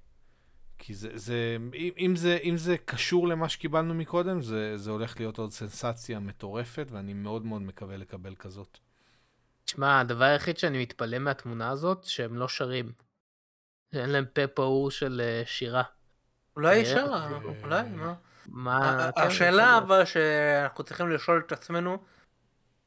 כי 0.79 0.95
זה, 0.95 1.19
זה, 1.19 1.57
אם, 1.75 1.93
אם 1.99 2.17
זה, 2.17 2.39
אם 2.45 2.57
זה 2.57 2.77
קשור 2.79 3.29
למה 3.29 3.49
שקיבלנו 3.49 3.95
מקודם, 3.95 4.43
זה, 4.43 4.77
זה 4.77 4.91
הולך 4.91 5.21
להיות 5.21 5.39
עוד 5.39 5.51
סנסציה 5.51 6.21
מטורפת, 6.21 6.87
ואני 6.91 7.15
מאוד 7.15 7.45
מאוד 7.45 7.63
מקווה 7.63 7.97
לקבל 7.97 8.35
כזאת. 8.35 8.79
תשמע, 9.65 10.01
הדבר 10.01 10.25
היחיד 10.25 10.59
שאני 10.59 10.83
מתפלא 10.83 11.19
מהתמונה 11.19 11.71
הזאת, 11.71 12.05
שהם 12.05 12.37
לא 12.37 12.49
שרים. 12.49 12.93
שאין 13.95 14.11
להם 14.11 14.25
פה 14.33 14.47
פעור 14.47 14.91
של 14.91 15.21
אה, 15.25 15.43
שירה. 15.47 15.83
אולי 16.57 16.77
היא 16.77 16.87
אה, 16.87 16.91
שרה, 16.91 17.31
אה, 17.33 17.39
אולי, 17.63 17.89
מה? 17.89 18.15
מה... 18.51 19.11
כן, 19.17 19.23
השאלה 19.23 19.79
אבל 19.79 20.05
שאנחנו 20.05 20.85
צריכים 20.85 21.11
לשאול 21.11 21.43
את 21.47 21.53
עצמנו, 21.53 21.99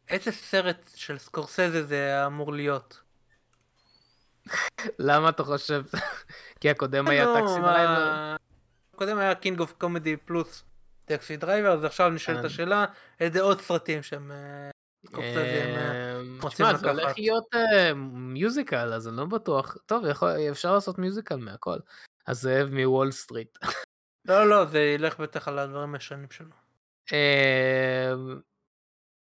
איזה 0.09 0.31
סרט 0.31 0.91
של 0.95 1.17
סקורסזה 1.17 1.83
זה 1.83 2.25
אמור 2.25 2.53
להיות? 2.53 3.01
למה 4.99 5.29
אתה 5.29 5.43
חושב? 5.43 5.83
כי 6.59 6.69
הקודם 6.69 7.07
היה 7.07 7.25
נו, 7.25 7.35
Taxi 7.35 7.59
Driver. 7.61 8.35
קודם 8.95 9.17
היה 9.17 9.35
King 9.35 9.59
of 9.59 9.73
Comedy 9.77 10.17
פלוס 10.17 10.63
Taxi 11.05 11.37
Driver, 11.37 11.73
אז 11.73 11.83
עכשיו 11.83 12.09
נשאלת. 12.09 12.45
השאלה, 12.45 12.85
איזה 13.19 13.41
עוד 13.41 13.61
סרטים 13.61 14.03
שהם 14.03 14.31
אה, 14.31 14.69
אה, 15.17 16.19
אמ, 16.21 16.49
תשמע, 16.49 16.73
זה. 16.73 16.89
הולך 16.91 17.17
להיות 17.17 17.45
אה, 17.53 17.93
musical, 18.13 18.93
אז 18.93 19.07
אני 19.07 19.17
לא 19.17 19.25
בטוח. 19.25 19.77
טוב, 19.85 20.05
אפשר 20.51 20.73
לעשות 20.73 20.99
musical 20.99 21.35
מהכל. 21.35 21.77
הזאב 22.27 22.69
מוול 22.71 23.11
סטריט. 23.11 23.57
לא, 24.25 24.49
לא, 24.49 24.65
זה 24.65 24.79
ילך 24.79 25.19
בטח 25.19 25.47
על 25.47 25.59
הדברים 25.59 25.93
הישנים 25.93 26.31
שלו. 26.31 26.49
אמ, 27.11 28.39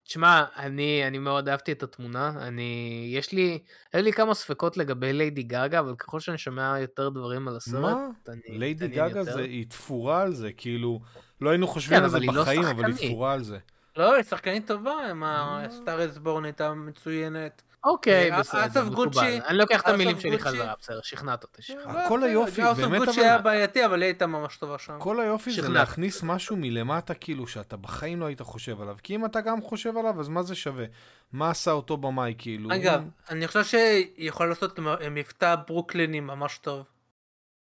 תשמע, 0.03 0.43
אני, 0.55 1.07
אני 1.07 1.17
מאוד 1.17 1.49
אהבתי 1.49 1.71
את 1.71 1.83
התמונה, 1.83 2.33
אני, 2.37 3.11
יש 3.13 3.31
לי, 3.31 3.59
היו 3.93 4.03
לי 4.03 4.13
כמה 4.13 4.33
ספקות 4.33 4.77
לגבי 4.77 5.13
ליידי 5.13 5.43
גאגה, 5.43 5.79
אבל 5.79 5.95
ככל 5.95 6.19
שאני 6.19 6.37
שומע 6.37 6.79
יותר 6.79 7.09
דברים 7.09 7.47
על 7.47 7.55
הסרט, 7.57 7.81
מה? 7.81 8.07
אני 8.27 8.57
ליידי 8.57 8.87
גגה 8.87 9.19
יותר. 9.19 9.23
זה, 9.23 9.41
היא 9.41 9.65
תפורה 9.69 10.21
על 10.21 10.33
זה, 10.33 10.51
כאילו, 10.53 10.99
לא 11.41 11.49
היינו 11.49 11.67
חושבים 11.67 11.97
כן, 11.97 12.03
על 12.03 12.09
זה 12.09 12.17
היא 12.17 12.31
לא 12.33 12.41
בחיים, 12.41 12.63
אבל 12.63 12.85
היא 12.85 12.93
שחקנית. 12.93 13.11
תפורה 13.11 13.33
על 13.33 13.43
זה. 13.43 13.57
לא, 13.97 14.15
היא 14.15 14.23
שחקנית 14.23 14.67
טובה, 14.67 15.09
עם 15.09 15.23
אה. 15.23 15.65
הסטאר 15.65 16.07
בורן 16.23 16.45
הייתה 16.45 16.73
מצוינת. 16.73 17.61
אוקיי, 17.83 18.31
אה, 18.31 18.39
בסדר, 18.39 18.65
אסף 18.65 18.81
מקובל. 18.83 18.95
גוצ'י- 18.95 19.41
אני 19.47 19.57
לוקח 19.57 19.81
את 19.81 19.85
אסף 19.85 19.93
המילים 19.93 20.19
שלי 20.19 20.29
גוצ'י- 20.31 20.43
חזרה, 20.43 20.73
בסדר, 20.81 20.99
שכנעת 21.03 21.43
אותי. 21.43 21.61
הכל 21.85 22.23
היופי, 22.23 22.61
באמת, 22.77 22.99
גוצ'י 22.99 23.11
אבל- 23.11 23.19
היה 23.27 23.37
בעייתי, 23.37 23.85
אבל 23.85 24.01
היא 24.01 24.07
הייתה 24.07 24.27
ממש 24.27 24.57
טובה 24.57 24.77
שם. 24.79 24.97
כל 24.99 25.19
היופי 25.19 25.51
זה. 25.51 25.69
להכניס 25.69 26.23
משהו 26.23 26.55
מלמטה, 26.55 27.13
כאילו, 27.13 27.47
שאתה 27.47 27.77
בחיים 27.77 28.19
לא 28.19 28.25
היית 28.25 28.41
חושב 28.41 28.81
עליו. 28.81 28.97
כי 29.03 29.15
אם 29.15 29.25
אתה 29.25 29.41
גם 29.41 29.61
חושב 29.61 29.97
עליו, 29.97 30.19
אז 30.19 30.27
מה 30.29 30.43
זה 30.43 30.55
שווה? 30.55 30.85
מה 31.31 31.49
עשה 31.49 31.71
אותו 31.71 31.97
במאי, 31.97 32.35
כאילו? 32.37 32.69
אגב, 32.75 33.01
אני 33.29 33.47
חושב 33.47 33.63
שהיא 33.63 34.07
יכולה 34.17 34.49
לעשות 34.49 34.79
מבטא 35.11 35.55
ברוקליני 35.67 36.19
ממש 36.19 36.57
טוב. 36.57 36.85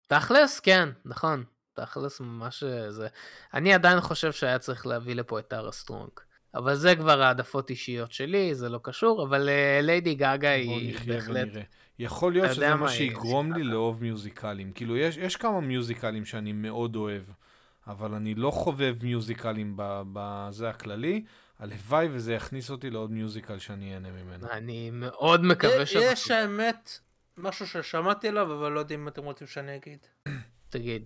תכלס, 0.07 0.59
כן, 0.59 0.89
נכון. 1.05 1.43
תכלס 1.73 2.19
ממש 2.19 2.63
אה, 2.63 2.91
זה. 2.91 3.07
אני 3.53 3.73
עדיין 3.73 4.01
חושב 4.01 4.31
שהיה 4.31 4.59
צריך 4.59 4.87
להביא 4.87 5.15
לפה 5.15 5.39
את 5.39 5.47
טרה 5.47 5.71
סטרונג. 5.71 6.09
אבל 6.55 6.75
זה 6.75 6.95
כבר 6.95 7.21
העדפות 7.21 7.69
אישיות 7.69 8.11
שלי, 8.11 8.55
זה 8.55 8.69
לא 8.69 8.79
קשור, 8.83 9.23
אבל 9.23 9.49
ליידי 9.81 10.15
גאגה 10.15 10.49
בוא 10.65 10.79
היא 10.79 10.97
בהחלט... 11.07 11.47
ונראה. 11.47 11.61
יכול 11.99 12.33
להיות 12.33 12.51
שזה 12.53 12.75
מה 12.75 12.89
שיגרום 12.89 13.53
לי 13.53 13.63
לאהוב 13.63 14.03
מיוזיקלים. 14.03 14.71
כאילו, 14.71 14.97
יש, 14.97 15.17
יש 15.17 15.35
כמה 15.35 15.61
מיוזיקלים 15.61 16.25
שאני 16.25 16.53
מאוד 16.53 16.95
אוהב, 16.95 17.23
אבל 17.87 18.13
אני 18.13 18.35
לא 18.35 18.51
חובב 18.51 18.95
מיוזיקלים 19.03 19.73
ב- 19.75 20.03
בזה 20.13 20.69
הכללי. 20.69 21.23
הלוואי 21.59 22.07
וזה 22.11 22.33
יכניס 22.33 22.69
אותי 22.69 22.89
לעוד 22.89 23.11
musical 23.11 23.59
שאני 23.59 23.93
אהנה 23.93 24.11
ממנו. 24.11 24.47
אני 24.51 24.91
מאוד 24.93 25.43
מקווה 25.43 25.85
שאנחנו... 25.85 26.11
יש 26.11 26.31
האמת 26.31 26.99
משהו 27.37 27.67
ששמעתי 27.67 28.27
עליו, 28.27 28.53
אבל 28.53 28.71
לא 28.71 28.79
יודע 28.79 28.95
אם 28.95 29.07
אתם 29.07 29.23
רוצים 29.23 29.47
שאני 29.47 29.75
אגיד. 29.75 29.99
תגיד. 30.69 31.03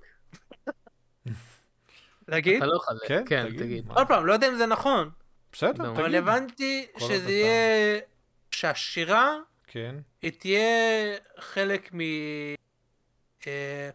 להגיד? 2.28 2.56
אתה 2.58 2.66
לא 2.66 2.80
חלק. 2.80 3.08
כן, 3.08 3.24
כן, 3.26 3.50
תגיד? 3.58 3.86
עוד 3.90 4.08
פעם, 4.08 4.26
לא 4.26 4.34
יודע 4.34 4.50
אם 4.50 4.56
זה 4.56 4.66
נכון, 4.66 5.10
בסדר, 5.52 5.84
נו. 5.84 5.92
אבל 5.92 6.04
תגיד. 6.04 6.16
הבנתי 6.16 6.88
שזה 6.98 7.32
יהיה... 7.32 8.00
שהשירה 8.52 9.38
כן. 9.68 9.96
היא 10.22 10.32
תהיה 10.32 11.16
חלק 11.40 11.94
מ... 11.94 12.00
אה, 13.48 13.90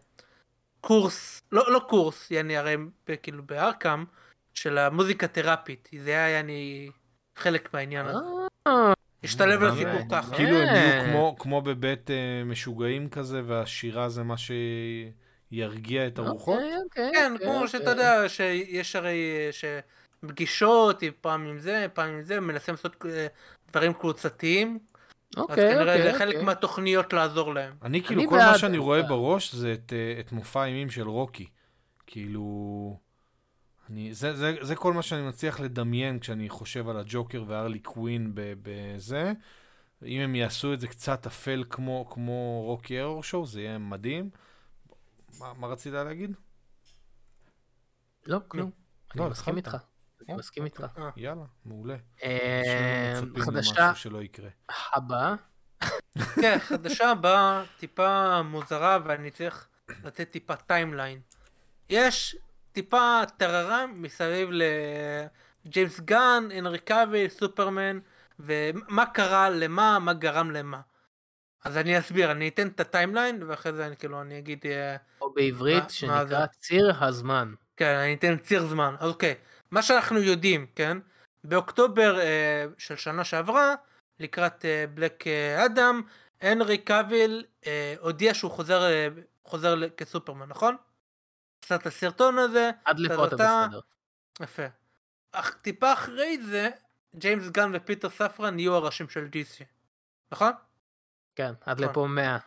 קורס, 0.81 1.41
לא, 1.51 1.73
לא 1.73 1.79
קורס, 1.79 2.31
יעני 2.31 2.57
הרי 2.57 2.75
כאילו 3.23 3.43
בארקאם, 3.43 4.05
של 4.53 4.77
המוזיקה 4.77 5.27
תרפית, 5.27 5.89
זה 6.03 6.09
היה 6.09 6.29
יעני 6.29 6.89
חלק 7.35 7.73
מהעניין 7.73 8.05
הזה. 8.05 8.19
אה, 8.67 8.93
השתלב 9.23 9.63
אה, 9.63 9.67
לסיפור 9.67 9.91
מעניין. 9.91 10.09
ככה. 10.09 10.35
כאילו 10.35 10.57
הם 10.57 10.75
יהיו. 10.75 11.03
כמו, 11.05 11.35
כמו 11.39 11.61
בבית 11.61 12.11
אה, 12.11 12.43
משוגעים 12.45 13.09
כזה, 13.09 13.41
והשירה 13.45 14.09
זה 14.09 14.23
מה 14.23 14.35
שירגיע 15.51 16.07
את 16.07 16.19
הרוחות? 16.19 16.59
אוקיי, 16.59 16.77
אוקיי, 16.83 17.11
כן, 17.13 17.31
אוקיי, 17.33 17.47
כמו 17.47 17.55
אוקיי. 17.55 17.67
שאתה 17.67 17.89
יודע, 17.89 18.29
שיש 18.29 18.95
הרי 18.95 19.49
אה, 20.23 20.29
שפגישות, 20.29 21.03
פעם 21.21 21.45
עם 21.45 21.59
זה, 21.59 21.87
פעם 21.93 22.09
עם 22.09 22.23
זה, 22.23 22.39
מנסים 22.39 22.73
לעשות 22.73 23.05
אה, 23.05 23.27
דברים 23.71 23.93
קבוצתיים. 23.93 24.79
אז 25.37 25.41
אוקיי, 25.41 25.55
כנראה 25.55 25.95
אוקיי, 25.95 26.11
זה 26.11 26.19
חלק 26.19 26.33
אוקיי. 26.33 26.45
מהתוכניות 26.45 27.13
לעזור 27.13 27.53
להם. 27.53 27.73
אני 27.81 28.03
כאילו, 28.03 28.21
אני 28.21 28.29
כל 28.29 28.37
מה 28.37 28.57
שאני 28.57 28.69
אני 28.69 28.77
רואה 28.77 29.01
בעד. 29.01 29.09
בראש 29.09 29.55
זה 29.55 29.73
את, 29.73 29.93
אה, 29.93 30.19
את 30.19 30.31
מופע 30.31 30.61
האימים 30.61 30.89
של 30.89 31.07
רוקי. 31.07 31.47
כאילו... 32.07 33.05
אני, 33.89 34.13
זה, 34.13 34.35
זה, 34.35 34.55
זה 34.61 34.75
כל 34.75 34.93
מה 34.93 35.01
שאני 35.01 35.27
מצליח 35.27 35.59
לדמיין 35.59 36.19
כשאני 36.19 36.49
חושב 36.49 36.89
על 36.89 36.97
הג'וקר 36.97 37.43
והרלי 37.47 37.79
קווין 37.79 38.31
בזה. 38.35 39.33
אם 40.05 40.21
הם 40.21 40.35
יעשו 40.35 40.73
את 40.73 40.79
זה 40.79 40.87
קצת 40.87 41.25
אפל 41.25 41.63
כמו, 41.69 42.09
כמו 42.09 42.63
רוקי 42.65 43.01
ארור 43.01 43.23
שואו, 43.23 43.45
זה 43.45 43.61
יהיה 43.61 43.77
מדהים. 43.77 44.29
מה, 45.39 45.53
מה 45.53 45.67
רצית 45.67 45.93
להגיד? 45.93 46.35
לא, 48.27 48.39
כלום. 48.47 48.71
אני 49.13 49.21
לא, 49.21 49.29
מסכים 49.29 49.57
התחלת. 49.57 49.73
איתך. 49.73 49.94
אני 50.25 50.33
אה, 50.33 50.39
מסכים 50.39 50.65
איתך. 50.65 50.85
יאללה, 51.17 51.43
מעולה. 51.65 51.95
אה, 52.23 53.13
חדשה 53.39 53.51
למשהו 53.51 53.95
שלא 53.95 54.21
יקרה. 54.23 54.49
הבאה. 54.93 55.35
כן, 56.41 56.57
חדשה 56.59 57.11
הבאה 57.11 57.63
טיפה 57.79 58.41
מוזרה 58.41 58.97
ואני 59.05 59.31
צריך 59.31 59.67
לתת 60.03 60.31
טיפה 60.31 60.55
timeline. 60.55 61.19
יש 61.89 62.35
טיפה 62.71 63.21
טררם 63.37 63.87
מסביב 63.87 64.49
לג'יימס 65.65 65.99
גן, 65.99 66.43
הנרי 66.53 66.79
קאביל, 66.79 67.29
סופרמן, 67.29 67.99
ומה 68.39 69.05
קרה 69.05 69.49
למה, 69.49 69.99
מה 69.99 70.13
גרם 70.13 70.51
למה. 70.51 70.81
אז 71.63 71.77
אני 71.77 71.99
אסביר, 71.99 72.31
אני 72.31 72.47
אתן 72.47 72.67
את 72.67 72.79
ה 72.79 72.86
timeline 72.86 73.43
ואחרי 73.43 73.73
זה 73.73 73.87
אני 73.87 73.97
כאילו 73.97 74.21
אני 74.21 74.37
אגיד, 74.39 74.65
אה, 74.65 74.95
או 75.21 75.33
בעברית 75.33 75.83
מה- 75.83 75.89
שנקרא? 75.89 76.45
ציר 76.45 77.03
הזמן. 77.03 77.53
כן, 77.77 77.95
אני 77.95 78.13
אתן 78.13 78.37
ציר 78.37 78.65
זמן. 78.67 78.95
אוקיי, 79.01 79.35
מה 79.75 79.81
שאנחנו 79.81 80.19
יודעים, 80.19 80.67
כן? 80.75 80.97
באוקטובר 81.43 82.19
אה, 82.19 82.65
של 82.77 82.95
שנה 82.95 83.23
שעברה, 83.23 83.75
לקראת 84.19 84.65
אה, 84.65 84.85
Black 84.93 85.27
אה, 85.27 85.65
Adam, 85.65 86.01
הנרי 86.41 86.77
קאביל 86.77 87.45
אה, 87.67 87.95
הודיע 87.99 88.33
שהוא 88.33 88.51
חוזר, 88.51 88.83
אה, 88.83 89.07
חוזר 89.45 89.89
כסופרמן, 89.89 90.47
נכון? 90.47 90.75
עשה 91.65 91.75
את 91.75 91.85
הסרטון 91.85 92.39
הזה, 92.39 92.71
עד 92.85 92.99
לפה 92.99 93.27
אתה 93.27 93.35
בסדר. 93.35 93.79
יפה. 94.41 94.63
אך 95.31 95.53
טיפה 95.61 95.93
אחרי 95.93 96.37
זה, 96.41 96.69
ג'יימס 97.15 97.49
גן 97.49 97.71
ופיטר 97.73 98.09
ספרן 98.09 98.55
נהיו 98.55 98.75
הראשים 98.75 99.09
של 99.09 99.27
DC, 99.31 99.63
נכון? 100.31 100.51
כן, 101.35 101.53
עד 101.65 101.81
נכון. 101.81 101.89
לפה 101.89 102.07
100. 102.07 102.37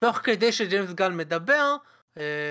תוך 0.00 0.16
כדי 0.16 0.52
שג'יימס 0.52 0.92
גן 0.92 1.16
מדבר, 1.16 1.76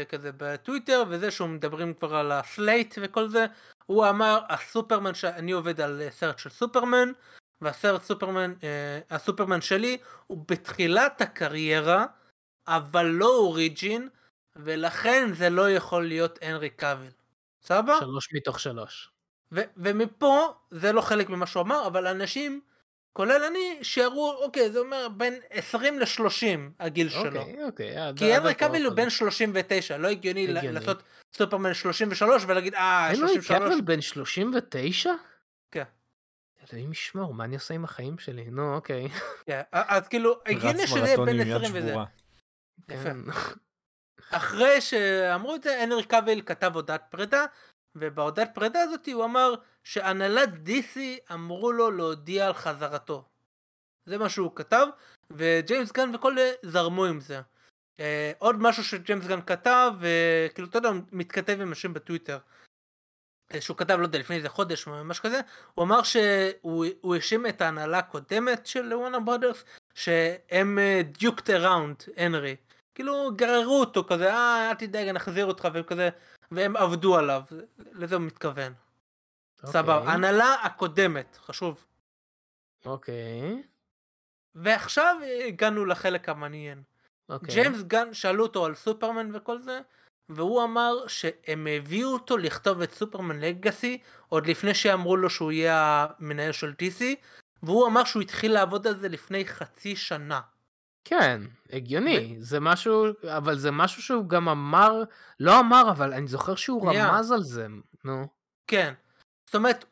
כזה 0.10 0.32
בטוויטר, 0.38 1.04
וזה 1.10 1.32
שהוא 1.32 1.50
מדברים 1.50 1.94
כבר 1.94 2.16
על 2.16 2.32
ה 2.32 2.42
slate 2.42 2.96
וכל 3.02 3.28
זה, 3.28 3.46
הוא 3.86 4.10
אמר, 4.10 4.40
הסופרמן, 4.50 5.14
ש... 5.14 5.26
אני 5.26 5.52
עובד 5.52 5.82
על 5.82 6.02
אה, 6.02 6.12
סרט 6.12 6.40
של 6.40 6.50
סופרמן, 6.50 7.12
והסרט 7.62 8.02
סופרמן, 8.04 8.54
אה, 8.64 9.00
הסופרמן 9.10 9.62
שלי, 9.62 9.98
הוא 10.28 10.46
בתחילת 10.48 11.22
הקריירה, 11.22 12.06
אבל 12.68 13.06
לא 13.06 13.38
origin, 13.38 14.10
ולכן 14.56 15.34
זה 15.34 15.50
לא 15.50 15.72
יכול 15.72 16.08
להיות 16.08 16.40
הנרי 16.42 16.70
קאביל. 16.70 17.12
סבבה? 17.64 17.98
שלוש 18.00 18.34
מתוך 18.34 18.60
שלוש. 18.60 19.10
ו- 19.52 19.62
ומפה 19.78 20.54
זה 20.72 20.92
לא 20.92 21.02
חלק 21.02 21.30
ממה 21.30 21.48
שהוא 21.48 21.62
אמר 21.62 21.88
אבל 21.88 22.08
אנשים 22.08 22.62
כולל 23.16 23.44
אני 23.44 23.80
שיערו 23.84 24.34
אוקיי 24.44 24.70
זה 24.72 24.80
אומר 24.80 25.08
בין 25.18 25.40
20 25.50 26.00
ל-30 26.00 26.60
הגיל 26.80 27.10
שלו. 27.10 27.40
אוקיי, 27.42 27.66
אוקיי. 27.66 27.96
כי 28.18 28.34
עד 28.34 28.42
הנרי 28.42 28.54
קאביל 28.56 28.86
הוא 28.86 28.94
בן 28.94 29.10
39 29.10 29.98
לא 29.98 30.08
הגיוני, 30.08 30.48
ל- 30.48 30.58
הגיוני. 30.58 30.80
לעשות 30.80 31.04
סופרמן 31.36 31.74
33 31.74 32.44
ולהגיד 32.48 32.74
אה 32.76 33.06
הנרי 33.08 33.18
33 33.18 33.48
קאבל 33.48 33.82
בן 33.82 34.02
39? 34.02 35.12
כן. 35.72 35.84
אלוהים 36.74 36.92
ישמור, 36.92 37.34
מה 37.34 37.44
אני 37.44 37.56
עושה 37.56 37.74
עם 37.74 37.84
החיים 37.84 38.18
שלי? 38.18 38.44
נו, 38.52 38.76
אוקיי. 38.76 39.08
כן, 39.46 39.62
אז 39.72 40.08
כאילו 40.08 40.36
הגיוני 40.46 40.88
שזה 40.88 41.00
יהיה 41.00 41.18
בין 41.18 41.42
עם 41.42 41.48
יד 41.48 41.56
20 41.56 41.72
וזה. 41.76 41.94
יפה. 42.90 43.04
כן. 43.04 43.18
אחרי 44.32 44.82
שאמרו 44.82 45.56
את 45.56 45.64
זה 45.64 45.82
הנרי 45.84 46.04
קאביל 46.04 46.42
כתב 46.46 46.72
הודעת 46.76 47.04
פרידה 47.10 47.46
ובהודעת 47.96 48.56
פרידה 48.56 48.82
הזאת 48.82 49.08
הוא 49.14 49.26
אמר 49.26 49.54
שהנהלת 49.84 50.50
DC 50.66 51.00
אמרו 51.34 51.72
לו 51.72 51.92
להודיע 51.92 52.48
על 52.48 52.54
חזרתו. 52.54 53.24
זה 54.06 54.18
מה 54.18 54.30
שהוא 54.30 54.52
כתב 54.56 54.88
וג'יימס 55.32 55.92
גן 55.92 56.16
וכל 56.16 56.40
אלה 56.40 56.52
זרמו 56.64 57.06
עם 57.06 57.22
זה. 57.22 57.42
אה, 58.00 58.32
עוד 58.40 58.56
משהו 58.60 58.84
שג'יימס 58.84 59.28
גן 59.28 59.42
כתב 59.42 59.92
וכאילו 60.00 60.68
אתה 60.68 60.78
יודע 60.78 60.90
מתכתב 61.12 61.58
עם 61.62 61.68
אנשים 61.68 61.94
בטוויטר. 61.94 62.38
אה, 63.54 63.62
שהוא 63.62 63.78
כתב 63.78 63.98
לא 64.00 64.04
יודע 64.04 64.20
לפני 64.20 64.36
איזה 64.36 64.50
חודש 64.50 64.88
או 64.88 65.04
משהו 65.06 65.24
כזה 65.24 65.42
הוא 65.76 65.86
אמר 65.86 66.04
שהוא 66.04 66.86
הוא 67.02 67.16
האשים 67.16 67.48
את 67.48 67.62
ההנהלה 67.62 67.98
הקודמת 67.98 68.66
של 68.66 68.94
וואנה 68.94 69.20
ברודרס 69.20 69.64
שהם 69.94 70.80
דיוקט 71.20 71.50
אראונד 71.50 72.04
הנרי 72.18 72.56
כאילו 72.96 73.32
גררו 73.36 73.80
אותו 73.80 74.04
כזה 74.04 74.34
אה 74.34 74.70
אל 74.70 74.76
תדאג 74.76 75.08
נחזיר 75.08 75.46
אותך 75.46 75.68
וכזה 75.74 76.10
והם 76.52 76.78
עבדו 76.78 77.18
עליו 77.18 77.42
לזה 77.78 78.16
הוא 78.16 78.24
מתכוון. 78.24 78.74
סבבה 79.66 79.98
אוקיי, 79.98 80.12
ההנהלה 80.12 80.54
הקודמת 80.64 81.38
חשוב 81.46 81.86
אוקיי. 82.86 83.64
ועכשיו 84.56 85.18
הגענו 85.48 85.86
לחלק 85.86 86.30
המעניין. 86.30 86.84
אוקיי. 87.30 87.56
ג'יימס 87.56 87.82
גן 87.82 88.14
שאלו 88.14 88.44
אותו 88.44 88.66
על 88.66 88.76
סופרמן 88.76 89.36
וכל 89.36 89.62
זה 89.62 89.80
והוא 90.30 90.64
אמר 90.64 91.08
שהם 91.08 91.68
הביאו 91.68 92.10
אותו 92.10 92.38
לכתוב 92.38 92.82
את 92.82 92.92
סופרמן 92.92 93.40
לגאסי 93.40 93.98
עוד 94.30 94.48
לפני 94.48 94.74
שאמרו 94.74 95.18
לו 95.18 95.30
שהוא 95.30 95.52
יהיה 95.52 96.08
המנהל 96.20 96.52
של 96.52 96.74
DC 96.80 97.04
והוא 97.64 97.88
אמר 97.88 98.04
שהוא 98.04 98.22
התחיל 98.22 98.54
לעבוד 98.54 98.88
על 98.88 99.00
זה 99.00 99.10
לפני 99.10 99.46
חצי 99.46 99.96
שנה. 99.96 100.42
כן, 101.06 101.42
הגיוני. 101.72 102.36
זה 102.40 102.60
משהו, 102.60 103.06
אבל 103.38 103.58
זה 103.58 103.72
משהו 103.72 104.02
שהוא 104.02 104.30
גם 104.30 104.50
אמר, 104.50 105.04
לא 105.40 105.60
אמר, 105.60 105.90
אבל 105.90 106.14
אני 106.14 106.28
זוכר 106.28 106.56
שהוא 106.56 106.82
שנייה. 106.92 107.08
רמז 107.08 107.32
על 107.32 107.44
זה. 107.44 107.68
נו. 108.04 108.28
כן. 108.68 108.94
זאת 109.46 109.56
אומרת, 109.56 109.86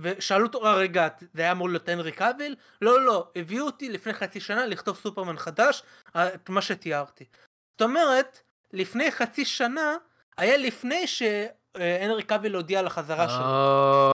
ושאלו 0.00 0.46
אותו, 0.46 0.66
"אה, 0.66 0.74
רגע, 0.74 1.08
זה 1.34 1.42
היה 1.42 1.52
אמור 1.52 1.68
להיות 1.68 1.88
הנרי 1.88 2.12
קאביל? 2.12 2.56
לא, 2.82 2.92
לא, 3.00 3.06
לא, 3.06 3.28
הביאו 3.36 3.66
אותי 3.66 3.88
לפני 3.88 4.12
חצי 4.12 4.40
שנה 4.40 4.66
לכתוב 4.66 4.96
סופרמן 4.96 5.36
חדש, 5.36 5.82
אה, 6.16 6.34
את 6.34 6.48
מה 6.48 6.62
שתיארתי. 6.62 7.24
זאת 7.72 7.82
אומרת, 7.82 8.40
לפני 8.72 9.10
חצי 9.10 9.44
שנה, 9.44 9.96
היה 10.36 10.56
לפני 10.56 11.06
שהנרי 11.06 12.22
קאביל 12.22 12.54
הודיע 12.54 12.78
על 12.78 12.86
החזרה 12.86 13.28
שלו. 13.28 13.46
או, 13.46 14.10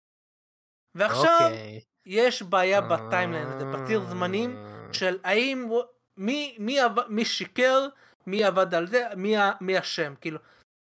ועכשיו, 0.95 1.41
אוקיי. 1.45 1.81
יש 2.07 2.43
בעיה 2.43 2.81
ב 2.81 2.88
timeline 2.88 3.47
הזה, 3.47 3.65
בציר 3.65 4.01
אה. 4.01 4.07
זמנים, 4.07 4.67
של 4.93 5.19
האם, 5.25 5.69
מי, 6.17 6.57
מי, 6.59 6.79
מי 7.09 7.25
שיקר, 7.25 7.89
מי 8.27 8.45
עבד 8.45 8.75
על 8.75 8.87
זה, 8.87 9.07
מי, 9.17 9.37
מי 9.61 9.79
אשם, 9.79 10.15
כאילו. 10.21 10.39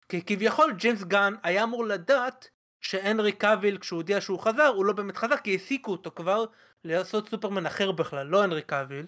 כי 0.09 0.22
כביכול 0.26 0.74
ג'יימס 0.74 1.03
גן 1.03 1.34
היה 1.43 1.63
אמור 1.63 1.86
לדעת 1.86 2.49
שהנרי 2.82 3.32
קאביל 3.32 3.78
כשהוא 3.78 3.97
הודיע 3.97 4.22
שהוא 4.22 4.39
חזר 4.39 4.68
הוא 4.68 4.86
לא 4.86 4.93
באמת 4.93 5.18
חזר 5.18 5.38
כי 5.38 5.51
העסיקו 5.51 5.91
אותו 5.91 6.11
כבר 6.16 6.45
לעשות 6.84 7.30
סופרמן 7.30 7.66
אחר 7.66 7.91
בכלל 7.91 8.28
לא 8.28 8.43
הנרי 8.43 8.61
קאביל 8.61 9.05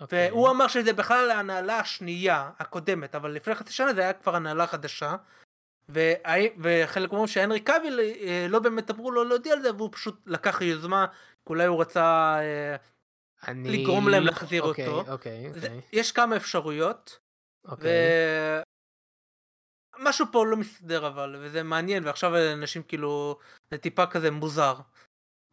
אוקיי. 0.00 0.28
והוא 0.30 0.50
אמר 0.50 0.68
שזה 0.68 0.92
בכלל 0.92 1.30
ההנהלה 1.30 1.78
השנייה 1.78 2.50
הקודמת 2.58 3.14
אבל 3.14 3.30
לפני 3.30 3.54
חצי 3.54 3.72
שנה 3.72 3.94
זה 3.94 4.00
היה 4.00 4.12
כבר 4.12 4.36
הנהלה 4.36 4.66
חדשה 4.66 5.16
והי- 5.88 6.52
וחלק 6.58 7.10
אומרים 7.10 7.26
שהנרי 7.28 7.60
קאביל 7.60 8.00
אה, 8.00 8.46
לא 8.48 8.58
באמת 8.58 8.90
אמרו 8.90 9.10
לו 9.10 9.24
להודיע 9.24 9.52
על 9.52 9.62
זה 9.62 9.74
והוא 9.74 9.88
פשוט 9.92 10.20
לקח 10.26 10.60
יוזמה 10.60 11.06
אולי 11.46 11.66
הוא 11.66 11.80
רצה 11.80 12.36
אה, 12.40 12.76
אני 13.48 13.82
לגרום 13.82 14.08
להם 14.08 14.22
לא- 14.24 14.30
להחזיר 14.30 14.62
אוקיי, 14.62 14.86
אותו. 14.88 15.12
אוקיי, 15.12 15.52
זה, 15.52 15.66
אוקיי. 15.66 15.80
יש 15.92 16.12
כמה 16.12 16.36
אפשרויות 16.36 17.18
אוקיי. 17.68 17.90
משהו 19.98 20.26
פה 20.32 20.46
לא 20.46 20.56
מסתדר 20.56 21.06
אבל 21.06 21.36
וזה 21.40 21.62
מעניין 21.62 22.04
ועכשיו 22.04 22.32
אנשים 22.52 22.82
כאילו 22.82 23.38
זה 23.70 23.78
טיפה 23.78 24.06
כזה 24.06 24.30
מוזר. 24.30 24.74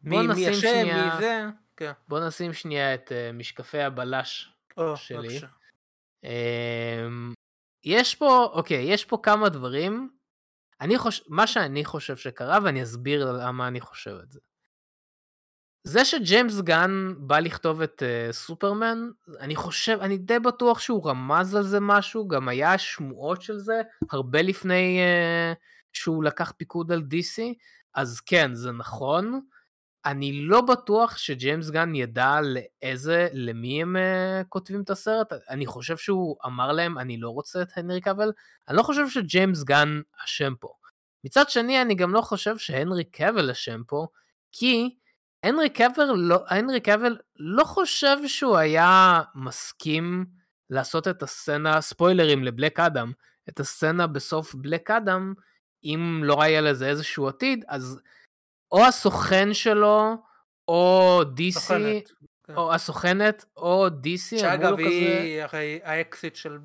מי, 0.02 0.16
מי 0.26 0.50
אשם 0.50 0.60
שנייה- 0.60 1.14
מי 1.14 1.20
זה 1.20 1.42
כן. 1.76 1.92
בוא 2.08 2.20
נשים 2.26 2.52
שנייה 2.52 2.94
את 2.94 3.12
אה, 3.12 3.32
משקפי 3.32 3.78
הבלש 3.82 4.52
או, 4.76 4.96
שלי. 4.96 5.28
בבקשה. 5.28 5.46
אמ, 6.24 7.32
יש 7.84 8.14
פה, 8.14 8.48
אוקיי, 8.52 8.82
יש 8.92 9.04
פה 9.04 9.18
כמה 9.22 9.48
דברים. 9.48 10.10
אני 10.80 10.98
חושב, 10.98 11.24
מה 11.28 11.46
שאני 11.46 11.84
חושב 11.84 12.16
שקרה, 12.16 12.58
ואני 12.64 12.82
אסביר 12.82 13.32
למה 13.32 13.68
אני 13.68 13.80
חושב 13.80 14.16
את 14.22 14.32
זה. 14.32 14.40
זה 15.88 16.04
שג'יימס 16.04 16.60
גן 16.60 17.14
בא 17.18 17.38
לכתוב 17.38 17.82
את 17.82 18.02
uh, 18.02 18.32
סופרמן, 18.32 18.98
אני 19.40 19.56
חושב, 19.56 19.98
אני 20.00 20.18
די 20.18 20.38
בטוח 20.38 20.80
שהוא 20.80 21.08
רמז 21.08 21.54
על 21.54 21.62
זה 21.62 21.80
משהו, 21.80 22.28
גם 22.28 22.48
היה 22.48 22.78
שמועות 22.78 23.42
של 23.42 23.58
זה 23.58 23.82
הרבה 24.10 24.42
לפני 24.42 25.00
uh, 25.00 25.56
שהוא 25.92 26.24
לקח 26.24 26.52
פיקוד 26.56 26.92
על 26.92 27.00
DC, 27.00 27.42
אז 27.94 28.20
כן, 28.20 28.54
זה 28.54 28.72
נכון. 28.72 29.40
אני 30.04 30.42
לא 30.42 30.60
בטוח 30.60 31.16
שג'יימס 31.16 31.70
גן 31.70 31.94
ידע 31.94 32.40
לאיזה, 32.40 33.28
למי 33.32 33.82
הם 33.82 33.96
uh, 33.96 34.44
כותבים 34.48 34.82
את 34.82 34.90
הסרט. 34.90 35.32
אני 35.48 35.66
חושב 35.66 35.96
שהוא 35.96 36.36
אמר 36.46 36.72
להם, 36.72 36.98
אני 36.98 37.16
לא 37.16 37.30
רוצה 37.30 37.62
את 37.62 37.68
הנרי 37.76 38.00
קאבל. 38.00 38.32
אני 38.68 38.76
לא 38.76 38.82
חושב 38.82 39.08
שג'יימס 39.08 39.62
גן 39.64 40.00
אשם 40.24 40.54
פה. 40.60 40.72
מצד 41.24 41.50
שני, 41.50 41.82
אני 41.82 41.94
גם 41.94 42.12
לא 42.12 42.20
חושב 42.20 42.58
שהנרי 42.58 43.04
קאבל 43.04 43.50
אשם 43.50 43.82
פה, 43.86 44.06
כי 44.52 44.94
הנרי 45.42 45.70
קאבל 45.70 46.04
לא, 46.04 46.44
הנרי 46.48 46.80
קאבל 46.80 47.18
לא 47.36 47.64
חושב 47.64 48.16
שהוא 48.26 48.56
היה 48.56 49.20
מסכים 49.34 50.26
לעשות 50.70 51.08
את 51.08 51.22
הסצנה, 51.22 51.80
ספוילרים 51.80 52.44
לבלק 52.44 52.80
אדם, 52.80 53.12
את 53.48 53.60
הסצנה 53.60 54.06
בסוף 54.06 54.54
בלק 54.54 54.90
אדם, 54.90 55.34
אם 55.84 56.20
לא 56.24 56.42
היה 56.42 56.60
לזה 56.60 56.88
איזשהו 56.88 57.28
עתיד, 57.28 57.64
אז 57.68 58.00
או 58.72 58.86
הסוכן 58.86 59.54
שלו, 59.54 60.16
או 60.68 61.20
DC, 61.36 61.50
סוכנת, 61.52 62.12
כן. 62.46 62.54
או 62.56 62.74
הסוכנת, 62.74 63.44
או 63.56 63.86
DC, 63.86 64.38
שאגב. 64.38 64.78
היא 64.78 65.42
הרי 65.42 65.80
האקסיט 65.82 66.36
של 66.36 66.58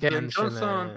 כן, 0.00 0.30
של 0.30 0.42
ג'ונסון. 0.42 0.96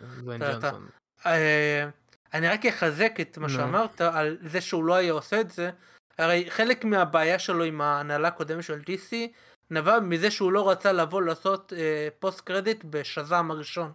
אה. 1.25 1.31
אה, 1.31 1.89
אני 2.33 2.47
רק 2.47 2.65
אחזק 2.65 3.13
את 3.21 3.37
מה. 3.37 3.49
שאמרת 3.49 4.01
על 4.01 4.37
זה 4.41 4.61
שהוא 4.61 4.83
לא 4.83 4.95
היה 4.95 5.13
עושה 5.13 5.41
את 5.41 5.51
זה. 5.51 5.71
הרי 6.17 6.45
חלק 6.49 6.85
מהבעיה 6.85 7.39
שלו 7.39 7.63
עם 7.63 7.81
ההנהלה 7.81 8.27
הקודמת 8.27 8.63
של 8.63 8.79
DC 8.79 9.13
נבע 9.71 9.99
מזה 9.99 10.31
שהוא 10.31 10.51
לא 10.51 10.69
רצה 10.69 10.91
לבוא 10.91 11.21
לעשות 11.21 11.73
אה, 11.75 12.07
post 12.19 12.41
credit 12.41 12.83
בשזם 12.89 13.51
הראשון. 13.51 13.91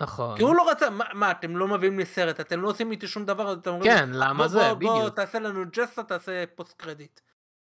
נכון. 0.00 0.36
כי 0.36 0.42
הוא 0.42 0.54
לא 0.54 0.70
רצה, 0.70 0.90
מה, 0.90 1.04
מה 1.12 1.30
אתם 1.30 1.56
לא 1.56 1.68
מביאים 1.68 1.98
לי 1.98 2.06
סרט, 2.06 2.40
אתם 2.40 2.60
לא 2.62 2.68
עושים 2.68 2.90
איתי 2.90 3.08
שום 3.08 3.24
דבר, 3.24 3.48
אז 3.50 3.58
אתם 3.58 3.70
אומרים, 3.70 3.92
כן, 3.92 4.08
למה 4.12 4.34
בוא, 4.34 4.46
זה, 4.46 4.58
בוא, 4.58 4.74
בוא, 4.74 4.98
בדיוק. 4.98 5.16
תעשה 5.16 5.38
לנו 5.38 5.64
ג'סטה, 5.72 6.02
תעשה 6.02 6.44
post 6.54 6.80
credit. 6.82 7.20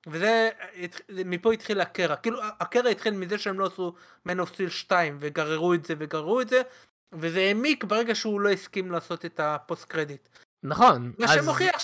וזה, 0.07 0.49
התח- 0.83 0.99
מפה 1.25 1.53
התחיל 1.53 1.81
הקרע. 1.81 2.15
כאילו, 2.15 2.39
הקרע 2.59 2.89
התחיל 2.89 3.13
מזה 3.13 3.37
שהם 3.37 3.59
לא 3.59 3.65
עשו 3.65 3.93
Man 4.27 4.31
of 4.31 4.49
Steel 4.53 4.69
2, 4.69 5.17
וגררו 5.19 5.73
את 5.73 5.85
זה 5.85 5.93
וגררו 5.97 6.41
את 6.41 6.49
זה, 6.49 6.61
וזה 7.13 7.39
העמיק 7.39 7.83
ברגע 7.83 8.15
שהוא 8.15 8.41
לא 8.41 8.49
הסכים 8.49 8.91
לעשות 8.91 9.25
את 9.25 9.39
ה 9.43 9.52
post 9.52 9.85
credit. 9.85 10.29
נכון. 10.63 11.11
מה 11.19 11.25
אז- 11.25 11.39
שמוכיח 11.43 11.75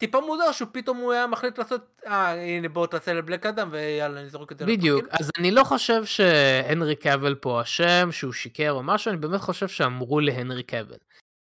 שטיפה 0.00 0.20
מוזר 0.20 0.52
שפתאום 0.52 0.96
הוא 0.96 1.12
היה 1.12 1.26
מחליט 1.26 1.58
לעשות, 1.58 2.00
אה, 2.06 2.32
הנה 2.32 2.68
בוא 2.68 2.86
תעשה 2.86 3.12
לבלק 3.12 3.46
אדם, 3.46 3.68
ויאללה, 3.72 4.22
נזרוק 4.22 4.52
את 4.52 4.58
זה. 4.58 4.66
בדיוק, 4.66 5.02
לפרקים. 5.02 5.18
אז 5.20 5.30
אני 5.38 5.50
לא 5.50 5.64
חושב 5.64 6.04
שהנרי 6.04 6.96
קאבל 6.96 7.34
פה 7.34 7.62
אשם, 7.62 8.08
שהוא 8.12 8.32
שיקר 8.32 8.70
או 8.70 8.82
משהו, 8.82 9.10
אני 9.10 9.18
באמת 9.18 9.40
חושב 9.40 9.68
שאמרו 9.68 10.20
להנרי 10.20 10.62
קאבל. 10.62 10.96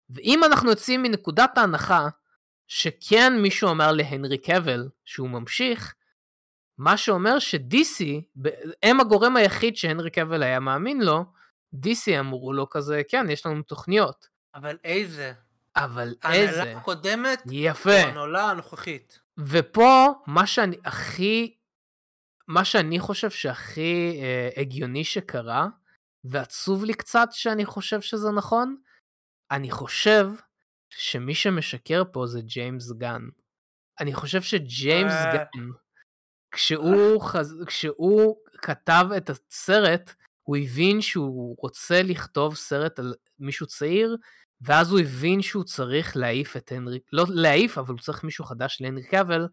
ואם 0.10 0.44
אנחנו 0.44 0.70
יוצאים 0.70 1.04
מנקודת 1.04 1.58
ההנחה 1.58 2.08
שכן 2.68 3.34
מישהו 3.42 3.72
אמר 3.72 3.92
להנרי 3.92 4.38
קאבל 4.38 4.90
שהוא 5.06 5.30
ממשיך, 5.30 5.96
מה 6.78 6.98
שאומר 6.98 7.40
ש-DC, 7.40 8.04
הם 8.84 9.00
הגורם 9.00 9.36
היחיד 9.36 9.78
שהנרי 9.78 10.10
קאבל 10.10 10.44
היה 10.44 10.60
מאמין 10.60 11.02
לו, 11.02 11.26
DC 11.76 12.20
אמרו 12.20 12.54
לו 12.54 12.70
כזה, 12.70 13.02
כן, 13.08 13.30
יש 13.30 13.46
לנו 13.46 13.62
תוכניות. 13.62 14.28
אבל 14.56 14.78
איזה? 14.84 15.34
אבל 15.80 16.16
איזה, 16.32 16.60
ההנהלה 16.60 16.78
הקודמת, 16.78 17.44
יפה. 17.52 17.92
ההנהלה 17.92 18.50
הנוכחית. 18.50 19.20
ופה 19.40 20.06
מה 20.28 20.48
שאני 20.48 20.76
הכי, 20.86 21.56
מה 22.48 22.66
שאני 22.66 23.00
חושב 23.00 23.30
שהכי 23.30 24.20
אה, 24.22 24.50
הגיוני 24.62 25.04
שקרה, 25.04 25.68
ועצוב 26.24 26.84
לי 26.86 26.94
קצת 26.94 27.28
שאני 27.32 27.66
חושב 27.66 28.02
שזה 28.02 28.32
נכון, 28.32 28.76
אני 29.52 29.72
חושב 29.72 30.30
שמי 30.90 31.36
שמשקר 31.36 32.04
פה 32.12 32.28
זה 32.28 32.42
ג'יימס 32.42 32.92
גן. 32.92 33.22
אני 34.00 34.14
חושב 34.14 34.42
שג'יימס 34.42 35.12
אה. 35.12 35.34
גן, 35.34 35.68
כשהוא, 36.52 37.22
חז... 37.22 37.64
כשהוא 37.68 38.36
כתב 38.54 39.06
את 39.18 39.30
הסרט, 39.30 40.14
הוא 40.44 40.58
הבין 40.58 41.02
שהוא 41.02 41.56
רוצה 41.60 42.04
לכתוב 42.04 42.56
סרט 42.56 43.00
על 43.00 43.14
מישהו 43.40 43.68
צעיר, 43.68 44.18
ואז 44.62 44.92
הוא 44.92 45.00
הבין 45.00 45.42
שהוא 45.42 45.64
צריך 45.64 46.18
להעיף 46.18 46.58
את 46.58 46.72
הנרי, 46.72 47.00
לא 47.14 47.26
להעיף, 47.30 47.78
אבל 47.78 47.94
הוא 47.94 48.00
צריך 48.00 48.24
מישהו 48.24 48.46
חדש 48.46 48.78
להנרי 48.82 49.04
קאבל, 49.04 49.48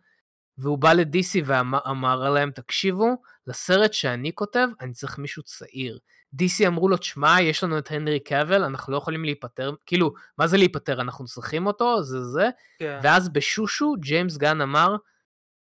והוא 0.58 0.78
בא 0.78 0.92
ל-DC 0.92 1.42
ואמר 1.44 2.30
להם, 2.30 2.50
תקשיבו, 2.50 3.22
לסרט 3.46 3.92
שאני 3.92 4.32
כותב, 4.34 4.68
אני 4.80 4.92
צריך 4.92 5.18
מישהו 5.18 5.42
צעיר. 5.42 5.98
DC 6.34 6.66
אמרו 6.66 6.88
לו, 6.88 6.96
תשמע, 6.96 7.40
יש 7.40 7.64
לנו 7.64 7.78
את 7.78 7.90
הנרי 7.90 8.20
קאבל, 8.20 8.64
אנחנו 8.64 8.92
לא 8.92 8.98
יכולים 8.98 9.24
להיפטר, 9.24 9.74
כאילו, 9.86 10.14
מה 10.38 10.46
זה 10.46 10.56
להיפטר? 10.56 11.00
אנחנו 11.00 11.24
צריכים 11.24 11.66
אותו, 11.66 12.02
זה 12.02 12.24
זה. 12.24 12.48
כן. 12.78 13.00
ואז 13.02 13.28
בשושו, 13.28 13.94
ג'יימס 14.00 14.36
גן 14.36 14.60
אמר, 14.60 14.96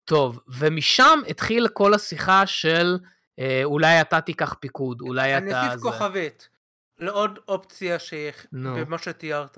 טוב, 0.06 0.40
ומשם 0.48 1.20
התחילה 1.30 1.70
כל 1.70 1.94
השיחה 1.94 2.48
של 2.48 2.98
אה, 3.40 3.62
אולי 3.64 4.02
אתה 4.02 4.22
תיקח 4.22 4.54
פיקוד, 4.60 5.02
אולי 5.02 5.38
אני 5.38 5.52
אתה... 5.52 5.66
אוסיף 5.66 5.80
זה. 5.80 5.90
כוכבית 5.90 6.50
לעוד 7.00 7.40
אופציה 7.48 8.00
שיש 8.00 8.36
נו. 8.52 8.76
במה 8.76 8.98
שתיארת. 8.98 9.58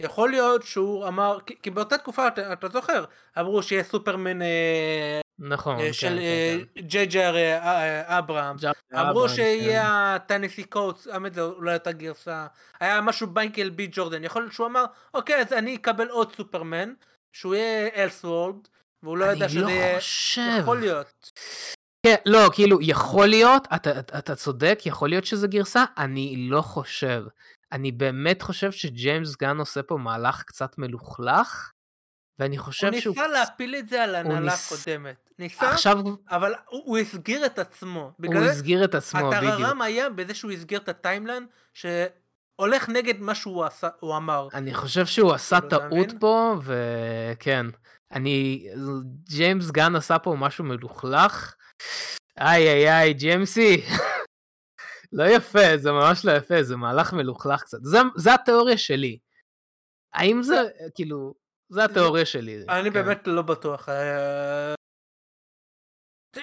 יכול 0.00 0.30
להיות 0.30 0.62
שהוא 0.62 1.08
אמר, 1.08 1.38
כי, 1.46 1.54
כי 1.62 1.70
באותה 1.70 1.98
תקופה, 1.98 2.28
אתה, 2.28 2.52
אתה 2.52 2.68
זוכר, 2.68 3.04
אמרו 3.38 3.62
שיהיה 3.62 3.84
סופרמן 3.84 4.42
אה, 4.42 5.20
נכון, 5.38 5.78
אה, 5.78 5.86
כן, 5.86 5.92
של 5.92 6.18
כן, 6.18 6.64
כן. 6.74 6.80
ג'יי 6.80 7.06
ג'י 7.06 7.24
אר 7.24 7.34
אברהם. 8.18 8.56
ג'ארד 8.56 8.74
אמרו 8.94 9.10
אברהמס, 9.10 9.30
כן. 9.30 9.36
שיהיה 9.36 10.14
הטנסי 10.14 10.64
קוטס, 10.64 11.06
האמת 11.06 11.34
זה 11.34 11.42
אולי 11.42 11.74
אותה 11.74 11.92
גרסה. 11.92 12.46
היה 12.80 13.00
משהו 13.00 13.26
ביינקל 13.26 13.70
בי 13.70 13.88
ג'ורדן. 13.92 14.24
יכול 14.24 14.42
להיות 14.42 14.52
שהוא 14.52 14.66
אמר, 14.66 14.84
אוקיי, 15.14 15.36
אז 15.40 15.52
אני 15.52 15.74
אקבל 15.74 16.08
עוד 16.08 16.36
סופרמן, 16.36 16.92
שהוא 17.32 17.54
יהיה 17.54 17.88
אלסוורד, 17.96 18.56
והוא 19.02 19.18
לא 19.18 19.24
ידע 19.24 19.44
אני 19.44 19.48
שזה 19.48 19.60
לא 19.60 19.68
יהיה... 19.68 19.96
חושב. 19.96 20.42
יכול 20.60 20.80
להיות. 20.80 21.32
כן, 22.06 22.14
לא, 22.26 22.50
כאילו, 22.52 22.78
יכול 22.80 23.26
להיות, 23.26 23.68
אתה, 23.74 24.00
אתה, 24.00 24.34
צודק, 24.34 24.78
יכול 24.86 25.08
להיות 25.08 25.24
שזה 25.24 25.46
גרסה, 25.46 25.84
אני 25.98 26.48
לא 26.48 26.62
חושב. 26.62 27.24
אני 27.72 27.92
באמת 27.92 28.42
חושב 28.42 28.72
שג'יימס 28.72 29.36
גן 29.36 29.58
עושה 29.58 29.82
פה 29.82 29.96
מהלך 29.96 30.42
קצת 30.42 30.78
מלוכלך, 30.78 31.70
ואני 32.38 32.58
חושב 32.58 32.92
הוא 32.92 33.00
שהוא... 33.00 33.16
ניסה 33.16 33.28
להפיל 33.28 33.74
את 33.74 33.88
זה 33.88 34.04
על 34.04 34.14
ההנהלה 34.14 34.40
ניס- 34.40 34.72
הקודמת. 34.72 35.30
ניסה, 35.38 35.70
עכשיו 35.70 35.98
אבל 36.30 36.54
הוא 36.68 36.82
הוא 36.84 36.98
הסגיר 36.98 37.46
את 37.46 37.58
עצמו. 37.58 38.12
הוא 38.24 38.34
הסגיר 38.34 38.84
את 38.84 38.94
עצמו, 38.94 39.30
בדיוק. 39.30 39.52
הטררם 39.52 39.82
היה 39.82 40.10
בזה 40.10 40.34
שהוא 40.34 40.52
הסגיר 40.52 40.78
את 40.78 40.88
ה 40.88 40.94
timeline, 40.94 41.46
שהולך 41.74 42.88
נגד 42.88 43.20
מה 43.20 43.34
שהוא 43.34 43.64
עשה, 43.64 43.88
הוא 44.00 44.16
אמר. 44.16 44.48
אני 44.54 44.74
חושב 44.74 45.06
שהוא 45.06 45.32
עשה 45.32 45.58
אתה 45.58 45.68
טעות 45.68 46.06
מבין? 46.06 46.18
פה, 46.18 46.54
וכן. 46.62 47.66
אני... 48.12 48.68
ג'יימס 49.24 49.70
גן 49.70 49.96
עשה 49.96 50.18
פה 50.18 50.34
משהו 50.38 50.64
מלוכלך. 50.64 51.54
איי 52.40 52.68
איי 52.68 52.92
איי, 52.92 53.14
ג'יימסי. 53.14 53.84
לא 55.12 55.24
יפה, 55.24 55.76
זה 55.76 55.92
ממש 55.92 56.24
לא 56.24 56.32
יפה, 56.32 56.62
זה 56.62 56.76
מהלך 56.76 57.12
מלוכלך 57.12 57.62
קצת. 57.62 57.78
זה, 57.82 57.98
זה 58.16 58.34
התיאוריה 58.34 58.78
שלי. 58.78 59.18
האם 60.14 60.42
זה, 60.42 60.54
כאילו, 60.94 61.34
זה 61.68 61.84
התיאוריה 61.84 62.26
שלי. 62.26 62.64
אני 62.68 62.90
כן. 62.90 62.92
באמת 62.92 63.26
לא 63.26 63.42
בטוח. 63.42 63.88
אה, 63.88 64.74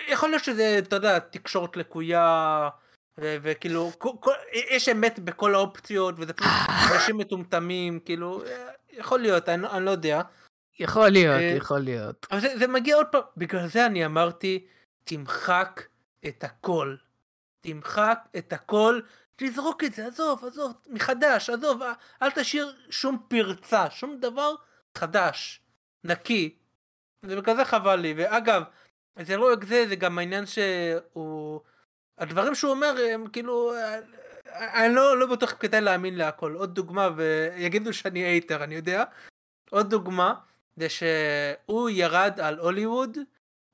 יכול 0.08 0.30
להיות 0.30 0.44
שזה, 0.44 0.80
אתה 0.80 0.96
יודע, 0.96 1.20
תקשורת 1.20 1.78
לקויה, 1.78 2.70
וכאילו, 3.18 3.92
יש 4.72 4.90
אמת 4.90 5.20
בכל 5.20 5.56
האופציות, 5.56 6.16
וזה 6.18 6.34
פשוט 6.34 6.52
אנשים 6.94 7.18
מטומטמים, 7.18 8.00
כאילו, 8.00 8.46
אה, 8.46 8.72
יכול 8.90 9.20
להיות, 9.20 9.50
אני 9.50 9.68
אני 9.68 9.86
לא 9.86 9.92
יודע. 9.92 10.22
יכול 10.80 11.10
להיות, 11.10 11.42
אה, 11.42 11.54
יכול 11.58 11.80
להיות. 11.80 12.28
אבל 12.32 12.40
זה, 12.40 12.58
זה 12.58 12.68
מגיע 12.68 12.96
עוד 12.96 13.08
פעם, 13.12 13.22
בגלל 13.38 13.68
זה 13.68 13.86
אני 13.86 14.06
אמרתי, 14.06 14.68
תמחק 15.04 15.82
את 16.28 16.44
הכל. 16.44 16.96
תמחק 17.62 18.20
את 18.38 18.54
הכל, 18.54 19.00
תזרוק 19.36 19.84
את 19.84 19.94
זה, 19.94 20.08
עזוב, 20.08 20.46
עזוב, 20.46 20.74
מחדש, 20.88 21.50
עזוב, 21.50 21.82
אל- 21.82 21.92
אל 22.22 22.32
תשאיר 22.32 22.76
שום 22.90 23.26
פרצה, 23.28 23.90
שום 23.90 24.18
דבר 24.20 24.56
חדש, 24.98 25.62
נקי. 26.04 26.56
זה 27.26 27.36
בגלל 27.42 27.56
זה 27.56 27.66
חבל 27.66 27.96
לי, 27.96 28.14
ואגב, 28.18 28.64
זה 29.22 29.38
לא 29.38 29.52
רק 29.54 29.64
זה, 29.66 29.86
זה 29.88 29.96
גם 29.96 30.18
העניין 30.20 30.46
שהוא... 30.46 31.62
הדברים 32.18 32.56
שהוא 32.56 32.72
אומר 32.72 32.96
הם 33.14 33.28
כאילו... 33.28 33.74
אה, 33.74 34.00
אני 34.86 34.96
לא, 34.96 35.20
לא 35.20 35.26
בטוח 35.28 35.54
כדאי 35.60 35.82
להאמין 35.82 36.16
להכל. 36.16 36.54
עוד 36.54 36.76
דוגמה, 36.76 37.10
ויגידו 37.16 37.94
שאני 37.94 38.24
אייטר, 38.26 38.64
אני 38.64 38.76
יודע. 38.76 39.04
עוד 39.70 39.90
דוגמה, 39.90 40.34
זה 40.76 40.88
שהוא 40.90 41.90
ירד 41.90 42.40
על 42.40 42.60
הוליווד 42.60 43.18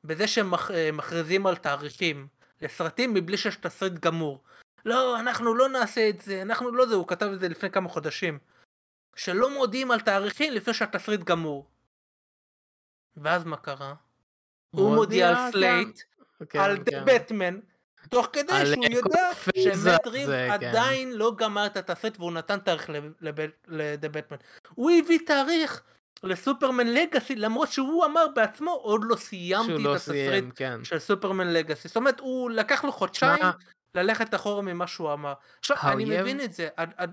בזה 0.04 0.28
שהם 0.28 0.54
אה, 0.54 0.92
מכריזים 0.94 1.48
על 1.48 1.56
תאריכים 1.56 2.28
לסרטים 2.62 3.14
מבלי 3.14 3.38
שיש 3.38 3.56
תסריט 3.56 3.94
גמור. 3.94 4.44
לא, 4.86 5.20
אנחנו 5.20 5.56
לא 5.56 5.70
נעשה 5.70 6.10
את 6.10 6.22
זה, 6.22 6.42
אנחנו 6.42 6.72
לא 6.72 6.86
זה, 6.86 6.96
הוא 6.96 7.08
כתב 7.08 7.26
את 7.34 7.40
זה 7.40 7.50
לפני 7.50 7.72
כמה 7.72 7.90
חודשים. 7.90 8.40
שלא 9.16 9.54
מודיעים 9.54 9.92
על 9.92 10.00
תאריכים 10.00 10.54
לפני 10.54 10.74
שהתסריט 10.74 11.24
גמור. 11.24 11.70
ואז 13.18 13.44
מה 13.44 13.58
קרה? 13.58 13.94
הוא 14.72 14.96
מודיע 14.96 15.30
על 15.30 15.52
slate, 15.52 16.00
כן, 16.50 16.60
על 16.60 16.78
כן. 16.78 16.84
The 16.84 17.04
Batman, 17.06 17.60
תוך 18.10 18.30
כדי 18.34 18.66
שהוא 18.66 18.86
יודע 18.86 19.30
הפייזה 19.30 19.92
שמט 19.92 20.08
ריבס 20.08 20.24
הזה, 20.24 20.48
כן. 20.60 20.68
עדיין 20.68 21.12
לא 21.12 21.36
גמר 21.38 21.66
את 21.66 21.78
התסריט 21.78 22.20
והוא 22.20 22.32
נתן 22.32 22.60
תאריך 22.60 22.90
לדה 23.68 24.10
בטמן. 24.10 24.38
הוא 24.76 24.92
הביא 24.92 25.20
תאריך 25.26 25.84
לסופרמן 26.24 26.88
לגאסי 26.88 27.36
למרות 27.36 27.70
שהוא 27.72 28.06
אמר 28.06 28.26
בעצמו 28.36 28.72
עוד 28.72 29.02
לא 29.04 29.16
סיימתי 29.16 29.76
את 29.76 29.80
לא 29.80 29.96
התסריט 29.96 30.30
סיים, 30.30 30.52
כן. 30.52 30.84
של 30.84 31.00
סופרמן 31.00 31.48
לגאסי. 31.54 31.88
זאת 31.88 31.98
אומרת 31.98 32.20
הוא 32.20 32.50
לקח 32.52 32.84
לו 32.84 32.92
חודשיים 32.92 33.40
ללכת 33.96 34.36
אחורה 34.36 34.62
ממה 34.62 34.88
שהוא 34.88 35.14
אמר. 35.14 35.34
עכשיו 35.60 35.78
אני 35.84 36.04
האויב- 36.04 36.22
מבין 36.22 36.42
את 36.42 36.54
זה, 36.54 36.68
את- 36.84 36.90
את- 37.04 37.10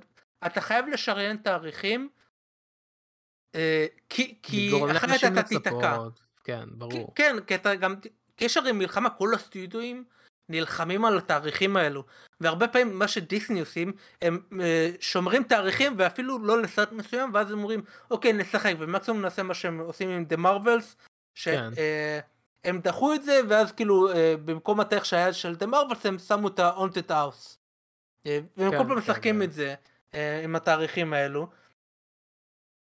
אתה 0.46 0.60
חייב 0.60 0.86
לשריין 0.88 1.36
תאריכים 1.36 2.08
אה, 3.54 3.86
כי 4.08 4.38
כי 4.42 4.70
אחרת 4.96 5.24
אתה 5.32 5.42
תיתקע. 5.42 5.98
כן, 6.44 6.68
ברור. 6.72 7.12
כן, 7.14 7.36
כי 7.46 7.54
אתה 7.54 7.74
גם, 7.74 7.94
כי 8.36 8.44
יש 8.44 8.56
הרי 8.56 8.72
מלחמה, 8.72 9.10
כל 9.10 9.34
הסטודיואים 9.34 10.04
נלחמים 10.48 11.04
על 11.04 11.18
התאריכים 11.18 11.76
האלו, 11.76 12.04
והרבה 12.40 12.68
פעמים 12.68 12.98
מה 12.98 13.08
שדיסני 13.08 13.60
עושים, 13.60 13.92
הם 14.22 14.40
אה, 14.60 14.90
שומרים 15.00 15.42
תאריכים 15.42 15.94
ואפילו 15.98 16.38
לא 16.38 16.62
לסרט 16.62 16.92
מסוים, 16.92 17.30
ואז 17.34 17.50
הם 17.50 17.58
אומרים, 17.58 17.82
אוקיי, 18.10 18.32
נשחק, 18.32 18.74
ומקסימום 18.78 19.22
נעשה 19.22 19.42
מה 19.42 19.54
שהם 19.54 19.78
עושים 19.78 20.10
עם 20.10 20.24
דה 20.24 20.36
מרווילס, 20.36 20.96
כן. 21.34 21.70
שהם 21.74 22.80
דחו 22.80 23.14
את 23.14 23.24
זה, 23.24 23.40
ואז 23.48 23.72
כאילו, 23.72 24.12
אה, 24.12 24.34
במקום 24.44 24.80
התאריך 24.80 25.04
שהיה 25.04 25.32
של 25.32 25.54
דה 25.54 25.66
מרווילס, 25.66 26.06
הם 26.06 26.18
שמו 26.18 26.48
את 26.48 26.58
ה-Haunted 26.58 27.10
House. 27.10 27.56
אה, 28.26 28.40
והם 28.56 28.70
כן, 28.70 28.78
כל 28.78 28.84
פעם 28.84 28.88
כן, 28.88 28.98
משחקים 28.98 29.36
כן. 29.36 29.42
את 29.42 29.52
זה, 29.52 29.74
אה, 30.14 30.40
עם 30.44 30.56
התאריכים 30.56 31.12
האלו. 31.12 31.48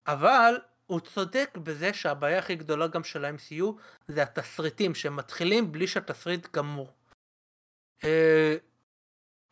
אבל 0.06 0.54
הוא 0.86 1.00
צודק 1.00 1.58
בזה 1.62 1.92
שהבעיה 1.92 2.38
הכי 2.38 2.54
גדולה 2.54 2.86
גם 2.86 3.04
של 3.04 3.24
ה-MCU 3.24 3.64
זה 4.08 4.22
התסריטים 4.22 4.94
שמתחילים 4.94 5.72
בלי 5.72 5.86
שהתסריט 5.86 6.48
גמור. 6.56 6.92
אה, 8.04 8.56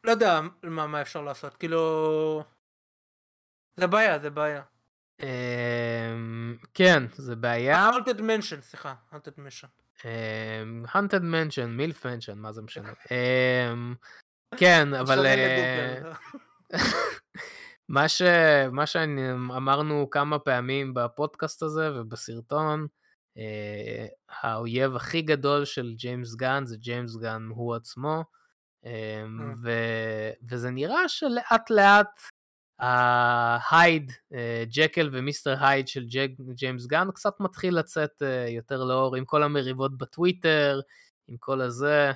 לא 0.05 0.11
יודע 0.11 0.41
מה, 0.63 0.87
מה 0.87 1.03
אפשר 1.03 1.23
לעשות, 1.23 1.57
כאילו... 1.57 2.43
זה 3.77 3.87
בעיה, 3.87 4.19
זה 4.19 4.31
בעיה. 4.31 4.63
אמ, 5.23 6.57
כן, 6.75 7.03
זה 7.13 7.37
בעיה. 7.37 7.91
Haunted 7.91 8.19
Mansion, 8.19 8.61
סליחה, 8.61 8.95
Haunted 9.13 9.39
Mansion. 9.39 9.69
אמ, 10.05 10.85
Hunted 10.87 11.23
Mansion, 11.23 11.67
מילף 11.67 12.07
Mansion, 12.07 12.35
מה 12.35 12.53
זה 12.53 12.63
משנה. 12.63 12.93
אמ, 13.11 13.95
כן, 14.57 14.89
אבל... 15.01 15.27
אה. 15.27 16.13
מה, 17.89 18.09
ש... 18.09 18.23
מה 18.73 18.87
שאמרנו 18.87 20.11
כמה 20.11 20.39
פעמים 20.39 20.95
בפודקאסט 20.95 21.63
הזה 21.63 21.91
ובסרטון, 21.95 22.87
אה, 23.39 24.07
האויב 24.43 24.97
הכי 24.97 25.23
גדול 25.23 25.65
של 25.65 25.95
ג'יימס 25.97 26.35
גן 26.35 26.67
זה 26.67 26.77
ג'יימס 26.77 27.17
גן 27.17 27.49
הוא 27.51 27.75
עצמו, 27.75 28.25
ו... 29.63 29.71
וזה 30.51 30.71
נראה 30.71 31.09
שלאט 31.09 31.71
לאט 31.71 32.21
ההייד, 32.79 34.13
אה, 34.33 34.65
ג'קל 34.75 35.09
ומיסטר 35.13 35.65
הייד 35.65 35.89
של 35.89 36.05
ג'ק, 36.07 36.31
ג'יימס 36.55 36.87
גן 36.87 37.09
קצת 37.15 37.41
מתחיל 37.41 37.79
לצאת 37.79 38.23
אה, 38.23 38.49
יותר 38.49 38.85
לאור 38.85 39.17
עם 39.17 39.25
כל 39.25 39.43
המריבות 39.43 39.99
בטוויטר, 39.99 40.81
עם 41.29 41.37
כל 41.37 41.61
הזה. 41.61 42.13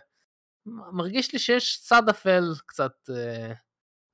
מרגיש 0.66 1.32
לי 1.32 1.38
שיש 1.38 1.80
צד 1.82 2.08
אפל 2.08 2.44
קצת 2.66 3.10
אה, 3.10 3.52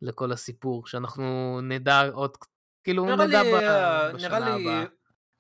לכל 0.03 0.33
הסיפור, 0.33 0.87
שאנחנו 0.87 1.61
נדע 1.63 2.09
עוד, 2.13 2.37
כאילו 2.85 3.17
נדע 3.17 3.43
לי, 3.43 3.55
אה, 3.55 4.13
בשנה 4.13 4.29
נראה 4.29 4.57
לי 4.57 4.63
הבאה. 4.63 4.85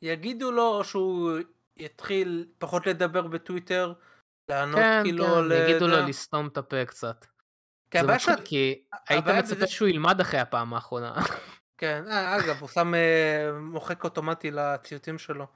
יגידו 0.02 0.52
לו 0.52 0.84
שהוא 0.84 1.30
יתחיל 1.76 2.46
פחות 2.58 2.86
לדבר 2.86 3.26
בטוויטר, 3.26 3.92
לענות 4.50 4.76
כן, 4.80 5.00
כאילו 5.04 5.24
כן, 5.24 5.64
יגידו 5.64 5.86
לו. 5.86 5.96
לסתום 6.08 6.46
את 6.46 6.56
הפה 6.56 6.84
קצת. 6.84 7.26
כי 7.90 7.98
זה 8.00 8.06
מצחיק, 8.14 8.34
כי 8.44 8.82
היית 9.08 9.24
מצפה 9.26 9.54
בזה- 9.54 9.66
שהוא 9.66 9.88
ילמד 9.88 10.20
אחרי 10.20 10.40
הפעם 10.40 10.74
האחרונה. 10.74 11.14
כן, 11.78 12.04
אה, 12.08 12.36
אגב, 12.36 12.56
הוא 12.60 12.68
שם 12.68 12.94
אה, 12.94 13.50
מוחק 13.60 14.04
אוטומטי 14.04 14.50
לציוצים 14.50 15.18
שלו. 15.18 15.46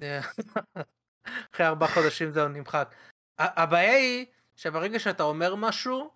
אחרי 1.54 1.66
ארבעה 1.66 1.88
חודשים 1.94 2.30
זהו 2.32 2.48
נמחק. 2.48 2.94
הבעיה 3.38 3.96
היא 3.96 4.26
שברגע 4.56 4.98
שאתה 4.98 5.22
אומר 5.22 5.54
משהו, 5.54 6.10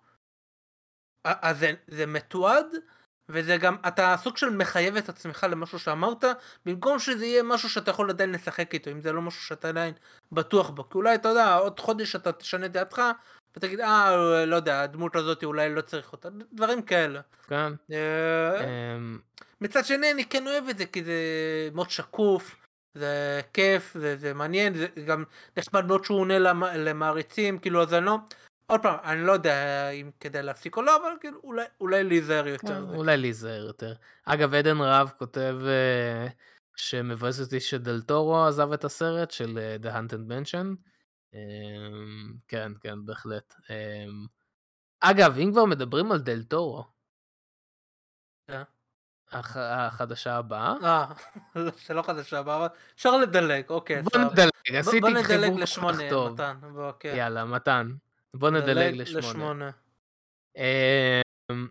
אז 1.23 1.59
זה, 1.59 1.71
זה 1.87 2.05
מתועד, 2.05 2.65
וזה 3.29 3.57
גם, 3.57 3.75
אתה 3.87 4.15
סוג 4.17 4.37
של 4.37 4.49
מחייב 4.49 4.95
את 4.95 5.09
עצמך 5.09 5.47
למשהו 5.49 5.79
שאמרת, 5.79 6.23
במקום 6.65 6.99
שזה 6.99 7.25
יהיה 7.25 7.43
משהו 7.43 7.69
שאתה 7.69 7.91
יכול 7.91 8.09
עדיין 8.09 8.31
לשחק 8.31 8.73
איתו, 8.73 8.91
אם 8.91 9.01
זה 9.01 9.11
לא 9.11 9.21
משהו 9.21 9.41
שאתה 9.41 9.69
עדיין 9.69 9.93
בטוח 10.31 10.69
בו. 10.69 10.89
כי 10.89 10.97
אולי, 10.97 11.15
אתה 11.15 11.29
יודע, 11.29 11.55
עוד 11.55 11.79
חודש 11.79 12.15
אתה 12.15 12.31
תשנה 12.31 12.65
את 12.65 12.71
דעתך, 12.71 13.01
ותגיד, 13.57 13.79
אה, 13.79 14.45
לא 14.45 14.55
יודע, 14.55 14.81
הדמות 14.81 15.15
הזאת 15.15 15.43
אולי 15.43 15.75
לא 15.75 15.81
צריך 15.81 16.11
אותה, 16.11 16.29
דברים 16.53 16.81
כאלה. 16.81 17.21
כן. 17.47 17.73
אה, 17.91 18.63
אמ, 18.63 19.19
מצד 19.61 19.85
שני 19.85 20.11
אני 20.11 20.25
כן 20.25 20.47
אוהב 20.47 20.69
את 20.69 20.77
זה 20.77 20.85
כי 20.85 21.03
זה 21.03 21.13
מאוד 21.73 21.89
שקוף, 21.89 22.55
זה 22.93 23.41
כיף, 23.53 23.93
זה, 23.93 24.17
זה 24.17 24.33
מעניין, 24.33 24.73
זה 24.73 24.87
גם 25.05 25.23
נחמד 25.57 25.85
מאוד 25.85 26.05
שהוא 26.05 26.19
עונה 26.19 26.39
למ, 26.39 26.63
למעריצים, 26.63 27.59
כאילו 27.59 27.81
אז 27.81 27.93
אני 27.93 28.05
לא, 28.05 28.17
עוד 28.71 28.81
פעם, 28.81 28.97
אני 29.03 29.21
לא 29.25 29.31
יודע 29.31 29.89
אם 29.89 30.11
כדאי 30.19 30.43
להפסיק 30.43 30.77
או 30.77 30.81
לא, 30.81 30.95
אבל 30.97 31.11
כאילו 31.19 31.39
אולי, 31.43 31.65
אולי 31.81 32.03
להיזהר 32.03 32.47
יותר. 32.47 32.67
כן, 32.67 32.95
אולי 32.95 33.17
להיזהר 33.17 33.63
יותר. 33.65 33.93
אגב, 34.25 34.53
עדן 34.53 34.77
רהב 34.81 35.09
כותב 35.09 35.55
אה, 35.67 36.27
שמבאס 36.75 37.39
אותי 37.41 37.59
שדל 37.59 38.01
טורו 38.01 38.43
עזב 38.45 38.71
את 38.71 38.83
הסרט 38.83 39.31
של 39.31 39.57
אה, 39.57 39.75
The 39.83 39.95
Hunted 39.95 40.31
Mansion. 40.31 40.67
אמ, 41.33 42.33
כן, 42.47 42.71
כן, 42.81 43.05
בהחלט. 43.05 43.53
אמ, 43.69 44.25
אגב, 44.99 45.37
אם 45.37 45.49
כבר 45.51 45.65
מדברים 45.65 46.11
על 46.11 46.19
דל 46.19 46.43
טורו, 46.43 46.83
אה. 48.49 48.63
הח- 49.31 49.57
החדשה 49.57 50.35
הבאה, 50.35 50.73
אה, 50.83 51.05
זה 51.87 51.93
לא 51.93 52.01
חדשה 52.01 52.39
הבאה, 52.39 52.57
אבל 52.57 52.67
אפשר 52.95 53.17
לדלג, 53.17 53.69
אוקיי. 53.69 54.01
בוא. 54.01 54.21
נדלג, 54.21 54.49
בוא- 54.71 54.77
עשיתי 54.79 54.99
בוא 54.99 55.09
נדלג 55.09 55.23
חיבור 55.25 55.45
כל 55.45 55.55
כך 55.55 55.61
לשמונה, 55.61 56.09
טוב. 56.09 56.33
מתן, 56.33 56.57
בוא, 56.73 56.91
כן. 56.99 57.13
יאללה, 57.17 57.45
מתן. 57.45 57.91
בוא 58.35 58.49
נדלג 58.49 58.95
לשמונה. 58.95 59.69
אמ, 60.57 61.67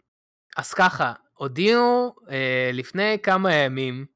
אז 0.56 0.74
ככה, 0.74 1.12
הודיעו 1.34 2.14
אה, 2.30 2.70
לפני 2.72 3.16
כמה 3.22 3.54
ימים 3.54 4.06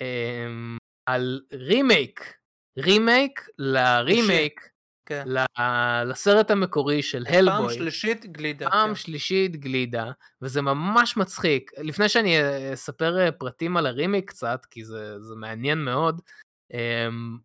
אמ, 0.00 0.76
על 1.06 1.40
רימייק, 1.52 2.34
רימייק 2.78 3.48
לרימייק 3.58 4.68
כן. 5.06 5.24
ל- 5.26 6.04
לסרט 6.10 6.50
המקורי 6.50 7.02
של 7.02 7.24
פעם 7.24 7.48
הלבוי. 7.48 7.74
שלישית 7.74 8.26
גלידה. 8.26 8.70
פעם 8.70 8.88
כן. 8.88 8.94
שלישית 8.94 9.56
גלידה, 9.56 10.10
וזה 10.42 10.62
ממש 10.62 11.16
מצחיק. 11.16 11.70
לפני 11.78 12.08
שאני 12.08 12.36
אספר 12.74 13.18
אה, 13.18 13.32
פרטים 13.32 13.76
על 13.76 13.86
הרימייק 13.86 14.28
קצת, 14.30 14.66
כי 14.70 14.84
זה, 14.84 15.20
זה 15.20 15.34
מעניין 15.34 15.78
מאוד, 15.78 16.20
אמ, 16.72 17.38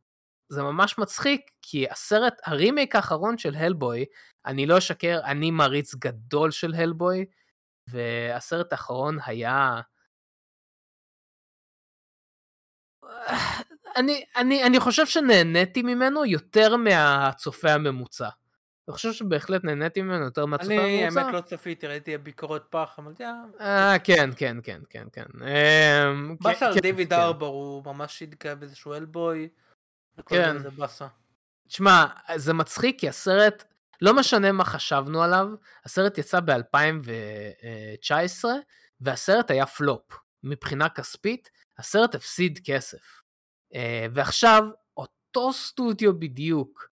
זה 0.50 0.64
ממש 0.64 0.98
מצחיק, 0.98 1.42
כי 1.62 1.90
הסרט, 1.90 2.42
הרימייק 2.46 2.96
האחרון 2.96 3.38
של 3.38 3.56
הלבוי, 3.56 4.06
אני 4.46 4.66
לא 4.66 4.78
אשקר, 4.78 5.20
אני 5.24 5.52
מעריץ 5.52 5.96
גדול 5.96 6.52
של 6.52 6.74
הלבוי, 6.74 7.26
והסרט 7.88 8.72
האחרון 8.72 9.18
היה... 9.26 9.82
אני, 13.96 14.26
אני, 14.36 14.64
אני 14.64 14.80
חושב 14.80 15.06
שנהניתי 15.06 15.82
ממנו 15.82 16.26
יותר 16.26 16.76
מהצופה 16.76 17.72
הממוצע. 17.72 18.30
אני 18.88 18.94
חושב 18.94 19.14
שבהחלט 19.14 19.64
נהניתי 19.64 20.02
ממנו 20.02 20.26
יותר 20.26 20.46
מהצופה 20.46 20.74
אני 20.74 21.04
הממוצע. 21.04 21.22
האמת 21.22 21.34
לא 21.34 21.42
צפיתי, 21.42 21.88
ראיתי 21.88 22.18
ביקורות 22.18 22.66
פח, 22.70 22.96
אמרתי, 23.00 23.24
אה, 23.24 23.44
אה, 23.62 24.00
כן, 24.00 24.30
כן, 24.38 24.58
כן, 24.64 24.82
כן, 24.90 25.08
כן. 25.14 25.26
אמ, 25.42 26.36
באסה 26.42 26.68
על 26.68 26.74
כן, 26.74 26.80
דיוויד 26.80 27.10
כן. 27.10 27.20
ארבור, 27.20 27.56
הוא 27.56 27.94
ממש 27.94 28.22
התגאה 28.22 28.56
באיזשהו 28.56 28.94
אלבוי. 28.94 29.50
כן. 30.26 30.58
תשמע, 31.68 32.06
זה 32.36 32.54
מצחיק 32.54 33.00
כי 33.00 33.10
הסרט, 33.10 33.64
לא 34.02 34.14
משנה 34.14 34.52
מה 34.52 34.66
חשבנו 34.66 35.24
עליו, 35.24 35.48
הסרט 35.86 36.18
יצא 36.18 36.40
ב-2019, 36.40 38.46
והסרט 39.02 39.52
היה 39.52 39.66
פלופ. 39.66 40.20
מבחינה 40.44 40.90
כספית, 40.90 41.50
הסרט 41.78 42.16
הפסיד 42.16 42.60
כסף. 42.66 43.22
אה, 43.76 44.08
ועכשיו, 44.14 44.64
אותו 44.98 45.54
סטודיו 45.54 46.20
בדיוק, 46.20 46.90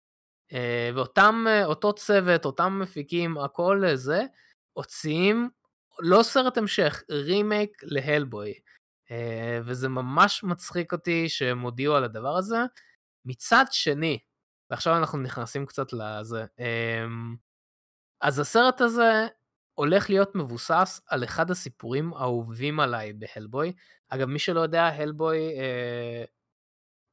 אה, 0.54 0.90
ואותם, 0.96 1.46
אה, 1.48 1.66
אותו 1.66 1.94
צוות, 1.94 2.46
אותם 2.46 2.80
מפיקים, 2.82 3.38
הכל 3.38 3.84
זה, 3.94 4.26
הוציאים 4.74 5.50
לא 6.00 6.24
סרט 6.24 6.58
המשך, 6.58 7.04
רימייק 7.10 7.84
להלבוי. 7.84 8.54
וזה 9.66 9.90
ממש 9.90 10.44
מצחיק 10.44 10.94
אותי 10.94 11.30
שהם 11.30 11.60
הודיעו 11.60 11.96
על 11.96 12.04
הדבר 12.04 12.38
הזה. 12.38 12.58
מצד 13.26 13.66
שני, 13.72 14.20
ועכשיו 14.70 14.98
אנחנו 14.98 15.18
נכנסים 15.18 15.66
קצת 15.66 15.94
לזה, 15.94 16.46
אמ, 16.60 17.36
אז 18.22 18.40
הסרט 18.40 18.82
הזה 18.82 19.28
הולך 19.74 20.10
להיות 20.10 20.36
מבוסס 20.36 21.02
על 21.08 21.24
אחד 21.24 21.52
הסיפורים 21.52 22.14
האהובים 22.14 22.80
עליי 22.80 23.14
בהלבוי. 23.14 23.74
אגב, 24.10 24.28
מי 24.28 24.40
שלא 24.40 24.60
יודע, 24.60 24.84
הלבוי, 24.84 25.38
אה, 25.60 26.24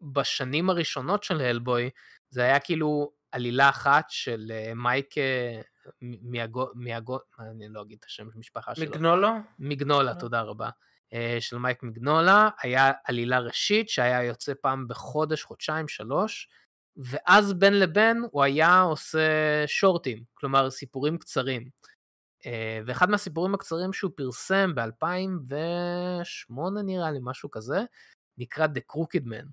בשנים 0.01 0.71
הראשונות 0.71 1.25
של 1.25 1.41
הלבוי, 1.41 1.91
זה 2.31 2.43
היה 2.43 2.61
כאילו 2.61 3.13
עלילה 3.33 3.69
אחת 3.69 4.05
של 4.09 4.53
אה, 4.55 4.73
מייק 4.75 5.19
אה, 5.19 5.61
מיאגו, 6.03 6.69
מיאגו, 6.75 7.19
אני 7.39 7.69
לא 7.69 7.83
אגיד 7.83 7.99
את 8.01 8.05
השם 8.05 8.29
המשפחה 8.35 8.75
שלו. 8.75 8.87
מגנולו? 8.87 9.29
מגנולה, 9.59 10.15
תודה 10.15 10.41
רבה. 10.41 10.71
אה, 11.13 11.37
של 11.41 11.59
מייק 11.59 11.83
מגנולה, 11.83 12.49
היה 12.63 12.93
עלילה 13.05 13.39
ראשית 13.39 13.89
שהיה 13.89 14.23
יוצא 14.23 14.53
פעם 14.63 14.89
בחודש, 14.89 15.43
חודשיים, 15.43 15.89
שלוש, 15.89 16.49
ואז 16.97 17.53
בין 17.53 17.79
לבין 17.79 18.25
הוא 18.31 18.43
היה 18.43 18.81
עושה 18.81 19.29
שורטים, 19.67 20.25
כלומר 20.35 20.71
סיפורים 20.71 21.19
קצרים. 21.19 21.69
אה, 22.47 22.81
ואחד 22.87 23.11
מהסיפורים 23.11 23.55
הקצרים 23.55 23.93
שהוא 23.93 24.13
פרסם 24.17 24.75
ב-2008 24.75 26.81
נראה 26.85 27.11
לי, 27.11 27.19
משהו 27.23 27.51
כזה, 27.51 27.79
נקרא 28.39 28.67
The 28.67 28.95
Crooked 28.95 29.25
Man. 29.25 29.47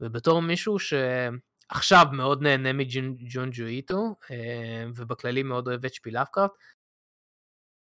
ובתור 0.00 0.42
מישהו 0.42 0.76
עכשיו 1.68 2.06
מאוד 2.12 2.42
נהנה 2.42 2.72
מג'ון 2.72 3.50
ג'ואיטו, 3.52 4.14
אה, 4.30 4.84
ובכללי 4.94 5.42
מאוד 5.42 5.68
אוהב 5.68 5.84
את 5.84 5.94
שפי 5.94 6.10
לאפקראפט. 6.10 6.52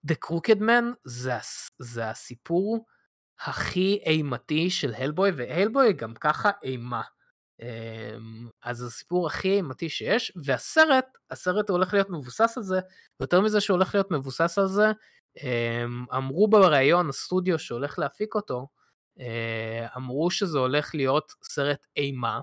The 0.07 0.15
Crooked 0.25 0.59
Man 0.59 0.83
זה, 1.03 1.33
זה 1.79 2.09
הסיפור 2.09 2.85
הכי 3.39 3.99
אימתי 4.05 4.69
של 4.69 4.93
הלבוי, 4.93 5.31
והלבוי 5.31 5.93
גם 5.93 6.13
ככה 6.13 6.51
אימה. 6.63 7.01
אמ, 7.61 8.49
אז 8.63 8.77
זה 8.77 8.85
הסיפור 8.85 9.27
הכי 9.27 9.51
אימתי 9.51 9.89
שיש, 9.89 10.31
והסרט, 10.45 11.05
הסרט 11.31 11.69
הולך 11.69 11.93
להיות 11.93 12.09
מבוסס 12.09 12.57
על 12.57 12.63
זה, 12.63 12.79
ויותר 13.19 13.41
מזה 13.41 13.61
שהוא 13.61 13.75
הולך 13.75 13.95
להיות 13.95 14.11
מבוסס 14.11 14.57
על 14.57 14.67
זה, 14.67 14.91
אמ, 15.43 16.05
אמרו 16.17 16.47
בריאיון, 16.47 17.09
הסטודיו 17.09 17.59
שהולך 17.59 17.99
להפיק 17.99 18.35
אותו, 18.35 18.67
אה, 19.19 19.87
אמרו 19.97 20.31
שזה 20.31 20.59
הולך 20.59 20.95
להיות 20.95 21.33
סרט 21.43 21.85
אימה, 21.97 22.39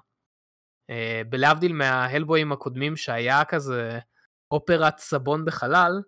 אה, 0.90 1.22
בלהבדיל 1.28 1.72
מההלבויים 1.72 2.52
הקודמים 2.52 2.96
שהיה 2.96 3.44
כזה 3.44 3.98
אופרת 4.50 4.98
סבון 4.98 5.44
בחלל, 5.44 6.02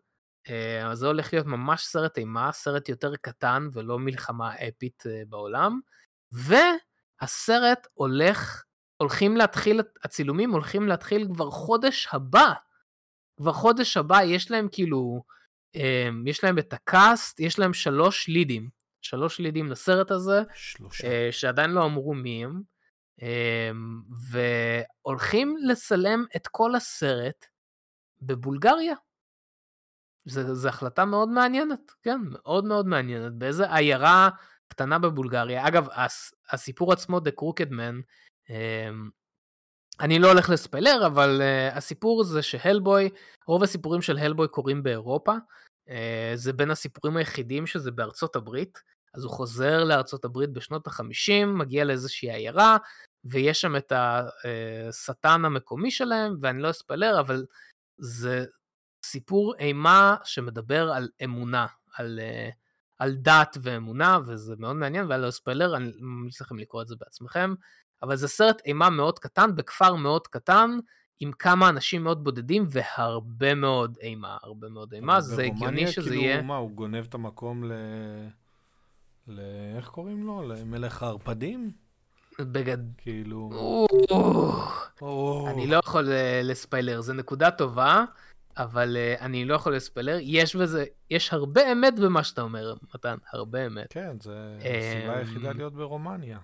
אז 0.84 0.98
זה 0.98 1.06
הולך 1.06 1.32
להיות 1.32 1.46
ממש 1.46 1.84
סרט 1.84 2.18
אימה, 2.18 2.52
סרט 2.52 2.88
יותר 2.88 3.16
קטן 3.16 3.68
ולא 3.72 3.98
מלחמה 3.98 4.54
אפית 4.54 5.02
אה, 5.06 5.22
בעולם, 5.28 5.80
והסרט 6.32 7.86
הולך, 7.94 8.64
הולכים 8.96 9.36
להתחיל, 9.36 9.80
הצילומים 10.04 10.50
הולכים 10.50 10.88
להתחיל 10.88 11.28
כבר 11.34 11.50
חודש 11.50 12.08
הבא. 12.12 12.52
כבר 13.36 13.52
חודש 13.52 13.96
הבא 13.96 14.22
יש 14.22 14.50
להם 14.50 14.68
כאילו, 14.72 15.22
אה, 15.76 16.08
יש 16.26 16.44
להם 16.44 16.58
את 16.58 16.72
הקאסט, 16.72 17.40
יש 17.40 17.58
להם 17.58 17.74
שלוש 17.74 18.28
לידים, 18.28 18.68
שלוש 19.02 19.38
לידים 19.38 19.70
לסרט 19.70 20.10
הזה, 20.10 20.42
שלושה. 20.54 21.06
אה, 21.06 21.28
שעדיין 21.32 21.70
לא 21.70 21.84
אמרו 21.84 22.14
מי 22.14 22.44
הם, 22.44 22.62
אה, 23.22 23.70
והולכים 25.04 25.56
לצלם 25.66 26.24
את 26.36 26.46
כל 26.46 26.74
הסרט 26.74 27.46
בבולגריה. 28.22 28.94
זו 30.26 30.68
החלטה 30.68 31.04
מאוד 31.04 31.28
מעניינת, 31.28 31.92
כן, 32.02 32.18
מאוד 32.22 32.64
מאוד 32.64 32.86
מעניינת, 32.86 33.32
באיזה 33.32 33.74
עיירה 33.74 34.28
קטנה 34.68 34.98
בבולגריה. 34.98 35.68
אגב, 35.68 35.88
הס, 35.92 36.34
הסיפור 36.50 36.92
עצמו, 36.92 37.18
The 37.18 37.30
Crooked 37.40 37.70
Man, 37.70 38.02
אה, 38.50 38.90
אני 40.00 40.18
לא 40.18 40.28
הולך 40.28 40.50
לספיילר, 40.50 41.06
אבל 41.06 41.40
uh, 41.40 41.76
הסיפור 41.76 42.24
זה 42.24 42.42
שהלבוי, 42.42 43.10
רוב 43.46 43.62
הסיפורים 43.62 44.02
של 44.02 44.18
הלבוי 44.18 44.48
קורים 44.48 44.82
באירופה, 44.82 45.34
uh, 45.88 45.92
זה 46.34 46.52
בין 46.52 46.70
הסיפורים 46.70 47.16
היחידים 47.16 47.66
שזה 47.66 47.90
בארצות 47.90 48.36
הברית, 48.36 48.78
אז 49.14 49.24
הוא 49.24 49.32
חוזר 49.32 49.84
לארצות 49.84 50.24
הברית 50.24 50.50
בשנות 50.50 50.86
ה-50, 50.86 51.46
מגיע 51.46 51.84
לאיזושהי 51.84 52.30
עיירה, 52.30 52.76
ויש 53.24 53.60
שם 53.60 53.76
את 53.76 53.92
השטן 53.94 55.44
המקומי 55.44 55.90
שלהם, 55.90 56.36
ואני 56.40 56.62
לא 56.62 56.70
אספיילר, 56.70 57.20
אבל 57.20 57.44
זה 57.98 58.44
סיפור 59.04 59.54
אימה 59.58 60.16
שמדבר 60.24 60.92
על 60.92 61.08
אמונה, 61.24 61.66
על, 61.96 62.20
uh, 62.22 62.52
על 62.98 63.14
דת 63.14 63.56
ואמונה, 63.62 64.18
וזה 64.26 64.54
מאוד 64.58 64.76
מעניין, 64.76 65.06
ואני 65.08 65.22
לא 65.22 65.28
אספיילר, 65.28 65.76
אני 65.76 65.92
ממליץ 66.00 66.40
לכם 66.40 66.58
לקרוא 66.58 66.82
את 66.82 66.88
זה 66.88 66.94
בעצמכם. 67.00 67.54
אבל 68.02 68.16
זה 68.16 68.28
סרט 68.28 68.62
אימה 68.64 68.90
מאוד 68.90 69.18
קטן, 69.18 69.56
בכפר 69.56 69.94
מאוד 69.94 70.26
קטן, 70.26 70.70
עם 71.20 71.32
כמה 71.32 71.68
אנשים 71.68 72.04
מאוד 72.04 72.24
בודדים 72.24 72.66
והרבה 72.70 73.54
מאוד 73.54 73.98
אימה, 74.00 74.36
הרבה 74.42 74.68
מאוד 74.68 74.92
אימה, 74.92 75.20
זה 75.20 75.42
הגיוני 75.42 75.60
ברומניה, 75.60 75.88
שזה 75.88 76.10
כאילו, 76.10 76.22
יהיה... 76.22 76.42
מה, 76.42 76.56
הוא 76.56 76.70
גונב 76.70 77.04
את 77.08 77.14
המקום 77.14 77.64
ל... 77.64 77.72
ל... 79.28 79.40
איך 79.76 79.88
קוראים 79.88 80.26
לו? 80.26 80.42
למלך 80.42 81.02
הערפדים? 81.02 81.70
בגד... 82.40 82.78
כאילו... 82.98 83.50
אני 85.48 85.66
לא 85.66 85.76
יכול 85.76 86.12
אה, 86.12 86.40
לספיילר, 86.44 87.00
זו 87.00 87.12
נקודה 87.12 87.50
טובה, 87.50 88.04
אבל 88.56 88.96
אה, 88.96 89.14
אני 89.20 89.44
לא 89.44 89.54
יכול 89.54 89.76
לספיילר. 89.76 90.18
יש 90.20 90.56
בזה, 90.56 90.84
יש 91.10 91.32
הרבה 91.32 91.72
אמת 91.72 91.98
במה 91.98 92.24
שאתה 92.24 92.42
אומר, 92.42 92.74
מתן, 92.94 93.16
הרבה 93.32 93.66
אמת. 93.66 93.86
כן, 93.92 94.16
זה 94.20 94.58
אמ, 94.60 94.70
הסיבה 94.98 95.18
היחידה 95.18 95.52
להיות 95.52 95.74
ברומניה. 95.74 96.38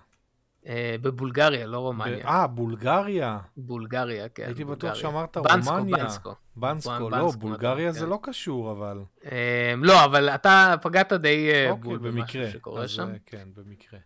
אה, 0.67 0.95
בבולגריה, 1.01 1.67
לא 1.67 1.77
רומניה. 1.77 2.27
אה, 2.27 2.47
בולגריה. 2.47 3.39
בולגריה, 3.57 4.29
כן. 4.29 4.43
הייתי 4.45 4.63
בטוח 4.63 4.81
בולגריה. 4.81 4.95
שאמרת 4.95 5.37
בנסקו, 5.37 5.75
רומניה. 5.75 5.97
בנסקו. 5.97 6.33
בנסקו, 6.55 6.91
בנסקו, 6.91 7.09
לא, 7.09 7.27
מתן, 7.27 7.39
בולגריה 7.39 7.91
זה 7.91 7.99
כן. 7.99 8.09
לא 8.09 8.19
קשור, 8.23 8.71
אבל... 8.71 8.99
אמ, 9.25 9.83
לא, 9.83 10.05
אבל 10.05 10.29
אתה 10.29 10.75
פגעת 10.81 11.13
די 11.13 11.51
אה, 11.51 11.69
אוקיי, 11.69 11.83
בול 11.83 11.97
במקרה. 11.97 12.51
שקורה 12.51 12.83
אז, 12.83 12.89
שם. 12.89 13.09
כן, 13.25 13.47
במקרה. 13.55 13.99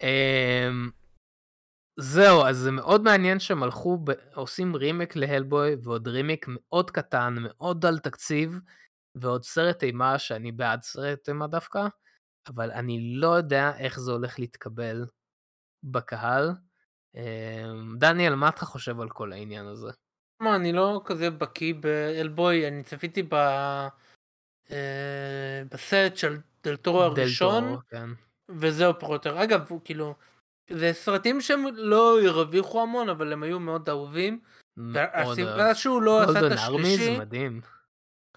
זהו, 1.99 2.45
אז 2.45 2.57
זה 2.57 2.71
מאוד 2.71 3.01
מעניין 3.01 3.39
שהם 3.39 3.63
הלכו, 3.63 3.97
ב... 4.03 4.11
עושים 4.33 4.75
רימק 4.75 5.15
להלבוי, 5.15 5.75
ועוד 5.83 6.07
רימק 6.07 6.45
מאוד 6.47 6.91
קטן, 6.91 7.35
מאוד 7.39 7.85
על 7.85 7.99
תקציב, 7.99 8.59
ועוד 9.15 9.43
סרט 9.43 9.83
אימה, 9.83 10.19
שאני 10.19 10.51
בעד 10.51 10.81
סרט 10.81 11.29
אימה 11.29 11.47
דווקא, 11.47 11.87
אבל 12.47 12.71
אני 12.71 13.13
לא 13.15 13.27
יודע 13.27 13.77
איך 13.77 13.99
זה 13.99 14.11
הולך 14.11 14.39
להתקבל 14.39 15.05
בקהל. 15.83 16.51
אמ, 17.15 17.95
דניאל, 17.97 18.35
מה 18.35 18.49
אתה 18.49 18.65
חושב 18.65 18.99
על 18.99 19.09
כל 19.09 19.33
העניין 19.33 19.65
הזה? 19.65 19.91
מה, 20.39 20.55
אני 20.55 20.73
לא 20.73 21.01
כזה 21.05 21.29
בקיא 21.29 21.73
באלבוי, 21.73 22.67
אני 22.67 22.83
צפיתי 22.83 23.23
ב... 23.23 23.33
אה, 24.71 25.63
בסרט 25.71 26.17
של 26.17 26.37
דלתורו 26.63 27.09
דל 27.09 27.21
הראשון, 27.21 27.63
טורו, 27.63 27.77
כן. 27.89 28.09
וזהו 28.49 28.93
פחות 28.99 29.27
או 29.27 29.31
יותר. 29.31 29.43
אגב, 29.43 29.65
הוא 29.69 29.81
כאילו, 29.83 30.15
זה 30.69 30.93
סרטים 30.93 31.41
שהם 31.41 31.65
לא 31.75 32.21
הרוויחו 32.21 32.81
המון, 32.81 33.09
אבל 33.09 33.33
הם 33.33 33.43
היו 33.43 33.59
מאוד 33.59 33.89
אהובים. 33.89 34.39
והסיבה 34.77 35.75
שהוא 35.75 36.01
לא 36.01 36.21
עשה 36.21 36.47
את 36.47 36.51
השלישי. 36.51 37.17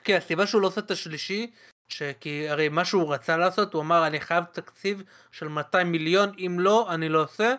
כן, 0.05 0.17
הסיבה 0.17 0.47
שהוא 0.47 0.63
לא 0.63 0.69
עשה 0.69 0.81
את 0.81 0.91
השלישי, 0.91 1.51
שכי 1.89 2.49
הרי 2.49 2.69
מה 2.69 2.85
שהוא 2.85 3.15
רצה 3.15 3.37
לעשות, 3.37 3.75
הוא 3.75 3.83
אמר 3.83 4.07
אני 4.07 4.21
חייב 4.21 4.45
תקציב 4.45 5.03
של 5.33 5.49
200 5.49 5.93
מיליון, 5.93 6.33
אם 6.39 6.57
לא, 6.61 6.95
אני 6.95 7.09
לא 7.09 7.23
עושה. 7.23 7.55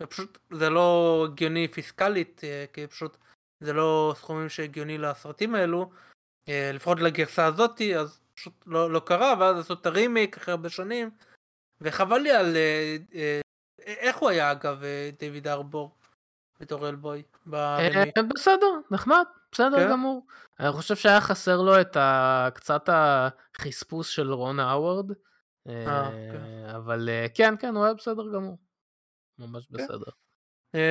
ופשוט 0.00 0.38
זה 0.50 0.70
לא 0.70 1.26
הגיוני 1.28 1.68
פיסקלית, 1.68 2.40
אה, 2.44 2.64
כי 2.72 2.86
פשוט 2.86 3.16
זה 3.60 3.72
לא 3.72 4.14
סכומים 4.16 4.48
שהגיוני 4.48 4.98
לסרטים 4.98 5.54
האלו, 5.54 5.90
אה, 6.48 6.70
לפחות 6.74 7.00
לגרסה 7.00 7.46
הזאתי, 7.46 7.96
אז 7.96 8.20
פשוט 8.34 8.52
לא, 8.66 8.90
לא 8.90 9.00
קרה, 9.00 9.34
ואז 9.40 9.58
עשו 9.58 9.74
את 9.74 9.86
הרימיק 9.86 10.36
אחרי 10.36 10.52
הרבה 10.52 10.68
שנים, 10.68 11.10
וחבל 11.80 12.18
לי 12.18 12.30
על... 12.30 12.56
איך 13.86 14.16
הוא 14.16 14.28
היה 14.30 14.50
אגב, 14.50 14.82
אה, 14.84 15.10
דיוויד 15.18 15.48
ארבור, 15.48 15.94
בתור 16.60 16.88
אלבוי? 16.88 17.22
אה, 17.54 18.04
בסדר, 18.28 18.66
נחמד, 18.90 19.24
בסדר 19.52 19.76
כן? 19.76 19.90
גמור. 19.90 20.26
אני 20.60 20.72
חושב 20.72 20.96
שהיה 20.96 21.20
חסר 21.20 21.60
לו 21.62 21.80
את. 21.80 21.96
קצת 22.54 22.88
החספוס 22.88 24.08
של 24.08 24.32
רון 24.32 24.60
האווארד. 24.60 25.10
אה, 25.68 26.10
כן. 26.10 26.74
אבל 26.76 27.08
כן, 27.34 27.54
כן, 27.58 27.76
הוא 27.76 27.84
היה 27.84 27.94
בסדר 27.94 28.22
גמור. 28.34 28.58
ממש 29.38 29.66
כן. 29.66 29.84
בסדר. 29.84 30.10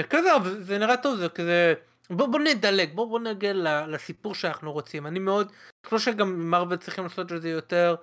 כזה, 0.10 0.36
אבל 0.36 0.64
זה 0.64 0.78
נראה 0.78 0.98
טוב, 0.98 1.18
זה 1.18 1.30
כזה... 1.30 1.74
בוא, 2.10 2.28
בוא 2.28 2.40
נדלג, 2.40 2.96
בוא, 2.96 3.08
בוא 3.08 3.20
נגיע 3.20 3.54
לסיפור 3.88 4.36
שאנחנו 4.36 4.72
רוצים. 4.72 5.08
אני 5.08 5.20
מאוד, 5.20 5.52
חושב 5.86 6.12
שגם 6.12 6.50
מרוויל 6.50 6.80
צריכים 6.80 7.04
לעשות 7.04 7.32
את 7.32 7.42
זה 7.42 7.50
יותר. 7.50 7.96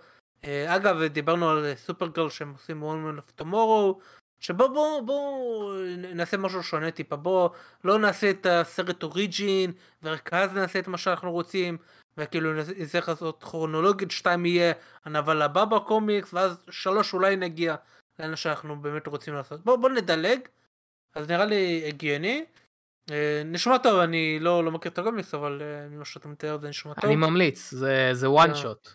אגב, 0.44 1.02
דיברנו 1.02 1.51
על 1.51 1.74
סופרגרל 1.74 2.31
שהם 2.31 2.52
עושים 2.52 2.82
Woman 2.82 3.20
of 3.20 3.43
Tomorrow, 3.43 4.02
שבוא 4.40 4.69
בוא 4.69 5.01
בוא 5.01 5.74
נעשה 6.15 6.36
משהו 6.36 6.62
שונה 6.62 6.90
טיפה, 6.90 7.16
בוא 7.16 7.51
לא 7.85 7.98
נעשה 7.98 8.31
את 8.31 8.47
הסרט 8.47 9.02
אוריג'ין, 9.02 9.73
ורק 10.02 10.32
אז 10.32 10.52
נעשה 10.55 10.78
את 10.78 10.89
מה 10.89 10.98
שאנחנו 10.98 11.32
רוצים, 11.32 11.78
וכאילו 12.16 12.52
נצטרך 12.78 13.09
לעשות 13.09 13.43
כרונולוגית, 13.44 14.10
שתיים 14.10 14.47
יהיה 14.47 14.73
הנבל 15.05 15.43
הבא 15.43 15.65
בקומיקס, 15.65 16.35
ואז 16.35 16.60
שלוש 16.70 17.15
אולי 17.15 17.36
נגיע 17.36 17.77
לאן 18.19 18.36
שאנחנו 18.36 18.81
באמת 18.82 19.06
רוצים 19.06 19.35
לעשות. 19.35 19.65
בוא 19.65 19.77
בוא 19.77 19.89
נדלג, 19.90 20.39
אז 21.15 21.31
נראה 21.31 21.44
לי 21.44 21.85
הגיוני. 21.89 22.44
אה, 23.10 23.43
נשמע 23.44 23.78
טוב, 23.78 24.01
אני 24.01 24.39
לא, 24.40 24.65
לא 24.65 24.70
מכיר 24.70 24.93
את 24.93 24.98
הקומיקס, 24.98 25.35
אבל 25.35 25.62
אה, 25.62 25.89
ממה 25.89 26.05
שאתה 26.05 26.28
מתאר 26.28 26.59
זה 26.60 26.69
נשמע 26.69 26.94
טוב. 26.94 27.05
אני 27.05 27.16
ממליץ, 27.16 27.70
זה- 27.70 28.10
זה 28.12 28.31
וואן 28.31 28.48
כן. 28.48 28.55
שוט. 28.55 28.89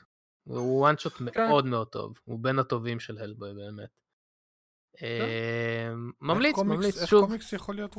הוא 0.49 0.80
וואן 0.80 0.98
שוט 0.98 1.14
כן. 1.14 1.48
מאוד 1.48 1.65
מאוד 1.65 1.88
טוב. 1.88 2.20
הוא 2.24 2.40
בין 2.40 2.60
הטובים 2.60 2.99
של 2.99 3.18
הלבוי 3.18 3.53
באמת. 3.53 3.90
אה, 5.02 5.07
ממליץ, 6.22 6.57
איך 6.57 6.65
ממליץ, 6.68 6.98
איך 7.02 7.10
שוב. 7.10 7.26
קומיקס 7.26 7.53
יכול 7.53 7.76
להיות? 7.76 7.98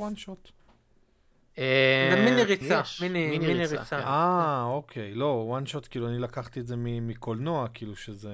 אה, 1.59 2.11
זה 2.15 2.25
מיני 2.25 2.45
ריצה, 2.45 2.81
מיני- 3.01 3.65
ריצה. 3.67 3.85
כן. 3.85 3.97
אה, 4.07 4.65
אוקיי. 4.65 5.15
לא, 5.15 5.59
one 5.61 5.71
shot, 5.71 5.89
כאילו, 5.89 6.09
אני 6.09 6.19
לקחתי 6.19 6.61
את 6.61 6.67
זה 6.67 6.77
מ- 6.77 7.09
מקולנוע, 7.09 7.67
כאילו 7.75 7.97
שזה... 7.97 8.33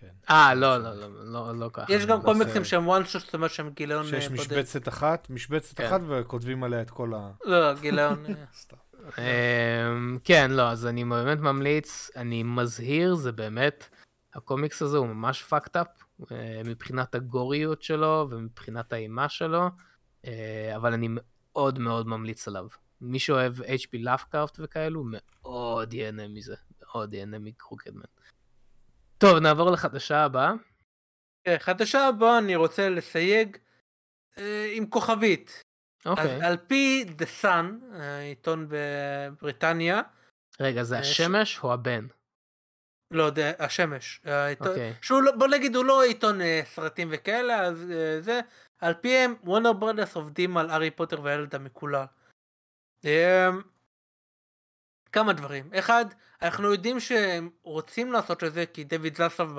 כן. 0.00 0.06
אה, 0.30 0.54
לא, 0.54 0.76
לא, 0.78 0.94
לא, 0.94 1.08
לא, 1.32 1.54
לא 1.58 1.70
ככה. 1.72 1.92
יש 1.92 2.06
גם 2.06 2.18
לא 2.18 2.24
קומיקסים 2.24 2.64
שהם 2.64 2.88
one 2.90 3.02
shot, 3.12 3.18
זאת 3.18 3.34
אומרת 3.34 3.50
שהם 3.50 3.70
גיליון 3.70 4.04
אה, 4.04 4.08
שיש. 4.10 4.30
משבצת 4.30 4.88
אחת, 4.88 5.30
משבצת 5.30 5.76
כן. 5.76 5.86
אחת, 5.86 6.00
וכותבים 6.08 6.64
עליה 6.64 6.82
את 6.82 6.90
כל 6.90 7.14
ה... 7.14 7.30
לא, 7.44 7.74
גיליון... 7.74 8.24
אה, 8.28 8.34
סתם. 8.62 8.76
אמ, 9.18 10.18
כן, 10.24 10.50
לא, 10.50 10.70
אז 10.70 10.86
אני 10.86 11.04
באמת 11.04 11.38
ממליץ, 11.38 12.10
אני 12.16 12.42
מזהיר, 12.42 13.14
זה 13.14 13.32
באמת, 13.32 13.88
הקומיקס 14.34 14.82
הזה 14.82 14.96
הוא 14.96 15.06
ממש 15.06 15.44
fucked 15.50 15.76
up, 15.76 15.76
אה, 15.76 16.07
מבחינת 16.64 17.14
הגוריות 17.14 17.82
שלו 17.82 18.26
ומבחינת 18.30 18.92
האימה 18.92 19.28
שלו, 19.28 19.68
אה, 20.24 20.72
אבל 20.76 20.92
אני 20.92 21.08
מאוד 21.10 21.78
מאוד 21.78 22.06
ממליץ 22.06 22.48
עליו. 22.48 22.66
מי 23.00 23.18
שאוהב 23.18 23.60
HP 23.60 23.98
לאפקראפט 23.98 24.60
וכאלו, 24.62 25.04
מאוד 25.06 25.94
ייהנה 25.94 26.28
מזה, 26.28 26.54
מאוד 26.82 27.14
ייהנה 27.14 27.38
מקרוקדמן. 27.38 28.02
טוב, 29.18 29.38
נעבור 29.38 29.70
לחדשה 29.70 30.24
הבאה. 30.24 30.52
כן, 31.44 31.56
חדשה 31.58 32.08
הבאה 32.08 32.38
אני 32.38 32.56
רוצה 32.56 32.88
לסייג 32.88 33.56
אה, 34.38 34.72
עם 34.74 34.86
כוכבית. 34.86 35.62
אוקיי. 36.06 36.24
אז 36.24 36.42
על 36.42 36.56
פי 36.56 37.04
The 37.18 37.44
Sun, 37.44 37.94
העיתון 37.94 38.68
בבריטניה, 38.68 40.00
רגע, 40.60 40.82
זה 40.82 40.94
אה, 40.94 41.00
השמש 41.00 41.60
או 41.62 41.72
הבן? 41.72 42.06
לא 43.10 43.22
יודע, 43.22 43.52
השמש. 43.58 44.20
העיתון, 44.24 44.68
אוקיי. 44.68 44.94
שהוא 45.02 45.22
לא, 45.22 45.32
בוא 45.32 45.48
נגיד 45.48 45.76
הוא 45.76 45.84
לא 45.84 46.02
עיתון 46.02 46.40
אה, 46.40 46.60
סרטים 46.64 47.08
וכאלה, 47.10 47.60
אז 47.60 47.90
אה, 47.90 48.20
זה, 48.20 48.40
על 48.78 48.94
פיהם 48.94 49.34
וונר 49.44 49.72
ברודרס 49.72 50.16
עובדים 50.16 50.56
על 50.56 50.70
הארי 50.70 50.90
פוטר 50.90 51.22
והילד 51.22 51.54
המקולל. 51.54 52.04
אה, 53.04 53.48
כמה 55.12 55.32
דברים. 55.32 55.70
אחד, 55.74 56.04
אנחנו 56.42 56.72
יודעים 56.72 57.00
שהם 57.00 57.50
רוצים 57.62 58.12
לעשות 58.12 58.44
את 58.44 58.52
זה 58.52 58.66
כי 58.66 58.84
דויד 58.84 59.16
זסוב 59.16 59.58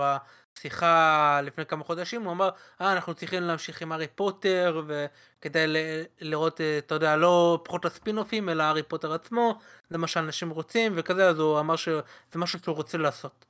בשיחה 0.60 1.42
לפני 1.44 1.66
כמה 1.66 1.84
חודשים 1.84 2.24
הוא 2.24 2.32
אמר 2.32 2.50
אה 2.82 2.94
אנחנו 2.94 3.14
צריכים 3.14 3.44
להמשיך 3.44 3.82
עם 3.82 3.92
הארי 3.92 4.08
פוטר 4.08 4.82
וכדי 4.88 5.68
ל- 5.68 6.04
לראות 6.22 6.62
אה, 6.62 6.78
אתה 6.78 6.96
יודע 6.96 7.16
לא 7.18 7.62
פחות 7.64 7.86
הספינופים 7.86 8.50
אלא 8.50 8.64
הארי 8.64 8.84
פוטר 8.84 9.14
עצמו 9.14 9.60
זה 9.90 9.98
מה 9.98 10.08
שאנשים 10.08 10.50
רוצים 10.50 10.94
וכזה 10.96 11.30
אז 11.30 11.40
הוא 11.40 11.60
אמר 11.60 11.76
שזה 11.76 12.02
משהו 12.36 12.60
שהוא 12.60 12.76
רוצה 12.76 12.98
לעשות. 12.98 13.46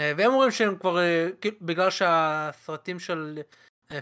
אה, 0.00 0.12
והם 0.16 0.32
אומרים 0.32 0.50
שהם 0.50 0.76
כבר 0.76 0.98
אה, 0.98 1.28
כאילו, 1.40 1.56
בגלל 1.60 1.90
שהסרטים 1.90 3.00
של 3.00 3.42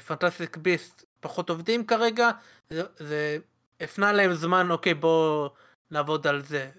פנטסטיק 0.06 0.56
ביסט 0.56 1.04
פחות 1.20 1.50
עובדים 1.50 1.86
כרגע 1.86 2.30
זה, 2.70 2.82
זה 2.96 3.38
הפנה 3.80 4.12
להם 4.12 4.34
זמן 4.34 4.70
אוקיי 4.70 4.94
בוא 4.94 5.48
לעבוד 5.90 6.26
על 6.26 6.42
זה. 6.42 6.70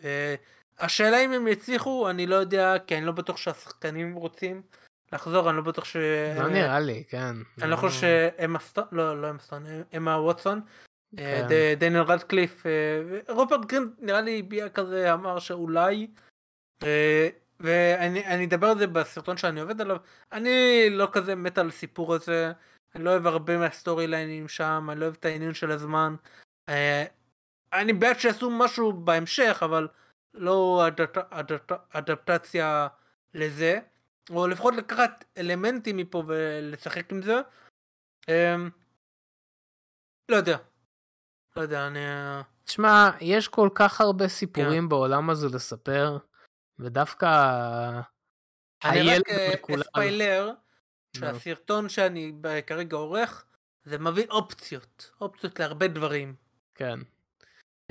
השאלה 0.79 1.25
אם 1.25 1.33
הם 1.33 1.47
יצליחו 1.47 2.09
אני 2.09 2.27
לא 2.27 2.35
יודע 2.35 2.73
כי 2.87 2.97
אני 2.97 3.05
לא 3.05 3.11
בטוח 3.11 3.37
שהשחקנים 3.37 4.15
רוצים 4.15 4.61
לחזור 5.13 5.49
אני 5.49 5.57
לא 5.57 5.63
בטוח 5.63 5.85
ש... 5.85 5.95
לא 6.37 6.47
נראה 6.49 6.79
לי, 6.79 7.03
כן. 7.09 7.35
אני 7.61 7.71
לא 7.71 7.75
חושב 7.75 7.99
שאמה 7.99 8.59
סטון 8.59 8.83
לא 8.91 9.21
לא 9.21 9.29
אמה 9.29 9.39
סטון 9.39 9.63
אמה 9.97 10.21
ווטסון. 10.21 10.61
אה, 11.19 11.41
כן. 11.41 11.47
ד- 11.49 11.79
דניאל 11.79 12.03
רדקליף 12.03 12.65
אה, 12.65 12.71
רופרט 13.33 13.65
גרינט 13.65 13.93
נראה 13.99 14.21
לי 14.21 14.39
הביע 14.39 14.69
כזה 14.69 15.13
אמר 15.13 15.39
שאולי. 15.39 16.07
אה, 16.83 17.29
ואני 17.59 18.25
אני 18.25 18.45
אדבר 18.45 18.67
על 18.67 18.77
זה 18.77 18.87
בסרטון 18.87 19.37
שאני 19.37 19.59
עובד 19.61 19.81
עליו 19.81 19.97
אני 20.31 20.49
לא 20.91 21.07
כזה 21.11 21.35
מת 21.35 21.57
על 21.57 21.67
הסיפור 21.67 22.13
הזה 22.13 22.51
אני 22.95 23.03
לא 23.03 23.09
אוהב 23.09 23.27
הרבה 23.27 23.57
מהסטורי 23.57 24.07
ליינים 24.07 24.47
שם 24.47 24.87
אני 24.91 24.99
לא 24.99 25.05
אוהב 25.05 25.15
את 25.19 25.25
העניין 25.25 25.53
של 25.53 25.71
הזמן. 25.71 26.15
אה, 26.69 27.03
אני 27.73 27.93
בעד 27.93 28.19
שיעשו 28.19 28.49
משהו 28.49 28.93
בהמשך 28.93 29.59
אבל 29.65 29.87
לא 30.33 30.87
אדפ- 30.87 31.33
אדפ- 31.33 31.79
אדפטציה 31.93 32.87
לזה 33.33 33.79
או 34.29 34.47
לפחות 34.47 34.73
לקחת 34.75 35.25
אלמנטים 35.37 35.97
מפה 35.97 36.23
ולשחק 36.27 37.11
עם 37.11 37.21
זה. 37.21 37.35
אמ, 38.27 38.69
לא 40.31 40.35
יודע. 40.35 40.57
לא 41.55 41.61
יודע 41.61 41.87
אני 41.87 41.99
תשמע, 42.63 43.09
יש 43.21 43.47
כל 43.47 43.69
כך 43.75 44.01
הרבה 44.01 44.23
כן. 44.25 44.29
סיפורים 44.29 44.89
בעולם 44.89 45.29
הזה 45.29 45.47
לספר, 45.53 46.17
ודווקא 46.79 47.27
אני 48.85 48.99
רק 49.17 49.29
אה, 49.29 49.49
מקולל- 49.53 49.81
אספיילר. 49.81 50.51
שהסרטון 51.17 51.89
שאני 51.89 52.33
כרגע 52.67 52.97
עורך 52.97 53.45
זה 53.83 53.97
מביא 53.97 54.25
אופציות 54.29 55.11
אופציות 55.21 55.59
להרבה 55.59 55.87
דברים. 55.87 56.35
כן. 56.75 56.99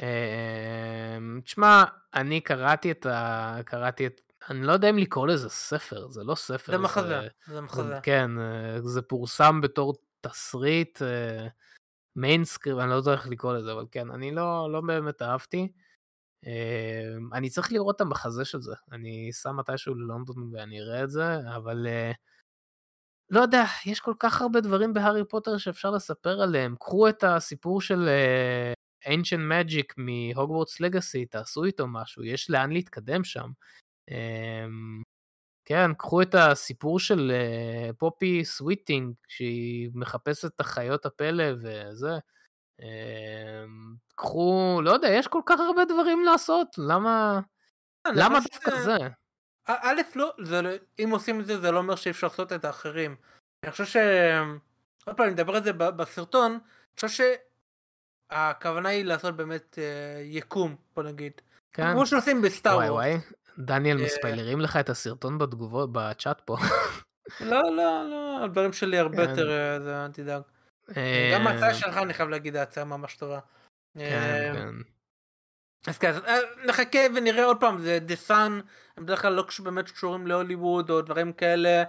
אמ, 0.03 1.41
תשמע, 1.45 1.85
אני 2.15 2.41
קראתי 2.41 2.91
את 2.91 3.07
ה... 3.07 3.57
קראתי 3.65 4.07
את... 4.07 4.26
אני 4.51 4.63
לא 4.67 4.73
יודע 4.73 4.91
אם 4.91 4.99
לקרוא 4.99 5.27
לזה 5.27 5.49
ספר, 5.49 6.09
זה 6.09 6.25
לא 6.25 6.35
ספר. 6.35 6.73
זה 6.73 6.79
מחזה. 6.79 7.29
זה 7.47 7.55
זה- 7.55 7.61
מחזה. 7.61 7.99
כן, 8.03 8.31
אה, 8.39 8.79
זה 8.83 9.03
פורסם 9.03 9.61
בתור 9.61 9.95
תסריט, 10.21 11.03
manuscript, 12.17 12.81
אני 12.81 12.91
לא 12.91 12.95
יודע 12.95 13.13
איך 13.13 13.27
לקרוא 13.29 13.53
לזה, 13.53 13.73
אבל 13.73 13.85
כן, 13.91 14.11
אני 14.11 14.31
לא, 14.31 14.69
לא 14.73 14.81
באמת 14.81 15.23
אהבתי. 15.23 15.73
אמ, 16.47 17.35
אני 17.35 17.51
צריך 17.51 17.73
לראות 17.73 17.97
את 17.97 18.01
המחזה 18.01 18.45
של 18.45 18.61
זה, 18.61 18.75
אני 18.93 19.31
שם 19.33 19.57
מתישהו 19.57 19.95
ללונדון 19.95 20.51
ואני 20.53 20.81
אראה 20.81 21.05
את 21.05 21.11
זה, 21.11 21.25
אבל 21.57 21.87
אה, 21.87 22.13
לא 23.31 23.41
יודע, 23.41 23.65
יש 23.87 24.01
כל 24.01 24.15
כך 24.19 24.43
הרבה 24.43 24.61
דברים 24.61 24.95
בהארי 24.95 25.25
פוטר 25.25 25.59
שאפשר 25.59 25.91
לספר 25.91 26.41
עליהם. 26.43 26.77
קחו 26.81 27.09
את 27.09 27.25
הסיפור 27.25 27.81
של 27.81 28.09
אה, 28.09 28.73
Ancient 29.15 29.51
Magic 29.53 29.95
מ 29.97 30.06
Hogwarts 30.06 30.81
Legacy, 30.81 31.27
תעשו 31.27 31.65
איתו 31.65 31.87
משהו, 31.87 32.25
יש 32.25 32.51
לאן 32.51 32.73
להתקדם 32.73 33.25
שם. 33.25 33.51
אמ, 34.11 35.03
כן, 35.65 35.95
קחו 35.95 36.23
את 36.23 36.35
הסיפור 36.35 36.99
של 36.99 37.33
אה, 37.35 37.91
פופי 37.99 38.45
סוויטינג, 38.45 39.15
שהיא 39.29 39.91
מחפשת 39.95 40.45
את 40.55 40.61
החיות 40.61 41.07
הפלא 41.07 41.45
וזה. 41.63 42.19
אמ, 42.81 43.95
קחו, 44.15 44.81
לא 44.85 44.91
יודע, 44.91 45.09
יש 45.09 45.27
כל 45.27 45.41
כך 45.47 45.61
הרבה 45.61 45.85
דברים 45.85 46.25
לעשות, 46.25 46.69
למה, 46.79 47.41
אני 48.07 48.15
למה 48.17 48.39
דווקא 48.41 48.83
זה? 48.83 48.97
א- 49.67 49.73
א' 49.83 50.01
לא, 50.15 50.33
זה, 50.43 50.63
לא- 50.63 50.71
אם 50.99 51.11
עושים 51.11 51.41
את 51.41 51.47
זה 51.47 51.61
זה 51.61 51.71
לא 51.71 51.79
אומר 51.79 51.97
שאי 51.97 52.11
אפשר 52.11 52.27
לעשות 52.27 52.53
את 52.53 52.65
האחרים. 52.65 53.17
אני 53.63 53.71
חושב 53.73 53.85
ש... 53.85 53.97
עוד 55.07 55.17
פעם 55.17 55.27
אני 55.27 55.35
מדבר 55.35 55.57
על 55.57 55.65
זה 55.65 55.73
בסרטון, 55.73 56.53
אני 56.53 56.61
חושב 57.01 57.25
שהכוונה 58.33 58.89
היא 58.89 59.05
לעשות 59.05 59.37
באמת 59.37 59.79
אה, 59.79 60.21
יקום 60.23 60.77
בוא 60.97 61.03
נגיד. 61.03 61.33
כן, 61.73 61.93
כמו 61.93 62.07
שעושים 62.07 62.43
בסטאר 62.43 62.79
וורס. 62.79 63.33
דניאל 63.59 63.99
אה, 63.99 64.05
מספיילרים 64.05 64.61
לך 64.61 64.77
את 64.77 64.89
הסרטון 64.89 65.39
בתגובות, 65.39 65.93
בצ'אט 65.93 66.41
פה. 66.45 66.57
לא 67.41 67.63
לא 67.77 68.11
לא 68.11 68.45
הדברים 68.45 68.73
שלי 68.73 68.99
הרבה 68.99 69.25
כן. 69.25 69.31
יותר 69.31 69.51
אה, 69.51 70.05
אל 70.05 70.13
תדאג. 70.13 70.43
גם 71.35 71.47
אה, 71.47 71.53
ההצעה 71.53 71.75
שלך 71.75 71.97
אני 71.97 72.15
חייב 72.15 72.29
להגיד 72.29 72.57
ההצעה 72.57 72.85
ממש 72.85 73.17
טובה. 73.17 73.39
כן, 73.99 74.53
כן. 74.55 74.75
אז 75.87 75.99
כן, 75.99 76.09
אז, 76.09 76.25
אה, 76.25 76.39
נחכה 76.67 76.99
ונראה 77.15 77.45
עוד 77.45 77.61
פעם, 77.61 77.81
זה 77.81 77.99
דה 77.99 78.17
סאן, 78.17 78.61
הם 78.97 79.05
בדרך 79.05 79.23
כלל 79.23 79.33
לא 79.33 79.45
באמת 79.63 79.91
קשורים 79.91 80.27
להוליווד 80.27 80.91
או 80.91 81.03
דברים 81.03 81.33
כאלה, 81.33 81.85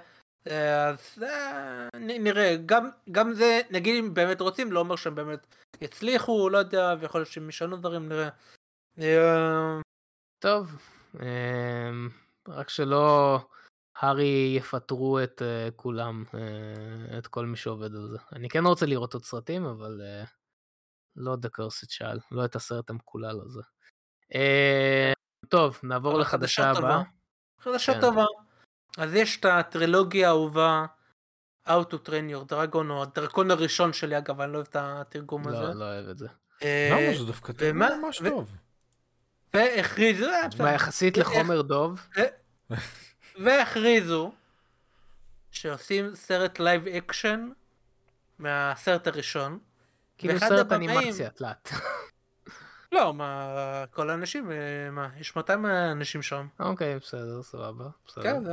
אז 0.89 1.23
אה, 1.23 1.87
נראה, 1.99 2.55
גם, 2.65 2.89
גם 3.11 3.33
זה, 3.33 3.61
נגיד 3.71 4.03
אם 4.03 4.13
באמת 4.13 4.41
רוצים, 4.41 4.71
לא 4.71 4.79
אומר 4.79 4.95
שהם 4.95 5.15
באמת 5.15 5.47
יצליחו, 5.81 6.49
לא 6.49 6.57
יודע, 6.57 6.95
ויכול 6.99 7.21
להיות 7.21 7.31
שהם 7.31 7.49
ישנו 7.49 7.77
דברים, 7.77 8.09
נראה. 8.09 8.29
אה, 8.99 9.79
טוב, 10.39 10.71
רק 12.47 12.69
שלא 12.69 13.39
הארי 14.01 14.53
יפטרו 14.57 15.19
את 15.23 15.41
אה, 15.41 15.69
כולם, 15.75 16.23
אה, 16.33 17.17
את 17.17 17.27
כל 17.27 17.45
מי 17.45 17.57
שעובד 17.57 17.95
על 17.95 18.07
זה. 18.11 18.17
אני 18.33 18.49
כן 18.49 18.65
רוצה 18.65 18.85
לראות 18.85 19.13
עוד 19.13 19.23
סרטים, 19.23 19.65
אבל 19.65 20.01
אה, 20.01 20.23
לא 21.15 21.37
The 21.43 21.47
Cursed 21.47 21.89
Child, 21.89 22.21
לא 22.31 22.45
את 22.45 22.55
הסרט 22.55 22.89
המקולל 22.89 23.39
הזה. 23.45 23.61
טוב, 25.49 25.79
נעבור 25.83 26.19
לחדשה 26.19 26.63
חדשה 26.63 26.79
הבאה. 26.79 27.03
חדשה 27.59 27.93
כן. 27.93 28.01
טובה. 28.01 28.25
אז 28.97 29.13
יש 29.13 29.39
את 29.39 29.45
הטרילוגיה 29.45 30.27
האהובה, 30.27 30.85
How 31.67 31.83
to 31.91 32.07
Train 32.07 32.31
Your 32.31 32.51
Dragon, 32.51 32.89
או 32.89 33.03
הדרקון 33.03 33.51
הראשון 33.51 33.93
שלי, 33.93 34.17
אגב, 34.17 34.41
אני 34.41 34.51
לא 34.51 34.57
אוהב 34.57 34.67
את 34.69 34.75
התרגום 34.79 35.47
הזה. 35.47 35.57
לא, 35.57 35.73
לא 35.73 35.85
אוהב 35.85 36.09
את 36.09 36.17
זה. 36.17 36.27
למה? 36.91 37.17
זה 37.17 37.25
דווקא 37.25 37.51
תרגום 37.51 37.81
ממש 38.03 38.21
טוב. 38.29 38.51
והכריזו, 39.53 40.25
אה, 40.29 40.49
תשמע, 40.49 40.73
יחסית 40.73 41.17
איך- 41.17 41.27
לחומר 41.27 41.61
דוב, 41.61 42.07
והכריזו 43.43 44.31
שעושים 45.51 46.15
סרט 46.15 46.59
live 46.59 46.87
action 46.87 47.49
מהסרט 48.39 49.07
הראשון. 49.07 49.59
כאילו 50.17 50.39
סרט 50.39 50.71
אנימציה, 50.71 51.29
תלת. 51.29 51.69
לא, 52.91 53.13
מה, 53.13 53.53
כל 53.91 54.09
האנשים, 54.09 54.51
אה, 54.51 54.55
מה, 54.91 55.09
יש 55.19 55.35
200 55.35 55.65
אנשים 55.65 56.21
שם. 56.21 56.47
אוקיי, 56.59 56.99
בסדר, 56.99 57.43
סבבה. 57.43 57.85
כן, 58.23 58.43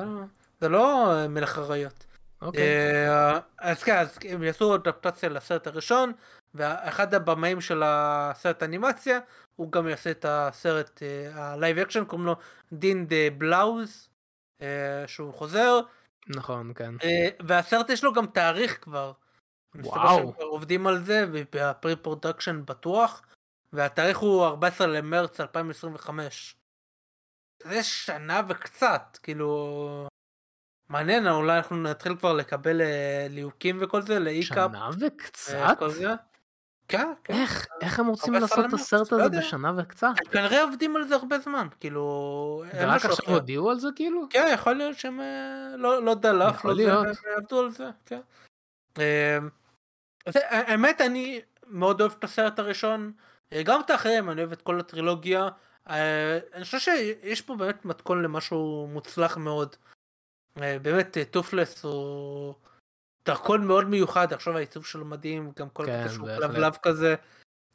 זה 0.60 0.68
לא- 0.68 0.70
לא 0.70 1.12
אה, 1.12 1.28
מלך 1.28 1.58
אריות. 1.58 2.04
אוקיי. 2.42 2.62
אה, 3.08 3.38
אז 3.58 3.82
כן, 3.82 3.96
אז 3.96 4.18
הם 4.28 4.42
יעשו 4.42 4.74
אדפטציה 4.74 5.28
לסרט 5.28 5.66
הראשון, 5.66 6.12
ואחד 6.54 7.14
הבמאים 7.14 7.60
של 7.60 7.82
הסרט 7.84 8.62
אנימציה, 8.62 9.18
הוא 9.56 9.72
גם 9.72 9.88
יעשה 9.88 10.10
את 10.10 10.24
הסרט 10.28 11.02
ה 11.32 11.41
live 11.41 11.78
action, 11.78 12.04
קוראים 12.04 12.26
לו 12.26 12.36
דין 12.72 13.06
דה-בלואה, 13.06 14.08
אה, 14.62 15.04
שהוא 15.06 15.34
חוזר, 15.34 15.80
נכון, 16.28 16.72
כן. 16.74 16.94
אה, 17.04 17.28
והסרט 17.46 17.90
יש 17.90 18.04
לו 18.04 18.12
גם 18.12 18.26
תאריך 18.26 18.84
כבר. 18.84 19.12
וואו. 19.74 20.34
עובדים 20.38 20.86
על 20.86 21.04
זה, 21.04 21.26
וב 21.32 21.96
pre-production 21.96 22.62
בטוח, 22.64 23.22
והתאריך 23.72 24.18
הוא 24.18 24.44
14 24.44 24.86
למרץ 24.86 25.40
2025. 25.40 26.56
זה 27.62 27.82
שנה 27.82 28.42
וקצת, 28.48 29.18
כאילו... 29.22 30.08
מעניין, 30.88 31.28
אולי 31.28 31.56
אנחנו 31.56 31.76
נתחיל 31.76 32.16
כבר 32.16 32.32
לקבל 32.32 32.80
אה, 32.80 33.26
ליהוקים 33.30 33.78
וכל 33.80 34.02
זה, 34.02 34.18
לאי-קאפ. 34.18 34.70
שנה 34.70 34.90
וקצת? 35.00 35.76
כן, 36.88 37.12
כן. 37.24 37.34
איך, 37.34 37.66
איך 37.80 37.98
הם 37.98 38.06
רוצים 38.06 38.32
לעשות 38.34 38.64
את 38.68 38.72
הסרט 38.72 39.12
לא 39.12 39.22
הזה. 39.22 39.38
בשנה 39.38 39.72
וקצת? 39.76 40.06
הם 40.06 40.32
כנראה 40.32 40.62
עובדים 40.62 40.96
על 40.96 41.08
זה 41.08 41.14
הרבה 41.14 41.38
זמן, 41.38 41.66
כאילו... 41.80 42.64
ורק 42.74 43.04
עכשיו. 43.04 43.34
הודיעו 43.34 43.70
על 43.70 43.78
זה 43.78 43.88
כאילו? 43.96 44.26
כן, 44.30 44.50
יכול 44.54 44.72
להיות 44.72 44.98
שהם 44.98 45.20
אה, 45.20 45.76
לא, 45.76 46.02
לא 46.02 46.14
דלף, 46.14 46.64
לא 46.64 46.74
זה, 46.74 46.92
עבדו 47.36 47.60
על 47.60 47.70
זה, 47.70 47.90
כן. 48.06 48.20
זה- 50.28 50.40
האמת, 50.50 51.00
אני 51.00 51.40
מאוד 51.66 52.00
אוהב 52.00 52.12
את 52.18 52.24
הסרט 52.24 52.58
הראשון, 52.58 53.12
אה, 53.52 53.62
גם 53.62 53.80
את 53.80 53.90
האחרים, 53.90 54.30
אני 54.30 54.40
אוהב 54.40 54.52
את 54.52 54.62
כל 54.62 54.80
הטרילוגיה. 54.80 55.48
אה, 55.90 56.38
אני 56.54 56.64
חושב 56.64 56.78
שיש 56.78 57.40
פה 57.42 57.54
באמת 57.56 57.84
מתכון 57.84 58.22
למשהו 58.22 58.88
מוצלח 58.92 59.36
מאוד. 59.36 59.76
באמת, 60.56 61.16
טופלס 61.30 61.84
הוא 61.84 62.54
דרכון 63.26 63.66
מאוד 63.66 63.88
מיוחד, 63.88 64.32
עכשיו 64.32 64.56
העיצוב 64.56 64.86
שלו 64.86 65.04
מדהים, 65.04 65.52
גם 65.58 65.68
כל 65.68 65.86
כן, 65.86 66.02
בהחלט. 66.02 66.40
כלבלב 66.40 66.76
כזה. 66.82 67.14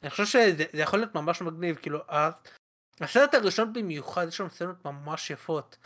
אני 0.02 0.10
חושב 0.10 0.24
שזה 0.26 0.52
זה 0.72 0.82
יכול 0.82 0.98
להיות 0.98 1.14
ממש 1.14 1.42
מגניב, 1.42 1.76
כאילו, 1.76 1.98
הסרט 3.00 3.34
הראשון 3.34 3.72
במיוחד, 3.72 4.28
יש 4.28 4.36
שם 4.36 4.48
סצנות 4.48 4.84
ממש 4.84 5.30
יפות. 5.30 5.76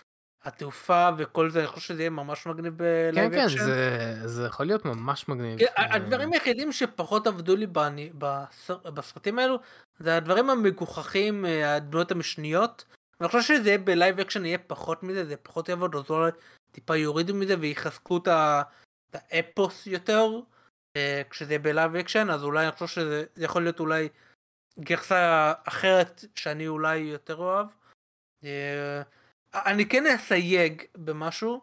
התעופה 0.44 1.08
וכל 1.18 1.50
זה, 1.50 1.58
אני 1.58 1.66
חושב 1.68 1.86
שזה 1.88 2.02
יהיה 2.02 2.10
ממש 2.10 2.46
מגניב 2.46 2.72
כן, 2.72 2.84
ב 3.12 3.16
live 3.16 3.32
כן, 3.32 3.40
אקשן. 3.40 3.64
זה, 3.64 4.28
זה 4.28 4.46
יכול 4.46 4.66
להיות 4.66 4.84
ממש 4.84 5.28
מגניב. 5.28 5.58
כן, 5.58 5.64
אה, 5.78 5.94
הדברים 5.94 6.32
היחידים 6.32 6.72
שפחות 6.72 7.26
עבדו 7.26 7.56
לי 7.56 7.66
בני- 7.66 8.10
בסר- 8.18 8.90
בסרטים 8.90 9.38
האלו, 9.38 9.58
זה 9.98 10.16
הדברים 10.16 10.50
המגוחכים, 10.50 11.44
אה, 11.46 11.76
הדמויות 11.76 12.10
המשניות. 12.10 12.84
אני 13.20 13.28
חושב 13.28 13.42
שזה 13.56 13.68
יהיה 13.68 13.78
ב 13.78 13.87
live 13.87 14.20
action 14.20 14.44
יהיה 14.44 14.58
פחות 14.58 15.02
מזה, 15.02 15.24
זה 15.24 15.36
פחות 15.36 15.68
יעבוד, 15.68 15.94
אז 15.96 16.02
אולי 16.10 16.30
טיפה 16.72 16.96
יורידו 16.96 17.34
מזה 17.34 17.54
ויחזקו 17.60 18.16
את 18.16 18.28
ה- 18.28 18.62
את 19.16 19.22
האפוס 19.30 19.86
יותר, 19.86 20.40
אה, 20.96 21.22
כשזה 21.30 21.58
ב 21.58 21.66
live 21.66 21.96
action, 21.96 22.30
אז 22.30 22.44
אולי 22.44 22.64
אני 22.64 22.72
חושב 22.72 22.86
שזה 22.86 23.24
זה 23.34 23.44
יכול 23.44 23.62
להיות 23.62 23.80
אולי 23.80 24.08
גרסה 24.80 25.52
אחרת 25.64 26.24
שאני 26.34 26.68
אולי 26.68 26.96
יותר 26.96 27.36
אוהב. 27.36 27.66
אה, 28.44 29.02
אני 29.54 29.88
כן 29.88 30.06
אסייג 30.06 30.82
במשהו, 30.96 31.62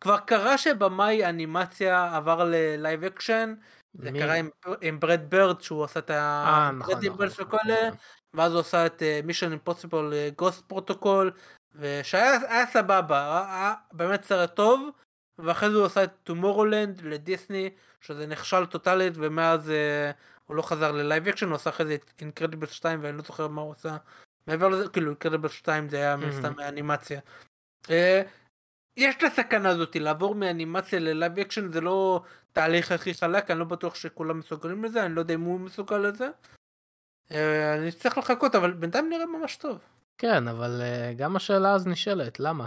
כבר 0.00 0.18
קרה 0.18 0.58
שבמאי 0.58 1.26
אנימציה 1.26 2.16
עבר 2.16 2.44
ל 2.44 2.56
live 2.56 3.04
action, 3.04 3.54
זה? 3.94 4.10
קרה 4.12 4.34
עם, 4.34 4.50
עם 4.80 5.00
בראד 5.00 5.30
בירד 5.30 5.60
שהוא 5.60 5.84
עשה 5.84 6.00
את 6.00 6.10
אה, 6.10 6.70
נכון, 6.78 6.98
נכון, 6.98 7.28
וכל 7.38 7.44
נכון, 7.44 7.58
אלה, 7.66 7.86
נכון. 7.88 7.98
ואז 8.34 8.52
הוא 8.52 8.60
עשה 8.60 8.86
את 8.86 9.02
Mission 9.24 9.50
Impossible 9.50 10.12
Ghost 10.36 10.68
Protocol, 10.68 11.32
ושהיה 11.74 12.38
היה 12.48 12.66
סבבה, 12.66 13.74
באמת 13.92 14.24
סרט 14.24 14.56
טוב, 14.56 14.90
ואחרי 15.38 15.70
זה 15.70 15.76
הוא 15.76 15.86
עשה 15.86 16.04
את 16.04 16.10
Tomorrowland 16.24 17.00
לדיסני, 17.00 17.70
שזה 18.00 18.26
נכשל 18.26 18.66
טוטאלית, 18.66 19.12
ומאז 19.16 19.70
אה, 19.70 20.10
הוא 20.46 20.56
לא 20.56 20.62
חזר 20.62 20.92
ל 20.92 20.99
live 20.99 21.28
action, 21.28 21.46
הוא 21.46 21.54
עשה 21.54 21.70
אחרי 21.70 21.86
זה 21.86 21.94
את 21.94 22.12
Incredible 22.20 22.66
2, 22.66 22.98
ואני 23.02 23.16
לא 23.16 23.22
זוכר 23.22 23.48
מה 23.48 23.62
הוא 23.62 23.72
עשה. 23.72 23.96
מעבר 24.46 24.68
לזה, 24.68 24.88
כאילו 24.88 25.08
Incredible 25.10 25.48
2 25.48 25.88
זה 25.88 25.96
היה 25.96 26.16
מן 26.16 26.28
מהמם. 26.28 26.38
סתם 26.38 26.60
אנימציה. 26.60 27.20
אה, 27.90 28.22
יש 28.96 29.16
את 29.16 29.22
הסכנה 29.22 29.68
הזאת, 29.68 29.96
לעבור 29.96 30.34
מאנימציה 30.34 30.98
ל 30.98 31.06
live 31.06 31.38
action 31.38 31.72
זה 31.72 31.80
לא 31.80 32.22
תהליך 32.52 32.92
הכי 32.92 33.14
חלק, 33.14 33.50
אני 33.50 33.58
לא 33.58 33.64
בטוח 33.64 33.94
שכולם 33.94 34.38
מסוגלים 34.38 34.84
לזה, 34.84 35.06
אני 35.06 35.14
לא 35.14 35.20
יודע 35.20 35.34
אם 35.34 35.40
הוא 35.40 35.60
מסוגל 35.60 35.98
לזה. 35.98 36.28
אה, 37.30 37.74
אני 37.74 37.92
צריך 37.92 38.18
לחכות, 38.18 38.54
אבל 38.54 38.72
בינתיים 38.72 39.08
נראה 39.08 39.26
ממש 39.26 39.56
טוב. 39.56 39.78
כן, 40.18 40.48
אבל 40.48 40.80
אה, 40.82 41.12
גם 41.16 41.36
השאלה 41.36 41.74
אז 41.74 41.86
נשאלת, 41.86 42.40
למה? 42.40 42.66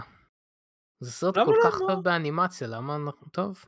זה 1.00 1.12
סרט 1.12 1.34
כל 1.34 1.40
לא? 1.40 1.70
כך 1.70 1.80
מה? 1.80 1.88
טוב 1.88 2.04
באנימציה, 2.04 2.68
למה 2.68 2.96
אנחנו... 2.96 3.26
טוב. 3.32 3.64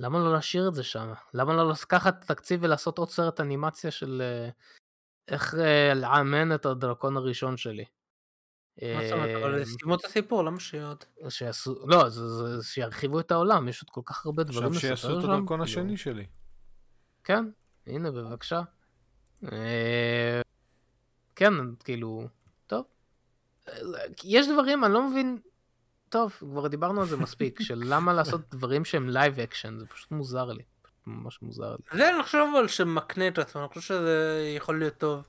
למה 0.00 0.18
לא 0.18 0.32
להשאיר 0.32 0.68
את 0.68 0.74
זה 0.74 0.82
שם? 0.82 1.12
למה 1.34 1.54
לא 1.54 1.70
לקחת 1.70 2.24
תקציב 2.24 2.60
ולעשות 2.62 2.98
עוד 2.98 3.10
סרט 3.10 3.40
אנימציה 3.40 3.90
של 3.90 4.22
אה, 4.24 4.50
איך 5.28 5.54
אה, 5.54 5.94
לאמן 5.94 6.54
את 6.54 6.66
הדרקון 6.66 7.16
הראשון 7.16 7.56
שלי? 7.56 7.84
מה 8.82 9.02
זאת 9.02 9.12
אומרת, 9.12 9.42
אבל 9.42 9.58
אה, 9.58 9.64
סיימו 9.64 9.94
את 9.94 10.04
הסיפור, 10.04 10.44
למה 10.44 10.60
שיעוד? 10.60 11.04
שיעשו, 11.28 11.86
לא, 11.86 12.04
שירחיבו 12.62 13.20
את 13.20 13.30
העולם, 13.30 13.68
יש 13.68 13.82
עוד 13.82 13.90
כל 13.90 14.00
כך 14.04 14.26
הרבה 14.26 14.42
דברים 14.42 14.72
עכשיו 14.72 14.90
לספר 14.90 14.96
שיעשו 14.96 15.18
את 15.18 15.22
שם. 15.22 15.30
הדרקון 15.30 15.46
כאילו. 15.46 15.64
השני 15.64 15.96
שלי. 15.96 16.26
כן, 17.24 17.44
הנה 17.86 18.10
בבקשה. 18.10 18.60
אה, 19.52 20.40
כן, 21.36 21.52
כאילו, 21.84 22.28
טוב. 22.66 22.84
אה, 23.68 23.74
יש 24.24 24.48
דברים, 24.48 24.84
אני 24.84 24.92
לא 24.92 25.10
מבין, 25.10 25.38
טוב, 26.16 26.32
כבר 26.38 26.68
דיברנו 26.68 27.00
על 27.00 27.06
זה 27.06 27.16
מספיק, 27.16 27.60
של 27.68 27.82
למה 27.86 28.12
לעשות 28.12 28.40
דברים 28.50 28.84
שהם 28.84 29.08
live 29.08 29.40
action, 29.40 29.78
זה 29.78 29.86
פשוט 29.86 30.10
מוזר 30.10 30.44
לי. 30.44 30.62
ממש 31.06 31.42
מוזר 31.42 31.70
לי. 31.70 31.98
זה 31.98 32.14
אני 32.14 32.22
חושב 32.22 32.38
אבל 32.54 32.68
שמקנה 32.68 33.28
את 33.28 33.38
עצמו, 33.38 33.60
אני 33.60 33.68
חושב 33.68 33.80
שזה 33.80 34.42
יכול 34.56 34.78
להיות 34.78 34.98
טוב. 34.98 35.22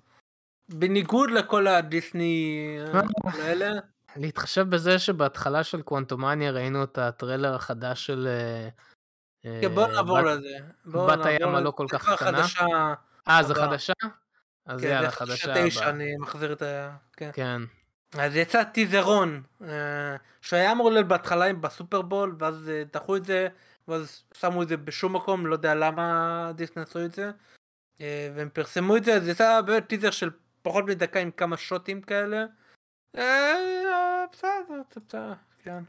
בניגוד 0.70 1.32
לכל 1.32 1.68
הדיסני 1.68 2.78
אה, 2.94 3.02
האלה, 3.24 3.72
להתחשב 4.16 4.70
בזה 4.70 5.00
שבהתחלה 5.00 5.64
של 5.64 5.82
קוונטומניה 5.82 6.52
ראינו 6.52 6.84
את 6.84 6.98
הטריילר 6.98 7.56
החדש 7.56 8.06
של... 8.06 8.28
אה, 8.28 8.70
אה, 9.46 9.60
כן, 9.62 9.76
בוא 9.76 9.88
נעבור 9.88 10.22
לזה. 10.22 10.58
בת 10.86 11.26
הים. 11.26 11.56
הלא 11.56 11.72
כל 11.72 11.86
כך 11.90 12.14
קטנה. 12.14 12.46
אה, 13.28 13.44
זה. 13.44 13.56
חדשה? 13.56 13.94
אז 14.66 14.82
כן, 14.82 14.88
יאללה, 14.88 15.12
חדשה 15.12 15.52
הבאה. 15.52 15.90
אני 15.90 16.18
מחזיר 16.18 16.54
את 16.54 16.62
ה... 16.62 16.96
כן. 17.34 17.62
אז 18.14 18.36
יצא 18.36 18.64
טיזרון, 18.64 19.44
אה, 19.62 20.16
שהיה 20.42 20.72
אמור 20.72 20.92
להיות 20.92 21.08
בהתחלה 21.08 21.54
בסופרבול, 21.54 22.36
ואז 22.40 22.70
אה, 22.70 22.84
דחו 22.94 23.16
את 23.16 23.26
זה, 23.26 23.48
ואז 23.88 24.24
שמו 24.34 24.64
את 24.64 24.68
זה 24.68 24.78
בשום 24.78 25.16
מקום, 25.16 25.46
לא 25.46 25.54
יודע 25.54 25.76
למה 25.76 26.52
דיסני 26.56 26.84
עשו 26.84 27.06
את 27.06 27.14
זה, 27.14 27.32
אה, 28.02 28.32
והם 28.36 28.50
פרסמו 28.50 28.98
את 28.98 29.04
זה, 29.04 29.14
אז 29.14 29.28
יצא 29.28 29.62
באמת 29.62 29.88
טיזר 29.88 30.12
של 30.12 30.30
פחות 30.62 30.86
מדקה 30.88 31.20
עם 31.20 31.32
כמה 31.32 31.58
שוטים 31.58 32.02
כאלה. 32.02 32.46
בסדר, 34.32 34.82
בסדר, 34.90 35.34
כן. 35.58 35.84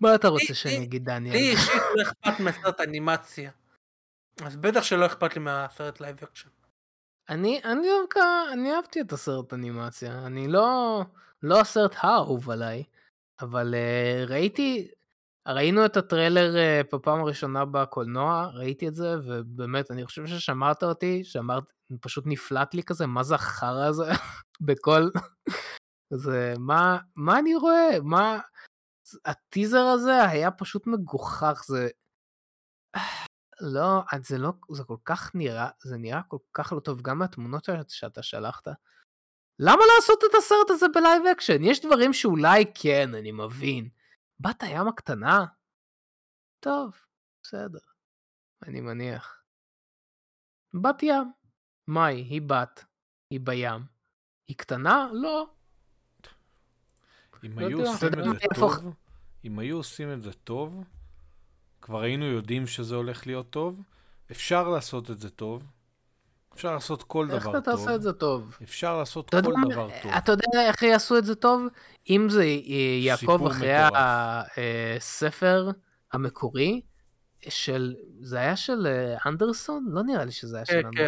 מה 0.00 0.14
אתה 0.14 0.28
רוצה 0.28 0.54
שאני 0.54 0.84
אגיד, 0.84 1.04
דניאל? 1.04 1.34
לי 1.34 1.50
אישית 1.50 1.82
לא 1.94 2.02
אכפת 2.02 2.40
מסרט 2.40 2.80
אנימציה. 2.80 3.50
אז 4.44 4.56
בטח 4.56 4.82
שלא 4.82 5.06
אכפת 5.06 5.34
לי 5.36 5.40
מהסרט 5.40 6.00
live 6.00 6.16
action. 6.22 6.48
אני, 7.28 7.60
אני 7.64 7.88
דווקא, 8.00 8.20
אני 8.52 8.74
אהבתי 8.74 9.00
את 9.00 9.12
הסרט 9.12 9.52
אנימציה. 9.52 10.26
אני 10.26 10.48
לא, 10.48 11.00
לא 11.42 11.60
הסרט 11.60 11.94
האהוב 11.96 12.50
עליי, 12.50 12.84
אבל 13.40 13.74
uh, 13.74 14.30
ראיתי, 14.30 14.88
ראינו 15.48 15.84
את 15.84 15.96
הטריילר 15.96 16.54
uh, 16.54 16.96
בפעם 16.96 17.20
הראשונה 17.20 17.64
בקולנוע, 17.64 18.50
ראיתי 18.54 18.88
את 18.88 18.94
זה, 18.94 19.14
ובאמת, 19.26 19.90
אני 19.90 20.06
חושב 20.06 20.26
ששמעת 20.26 20.82
אותי, 20.82 21.24
שאמרת, 21.24 21.72
פשוט 22.00 22.24
נפלט 22.26 22.74
לי 22.74 22.82
כזה, 22.82 23.06
מה 23.06 23.22
זה 23.22 23.34
החרא 23.34 23.86
הזה 23.86 24.04
בכל... 24.66 25.08
זה, 26.10 26.54
מה, 26.58 26.98
מה 27.16 27.38
אני 27.38 27.54
רואה? 27.54 27.90
מה... 28.02 28.40
הטיזר 29.24 29.84
הזה 29.84 30.24
היה 30.24 30.50
פשוט 30.50 30.86
מגוחך, 30.86 31.62
זה... 31.66 31.88
לא, 33.60 34.02
זה 34.22 34.38
לא, 34.38 34.52
זה 34.70 34.84
כל 34.84 34.96
כך 35.04 35.34
נראה, 35.34 35.68
זה 35.82 35.96
נראה 35.96 36.22
כל 36.28 36.38
כך 36.52 36.72
לא 36.72 36.80
טוב, 36.80 37.02
גם 37.02 37.18
מהתמונות 37.18 37.68
שאתה 37.88 38.22
שלחת. 38.22 38.68
למה 39.58 39.82
לעשות 39.96 40.18
את 40.30 40.34
הסרט 40.38 40.70
הזה 40.70 40.86
ב 40.94 41.00
live 41.00 41.22
action? 41.32 41.62
יש 41.62 41.80
דברים 41.80 42.12
שאולי 42.12 42.64
כן, 42.74 43.14
אני 43.14 43.32
מבין. 43.32 43.88
בת 44.40 44.62
הים 44.62 44.88
הקטנה? 44.88 45.46
טוב, 46.60 46.96
בסדר, 47.42 47.78
אני 48.66 48.80
מניח. 48.80 49.42
בת 50.74 51.02
ים. 51.02 51.32
מאי, 51.88 52.14
היא 52.14 52.42
בת, 52.46 52.84
היא 53.30 53.40
בים. 53.40 53.82
היא 54.48 54.56
קטנה? 54.56 55.08
לא. 55.12 55.50
אם 57.44 57.58
לא 57.58 57.66
היו. 57.66 57.80
עושים 57.80 58.08
את 58.08 58.24
זה 58.24 58.46
טוב, 58.54 58.94
אם 59.44 59.58
היו 59.58 59.76
עושים 59.76 60.12
את 60.12 60.22
זה 60.22 60.32
טוב, 60.32 60.84
כבר 61.82 62.00
היינו 62.02 62.24
יודעים 62.24 62.66
שזה 62.66 62.94
הולך 62.94 63.26
להיות 63.26 63.50
טוב, 63.50 63.82
אפשר 64.30 64.68
לעשות 64.68 65.10
את 65.10 65.18
זה 65.20 65.30
טוב, 65.30 65.62
אפשר 66.54 66.72
לעשות 66.74 67.02
כל 67.02 67.30
איך 67.30 67.42
דבר 67.42 67.58
אתה 67.58 67.70
טוב, 67.70 67.76
תעשה 67.76 67.94
את 67.94 68.02
זה 68.02 68.12
טוב? 68.12 68.58
אפשר 68.62 68.98
לעשות 68.98 69.28
אתה 69.28 69.36
יודע, 69.36 69.50
כל 69.50 69.70
דבר 69.72 69.88
טוב. 70.02 70.12
אתה 70.12 70.32
יודע 70.32 70.68
איך 70.68 70.82
יעשו 70.82 71.18
את 71.18 71.24
זה 71.24 71.34
טוב? 71.34 71.66
אם 72.10 72.26
זה 72.30 72.44
י- 72.44 73.00
יעקוב 73.04 73.20
סיפור 73.36 73.50
אחרי. 73.50 73.70
הספר 74.96 75.70
המקורי 76.12 76.80
של, 77.48 77.94
זה 78.20 78.38
היה 78.38 78.56
של 78.56 78.86
אה, 78.86 79.16
אנדרסון? 79.26 79.86
לא 79.90 80.02
נראה 80.02 80.24
לי 80.24 80.32
שזה 80.32 80.56
היה 80.56 80.66
של 80.66 80.72
כן, 80.82 80.88
כן, 80.96 81.04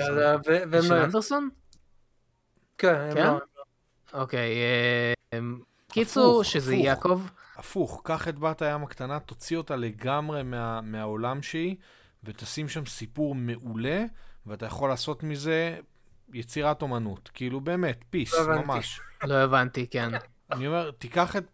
אנדרסון. 0.63 0.89
של 0.89 0.95
לא... 0.95 1.05
אנדרסון? 1.05 1.49
כן, 2.79 3.11
כן? 3.15 3.27
לא... 3.27 3.39
אוקיי, 4.13 4.51
אה, 5.33 5.39
קיצור, 5.89 6.41
הפוך, 6.41 6.45
שזה. 6.53 6.75
יעקב, 6.75 7.21
הפוך, 7.61 8.01
קח 8.05 8.29
את 8.29 8.39
בת 8.39 8.63
הים 8.63 8.83
הקטנה, 8.83 9.21
תוציא 9.21 9.57
אותה 9.57 9.77
לגמרי 9.77 10.43
מה, 10.43 10.81
מהעולם 10.81 11.43
שהיא, 11.43 11.77
ותשים 12.25 12.69
שם 12.69 12.87
סיפור 12.87 13.35
מעולה, 13.35 14.05
ואתה 14.47 14.67
יכול 14.67 14.89
לעשות 14.89 15.23
מזה 15.23 15.79
יצירת 16.33 16.83
אומנות. 16.83 17.31
כאילו 17.35 17.61
באמת, 17.61 18.05
פיס, 18.11 18.35
לא. 18.35 18.63
ממש. 18.63 19.01
לא 19.23 19.35
הבנתי, 19.35 19.87
כן. 19.87 20.11
אני 20.53 20.67
אומר, 20.67 20.91
תיקח 20.91 21.37
את... 21.37 21.45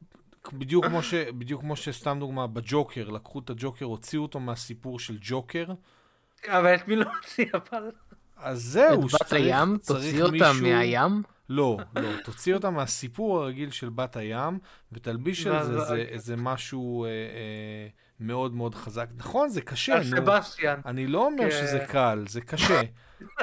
בדיוק 0.52 0.86
כמו, 0.86 1.02
ש, 1.02 1.14
בדיוק 1.14 1.60
כמו 1.60 1.76
שסתם 1.76 2.16
דוגמה, 2.20 2.46
בג'וקר, 2.46 3.08
לקחו 3.08 3.38
את 3.38 3.50
הג'וקר, 3.50 3.84
הוציאו 3.84 4.22
אותו 4.22 4.40
מהסיפור 4.40 4.98
של 5.00 5.18
ג'וקר, 5.20 5.66
אבל 6.48 6.74
את 6.74 6.88
מי 6.88 6.96
לא 6.96 7.06
הוציא 7.16 7.46
אבל? 7.54 7.90
אז 8.36 8.62
זהו, 8.62 9.06
את 9.06 9.12
בת 9.12 9.32
הים, 9.32 9.78
תוציא 9.86 10.22
אותה 10.22 10.52
מהים? 10.62 11.22
לא, 11.48 11.78
לא, 11.96 12.08
תוציא 12.24 12.54
אותה 12.54 12.70
מהסיפור 12.70 13.40
הרגיל 13.42 13.70
של 13.70 13.88
בת 13.88 14.16
הים, 14.16 14.58
ותלביש 14.92 15.46
על 15.46 15.62
זה 15.64 15.72
איזה- 15.80 15.94
איזה 15.96 16.36
משהו 16.36 17.04
אה, 17.04 17.08
אה, 17.10 17.88
מאוד 18.20 18.54
מאוד 18.54 18.74
חזק. 18.74 19.06
נכון, 19.16 19.48
זה 19.48 19.60
קשה, 19.60 19.94
על 19.94 20.02
נו. 20.10 20.16
סבסטיאן. 20.16 20.80
אני 20.86 21.06
לא 21.06 21.26
אומר 21.26 21.44
כן. 21.44 21.50
שזה 21.50 21.78
קל, 21.88 22.24
זה 22.28 22.40
קשה. 22.40 22.80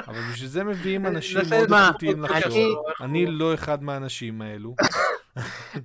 אבל 0.08 0.20
בשביל 0.32 0.48
זה 0.48 0.64
מביאים 0.64 1.06
אנשים 1.06 1.38
נעשה 1.38 1.56
מאוד 1.66 1.72
איכותיים 1.86 2.22
לחשוב. 2.22 2.82
אני 3.00 3.26
לא 3.26 3.54
אחד 3.54 3.82
מהאנשים 3.82 4.42
האלו. 4.42 4.74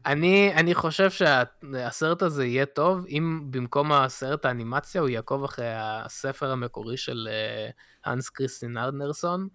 אני, 0.05 0.51
אני 0.55 0.75
חושב 0.75 1.09
שהסרט 1.11 2.21
הזה 2.21 2.45
יהיה 2.45 2.65
טוב 2.65 3.05
אם 3.09 3.41
במקום 3.51 3.91
הסרט 3.91 4.45
האנימציה 4.45 5.01
הוא 5.01 5.09
יעקוב 5.09 5.43
אחרי 5.43 5.65
הספר 5.75 6.51
המקורי 6.51 6.97
של 6.97 7.27
אה, 7.31 7.69
האנס 8.05 8.29
קריסטין 8.29 8.77
ארנרסון, 8.77 9.41
אה, 9.41 9.47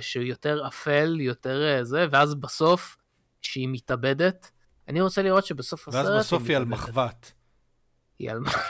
שהוא 0.00 0.24
יותר 0.24 0.66
אפל, 0.66 1.16
יותר 1.20 1.62
אה, 1.62 1.84
זה, 1.84 2.06
ואז 2.10 2.34
בסוף, 2.34 2.96
שהיא 3.42 3.68
מתאבדת, 3.72 4.50
אני 4.88 5.00
רוצה 5.00 5.22
לראות 5.22 5.46
שבסוף 5.46 5.88
הסרט 5.88 6.06
ואז 6.06 6.26
בסוף 6.26 6.42
היא 6.48 6.56
על 6.56 6.64
מתאבדת. 6.64 6.88
מחבת, 6.88 7.32
היא 8.18 8.30
על 8.30 8.38
מחבת. 8.38 8.62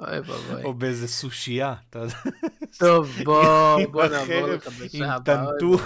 אוי 0.00 0.18
ואבוי. 0.18 0.62
או 0.64 0.74
באיזה 0.74 1.08
סושייה. 1.08 1.74
טוב, 2.78 3.10
בוא, 3.24 3.80
עם 3.80 3.92
בוא 3.92 4.06
נעבור 4.06 4.46
לחדשה 4.46 4.98
עם 4.98 5.10
הבאה. 5.10 5.44
אוי 5.44 5.52
טנטור. 5.52 5.80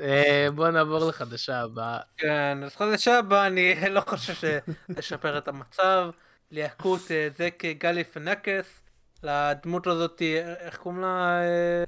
אה, 0.00 0.48
בוא 0.54 0.68
נעבור 0.68 1.08
לחדשה 1.08 1.60
הבאה. 1.60 1.98
כן, 2.16 2.58
אז 2.64 2.76
חדשה 2.76 3.18
הבאה 3.18 3.46
אני 3.46 3.74
לא 3.90 4.00
חושב 4.00 4.58
לשפר 4.88 5.38
את 5.38 5.48
המצב. 5.48 6.10
ליעקות 6.50 7.10
אה, 7.10 7.28
זק 7.38 7.62
גלי 7.78 8.04
פנקס, 8.04 8.82
לדמות 9.24 9.86
הזאת, 9.86 10.22
איך 10.58 10.76
קוראים 10.76 11.00
לה? 11.00 11.40
אה, 11.42 11.84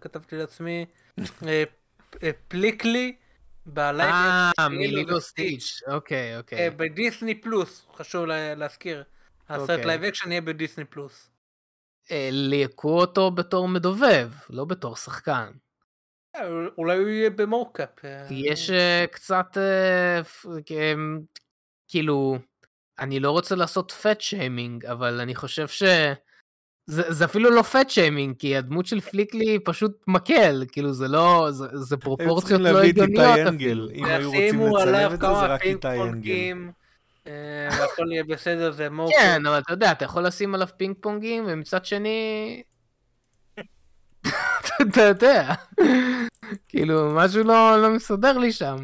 כתבתי 0.00 0.36
לעצמי. 0.36 0.86
אה, 1.46 1.64
אה, 2.22 2.30
פליקלי. 2.48 3.16
אה, 3.78 4.50
לילו 4.70 5.20
סטיץ', 5.20 5.82
אוקיי, 5.86 6.38
אוקיי. 6.38 6.70
בדיסני 6.70 7.40
פלוס, 7.40 7.86
חשוב 7.94 8.24
לה- 8.26 8.54
להזכיר. 8.54 9.04
הסרט 9.48 9.70
אוקיי. 9.70 9.86
live 9.86 10.04
action 10.04 10.30
יהיה 10.30 10.40
בדיסני 10.40 10.84
פלוס. 10.84 11.30
ליהקו 12.30 13.00
אותו 13.00 13.30
בתור 13.30 13.68
מדובב, 13.68 14.30
לא 14.50 14.64
בתור 14.64 14.96
שחקן. 14.96 15.52
אולי 16.78 16.98
הוא 16.98 17.08
יהיה 17.08 17.30
ב 17.30 17.38
mocap. 17.38 17.88
יש 18.30 18.70
קצת, 19.10 19.56
אה, 19.56 20.20
כאילו, 21.88 22.38
אני 22.98 23.20
לא 23.20 23.30
רוצה 23.30 23.54
לעשות 23.54 23.92
fat 23.92 24.20
shaming, 24.20 24.86
אבל 24.86 25.20
אני 25.20 25.34
חושב 25.34 25.68
ש... 25.68 25.82
זה, 26.86 27.02
זה 27.08 27.24
אפילו 27.24 27.50
לא 27.50 27.62
fat 27.62 27.90
shaming, 27.90 28.36
כי 28.38 28.56
הדמות 28.56 28.86
של 28.86 29.00
פליקלי 29.00 29.58
פשוט 29.58 30.04
מקל, 30.06 30.64
כאילו 30.72 30.92
זה 30.92 31.08
לא, 31.08 31.48
זה, 31.50 31.66
זה 31.72 31.96
פרופורציות 31.96 32.38
צריכים 32.38 32.60
לא 32.60 32.72
להביא 32.72 32.92
את 32.92 32.98
הגיוניות 32.98 33.36
איתי. 33.36 33.48
אנגל. 33.48 33.88
אם 33.94 34.04
היו 34.04 34.30
רוצים 34.30 34.60
לצלם 34.60 35.14
את 35.14 35.20
זה, 35.20 35.26
זה 35.26 35.46
רק 35.46 35.62
איתי 35.62 36.02
אנגל. 36.02 36.56
אה, 37.26 37.68
והכל 37.80 38.12
יהיה 38.12 38.24
בסדר, 38.24 38.72
זה 38.72 38.90
mocap. 38.90 39.18
כן, 39.20 39.46
אבל 39.46 39.58
אתה 39.58 39.72
יודע, 39.72 39.92
אתה 39.92 40.04
יכול 40.04 40.26
לשים 40.26 40.54
עליו 40.54 40.68
פינג 40.76 40.96
פונגים, 41.00 41.44
ומצד 41.46 41.84
שני... 41.84 42.62
אתה 44.82 45.02
יודע, 45.02 45.54
כאילו, 46.68 47.10
משהו 47.14 47.44
לא, 47.44 47.82
לא 47.82 47.90
מסתדר 47.90 48.38
לי 48.38 48.52
שם. 48.52 48.76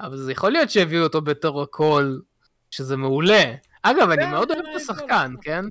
אבל 0.00 0.16
זה 0.16 0.32
יכול 0.32 0.52
להיות 0.52 0.70
שהביאו 0.70 1.02
אותו 1.02 1.20
בתור 1.20 1.62
הכל, 1.62 2.16
שזה 2.70 2.96
מעולה. 2.96 3.54
אגב, 3.82 4.10
אני 4.10 4.26
מאוד 4.26 4.50
אוהב 4.50 4.60
את 4.60 4.66
כן, 4.66 4.76
השחקן, 4.76 5.34
כן? 5.42 5.64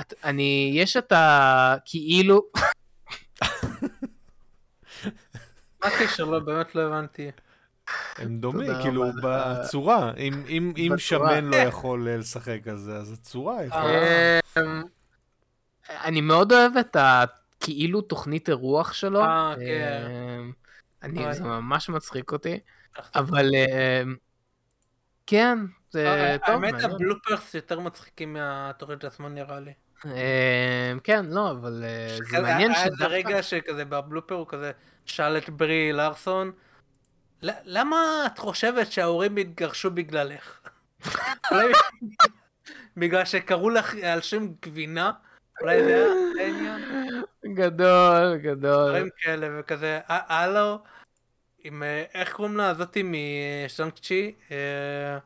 את, 0.00 0.14
אני, 0.24 0.70
יש 0.74 0.96
את 0.96 1.12
ה... 1.12 1.76
כאילו... 1.84 2.42
מה 5.82 5.88
הקשר? 5.88 6.24
לא, 6.24 6.38
באמת 6.38 6.74
לא 6.74 6.82
הבנתי. 6.82 7.30
הם 8.16 8.38
דומים, 8.40 8.72
כאילו. 8.82 9.04
בצורה. 9.22 10.12
אם- 10.16 10.44
אם 10.48 10.72
אם 10.76 10.92
בצורה. 10.94 10.98
שמן 11.30 11.44
לא 11.44 11.56
יכול 11.56 12.08
אה, 12.08 12.16
לשחק 12.16 12.60
על 12.68 12.76
זה, 12.76 12.96
אז 12.96 13.12
הצורה 13.12 13.64
יכולה. 13.64 14.38
אמ, 14.58 14.82
אני 15.88 16.20
מאוד 16.20 16.52
אוהב 16.52 16.72
את 16.76 16.96
הכאילו 17.00 18.00
תוכנית 18.00 18.48
אירוח 18.48 18.92
שלו. 18.92 19.20
אה, 19.24 19.54
כן. 19.58 20.04
אמ, 20.40 20.52
אני. 21.02 21.34
זה 21.34 21.44
ממש 21.44 21.88
מצחיק 21.88 22.32
אותי. 22.32 22.58
אבל 23.14 23.50
אמ, 23.54 24.16
כן, 25.26 25.58
זה 25.90 26.06
אה, 26.08 26.36
טוב, 26.46 26.64
האמת. 26.64 26.84
הבלופרס 26.84 27.54
יותר 27.54 27.80
מצחיקים 27.80 28.32
מהתוכנית 28.32 29.04
עצמה 29.04 29.28
נראה 29.28 29.60
לי. 29.60 29.72
אמ, 30.06 30.98
כן, 31.04 31.26
לא, 31.26 31.50
אבל 31.50 31.84
אה, 31.84 32.08
זה 32.08 32.16
שכזה, 32.16 32.40
מעניין 32.40 32.70
היה 32.70 32.84
איזה 32.84 32.96
שדווקא... 32.96 33.12
רגע 33.14 33.42
שכזה 33.42 33.84
בבלופר 33.84 34.34
הוא 34.34 34.46
כזה 34.48 34.72
שאל 35.06 35.36
את 35.36 35.50
ברי 35.50 35.92
לארסון, 35.92 36.52
"ל- 37.42 37.50
למה 37.64 37.96
את 38.26 38.38
חושבת 38.38 38.92
שההורים 38.92 39.36
התגרשו 39.36 39.90
בגללך? 39.90 40.60
בגלל 42.96 43.24
שקראו 43.24 43.70
לך 43.70 43.94
על 44.02 44.20
שם 44.20 44.46
גבינה? 44.62 45.12
אולי 45.60 45.84
זה 45.84 45.94
היה 46.38 46.44
העניין? 46.44 47.22
גדול, 47.54 48.36
גדול. 48.36 48.88
דברים 48.88 49.08
כאלה 49.18 49.60
וכזה, 49.60 50.00
"ה- 50.08 50.34
הלו, 50.38 50.78
עם, 51.64 51.82
אה, 51.82 52.04
איך 52.14 52.32
קוראים 52.32 52.56
לה? 52.56 52.74
זאתי 52.74 53.02
משאנג 53.04 53.92
צ'י? 53.92 54.34
אה, 54.50 55.18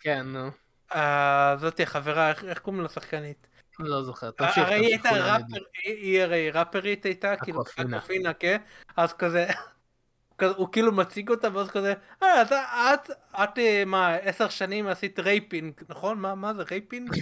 כן, 0.00 0.22
נו. 0.26 0.50
אה, 0.94 1.56
זאתי 1.60 1.82
החברה, 1.82 2.30
איך 2.30 2.58
קוראים 2.58 2.82
לה 2.82 2.88
שחקנית? 2.88 3.46
לא 3.78 4.02
זוכר. 4.02 4.30
תמשיך, 4.30 4.58
הרי 4.58 4.74
היא. 4.74 4.86
הייתה 4.86 5.10
ראפר. 5.10 5.64
היא 5.84 6.22
הרי 6.22 6.50
ראפרית 6.50 7.04
הייתה, 7.04 7.36
כאילו. 7.36 7.62
אקוואפינה, 7.62 8.32
כן? 8.32 8.56
אז 8.96 9.12
כזה, 9.12 9.46
כזה, 10.38 10.52
הוא 10.56 10.68
כאילו 10.72 10.92
מציג 10.92 11.30
אותה 11.30 11.48
ואז 11.52 11.70
כזה, 11.70 11.94
אה, 12.22 12.42
את, 12.42 12.52
את, 12.52 13.10
את, 13.34 13.58
אה, 13.58 13.82
מה, 13.86 14.14
עשר 14.14 14.48
שנים 14.48 14.86
עשית 14.86 15.18
rapping, 15.18 15.72
נכון? 15.88 16.18
מה, 16.18 16.34
מה 16.34 16.54
זה 16.54 16.62
rapping? 16.70 17.10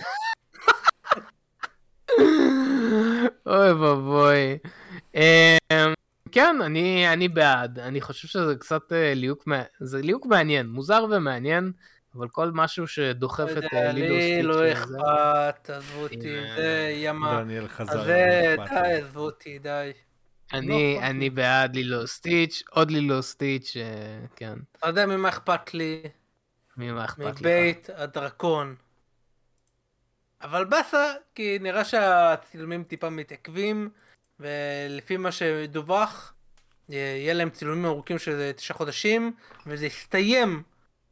אוי 3.46 3.72
ואבוי. 3.72 4.58
אמ, 5.14 5.92
כן, 6.32 6.56
אני, 6.64 7.12
אני 7.12 7.28
בעד. 7.28 7.78
אני 7.78 8.00
חושב 8.00 8.28
שזה 8.28 8.54
קצת 8.54 8.92
אה, 8.92 9.14
ליהוק, 9.14 9.48
זה 9.80 10.00
ליהוק 10.02 10.26
מעניין, 10.26 10.66
מוזר 10.66 11.06
ומעניין, 11.10 11.72
אבל 12.16 12.28
כל 12.28 12.50
משהו 12.54 12.86
שדוחף 12.86 13.48
את 13.58 13.74
אה, 13.74 13.92
לילו 13.92 14.14
לי 14.14 14.42
לא 14.42 14.54
וזה- 14.54 14.72
אכפת, 14.72 15.70
עזבו 15.70 16.00
אותי. 16.02 16.20
זה 16.56 16.92
ימה. 16.96 17.40
דניאל 17.42 17.68
חזר. 17.68 18.00
אז 18.00 18.06
זה, 18.06 18.54
לא 18.56 18.64
אכפת 18.64 18.74
די. 18.82 18.92
עזבו 18.92 19.20
אותי, 19.20 19.58
די. 19.58 19.90
אני, 20.52 20.96
לא, 21.00 21.06
אני 21.06 21.30
בעד 21.30 21.74
לילו 21.76 22.06
סטיץ', 22.06 22.62
עוד 22.70 22.90
לילו 22.90 23.22
סטיץ', 23.22 23.76
אה, 23.76 23.82
כן, 24.36 24.54
לא 24.82 24.88
יודע 24.88 25.06
ממה 25.06 25.28
אכפת 25.28 25.74
לי, 25.74 26.02
ממה 26.76 27.04
אכפת 27.04 27.20
לך? 27.20 27.40
מבית 27.40 27.88
הדרקון. 27.94 28.74
אבל 30.42 30.64
באסה, 30.64 31.04
כי 31.34 31.58
נראה 31.60 31.84
שהצילומים 31.84 32.84
טיפה 32.84 33.10
מתעכבים, 33.10 33.90
ולפי 34.40 35.16
מה 35.16 35.32
שדווח, 35.32 36.34
אה, 36.92 36.96
יהיה 36.96 37.34
להם 37.34 37.50
צילומים 37.50 37.84
ארוכים 37.84 38.18
של 38.18 38.52
תשעה 38.52 38.76
חודשים, 38.76 39.32
וזה 39.66 39.86
יסתיים 39.86 40.62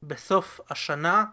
בסוף 0.04 0.60
השנה, 0.70 1.24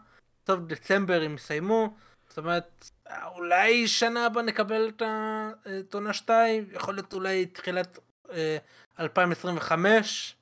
סוף 0.47 0.59
דצמבר 0.59 1.21
הם 1.21 1.35
יסיימו, 1.35 1.95
זאת 2.29 2.37
אומרת, 2.37 2.89
אולי 3.25 3.87
שנה 3.87 4.25
הבאה 4.25 4.43
נקבל 4.43 4.89
את 4.89 5.01
ה- 5.01 5.51
את 5.79 5.93
עונה 5.93 6.13
2, 6.13 6.65
יכול 6.71 6.95
להיות 6.95 7.13
אולי 7.13 7.45
תחילת 7.45 7.99
אה, 8.31 8.57
2025, 8.99 10.35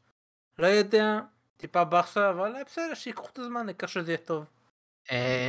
לא 0.59 0.67
יודע, 0.67 1.19
טיפה 1.57 1.83
באסה, 1.83 2.29
אבל 2.29 2.53
בסדר, 2.65 2.93
שיקחו 2.93 3.27
את 3.33 3.39
הזמן, 3.39 3.65
העיקר 3.67 3.87
שזה 3.87 4.11
יהיה 4.11 4.25
טוב. 4.25 4.45
אה, 5.11 5.47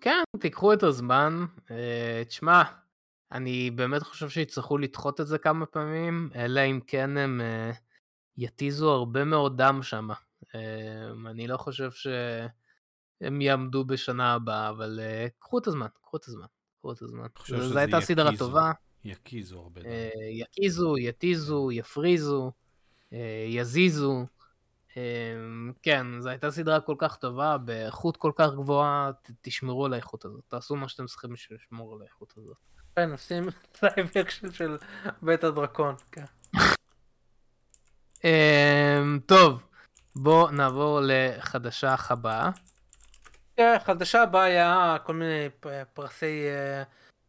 כן, 0.00 0.22
תיקחו 0.40 0.72
את 0.72 0.82
הזמן. 0.82 1.32
אה, 1.70 2.22
תשמע, 2.28 2.62
אני 3.32 3.70
באמת 3.70 4.02
חושב 4.02 4.28
שיצטרכו 4.28 4.78
לדחות 4.78 5.20
את 5.20 5.26
זה 5.26 5.38
כמה 5.38 5.66
פעמים, 5.66 6.30
אלא 6.34 6.60
אם 6.60 6.80
כן 6.86 7.16
הם 7.16 7.40
אה, 7.40 7.70
יתיזו 8.38 8.92
הרבה 8.92 9.24
מאוד 9.24 9.62
דם 9.62 9.82
שם. 9.82 10.08
אני 11.26 11.46
לא 11.46 11.56
חושב 11.56 11.90
שהם 11.90 13.40
יעמדו 13.40 13.84
בשנה 13.84 14.34
הבאה, 14.34 14.68
אבל 14.68 15.00
אה, 15.02 15.26
קחו 15.38 15.58
את 15.58 15.66
הזמן, 15.66 15.86
קחו 16.02 16.16
את 16.16 16.28
הזמן, 16.28 16.46
קחו 16.72 16.92
את 16.92 17.02
הזמן. 17.02 17.26
זו 17.46 17.78
הייתה 17.78 18.00
סדרה. 18.00 18.30
טובה. 18.38 18.72
יקיזו 19.04 19.58
הרבה. 19.58 19.80
דברים. 19.80 19.94
אה, 19.94 20.10
יקיזו, 20.30 20.98
יתיזו, 20.98 21.72
יפריזו, 21.72 22.52
אה, 23.12 23.46
יזיזו. 23.48 24.26
אה, 24.96 25.02
כן, 25.82 26.06
זו 26.20 26.28
הייתה 26.28 26.50
סדרה 26.50 26.80
כל 26.80 26.94
כך 26.98 27.16
טובה, 27.16 27.58
באיכות 27.58 28.16
כל 28.16 28.32
כך 28.36 28.50
גבוהה, 28.54 29.10
תשמרו 29.40 29.86
על 29.86 29.92
האיכות 29.92 30.24
הזאת. 30.24 30.44
תעשו 30.48 30.76
מה 30.76 30.88
שאתם 30.88 31.06
צריכים 31.06 31.32
בשביל 31.32 31.58
לשמור 31.58 31.94
על 31.94 32.02
האיכות 32.02 32.34
הזאת. 32.36 32.56
כן, 32.96 33.10
עושים 33.10 33.44
live 33.82 34.10
action 34.20 34.52
של 34.52 34.76
בית 35.22 35.44
הדרקון, 35.44 35.94
כן. 36.12 36.24
אה, 38.24 39.02
טוב, 39.26 39.62
בואו 40.16 40.50
נעבור 40.50 41.00
לחדשה 41.02 41.94
הבאה. 42.08 42.50
כן, 43.56 43.76
הבאה 44.14 44.44
היה 44.44 44.96
כל 45.04 45.14
מיני 45.14 45.48
פרסי 45.94 46.46
אה, 46.48 46.82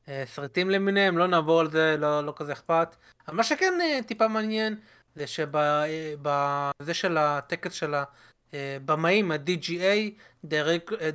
אה, 0.08 0.24
סרטים 0.26 0.70
למיניהם, 0.70 1.18
לא 1.18 1.28
נעבור 1.28 1.60
על 1.60 1.72
זה, 1.72 1.95
לא, 1.99 2.26
לא 2.26 2.34
כזה 2.36 2.53
אכפת. 2.53 2.95
אבל 3.28 3.38
מה 3.38 3.44
שכן 3.44 3.74
אה, 3.82 3.99
טיפה 4.08 4.28
מעניין, 4.28 4.80
זה 5.16 5.28
שבזה 5.28 6.94
של 6.94 7.18
הטקס 7.18 7.74
של 7.74 7.94
הבמאים, 8.53 9.32
ה-DGA, 9.32 10.12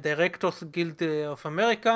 Directors 0.02 0.62
Guild 0.74 1.01
of 1.34 1.47
America, 1.47 1.90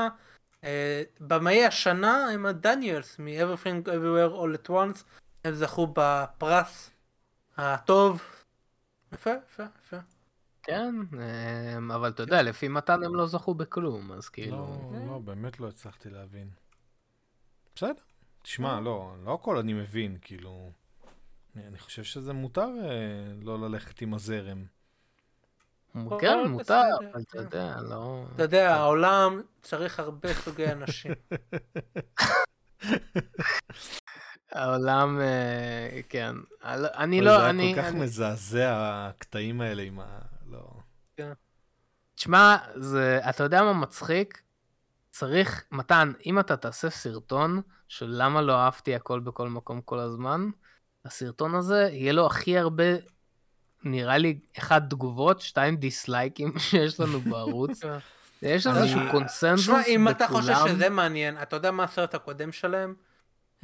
במאי 1.20 1.64
השנה 1.64 2.30
הם 2.32 2.46
הדניאלס 2.46 3.18
מ-Everything 3.18 3.86
Everywhere 3.86 4.34
All 4.34 4.66
at 4.66 4.70
Once, 4.70 5.04
הם 5.44 5.54
זכו 5.54 5.86
בפרס 5.94 6.90
הטוב. 7.56 8.39
יפה, 9.12 9.30
יפה, 9.46 9.62
יפה. 9.82 9.96
כן, 10.62 10.94
אמ, 11.76 11.92
אבל 11.92 12.08
אתה 12.08 12.22
יודע, 12.22 12.42
לפי 12.42 12.68
מתן 12.68 13.02
הם 13.04 13.14
לא 13.14 13.26
זכו 13.26 13.54
בכלום, 13.54 14.12
אז 14.12 14.28
כאילו... 14.28 14.90
לא, 14.92 15.06
לא, 15.06 15.18
באמת 15.18 15.60
לא 15.60 15.68
הצלחתי 15.68 16.10
להבין. 16.10 16.50
בסדר. 17.74 17.92
תשמע, 18.42 18.80
לא, 18.80 19.14
לא 19.24 19.34
הכל 19.34 19.56
אני 19.58 19.72
מבין, 19.72 20.18
כאילו... 20.20 20.70
אני 21.56 21.78
חושב 21.78 22.04
שזה 22.04 22.32
מותר 22.32 22.68
אה, 22.84 23.32
לא 23.42 23.60
ללכת 23.60 24.00
עם 24.00 24.14
הזרם. 24.14 24.64
כן, 26.20 26.48
מותר, 26.48 26.82
אבל 26.98 27.20
אתה 27.20 27.30
כן. 27.30 27.38
יודע, 27.38 27.76
לא... 27.80 28.24
אתה 28.34 28.42
יודע, 28.42 28.74
העולם 28.74 29.42
צריך 29.62 30.00
הרבה 30.00 30.34
סוגי 30.34 30.66
אנשים. 30.66 31.12
העולם, 34.52 35.20
אה, 35.20 36.00
כן. 36.08 36.34
אני 36.64 37.16
אוי, 37.18 37.26
לא, 37.26 37.38
זה 37.38 37.50
אני... 37.50 37.62
היה 37.62 37.74
כל 37.74 37.82
כך 37.82 37.88
אני- 37.88 38.00
מזעזע, 38.00 38.72
הקטעים 39.08 39.60
האלה 39.60 39.82
עם 39.82 40.00
ה... 40.00 40.18
לא... 40.50 40.60
תשמע, 42.14 42.56
זה, 42.76 43.20
אתה 43.28 43.42
יודע 43.44 43.62
מה 43.62 43.72
מצחיק? 43.72 44.42
צריך, 45.10 45.64
מתן, 45.72 46.12
אם 46.26 46.38
אתה 46.38 46.56
תעשה 46.56 46.90
סרטון 46.90 47.60
של 47.88 48.06
למה 48.08 48.42
לא 48.42 48.56
אהבתי 48.56 48.94
הכל 48.94 49.20
בכל 49.20 49.48
מקום 49.48 49.80
כל 49.80 49.98
הזמן, 49.98 50.50
הסרטון 51.04 51.54
הזה 51.54 51.88
יהיה 51.92 52.12
לו 52.12 52.26
הכי 52.26 52.58
הרבה, 52.58 52.84
נראה 53.84 54.18
לי, 54.18 54.38
אחד 54.58 54.80
תגובות, 54.90 55.40
שתיים 55.40 55.76
דיסלייקים 55.76 56.58
שיש 56.68 57.00
לנו 57.00 57.20
בערוץ. 57.20 57.82
כן. 57.82 57.98
יש 58.42 58.66
אני- 58.66 58.78
איזשהו 58.78 59.00
קונסנזוס 59.10 59.68
בכולם. 59.68 59.84
אם 59.88 60.08
אתה 60.08 60.28
חושב 60.28 60.54
שזה 60.68 60.88
מעניין, 60.88 61.42
אתה 61.42 61.56
יודע 61.56 61.70
מה 61.70 61.84
הסרט 61.84 62.14
הקודם 62.14 62.52
שלהם? 62.52 62.94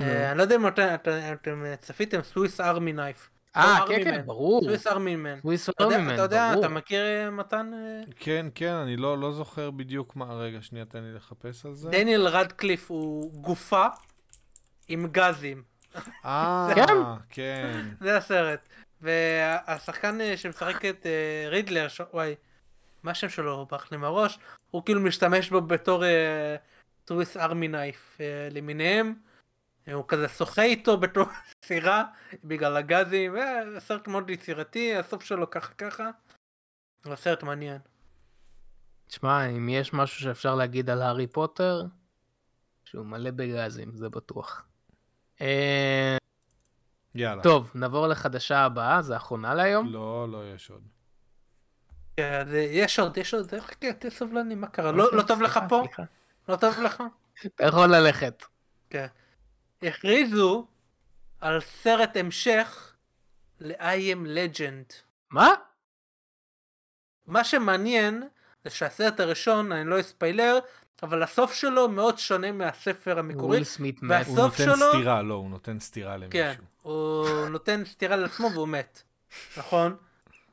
אה, 0.01 0.31
אני 0.31 0.39
לא 0.39 0.43
יודע 0.43 0.57
אם 0.57 0.67
אתם- 0.67 0.95
אתם 1.33 1.65
צפיתם, 1.81 2.23
Swiss 2.23 2.61
Army 2.61 2.93
Knife. 2.93 3.31
אה, 3.57 3.79
כן, 3.89 4.05
כן. 4.05 4.23
ברור. 4.27 4.63
Swiss 4.65 4.87
Army 4.87 5.17
Man. 5.17 5.41
סוויס 5.41 5.69
אתה 5.69 5.85
יודע- 5.85 5.95
Army 5.97 6.06
Man, 6.06 6.15
אתה 6.15 6.23
יודע, 6.23 6.51
ברור. 6.53 6.65
אתה 6.65 6.75
מכיר 6.75 7.05
אה, 7.05 7.31
מתן? 7.31 7.71
אה? 7.75 8.03
כן, 8.21 8.47
כן, 8.55 8.73
אני 8.73 8.97
לא, 8.97 9.19
לא 9.19 9.33
זוכר 9.33 9.71
בדיוק 9.71 10.17
מה... 10.17 10.35
רגע, 10.35 10.59
שנייה, 10.63 10.85
תן 10.85 11.03
לי 11.03 11.13
לחפש 11.15 11.67
על 11.67 11.75
זה. 11.75 11.91
דניאל 11.91 12.27
רדקליף 12.29 12.91
הוא 12.91 13.33
גופה 13.33 13.87
עם 14.89 15.07
גזים. 15.13 15.63
אה, 16.25 16.69
כן. 16.75 16.87
כן. 17.29 17.81
זה 18.01 18.17
הסרט. 18.17 18.69
והשחקן 19.03 20.21
אה, 20.21 20.37
שמשחק 20.37 20.85
את 20.85 21.07
אה, 21.07 21.49
רידלר. 21.49 21.87
וואי, 22.13 22.35
מה 23.03 23.11
השם 23.11 23.29
שלו? 23.29 23.67
ברח 23.71 23.93
לי 23.93 23.97
מהראש. 23.99 24.39
הוא 24.71 24.83
כאילו 24.85 25.01
משתמש 25.01 25.51
בו 25.51 25.61
בתור 25.61 26.05
אה, 26.05 26.57
סוויס 27.09 27.37
ארמי 27.37 27.69
נייף 27.69 28.19
אה, 28.21 28.27
למיניהם. 28.51 29.15
אה, 29.89 29.93
הוא 29.95 30.05
כזה 30.09 30.29
שוחה 30.29 30.63
איתו 30.63 30.97
בתור 30.97 31.25
סירה 31.65 32.05
בגלל 32.45 32.77
הגזים. 32.77 33.37
אה, 33.37 33.81
סרט 33.81 34.09
מאוד 34.09 34.31
יצירתי, 34.31 34.97
הסוף 34.97 35.25
שלו 35.25 35.51
ככה 35.51 35.73
ככה. 35.75 36.11
אבל 37.05 37.17
סרט 37.17 37.43
מעניין. 37.43 37.79
תשמע, 39.07 39.47
אם 39.47 39.69
יש 39.69 39.93
משהו 39.93 40.21
שאפשר 40.21 40.55
להגיד 40.55 40.91
על 40.91 41.03
הארי 41.03 41.27
פוטר, 41.27 41.83
שהוא 42.85 43.07
מלא 43.07 43.31
בגזים, 43.31 43.97
זה 43.97 44.09
בטוח. 44.09 44.65
אה, 45.41 46.17
יאללה. 47.15 47.43
טוב, 47.43 47.71
נעבור 47.75 48.07
לחדשה 48.07 48.59
הבאה, 48.59 49.03
זה 49.03 49.15
האחרונה 49.15 49.55
להיום. 49.55 49.89
לא, 49.89 50.29
לא, 50.33 50.55
יש 50.55 50.71
עוד. 50.71 50.83
אה, 52.19 52.43
יש 52.57 52.99
עוד, 52.99 53.17
יש 53.17 53.35
עוד, 53.35 53.51
חכה, 53.61 53.93
תהיה 53.93 54.11
סבלני, 54.11 54.55
מה 54.55 54.67
קרה? 54.67 54.93
לא- 54.93 55.05
אוקיי, 55.05 55.19
לא 55.19 55.23
טוב 55.23 55.43
לך 55.43 55.61
פה? 55.69 55.83
לא 56.49 56.57
טוב 56.57 56.75
לך? 56.85 57.03
אתה 57.47 57.65
יכול 57.65 57.87
ללכת. 57.97 58.45
כן. 58.91 59.07
הכריזו 59.87 60.67
על 61.41 61.61
סרט 61.61 62.17
המשך 62.17 62.93
ל-I 63.61 64.15
am 64.15 64.27
Legend. 64.27 64.95
מה? 65.31 65.49
מה 67.27 67.45
שמעניין 67.45 68.23
זה 68.65 68.71
שהסרט 68.71 69.21
הראשון, 69.21 69.73
אני 69.73 69.91
לא 69.91 70.01
אספיילר, 70.01 70.59
אבל 71.03 71.23
הסוף 71.23 71.55
שלו 71.55 71.89
מאוד 71.89 72.19
שונה 72.19 72.53
מהספר 72.53 73.19
המקורי. 73.19 73.47
וויל 73.47 73.65
סמית 73.65 74.03
מת. 74.03 74.27
הוא 74.27 74.37
נותן 74.37 74.57
שלו- 74.65 74.93
סטירה, 74.93 75.23
לא, 75.23 75.35
הוא 75.35 75.51
נותן 75.51 75.81
סטירה 75.81 76.17
למישהו. 76.17 76.31
כן, 76.33 76.55
הוא 76.83 77.49
נותן 77.49 77.85
סטירה 77.85 78.17
לעצמו 78.17 78.51
והוא 78.53 78.69
מת, 78.69 79.03
נכון? 79.57 79.97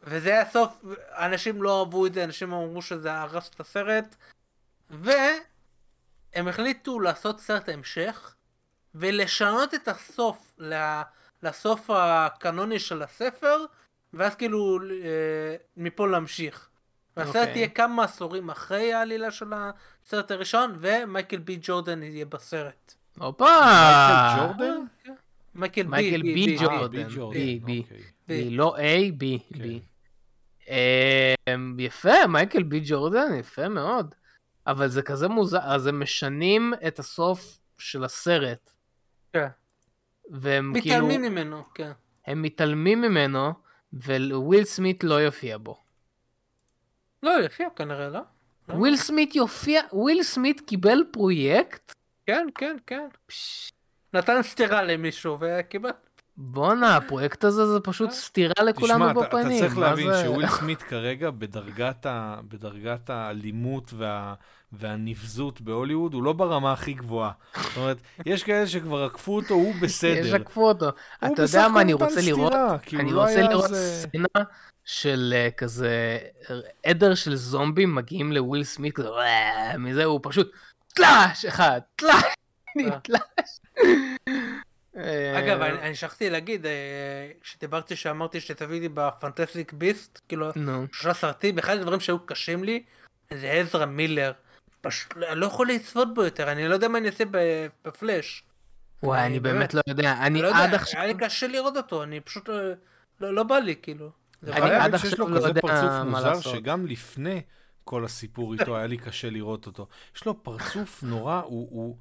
וזה 0.04 0.30
היה 0.30 0.42
הסוף, 0.42 0.84
אנשים 1.12 1.64
לא 1.64 1.80
אהבו 1.80 2.06
את 2.06 2.14
זה, 2.14 2.24
אנשים 2.24 2.54
אמרו 2.54 2.82
שזה 2.82 3.14
הרס 3.14 3.50
את 3.50 3.60
הסרט, 3.60 4.16
והם 4.90 6.48
החליטו 6.48 7.00
לעשות 7.00 7.40
סרט 7.40 7.70
המשך, 7.70 8.36
ולשנות 8.96 9.74
את 9.74 9.88
הסוף 9.88 10.56
ל- 10.60 11.02
לסוף 11.44 11.90
הקנוני 11.94 12.80
של 12.80 13.02
הספר, 13.02 13.58
ואז 14.14 14.36
כאילו 14.36 14.80
אה, 15.04 15.56
מפה 15.78 16.08
להמשיך. 16.08 16.70
והסרט 17.18 17.36
אוקיי. 17.36 17.58
יהיה 17.58 17.68
כמה 17.70 18.04
עשורים 18.04 18.50
אחרי 18.50 18.94
העלילה 18.94 19.32
של 19.32 19.54
הסרט 19.54 20.32
הראשון, 20.32 20.76
ומייקל 20.80 21.38
בי 21.38 21.60
ג'ורדן 21.62 22.04
יהיה 22.04 22.26
בסרט. 22.26 22.94
הופה! 23.18 23.46
מייקל 23.46 24.40
ג'ורדן? 24.40 24.82
מייקל 25.56 25.84
בי, 25.84 25.88
מייקל 25.90 26.22
בי 26.22 26.58
אה, 26.58 26.64
ג'ורדן. 26.64 27.08
בי, 27.34 27.60
בי. 27.64 27.80
אוקיי. 27.84 28.02
בי, 28.28 28.50
לא 28.50 28.76
A, 28.78 28.82
בי, 29.18 29.40
כן. 29.54 29.60
בי. 29.60 29.80
יפה, 31.86 32.28
מייקל 32.28 32.64
בי 32.64 32.82
ג'ורדן, 32.86 33.34
יפה 33.40 33.70
מאוד. 33.70 34.16
אבל 34.68 34.88
זה 34.88 35.02
כזה 35.02 35.28
מוזר, 35.28 35.60
אז 35.64 35.88
הם 35.88 36.00
משנים 36.00 36.74
את 36.88 37.00
הסוף 37.00 37.60
של 37.78 38.04
הסרט. 38.04 38.73
כן. 39.34 39.48
והם 40.30 40.74
כאילו, 40.82 40.96
מתעלמים 40.96 41.22
ממנו, 41.22 41.64
כן. 41.76 41.92
הם 42.28 42.42
מתעלמים 42.42 43.02
ממנו, 43.02 43.54
וויל 44.34 44.64
סמית 44.64 45.04
לא 45.04 45.22
יופיע 45.22 45.58
בו. 45.58 45.80
לא, 47.24 47.30
יופיע 47.30 47.68
כנראה, 47.76 48.10
לא? 48.10 48.20
לא. 48.70 48.74
וויל 48.74 48.96
סמית 48.96 49.36
יופיע, 49.36 49.82
וויל 49.94 50.24
סמית 50.24 50.62
קיבל 50.62 51.04
פרויקט? 51.12 51.94
כן, 52.26 52.48
כן, 52.56 52.78
כן. 52.88 53.08
פש, 53.26 53.72
נתן 54.14 54.42
סטירה 54.42 54.84
למישהו 54.84 55.38
וקיבל. 55.40 55.90
בואנה, 56.38 56.96
הפרויקט 56.98 57.44
הזה 57.44 57.66
זה 57.66 57.80
פשוט 57.80 58.12
סטירה 58.12 58.54
לכולנו 58.66 58.94
תשמע, 59.06 59.12
אתה, 59.12 59.28
אתה 59.28 59.38
בפנים. 59.38 59.60
צריך 59.60 59.78
להבין 59.78 60.14
זה? 60.14 60.24
שוויל 60.24 60.48
סמית 60.48 60.82
כרגע 60.90 61.30
בדרגת, 61.32 62.06
ה, 62.06 62.36
בדרגת 62.48 63.10
האלימות 63.10 63.92
וה, 63.98 64.34
והנבזות 64.72 65.62
בהוליווד, 65.62 66.14
הוא 66.14 66.24
לא 66.24 66.34
ברמה 66.34 66.74
הכי 66.74 66.94
גבוהה. 66.94 67.32
זאת 67.64 67.78
אומרת, 67.78 67.98
יש 68.26 68.44
כאלה 68.44 68.68
שכבר 68.68 69.04
עקפו 69.04 69.36
אותו, 69.36 69.54
הוא 69.54 69.74
בסדר. 69.82 70.26
ישקפו 70.26 70.68
אותו. 70.68 70.86
הוא 71.22 71.34
אתה 71.34 71.42
יודע 71.42 71.68
מה 71.68 71.82
אני 71.82 71.94
רוצה 71.94 72.22
לראות? 72.22 72.52
סטירה, 72.54 72.78
כאילו, 72.80 73.02
אני 73.04 73.12
לא 73.12 73.22
רוצה 73.22 73.42
לראות 73.42 73.66
איזה- 73.66 74.08
סצנה 74.08 74.44
של 74.86 75.34
אה, 75.36 75.52
כזה 75.58 76.18
עדר 76.86 77.16
של 77.16 77.36
זומבים 77.36 77.96
מגיעים 77.96 78.32
לוויל 78.32 78.64
סמית 78.64 78.96
כזה 78.96 79.10
מזה 79.80 80.04
הוא 80.06 80.20
פשוט 80.24 80.52
טלאש 80.94 81.46
אחד 81.46 81.80
טלאש 81.96 82.24
טלאש. 83.04 83.60
אה, 84.98 85.40
אגב, 85.40 85.62
אני 85.62 85.82
אני 85.82 85.96
שכחתי 85.96 86.30
להגיד, 86.30 86.66
אה, 86.66 86.72
כשדיברתי 87.42 87.96
שאמרתי 87.96 88.42
שתביא 88.42 88.82
לי 88.82 88.90
בפנטסטיק 88.90 89.74
ביסט, 89.74 90.22
כאילו, 90.28 90.52
שלושה 90.92 91.14
סרטים, 91.14 91.58
אחד 91.58 91.78
הדברים 91.78 92.00
שהיו 92.00 92.20
קשים 92.26 92.64
לי, 92.64 92.84
זה 93.34 93.52
עזרא 93.52 93.86
מילר. 93.86 94.32
פשוט, 94.82 95.18
אני 95.18 95.40
לא 95.40 95.46
יכול 95.46 95.70
לצפות 95.70 96.14
בו 96.14 96.24
יותר, 96.24 96.52
אני 96.52 96.68
לא 96.68 96.74
יודע 96.74 96.88
מה 96.88 96.98
אני 96.98 97.08
אעשה 97.08 97.24
בפלאש. 97.86 98.44
וואי 99.04 99.26
אני 99.26 99.40
באמת 99.40 99.74
לא 99.74 99.82
יודע 99.88 100.18
אני 100.22 100.42
לא 100.42 100.56
עד 100.56 100.66
יודע, 100.66 100.76
עכשיו 100.78 101.02
היה 101.02 101.14
לי 101.14 101.20
קשה 101.20 101.48
לראות 101.48 101.78
אותו, 101.78 102.04
אני 102.04 102.20
פשוט, 102.20 102.50
אה, 102.50 102.74
לא 103.22 103.34
לא 103.34 103.44
בא 103.44 103.58
לי, 103.58 103.76
כאילו. 103.82 104.10
אני. 104.44 104.56
עד 104.56 104.72
האמת 104.72 105.00
שיש 105.00 105.14
עכשיו 105.14 105.28
לו 105.28 105.34
לא 105.34 105.38
כזה 105.38 105.48
יודע 105.48 105.62
פרצוף 105.62 105.90
מה 105.90 106.04
מוזר, 106.04 106.30
לעשות. 106.30 106.56
שגם 106.56 106.86
לפני 106.86 107.42
כל 107.84 108.06
הסיפור 108.06 108.54
איתו 108.54 108.78
היה 108.78 108.88
לי 108.88 108.98
קשה 108.98 109.30
לראות 109.30 109.66
אותו. 109.66 109.88
יש 110.16 110.26
לו 110.26 110.44
פרצוף 110.44 111.04
נורא, 111.04 111.42
הוא... 111.46 111.98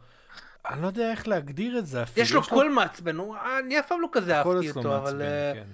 אני 0.71 0.83
לא 0.83 0.87
יודע 0.87 1.11
איך 1.11 1.29
להגדיר 1.29 1.79
את 1.79 1.87
זה 1.87 2.03
אפילו. 2.03 2.25
יש 2.25 2.33
לו 2.33 2.43
קול 2.43 2.69
מעצבן, 2.69 3.17
אני 3.59 3.79
אף 3.79 3.89
פעם 3.89 4.01
לא 4.01 4.09
כזה 4.13 4.39
אהבתי 4.39 4.71
אותו, 4.71 4.97
אבל 4.97 5.23
אה, 5.23 5.53
כן. 5.55 5.67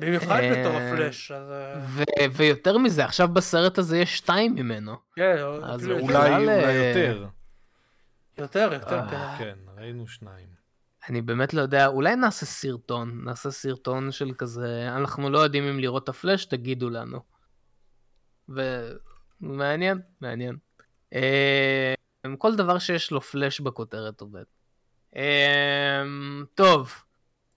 במיוחד 0.00 0.40
אה, 0.40 0.50
בתור 0.52 0.76
הפלאש. 0.76 1.30
אה, 1.30 2.26
ויותר 2.32 2.78
מזה 2.78 3.04
עכשיו 3.04 3.28
בסרט 3.28 3.78
הזה 3.78 3.98
יש 3.98 4.16
שתיים 4.16 4.54
ממנו 4.54 4.96
כן, 5.16 5.36
יותר. 5.38 6.00
אולי 6.00 6.40
יותר. 6.40 7.26
יותר, 8.38 8.70
יותר, 8.72 9.02
כן. 9.10 9.38
כן, 9.38 9.54
ראינו 9.76 10.08
שניים. 10.08 10.56
אני 11.08 11.22
באמת 11.22 11.54
לא 11.54 11.60
יודע 11.60 11.86
אולי 11.86 12.16
נעשה 12.16 12.46
סרטון 12.46 13.20
נעשה 13.24 13.50
סרטון 13.50 14.12
של 14.12 14.32
כזה 14.38 14.88
אנחנו 14.96 15.30
לא 15.30 15.38
יודעים 15.38 15.64
אם 15.64 15.80
לראות 15.80 16.04
את 16.04 16.08
הפלאש 16.08 16.44
תגידו 16.44 16.90
לנו. 16.90 17.20
ומעניין 18.48 20.00
מעניין. 20.20 20.56
אה, 22.32 22.36
כל 22.38 22.54
דבר 22.56 22.78
שיש 22.78 23.10
לו 23.10 23.20
פלאש 23.20 23.60
בכותרת 23.60 24.20
עובד. 24.20 24.42
אה, 25.16 26.02
טוב, 26.54 26.94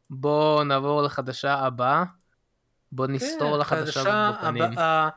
בואו 0.09 0.63
נעבור 0.63 1.01
לחדשה 1.01 1.53
הבאה. 1.55 2.03
בואו 2.91 3.07
נסתור 3.07 3.53
כן, 3.53 3.59
לחדשה 3.59 4.31
בפנים. 4.39 4.63
הבאה. 4.63 5.09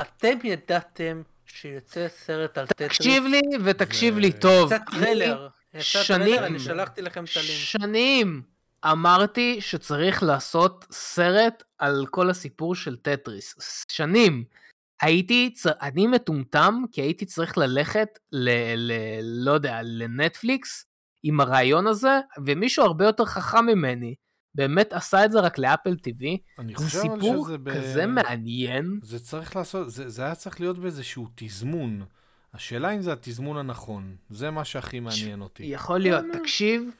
אתם 0.00 0.38
ידעתם 0.44 1.22
שיוצא 1.46 2.06
סרט 2.08 2.58
על 2.58 2.66
טטריס? 2.66 2.88
תקשיב 2.96 3.24
לי 3.24 3.40
ותקשיב 3.64 4.14
זה- 4.14 4.20
לי 4.20 4.32
טוב. 4.32 4.72
יצא 4.72 4.84
טריילר. 4.90 5.48
שנים- 5.80 6.38
אני 6.44 6.58
שלחתי 6.58 7.02
לכם 7.02 7.24
את 7.24 7.28
הלינק. 7.36 7.50
שנים 7.50 8.42
אמרתי 8.84 9.60
שצריך 9.60 10.22
לעשות 10.22 10.86
סרט 10.90 11.62
על 11.78 12.06
כל 12.10 12.30
הסיפור 12.30 12.74
של 12.74 12.96
טטריס. 12.96 13.54
שנים. 13.88 14.44
הייתי. 15.02 15.54
אני 15.82 16.06
מטומטם 16.06 16.74
כי 16.92 17.00
הייתי 17.00 17.26
צריך 17.26 17.58
ללכת 17.58 18.08
ל... 18.32 18.50
ל... 18.76 18.92
לא 19.20 19.52
יודע, 19.52 19.80
לנטפליקס 19.82 20.84
עם 21.22 21.40
הרעיון 21.40 21.86
הזה, 21.86 22.20
ומישהו 22.46 22.84
הרבה 22.84 23.04
יותר 23.04 23.24
חכם 23.24 23.66
ממני 23.66 24.14
באמת 24.56 24.92
עשה 24.92 25.24
את 25.24 25.32
זה 25.32 25.40
רק 25.40 25.58
לאפל 25.58 25.92
TV. 25.92 26.24
אני 26.58 26.72
זה 26.76 26.84
חושב 26.84 26.98
אבל 26.98 27.20
סיפור 27.20 27.44
שזה 27.44 27.58
ב... 27.58 27.70
כזה 27.70 28.06
מעניין. 28.06 29.00
זה 29.02 29.18
צריך 29.18 29.56
לעשות, 29.56 29.90
זה, 29.90 30.08
זה 30.08 30.22
היה 30.22 30.34
צריך 30.34 30.60
להיות 30.60 30.78
באיזשהו 30.78 31.26
תזמון. 31.34 32.04
השאלה 32.54 32.90
אם 32.90 33.02
זה 33.02 33.12
התזמון 33.12 33.56
הנכון. 33.56 34.16
זה 34.30 34.50
מה 34.50 34.64
שהכי 34.64 35.00
מעניין 35.00 35.40
אותי. 35.40 35.62
יכול 35.62 36.00
להיות, 36.00 36.24
תקשיב, 36.32 36.90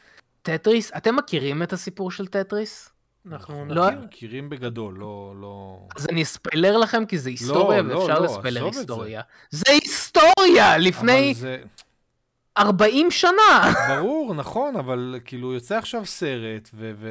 טטריס, 0.42 0.92
אתם 0.96 1.16
מכירים 1.16 1.62
את 1.62 1.72
הסיפור 1.72 2.10
של 2.10 2.26
טטריס? 2.26 2.90
אנחנו 3.32 3.64
לא- 3.68 3.86
נכיר. 3.86 4.00
מכירים 4.00 4.48
בגדול, 4.48 4.94
לא... 4.98 5.34
לא... 5.40 5.78
אז 5.96 6.06
אני 6.08 6.22
אספיילר 6.22 6.76
לכם 6.76 7.06
כי 7.06 7.18
זה 7.18 7.30
היסטוריה 7.30 7.82
לא, 7.82 7.98
ואפשר 7.98 8.18
לא, 8.18 8.24
לספיילר 8.24 8.60
עזוב 8.60 8.68
את 8.68 8.74
זה. 8.74 8.80
היסטוריה. 8.80 9.22
זה 9.50 9.72
היסטוריה! 9.72 10.78
לפני 10.78 11.34
זה... 11.34 11.62
40 12.58 13.10
שנה! 13.10 13.72
ברור, 13.96 14.34
נכון, 14.34 14.76
אבל 14.76 15.20
כאילו 15.24 15.52
יוצא 15.52 15.78
עכשיו 15.78 16.06
סרט, 16.06 16.70
ו... 16.74 16.92
ו... 16.96 17.08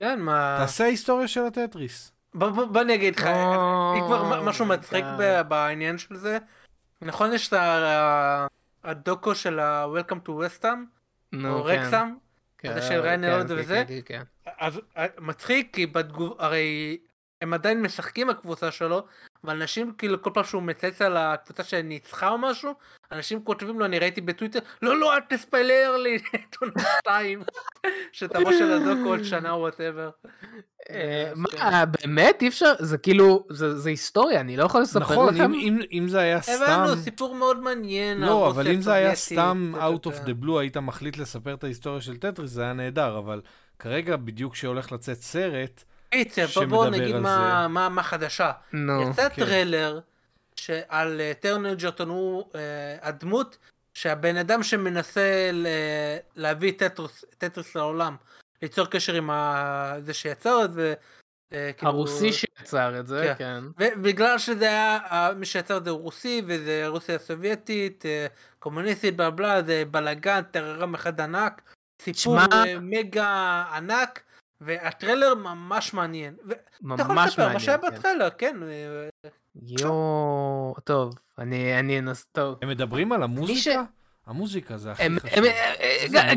כן, 0.00 0.20
מה... 0.20 0.56
תעשה 0.58 0.84
היסטוריה 0.84 1.28
של 1.28 1.44
הטטריס. 1.44 2.12
בוא, 2.34 2.80
אני 2.80 2.94
אגיד 2.94 3.16
לך, 3.16 3.26
או, 3.26 3.94
אם 3.96 4.00
כבר 4.06 4.42
משהו 4.42 4.66
מצחיק 4.66 5.04
God. 5.04 5.18
ב- 5.18 5.40
בעניין 5.48 5.98
של 5.98 6.16
זה, 6.16 6.38
נכון 7.02 7.32
יש 7.32 7.48
את 7.48 7.54
הדוקו 8.84 9.34
של 9.34 9.58
ה-Welcome 9.58 10.28
to 10.28 10.30
Westham, 10.30 10.76
נו, 11.32 11.58
או 11.58 11.64
כן. 11.64 12.14
כן, 12.60 12.70
הזה 12.70 12.82
של 12.82 13.00
ריין 13.00 13.20
כן, 13.20 13.48
כן, 13.48 13.54
וזה? 13.56 13.84
כן, 13.88 14.00
כן, 14.04 14.22
כן. 14.44 14.52
אז 14.58 14.80
אה, 14.96 15.06
מצחיק 15.18 15.74
כי 15.74 15.86
בתגוב... 15.86 16.36
הרי 16.38 16.98
הם 17.40 17.54
עדיין 17.54 17.82
משחקים 17.82 18.30
הקבוצה 18.30 18.70
שלו, 18.70 19.04
ואנשים 19.44 19.92
כאילו 19.98 20.22
כל 20.22 20.30
פעם 20.34 20.44
שהוא 20.44 20.62
מצייץ 20.62 21.02
על 21.02 21.16
הקבוצה 21.16 21.64
שניצחה 21.64 22.28
או 22.28 22.38
משהו, 22.38 22.74
אנשים 23.12 23.44
כותבים 23.44 23.80
לו, 23.80 23.84
אני 23.84 23.98
ראיתי 23.98 24.20
בטוויטר, 24.20 24.58
לא 24.82 25.00
לא 25.00 25.14
אל 25.14 25.20
תספיילר 25.28 25.96
לי 25.96 26.16
את 26.34 26.56
עונה 26.60 26.82
2, 26.98 27.42
שתבוא 28.12 28.52
של 28.52 28.72
הדוקו 28.72 29.08
עוד 29.08 29.22
שנה 29.22 29.50
או 29.50 29.58
whatever. 29.58 30.10
אה, 30.90 31.32
מה, 31.36 31.84
באמת? 31.86 32.42
אי 32.42 32.48
אפשר? 32.48 32.72
זה 32.78 32.98
כאילו, 32.98 33.46
זה 33.50 33.78
זה 33.78 33.90
היסטוריה, 33.90 34.40
אני 34.40 34.56
לא 34.56 34.64
יכול 34.64 34.80
לספר 34.80 35.00
נכון, 35.00 35.34
לכם? 35.34 35.54
אם, 35.54 35.78
אם, 35.92 36.08
זה 36.08 36.20
היה 36.20 36.40
סתם... 36.42 36.52
הבנו, 36.66 36.96
סיפור 36.96 37.34
מאוד 37.34 37.60
מעניין. 37.60 38.20
לא, 38.20 38.50
אבל 38.50 38.68
אם 38.68 38.80
זה 38.80 38.92
היה 38.92 39.14
סתם 39.14 39.72
out 39.76 40.06
of 40.06 40.26
the 40.26 40.44
blue, 40.44 40.58
היית 40.60 40.76
מחליט 40.76 41.16
לספר 41.16 41.54
את 41.54 41.64
ההיסטוריה 41.64 42.00
של 42.00 42.16
טטריס, 42.16 42.50
זה 42.50 42.62
היה 42.62 42.72
נהדר, 42.72 43.18
אבל 43.18 43.40
כרגע, 43.78 44.16
בדיוק 44.16 44.52
כשהולך 44.52 44.92
לצאת 44.92 45.16
סרט, 45.16 45.84
שמדבר 46.46 46.66
בואו 46.68 46.90
נגיד 46.90 47.16
מה-. 47.16 47.66
מה 47.68 47.88
מה 47.88 48.02
חדשה. 48.02 48.52
נו, 48.72 49.10
יצא 49.10 49.28
כן. 49.28 49.44
טריילר 49.44 50.00
שעל 50.56 51.20
אה, 51.20 51.32
טרון 51.40 51.74
אג'רטון 51.74 52.08
הוא 52.08 52.44
אה, 52.54 52.60
הדמות 53.02 53.58
שהבן 53.94 54.36
אדם 54.36 54.62
שמנסה 54.62 55.50
ל- 55.52 55.66
להביא 56.36 56.72
טטריס- 56.72 57.24
טטריס 57.38 57.74
לעולם, 57.76 58.16
ליצור 58.62 58.86
קשר 58.86 59.14
עם 59.14 59.30
ה- 59.30 59.94
זה 60.00 60.14
שיצר 60.14 60.64
את 60.64 60.72
זה. 60.72 60.94
אה, 61.52 61.70
כאילו- 61.76 61.92
הרוסי 61.92 62.32
שיצר 62.32 63.00
את 63.00 63.06
זה, 63.06 63.34
כן. 63.38 63.60
כן. 63.78 63.84
ובגלל 63.96 64.38
שזה 64.38 64.64
היה, 64.64 64.98
אה, 65.10 65.32
מי 65.34 65.46
שיצר 65.46 65.76
את 65.76 65.84
זה 65.84 65.90
הוא 65.90 66.00
רוסי, 66.00 66.42
וזה 66.46 66.84
רוסיה 66.86 67.14
הסובייטית, 67.16 68.06
אה, 68.06 68.26
קומוניסטית, 68.58 69.16
בלה 69.16 69.30
בלה, 69.30 69.62
זה 69.62 69.82
בלאגן, 69.90 70.42
טררם 70.50 70.94
אחד 70.94 71.20
ענק, 71.20 71.62
סיפור 72.02 72.38
אה, 72.38 72.78
מגה 72.80 73.64
ענק, 73.74 74.22
והטריילר 74.60 75.34
ממש 75.34 75.94
מעניין. 75.94 76.34
ו- 76.48 76.52
אתה 76.94 77.02
יכול 77.02 77.14
ממש 77.14 77.28
לספר 77.30 77.52
מה 77.52 77.60
שהיה 77.60 77.76
מעניין, 77.76 77.92
כן. 77.92 77.98
בטריילר, 77.98 78.28
כן. 78.38 78.56
אה, 78.62 79.08
יואו, 79.80 80.74
טוב, 80.84 81.14
אני 81.38 81.78
אני 81.78 81.98
אנס... 81.98 82.26
טוב. 82.32 82.58
הם 82.62 82.68
מדברים 82.68 83.12
על 83.12 83.22
המוזיקה? 83.22 83.60
ש- 83.60 83.68
המוזיקה 84.26 84.76
זה 84.78 84.92
הכי 84.92 85.02
הם- 85.02 85.18
חשוב. 85.18 85.44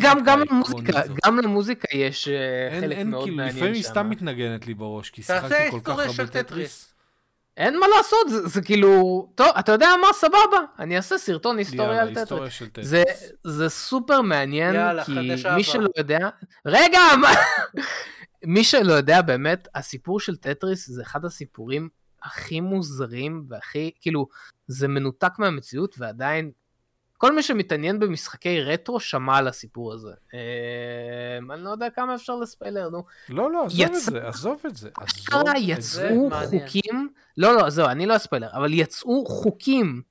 גם- 0.02 0.20
גם 0.24 0.24
מוזיקה 0.24 0.32
גם 0.32 0.42
איקונית 0.42 0.90
למוזיקה. 0.96 1.28
גם 1.28 1.40
למוזיקה 1.40 1.88
יש 1.98 2.28
אה, 2.28 2.34
אין, 2.72 2.82
חלק 2.84 2.98
אין, 2.98 3.10
מאוד 3.10 3.24
כאילו, 3.24 3.38
מעניין 3.38 3.56
לפעמים 3.56 3.74
היא 3.74 3.84
סתם 3.84 3.94
שם. 4.04 4.10
מתנגנת 4.10 4.68
לי 4.68 4.74
בראש, 4.74 5.10
כי 5.10 5.22
שיחקתי 5.24 5.48
כל 5.48 5.56
כך 5.56 5.60
היסטוריה 5.74 6.02
הרבה 6.06 6.14
של 6.14 6.28
טטריס. 6.28 6.94
אין 7.58 7.80
מה 7.80 7.88
לעשות, 7.98 8.30
זה, 8.30 8.48
זה 8.48 8.62
כאילו, 8.62 9.28
טוב, 9.36 9.48
אתה 9.60 9.72
יודע 9.72 9.90
מה, 10.02 10.08
סבבה, 10.14 10.58
אני 10.80 10.98
אעשה 10.98 11.18
סרטון 11.18 11.58
היסטוריה 11.58 11.88
יאללה, 11.88 12.02
על 12.02 12.10
טטריס. 12.10 12.20
היסטוריה 12.22 12.50
של 12.50 12.70
טטריס. 12.70 12.88
זה, 12.88 13.04
זה 13.44 13.70
סופר 13.70 14.22
מעניין, 14.22 14.76
יאללה, 14.76 15.06
כי 15.06 15.12
מי 15.12 15.34
הבאה. 15.34 15.64
שלא 15.64 15.90
יודע, 15.98 16.30
רגע, 16.66 17.00
מה? 17.22 17.30
מי 18.54 18.64
שלא 18.64 18.94
יודע, 18.94 19.22
באמת, 19.22 19.68
הסיפור 19.76 20.20
של 20.20 20.36
טטריס 20.36 20.88
זה 20.90 21.02
אחד 21.02 21.26
הסיפורים 21.26 21.90
הכי 22.24 22.62
מוזרים 22.62 23.46
והכי, 23.50 23.92
כאילו, 24.02 24.28
זה 24.68 24.88
מנותק 24.88 25.32
מהמציאות 25.40 25.96
ועדיין, 25.98 26.52
כל 27.24 27.36
מי 27.36 27.44
שמתעניין 27.44 28.00
במשחקי 28.00 28.62
רטרו 28.62 29.00
שמע 29.00 29.38
על 29.38 29.48
הסיפור 29.48 29.94
הזה. 29.94 30.12
אה, 30.34 31.56
אני 31.56 31.64
לא 31.64 31.70
יודע 31.70 31.90
כמה 31.90 32.16
אפשר 32.16 32.36
לספיילר, 32.36 32.90
נו. 32.90 33.04
לא, 33.30 33.52
לא, 33.52 33.66
עזוב 33.66 33.86
את 33.86 33.96
זה, 33.96 34.28
עזוב 34.28 34.62
את 34.68 34.76
זה. 34.76 34.90
עזוב 34.96 35.08
אשכרה 35.08 35.42
את 35.42 35.82
זה. 35.82 36.08
יצאו 36.08 36.30
מעניין. 36.30 36.68
חוקים, 36.68 37.10
לא 37.38 37.56
לא 37.56 37.70
זהו 37.70 37.88
אני 37.88 38.06
לא 38.06 38.16
אספיילר, 38.16 38.50
אבל 38.54 38.74
יצאו 38.74 39.26
חוקים, 39.26 40.02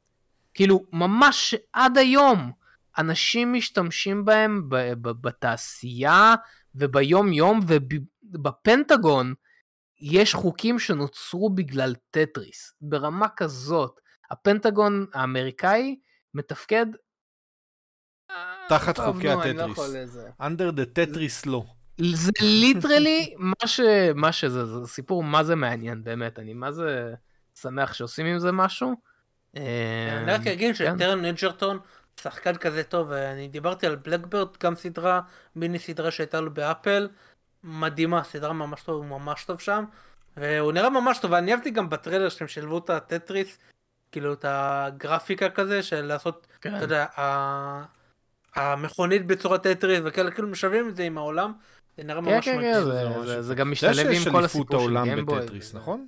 כאילו 0.55 0.85
ממש 0.93 1.55
עד 1.73 1.99
היום 1.99 2.53
אנשים 2.99 3.53
משתמשים 3.53 4.25
בהם 4.25 4.69
ב- 4.69 4.93
ב- 5.09 5.23
בתעשייה 5.27 6.35
וביום 6.75 7.33
יום 7.33 7.61
ובפנטגון 7.67 9.35
יש 10.01 10.35
חוקים 10.35 10.79
שנוצרו 10.79 11.51
בגלל 11.51 11.95
טטריס 12.11 12.75
ברמה 12.81 13.29
כזאת. 13.29 14.01
הפנטגון 14.31 15.07
האמריקאי 15.15 15.97
מתפקד 16.35 16.87
תחת 18.69 18.97
טוב, 18.97 19.15
חוקי 19.15 19.27
לא 19.27 19.43
הטטריס. 19.43 19.79
under 20.41 20.77
the 20.77 20.99
Tetris 20.99 21.47
לא. 21.47 21.65
זה 22.15 22.33
ליטרלי 22.41 23.35
מה, 23.39 23.67
ש... 23.67 23.81
מה 24.15 24.33
שזה, 24.33 24.67
זה 24.67 24.87
סיפור 24.87 25.23
מה 25.23 25.45
זה 25.45 25.55
מעניין, 25.55 26.05
באמת, 26.05 26.39
אני 26.39 26.55
מה 26.55 26.73
זה 26.73 27.15
שמח 27.61 27.93
שעושים 27.93 28.27
עם 28.27 28.39
זה 28.39 28.53
משהו. 28.53 28.95
אה, 29.57 30.19
אני 30.23 30.33
רק 30.33 30.47
אגיד 30.47 30.77
כן. 30.77 30.97
שטרן 30.97 31.25
אג'רטון 31.25 31.79
שחקן 32.21 32.57
כזה 32.57 32.83
טוב, 32.83 33.13
אני 33.13 33.49
דיברתי 33.49 33.87
על 33.87 33.97
בלקברד, 33.97 34.49
גם 34.63 34.75
סדרה, 34.75 35.21
מיני 35.57 35.79
סדרה 35.79 36.11
שהייתה 36.11 36.41
לו 36.41 36.55
באפל, 36.55 37.09
מדהימה, 37.65 38.25
סדרה 38.25 38.53
ממש 38.53 38.83
טוב, 38.83 38.97
הוא 38.97 39.07
ממש 39.21 39.45
טוב 39.45 39.61
שם, 39.61 39.85
והוא 40.37 40.73
נראה 40.73 40.91
ממש 40.91 41.19
טוב, 41.19 41.33
ואני 41.33 41.53
אהבתי 41.53 41.71
גם 41.71 41.91
בטריילר 41.91 42.29
שהם 42.29 42.49
שילבו 42.49 42.79
את 42.79 42.91
הטטריס, 42.91 43.59
כאילו 44.13 44.33
את 44.33 44.45
הגרפיקה 44.49 45.51
כזה 45.51 45.83
של 45.83 46.03
לעשות, 46.03 46.47
כן. 46.61 46.77
אתה 46.77 46.85
יודע, 46.85 47.07
ה- 47.17 47.85
המכונית 48.55 49.27
בצורת 49.27 49.63
טטריס 49.63 50.01
וכאלה, 50.05 50.31
כאילו 50.31 50.49
משלבים 50.49 50.89
את 50.89 50.97
זה 50.97 51.03
עם 51.03 51.19
העולם, 51.19 51.53
זה 51.97 52.05
נראה 52.05 52.23
כן, 52.23 52.35
ממש 52.35 52.45
כן, 52.45 52.57
מדהים. 52.57 52.75
כן, 52.75 52.85
זה 52.85 52.91
זה- 53.21 53.27
זה-. 53.27 53.43
זה 53.43 53.55
גם 53.55 53.71
משתלב 53.71 54.07
עם 54.27 54.33
כל 54.33 54.45
הסיפור 54.45 54.81
של 54.89 54.97
העולם. 54.97 55.27
בטטריס, 55.27 55.69
וזה- 55.71 55.79
נכון? 55.79 56.07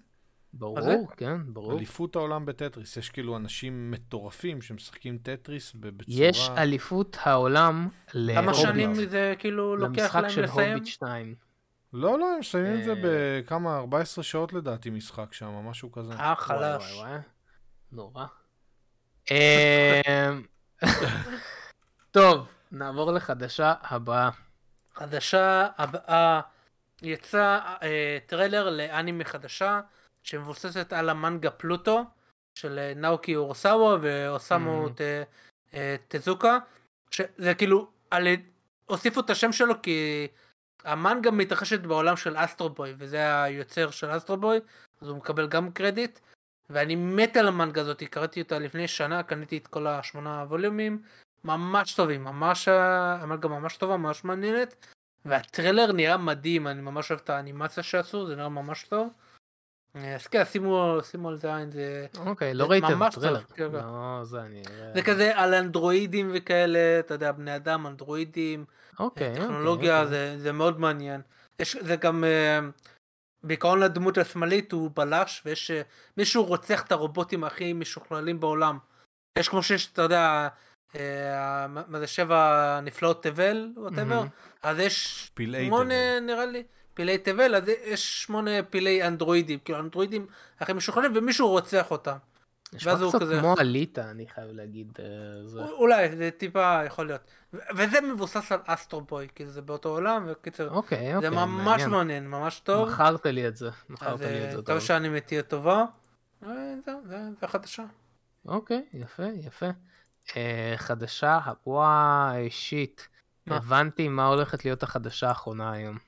ברור, 0.53 0.81
זה? 0.83 0.97
כן, 1.17 1.37
ברור. 1.47 1.73
אליפות 1.73 2.17
העולם 2.17 2.47
בטטריס. 2.47 2.97
יש 2.97 3.11
כאילו 3.11 3.37
אנשים 3.37 3.91
מטורפים 3.91 4.63
שמשחקים 4.63 5.19
טטריס 5.23 5.73
בצורה... 5.75 5.95
יש 6.09 6.51
אליפות 6.57 7.17
העולם 7.23 7.89
כמה 8.11 8.21
להוביט, 8.33 8.55
שנים 8.55 8.95
זה 8.95 9.35
כאילו 9.39 9.77
לוקח 9.77 9.99
למשחק 10.03 10.21
להם 10.21 10.31
של 10.31 10.43
לסיים? 10.43 10.73
הוביט 10.73 10.87
2. 10.87 11.35
לא, 11.93 12.19
לא, 12.19 12.33
הם 12.35 12.41
מסיימים 12.41 12.79
את 12.81 12.85
זה 12.85 12.91
אה. 12.93 13.01
בכמה, 13.03 13.77
14 13.77 14.25
שעות 14.25 14.53
לדעתי 14.53 14.91
משחק 14.91 15.33
שם, 15.33 15.47
משהו 15.47 15.93
כזה. 15.93 16.13
אה, 16.13 16.35
חלש. 16.37 17.03
נורא. 17.95 18.25
אמ, 19.31 20.43
טוב, 22.11 22.49
נעבור 22.73 23.13
לחדשה 23.13 23.75
הבאה. 23.83 24.31
חדשה 24.95 25.69
הבאה 25.79 26.41
יצא 27.03 27.59
אה, 27.83 28.19
טריילר 28.27 28.71
לאנימה 28.71 29.25
חדשה 29.25 29.81
שמבוססת 30.23 30.93
על 30.93 31.09
המנגה 31.09 31.51
פלוטו 31.51 32.05
של 32.55 32.79
אה, 32.79 32.93
נאוקי 32.97 33.37
אורסאווה 33.37 33.97
ואוסמו 34.03 34.87
Mhm. 34.87 34.91
ט- 34.97 35.01
אה, 35.75 35.97
טזוקה 36.09 36.59
שזה 37.11 37.55
כאילו 37.55 37.91
על... 38.11 38.27
הוסיפו 38.87 39.21
את 39.21 39.31
השם 39.31 39.53
שלו 39.53 39.83
כי 39.83 40.27
המנגה 40.85 41.31
מתרחשת 41.31 41.81
בעולם 41.81 42.17
של 42.17 42.37
אסטרובוי 42.37 42.95
וזה 42.99 43.43
היוצר 43.43 43.91
של 43.91 44.17
אסטרובוי 44.17 44.61
אז 45.01 45.09
הוא 45.09 45.17
מקבל 45.17 45.49
גם 45.49 45.73
קרדיט 45.73 46.19
ואני 46.71 46.97
מת 46.97 47.37
על 47.37 47.49
המנגה 47.49 47.81
הזאת, 47.81 48.03
קראתי 48.03 48.43
אותה 48.43 48.59
לפני 48.59 48.89
שנה, 48.89 49.23
קניתי 49.23 49.57
את 49.57 49.67
כל 49.67 49.87
השמונה 49.87 50.45
ווליומים, 50.49 51.03
ממש 51.45 51.95
טובים, 51.95 52.25
ממש, 52.25 52.69
המנגה 52.69 53.49
ממש 53.49 53.77
טובה, 53.77 53.97
ממש 53.97 54.25
מעניינת, 54.25 54.87
והטריילר 55.25 55.93
נראה 55.93 56.17
מדהים, 56.17 56.67
אני 56.67 56.81
ממש 56.81 57.11
אוהב 57.11 57.21
את 57.25 57.31
האנימציה 57.31 57.83
שעשו, 57.83 58.27
זה 58.27 58.37
נראה 58.37 58.49
ממש 58.49 58.85
טוב. 58.89 59.09
אה, 59.97 60.15
אז 60.15 60.27
כן, 60.27 60.45
שימו, 60.45 60.99
שימו 61.11 61.29
על 61.29 61.37
זה 61.37 61.57
עין, 61.57 61.71
זה, 61.71 62.07
אוקיי, 62.27 62.55
לא 62.55 62.65
הטריילר. 62.65 63.11
טוב, 63.11 63.57
כן, 63.57 63.71
כן. 63.71 63.73
לא, 63.73 64.21
זה 64.23 64.41
אני... 64.43 64.63
זה 64.95 65.03
כזה 65.03 65.39
על 65.39 65.55
אנדרואידים 65.55 66.31
וכאלה, 66.35 66.99
אתה 66.99 67.15
יודע, 67.15 67.33
בני 67.33 67.57
אדם, 67.57 67.87
אנדרואידים, 67.87 68.65
אוקיי, 68.99 69.29
אוקיי, 69.29 69.43
טכנולוגיה, 69.43 70.03
אוקיי. 70.03 70.11
זה, 70.11 70.39
זה 70.39 70.53
מאוד 70.53 70.81
מעניין. 70.81 71.21
יש, 71.59 71.77
זה 71.77 71.97
גם, 71.97 72.25
אה, 72.25 72.59
בעיקרון 73.45 73.81
לדמות 73.81 74.19
השמאלית 74.19 74.73
הוא 74.73 74.91
בלש, 74.95 75.43
ויש 75.45 75.71
אה, 75.71 75.83
מישהו 76.17 76.45
רוצח 76.45 76.83
את 76.83 76.93
הרובוטים 76.93 77.45
הכי 77.45 77.73
משוכללים 77.73 78.41
בעולם. 78.41 78.79
יש 79.39 79.49
כמו 79.49 79.63
שיש, 79.63 79.93
אתה 79.93 80.03
יודע, 80.03 80.49
אה, 80.97 81.67
מה 81.67 81.99
זה 81.99 82.07
שבע 82.07 82.81
נפלאות 82.83 83.23
תבל, 83.23 83.73
ווטאבר. 83.77 84.23
אז 84.63 84.79
יש 84.79 85.31
שמונה 85.67 86.21
נראה 86.21 86.47
לי, 86.47 86.63
פילי 86.95 87.19
תבל, 87.19 87.55
אז 87.55 87.69
יש 87.69 88.23
שמונה 88.23 88.51
פילי 88.71 89.07
אנדרואידים, 89.07 89.59
כאילו 89.59 89.79
אנדרואידים 89.79 90.27
הכי 90.61 90.73
משוכללים, 90.73 91.13
ומישהו 91.15 91.49
רוצח 91.49 91.91
אותם. 91.91 92.17
נשמע 92.75 92.95
קצת 93.09 93.21
כזה- 93.21 93.39
כמו 93.41 93.55
אליטה, 93.61 94.11
אני 94.11 94.27
חייב 94.29 94.51
להגיד. 94.51 94.93
אה, 94.99 95.05
זה. 95.49 95.61
אולי, 95.65 96.17
זה 96.17 96.31
טיפה 96.39 96.81
יכול 96.87 97.07
להיות. 97.07 97.21
ו- 97.55 97.59
וזה 97.77 98.01
מבוסס 98.01 98.53
על 98.53 98.59
אסטרובוי, 98.67 99.29
כי 99.35 99.47
זה 99.47 99.63
באותו 99.63 99.89
עולם, 99.89 100.25
וקיצר, 100.29 100.71
אוקיי, 100.71 101.17
אוקיי, 101.17 101.31
זה 101.31 101.37
ממש 101.37 101.65
מעניין. 101.65 101.91
מעניין, 101.91 102.29
ממש 102.29 102.61
טוב. 102.61 102.89
מכרת 102.89 103.27
לי 103.27 103.49
את 103.49 103.57
זה, 103.57 103.71
מכרת 103.89 104.21
לי 104.21 104.27
את 104.45 104.49
אה, 104.49 104.57
זה 104.57 104.63
טוב. 104.63 104.79
שהאנימה 104.81 105.21
תהיה 105.21 105.43
טובה. 105.43 105.85
אה, 106.47 106.49
זהו, 106.87 107.01
זה 107.05 107.19
זה 107.41 107.47
החדשה. 107.47 107.85
אוקיי, 108.47 108.83
יפה, 108.95 109.23
יפה. 109.35 109.67
אה, 110.37 110.75
חדשה, 110.77 111.39
וואי, 111.67 112.51
שיט. 112.51 113.01
מה? 113.47 113.57
הבנתי 113.57 114.09
מה 114.09 114.27
הולכת 114.27 114.65
להיות 114.65 114.83
החדשה 114.83 115.29
האחרונה 115.29 115.73
היום. 115.73 115.99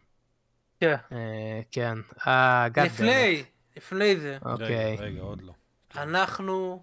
כן. 0.80 0.96
אה, 1.12 1.60
כן. 1.72 1.98
אה. 2.26 2.66
לפני, 2.84 3.44
לפני 3.76 4.16
זה, 4.16 4.38
אוקיי. 4.44 4.92
רגע, 4.96 5.02
רגע, 5.02 5.20
עוד 5.20 5.42
לא. 5.42 5.52
אנחנו, 5.98 6.82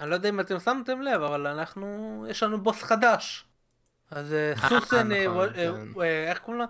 אני 0.00 0.10
לא 0.10 0.14
יודע 0.14 0.28
אם 0.28 0.40
אתם 0.40 0.58
שמתם 0.60 1.00
לב, 1.02 1.22
אבל 1.22 1.46
אנחנו, 1.46 1.86
יש 2.30 2.42
לנו 2.42 2.60
בוס 2.62 2.82
חדש. 2.82 3.44
אז 4.10 4.32
אה, 4.32 4.52
סוסן, 4.68 5.12
אה, 5.12 5.26
נכון, 5.28 5.48
אה, 5.48 5.52
כן. 5.54 6.00
אה, 6.00 6.30
איך 6.30 6.38
קוראים 6.38 6.60
לה? 6.60 6.66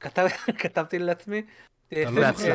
כתב- 0.00 0.26
כתבתי 0.62 0.98
לעצמי. 0.98 1.42
אה, 1.92 2.04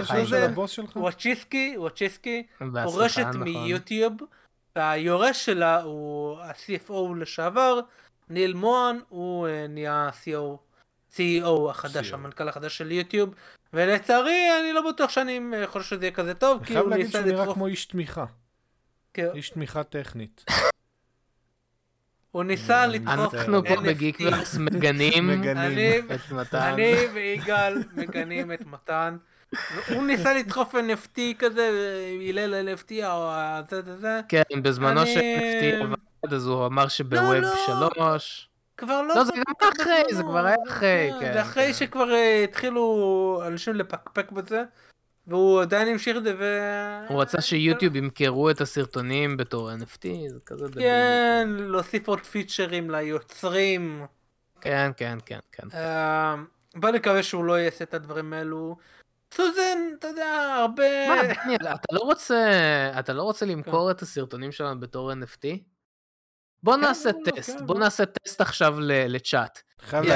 סוזן- 0.03 0.51
לא? 0.95 1.01
וואצ'יסקי, 1.03 1.75
וואצ'יסקי, 1.77 2.47
פורשת 2.83 3.19
נכון. 3.25 3.43
מיוטיוב, 3.43 4.13
והיורש 4.75 5.45
שלה 5.45 5.81
הוא 5.81 6.39
ה-CFO 6.39 6.93
לשעבר, 7.17 7.79
ניל 8.29 8.53
מוהן, 8.53 8.99
הוא 9.09 9.47
אה, 9.47 9.65
נהיה 9.69 10.09
CEO, 10.23 10.57
CEO 11.15 11.69
החדש, 11.69 12.11
CEO. 12.11 12.13
המנכ"ל 12.13 12.49
החדש 12.49 12.77
של 12.77 12.91
יוטיוב, 12.91 13.29
ולצערי 13.73 14.47
אני 14.61 14.73
לא 14.73 14.91
בטוח 14.91 15.09
שאני 15.09 15.39
חושב 15.65 15.89
שזה 15.89 16.05
יהיה 16.05 16.15
כזה 16.15 16.33
טוב, 16.33 16.57
אני 16.57 16.67
כי 16.67 16.73
חייב 16.73 16.83
הוא 16.83 16.89
להגיד 16.89 17.05
ניסה 17.05 17.17
שהוא 17.19 17.27
נראה 17.31 17.39
לדחוף, 17.41 17.55
כמו 17.55 17.67
איש 17.67 17.85
תמיכה. 17.85 18.25
כן, 19.13 19.27
איש 19.33 19.49
תמיכה 19.49 19.83
טכנית. 19.83 20.45
הוא 22.31 22.43
ניסה 22.43 22.83
אני 22.83 22.93
לדחוף 22.99 23.33
אנחנו 23.35 23.65
פה. 23.65 23.81
בגיקוורס 23.81 24.55
מגנים. 24.65 25.29
אני- 25.45 25.99
את 25.99 26.31
מתן. 26.31 26.57
אני 26.73 26.93
ויגאל 27.13 27.83
מגנים 27.95 28.51
את 28.53 28.65
מתן. 28.65 29.17
הוא 29.89 30.03
ניסה 30.03 30.33
לדחוף 30.33 30.75
NFT 30.75 31.19
כזה, 31.39 31.69
הלל 32.29 32.69
NFT 32.75 32.91
או 33.05 33.31
זה 33.69 33.81
זה 33.81 33.97
זה, 33.97 34.21
כן, 34.29 34.41
בזמנו 34.61 35.01
אני- 35.01 35.13
ש-NFT 35.13 35.83
עבד, 35.83 36.33
אז 36.33 36.47
הוא 36.47 36.65
אמר 36.65 36.87
שבווב 36.87 37.33
לא. 37.33 37.55
3. 37.65 38.49
כבר 38.83 39.01
לא... 39.01 39.15
לא, 39.15 39.23
זה 39.23 39.31
גם 39.35 39.69
אחרי, 39.81 40.03
זה 40.11 40.23
כבר 40.23 40.45
היה 40.45 40.55
אחרי, 40.67 41.11
כן, 41.19 41.33
זה 41.33 41.41
אחרי 41.41 41.67
כן. 41.67 41.73
שכבר 41.73 42.13
אה, 42.13 42.43
התחילו 42.43 43.43
אנשים 43.47 43.75
לפקפק 43.75 44.31
בזה, 44.31 44.63
והוא 45.27 45.61
עדיין 45.61 45.87
המשיך 45.87 46.17
את 46.17 46.23
זה 46.23 46.35
ו... 46.39 46.59
הוא 47.09 47.21
רצה 47.21 47.41
שיוטיוב 47.41 47.95
ימכרו 47.95 48.49
את 48.49 48.61
הסרטונים 48.61 49.37
בתור 49.37 49.71
NFT, 49.71 50.07
זה 50.27 50.39
כזה 50.45 50.67
דבילי. 50.67 50.87
כן, 50.87 51.49
להוסיף 51.49 52.07
עוד 52.07 52.19
פיצ'רים 52.19 52.89
ליוצרים. 52.89 54.05
כן, 54.61 54.91
כן, 54.97 55.17
כן, 55.25 55.39
כן. 55.51 55.67
אה, 55.73 56.35
בוא 56.75 56.89
נקווה 56.89 57.23
שהוא 57.23 57.45
לא 57.45 57.59
יעשה 57.59 57.83
את 57.83 57.93
הדברים 57.93 58.33
האלו. 58.33 58.77
סוזן, 59.33 59.77
אתה 59.99 60.07
יודע, 60.07 60.55
הרבה... 60.59 61.07
מה, 61.07 61.21
דניאל, 61.23 61.67
אתה 61.67 61.95
לא 61.95 61.99
רוצה, 61.99 62.41
אתה 62.99 63.13
לא 63.13 63.23
רוצה 63.23 63.45
למכור 63.45 63.91
את 63.91 64.01
הסרטונים 64.01 64.51
שלנו 64.51 64.79
בתור 64.79 65.11
NFT? 65.11 65.72
בוא 66.63 66.77
נעשה 66.77 67.09
לא, 67.11 67.19
לא, 67.25 67.31
טסט, 67.31 67.57
כן, 67.59 67.65
בוא. 67.65 67.79
נעשה 67.79 68.03
טסט 68.05 68.41
עכשיו 68.41 68.79
ל- 68.79 68.91
לצ'אט. 69.07 69.61
אני 69.93 70.07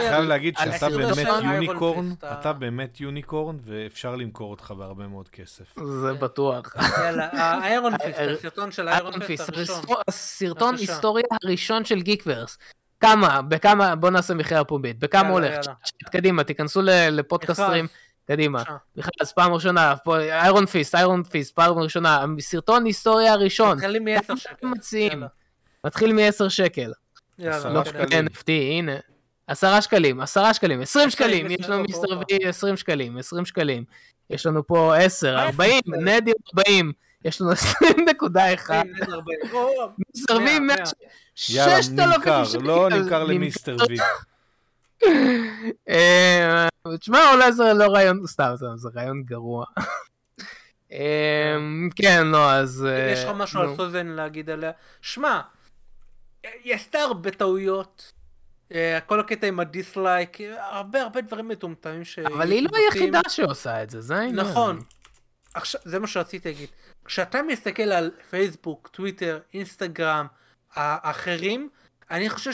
חייב 0.00 0.24
להגיד 0.24 0.54
שאתה 0.58 0.88
באמת 0.88 1.26
יוניקורן, 1.44 2.10
אתה 2.32 2.52
באמת 2.52 3.00
יוניקורן, 3.00 3.58
ואפשר 3.64 4.16
למכור 4.16 4.50
אותך 4.50 4.70
בהרבה 4.78 5.06
מאוד 5.06 5.28
כסף. 5.28 5.64
זה 6.02 6.12
בטוח. 6.12 6.76
יאללה, 7.04 7.28
האיירון 7.32 7.98
פיסט, 7.98 8.18
אה, 8.18 8.32
הסרטון 8.32 8.72
של 8.72 8.88
האיירון 8.88 9.12
איירון 9.12 9.26
פיסט 9.26 9.48
הראשון. 9.48 9.82
הסרטון 10.08 10.74
בבקשה. 10.74 10.92
היסטוריה 10.92 11.24
הראשון 11.42 11.84
של 11.84 12.00
גיקוורס. 12.02 12.58
כמה, 13.00 13.42
בכמה, 13.42 13.96
בוא 13.96 14.10
נעשה 14.10 14.34
מכירה 14.34 14.64
פומבית, 14.64 14.98
בכמה 14.98 15.28
הולך? 15.28 15.66
קדימה, 16.12 16.44
תיכנסו 16.44 16.82
ל- 16.82 16.90
לפודקאסטרים, 17.10 17.86
קדימה. 18.26 18.62
בכלל, 18.96 19.10
אז 19.20 19.32
פעם 19.32 19.52
ראשונה, 19.52 19.94
איירון 20.30 20.66
פיסט, 20.66 20.94
איירון 20.94 21.22
פיסט, 21.22 21.54
פעם 21.54 21.78
ראשונה, 21.78 22.24
סרטון 22.40 22.84
היסטוריה 22.84 23.32
הראשון, 23.32 23.76
מתחילים 23.76 24.04
מ-10 24.04 24.22
כמה 24.26 24.36
שקל. 24.36 24.66
מציעים? 24.66 25.22
מתחיל 25.86 26.12
מ-10 26.12 26.48
שקל. 26.48 26.92
יאללה, 27.38 27.56
עשרה 27.56 27.72
לא 27.72 27.82
קדימה. 27.82 28.06
שקלים. 28.06 28.26
NFT, 28.26 28.48
הנה. 28.48 28.96
עשרה 29.46 29.82
שקלים, 29.82 30.20
עשרה 30.20 30.54
שקלים, 30.54 30.80
עשרים 30.80 31.10
שקלים, 31.10 31.50
שקלים, 31.50 31.60
יש 31.60 31.68
לנו 31.68 31.84
פה, 32.28 32.34
וי 32.40 32.48
עשרים 32.48 32.76
שקלים, 32.76 33.18
עשרים 33.18 33.46
שקלים. 33.46 33.84
יש 34.30 34.46
לנו 34.46 34.66
פה 34.66 34.96
עשר, 34.96 35.38
ארבעים, 35.38 35.82
נדי 35.86 36.32
ארבעים. 36.48 36.92
יש 37.24 37.40
לנו 37.40 37.50
עשרים 37.50 38.08
נקודה 38.08 38.54
אחד. 38.54 38.82
אין, 38.86 38.94
אין 39.02 39.12
הרבה. 39.12 39.32
או, 39.52 39.88
מיסטר 40.14 40.36
וי 40.36 40.44
מאה, 40.44 40.58
מאה 40.58 40.76
מאה. 40.76 40.76
יאללה, 41.48 41.82
ששת 41.82 41.90
אלפים 41.90 42.10
נמכר, 42.10 42.44
שקל. 42.44 42.62
לא 42.62 42.88
נמכר 42.88 43.24
למיסטר 43.24 43.76
וי. 43.88 43.96
אה, 45.88 46.68
תשמע, 47.00 47.32
אולי 47.32 47.52
זה 47.52 47.72
לא 47.72 47.84
רעיון, 47.84 48.26
סתם, 48.26 48.52
סתם, 48.56 48.76
זה 48.76 48.88
רעיון 48.94 49.22
גרוע. 49.22 49.64
אה, 50.92 51.56
כן, 51.96 52.26
לא, 52.26 52.52
אז... 52.52 52.86
אה, 52.88 53.10
יש 53.12 53.24
לך 53.24 53.30
משהו 53.34 53.62
נו. 53.62 53.70
על 53.70 53.76
סוזן 53.76 54.06
להגיד 54.06 54.50
עליה? 54.50 54.70
שמע, 55.02 55.40
היא 56.64 56.74
עשתה 56.74 56.98
הרבה 56.98 57.30
טעויות. 57.30 58.12
אה, 58.74 58.98
כל 59.06 59.20
הקטע 59.20 59.46
עם 59.46 59.60
ה 59.60 59.69
dislike, 59.69 60.38
הרבה 60.58 61.02
הרבה 61.02 61.20
דברים 61.20 61.48
מטומטמים 61.48 62.04
ש... 62.04 62.18
אבל 62.18 62.50
היא 62.50 62.62
לא 62.62 62.76
היחידה 62.76 63.20
שעושה 63.28 63.82
את 63.82 63.90
זה, 63.90 64.00
זה 64.00 64.16
העניין. 64.16 64.36
נכון. 64.36 64.78
עכשיו, 65.54 65.80
זה 65.84 65.98
מה 65.98 66.06
שרציתי 66.06 66.48
להגיד. 66.48 66.68
כשאתה 67.04 67.42
מסתכל 67.42 67.82
על 67.82 68.10
פייסבוק, 68.30 68.88
טוויטר, 68.92 69.38
אינסטגרם, 69.54 70.26
האחרים, 70.74 71.68
אני 72.10 72.30
חושב 72.30 72.50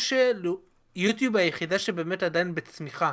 שיוטיוב 0.96 1.36
היחידה 1.36 1.78
שבאמת 1.78 2.22
עדיין 2.22 2.54
בצמיחה. 2.54 3.12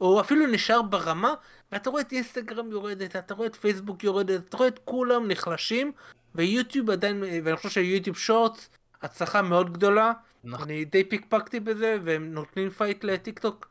או 0.00 0.20
אפילו 0.20 0.46
נשאר 0.46 0.82
ברמה, 0.82 1.34
ואתה 1.72 1.90
רואה 1.90 2.02
את 2.02 2.12
אינסטגרם 2.12 2.70
יורדת, 2.70 3.16
אתה 3.16 3.34
רואה 3.34 3.46
את 3.46 3.56
פייסבוק 3.56 4.04
יורדת, 4.04 4.48
אתה 4.48 4.56
רואה 4.56 4.68
את 4.68 4.80
כולם 4.84 5.28
נחלשים, 5.28 5.92
ויוטיוב 6.34 6.90
עדיין, 6.90 7.22
ואני 7.44 7.56
חושב 7.56 7.68
שיוטיוב 7.68 8.16
שורטס, 8.16 8.68
הצלחה 9.02 9.42
מאוד 9.42 9.72
גדולה. 9.72 10.12
נכון. 10.44 10.64
אני 10.64 10.84
די 10.84 11.04
פיקפקתי 11.04 11.60
בזה, 11.60 11.96
והם 12.04 12.34
נותנים 12.34 12.70
fight 12.70 13.04
לטיק 13.04 13.38
טוק, 13.38 13.68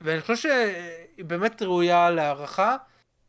ואני 0.00 0.20
חושב 0.20 0.36
שהיא 0.36 1.24
באמת 1.24 1.62
ראויה 1.62 2.10
להערכה, 2.10 2.76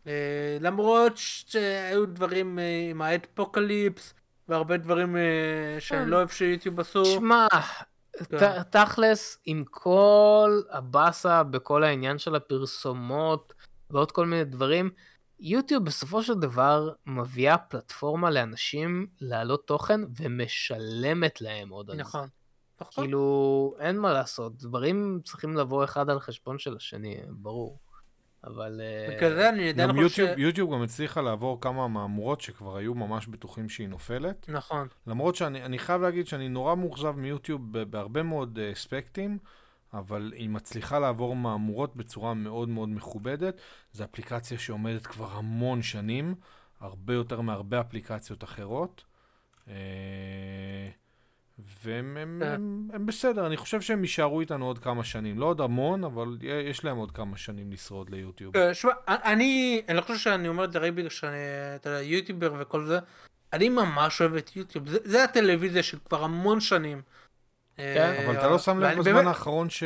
אה, 0.07 0.57
למרות 0.61 1.13
שהיו 1.15 2.05
דברים 2.05 2.59
אה, 2.59 2.87
עם 2.89 3.01
ה 3.01 3.10
adpocalypse, 3.10 4.13
והרבה 4.49 4.77
דברים 4.77 5.15
אה, 5.17 5.21
שאני 5.79 6.09
לא 6.09 6.15
אוהב 6.15 6.29
שיוטיוב 6.29 6.79
עשו. 6.79 7.05
שמע, 7.05 7.47
כן. 8.29 8.37
ת- 8.37 8.75
תכלס, 8.75 9.37
עם 9.45 9.63
כל 9.69 10.61
הבאסה 10.71 11.43
בכל 11.43 11.83
העניין 11.83 12.17
של 12.17 12.35
הפרסומות 12.35 13.53
ועוד 13.89 14.11
כל 14.11 14.25
מיני 14.25 14.43
דברים, 14.43 14.89
יוטיוב 15.41 15.85
בסופו 15.85 16.23
של 16.23 16.33
דבר 16.33 16.93
מביאה 17.05 17.57
פלטפורמה 17.57 18.29
לאנשים 18.29 19.07
להעלות 19.21 19.67
תוכן 19.67 20.01
ומשלמת 20.17 21.41
להם 21.41 21.69
עוד 21.69 21.89
על 21.89 21.95
זה. 21.95 22.01
נכון. 22.01 22.27
נכון. 22.81 23.03
כאילו, 23.03 23.75
אין 23.79 23.97
מה 23.97 24.13
לעשות, 24.13 24.57
דברים 24.57 25.19
צריכים 25.23 25.57
לבוא 25.57 25.83
אחד 25.83 26.09
על 26.09 26.19
חשבון 26.19 26.59
של 26.59 26.75
השני, 26.75 27.17
ברור. 27.29 27.79
אבל... 28.43 28.81
אה, 28.83 29.15
בגלל 29.15 29.35
זה 29.35 29.49
אני 29.49 29.69
עדיין 29.69 29.89
גם 29.89 30.03
חושב... 30.03 30.21
יוטיוב, 30.21 30.39
יוטיוב 30.39 30.73
גם 30.73 30.81
הצליחה 30.81 31.21
לעבור 31.21 31.61
כמה 31.61 31.87
מהמורות 31.87 32.41
שכבר 32.41 32.77
היו 32.77 32.93
ממש 32.93 33.27
בטוחים 33.27 33.69
שהיא 33.69 33.89
נופלת. 33.89 34.49
נכון. 34.49 34.87
למרות 35.07 35.35
שאני 35.35 35.63
אני 35.63 35.79
חייב 35.79 36.01
להגיד 36.01 36.27
שאני 36.27 36.49
נורא 36.49 36.75
מאוכזב 36.75 37.11
מיוטיוב 37.11 37.79
בהרבה 37.83 38.23
מאוד 38.23 38.59
אה, 38.61 38.71
אספקטים, 38.71 39.37
אבל 39.93 40.33
היא 40.35 40.49
מצליחה 40.49 40.99
לעבור 40.99 41.35
מהמורות 41.35 41.95
בצורה 41.95 42.33
מאוד 42.33 42.69
מאוד 42.69 42.89
מכובדת. 42.89 43.61
זו 43.93 44.03
אפליקציה 44.03 44.59
שעומדת 44.59 45.07
כבר 45.07 45.31
המון 45.31 45.81
שנים, 45.81 46.35
הרבה 46.79 47.13
יותר 47.13 47.41
מהרבה 47.41 47.81
אפליקציות 47.81 48.43
אחרות. 48.43 49.03
אה, 49.67 49.73
והם 51.83 52.17
הם, 52.17 52.41
כן. 52.43 52.51
הם, 52.51 52.87
הם 52.93 53.05
בסדר, 53.05 53.47
אני 53.47 53.57
חושב 53.57 53.81
שהם 53.81 54.01
יישארו 54.01 54.41
איתנו 54.41 54.65
עוד 54.65 54.79
כמה 54.79 55.03
שנים. 55.03 55.39
לא 55.39 55.45
עוד 55.45 55.61
המון, 55.61 56.03
אבל 56.03 56.37
יש 56.41 56.85
להם 56.85 56.97
עוד 56.97 57.11
כמה 57.11 57.37
שנים 57.37 57.71
לשרוד 57.71 58.09
ליוטיוב. 58.09 58.57
אה, 58.57 58.73
שמע, 58.73 58.91
אני, 59.07 59.81
אני 59.87 59.97
לא 59.97 60.01
חושב 60.01 60.17
שאני 60.17 60.47
אומר 60.47 60.63
את 60.63 60.71
זה 60.71 60.79
רק 60.79 60.93
בגלל 60.93 61.09
שאני, 61.09 61.37
אתה 61.75 61.89
יודע, 61.89 62.01
יוטיובר 62.01 62.53
וכל 62.59 62.85
זה. 62.85 62.99
אני 63.53 63.69
ממש 63.69 64.21
אוהב 64.21 64.35
את 64.35 64.55
יוטיוב. 64.55 64.89
זה, 64.89 64.97
זה 65.03 65.23
הטלוויזיה 65.23 65.83
של 65.83 65.97
כבר 66.05 66.23
המון 66.23 66.59
שנים. 66.59 67.01
אה, 67.81 68.25
אבל 68.25 68.37
אתה 68.37 68.49
לא 68.49 68.59
שם 68.59 68.79
לב 68.79 68.97
בזמן 68.99 69.27
האחרון 69.27 69.69
ש... 69.69 69.83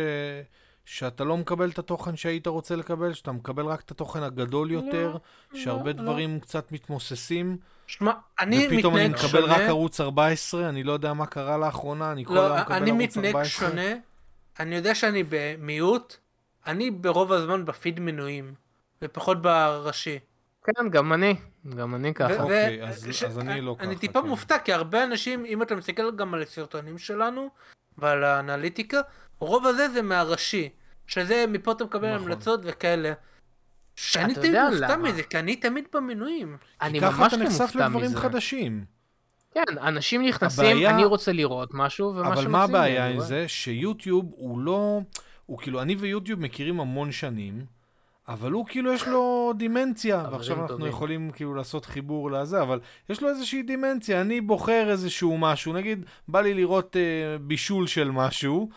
שאתה 0.85 1.23
לא 1.23 1.37
מקבל 1.37 1.69
את 1.69 1.79
התוכן 1.79 2.15
שהיית 2.15 2.47
רוצה 2.47 2.75
לקבל, 2.75 3.13
שאתה 3.13 3.31
מקבל 3.31 3.65
רק 3.65 3.81
את 3.81 3.91
התוכן 3.91 4.23
הגדול 4.23 4.71
יותר, 4.71 5.17
שהרבה 5.53 5.91
לא. 5.91 5.97
דברים 5.97 6.39
קצת 6.39 6.71
מתמוססים, 6.71 7.57
שמע, 7.87 8.11
אני 8.39 8.67
ופתאום 8.71 8.95
אני 8.97 9.07
מתנהג 9.07 9.25
מקבל 9.25 9.43
רק 9.43 9.51
שונה. 9.57 9.67
ערוץ 9.67 10.01
14, 10.01 10.69
אני 10.69 10.83
לא 10.83 10.91
יודע 10.91 11.13
מה 11.13 11.25
קרה 11.25 11.57
לאחרונה, 11.57 12.11
אני 12.11 12.25
כל 12.25 12.33
לא, 12.33 12.45
היום 12.45 12.59
מקבל 12.61 12.75
אני 12.75 12.89
ערוץ 12.91 13.01
מתנהג 13.17 13.35
14. 13.35 13.69
שונה. 13.69 13.93
אני 14.59 14.75
יודע 14.75 14.95
שאני 14.95 15.23
במיעוט. 15.29 16.15
אני 16.67 16.91
ברוב 16.91 17.31
הזמן 17.31 17.65
בפיד 17.65 17.99
מנויים. 17.99 18.53
ופחות 19.01 19.41
בראשי. 19.41 20.19
כן, 20.63 20.89
גם 20.89 21.13
אני, 21.13 21.35
גם 21.75 21.95
אני 21.95 22.13
ככה. 22.13 22.43
אוקיי, 22.43 22.83
אז- 22.83 23.07
ש- 23.11 23.23
אז 23.23 23.39
אני 23.39 23.61
לא 23.61 23.75
אני 23.79 23.91
ככה, 23.91 23.99
טיפה 24.01 24.21
כן. 24.21 24.27
מופתע, 24.27 24.57
כי 24.59 24.73
הרבה 24.73 25.03
אנשים, 25.03 25.45
אם 25.45 25.61
אתה 25.61 25.75
מסתכל 25.75 26.15
גם 26.15 26.33
על 26.33 26.41
הסרטונים 26.41 26.97
שלנו 26.97 27.49
ועל 27.97 28.23
האנליטיקה, 28.23 29.01
רוב 29.39 29.67
הזה 29.67 29.89
זה 29.89 30.01
מהראשי. 30.01 30.69
שזה, 31.07 31.45
מפה 31.47 31.71
אתה 31.71 31.83
מקבל 31.83 32.15
נכון. 32.15 32.31
המלצות 32.31 32.59
וכאלה. 32.63 33.13
שאני 33.95 34.33
אתה 34.33 34.41
תמיד 34.41 34.55
מופתע? 34.71 34.97
מזה, 34.97 35.23
כי 35.23 35.39
אני 35.39 35.55
תמיד 35.55 35.85
במנויים. 35.93 36.57
אני 36.81 37.01
ככה 37.01 37.19
ממש 37.23 37.33
אתה 37.33 37.41
לא 37.41 37.49
נחשף 37.49 37.61
מופתע 37.61 37.85
לדברים 37.87 38.05
מזה. 38.05 38.19
חדשים. 38.19 38.85
כן, 39.53 39.61
אנשים 39.81 40.23
נכנסים, 40.25 40.65
הבעיה- 40.65 40.89
אני 40.89 41.05
רוצה 41.05 41.31
לראות 41.31 41.69
משהו, 41.73 42.07
ומה 42.15 42.19
אבל 42.27 42.35
שמציעים 42.35 42.51
מה 42.51 42.63
הבעיה 42.63 43.07
עם. 43.09 43.19
זה? 43.19 43.47
שיוטיוב 43.47 44.25
הוא 44.35 44.59
לא... 44.59 44.99
הוא 45.45 45.57
כאילו, 45.57 45.81
אני 45.81 45.95
ויוטיוב 45.95 46.39
מכירים 46.39 46.79
המון 46.79 47.11
שנים, 47.11 47.65
אבל 48.27 48.51
הוא 48.51 48.65
כאילו 48.67 48.93
יש 48.93 49.07
לו 49.07 49.53
דימנציה, 49.57 50.23
ועכשיו 50.31 50.55
אנחנו 50.61 50.67
טובים. 50.67 50.87
יכולים 50.87 51.31
כאילו 51.31 51.53
לעשות 51.53 51.85
חיבור 51.85 52.31
לזה, 52.31 52.61
אבל 52.61 52.79
יש 53.09 53.21
לו 53.21 53.29
איזושהי 53.29 53.63
דימנציה, 53.63 54.21
אני 54.21 54.41
בוחר 54.41 54.85
איזשהו 54.89 55.37
משהו, 55.37 55.73
נגיד, 55.73 56.05
בא 56.27 56.41
לי 56.41 56.53
לראות 56.53 56.95
אה, 56.97 57.01
בישול 57.41 57.87
של 57.87 58.11
משהו, 58.11 58.69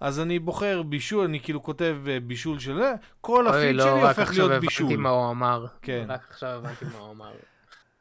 אז 0.00 0.20
אני 0.20 0.38
בוחר 0.38 0.82
בישול, 0.82 1.24
אני 1.24 1.40
כאילו 1.40 1.62
כותב 1.62 1.96
אה, 2.08 2.18
בישול 2.20 2.58
של 2.58 2.76
זה, 2.76 2.92
כל 3.20 3.48
אוי, 3.48 3.56
הפיד 3.58 3.76
לא, 3.76 3.84
שלי 3.84 3.92
רק 4.02 4.08
הופך 4.08 4.18
עכשיו 4.18 4.34
להיות 4.34 4.50
הבנתי 4.50 4.66
בישול. 4.66 4.96
מה 4.96 5.08
הוא 5.08 5.30
אמר. 5.30 5.66
כן. 5.82 6.04
רק 6.08 6.20
עכשיו 6.30 6.48
הבנתי 6.50 6.84
מה 6.84 6.98
הוא 6.98 7.12
אמר. 7.12 7.30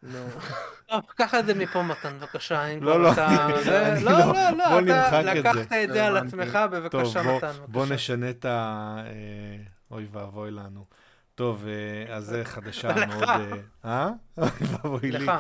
נו. 0.04 0.20
טוב, 0.86 1.02
קח 1.18 1.36
את 1.36 1.46
זה 1.46 1.54
מפה 1.54 1.84
מתן, 1.84 2.18
בבקשה. 2.20 2.66
אם 2.66 2.84
לא, 2.84 2.92
כבר 2.92 2.98
לא, 2.98 3.12
אתה- 3.14 3.48
לא, 4.04 4.12
לא- 4.12 4.18
לא, 4.58 4.70
בוא 4.70 4.82
לא, 4.82 4.94
אתה 5.08 5.22
נמחק 5.22 5.38
את 5.38 5.44
זה. 5.44 5.50
לקחת 5.50 5.74
את 5.84 5.94
זה 5.94 6.06
על 6.08 6.18
הבנתי. 6.18 6.28
עצמך, 6.42 6.54
טוב, 6.54 6.76
בבקשה 6.76 7.24
בוא, 7.24 7.38
מתן. 7.38 7.52
בוא 7.68 7.82
בבקשה. 7.82 7.96
נשנה 7.96 8.30
את 8.30 8.46
ה... 8.46 8.98
אוי 9.92 10.08
ואבוי 10.12 10.52
לנו. 10.52 10.86
טוב, 11.36 11.66
אה, 11.68 12.16
אז 12.16 12.26
זה 12.26 12.46
חדשה. 12.46 12.92
מאוד... 13.08 13.24
אה? 13.30 13.50
אה? 13.86 14.10
אוי 14.38 14.50
ואבוי 14.72 15.12
לי. 15.12 15.26
לך. 15.26 15.32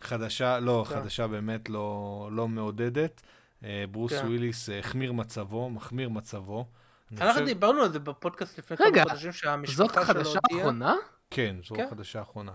חדשה, 0.00 0.58
לא, 0.60 0.84
כן. 0.88 0.94
חדשה 0.94 1.26
באמת 1.26 1.68
לא, 1.68 2.28
לא 2.32 2.48
מעודדת. 2.48 3.22
אה, 3.64 3.84
ברוס 3.90 4.12
כן. 4.12 4.26
וויליס 4.26 4.68
החמיר 4.78 5.12
מצבו, 5.12 5.70
מחמיר 5.70 6.08
מצבו. 6.08 6.66
אנחנו 7.12 7.32
חושב- 7.32 7.44
דיברנו 7.44 7.82
על 7.82 7.92
זה 7.92 7.98
בפודקאסט 7.98 8.58
לפני 8.58 8.76
רגע, 8.80 9.02
כמה 9.02 9.10
חודשים 9.10 9.32
שהמשפחה 9.32 9.76
זאת 9.76 9.92
שלו 9.92 10.02
החדשה 10.02 10.38
הודיעה. 10.42 10.58
האחרונה? 10.60 10.94
כן, 11.30 11.56
זו 11.68 11.74
כן. 11.74 11.84
החדשה 11.86 12.18
האחרונה. 12.18 12.52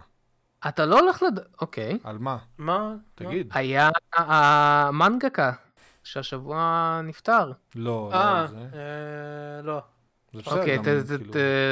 אתה 0.67 0.85
לא 0.85 0.99
הולך 0.99 1.23
לד... 1.23 1.39
אוקיי. 1.61 1.99
על 2.03 2.17
מה? 2.17 2.37
מה? 2.57 2.93
תגיד. 3.15 3.49
היה 3.53 3.89
המנגקה, 4.15 5.51
שהשבוע 6.03 7.01
נפטר. 7.03 7.51
לא, 7.75 8.09
לא 8.13 8.13
אה, 8.13 8.47
זה. 8.47 8.57
אה, 8.57 9.61
לא. 9.63 9.81
זה 10.33 10.41
בסדר, 10.41 10.59
אוקיי, 10.59 10.79
כאילו, 10.83 10.99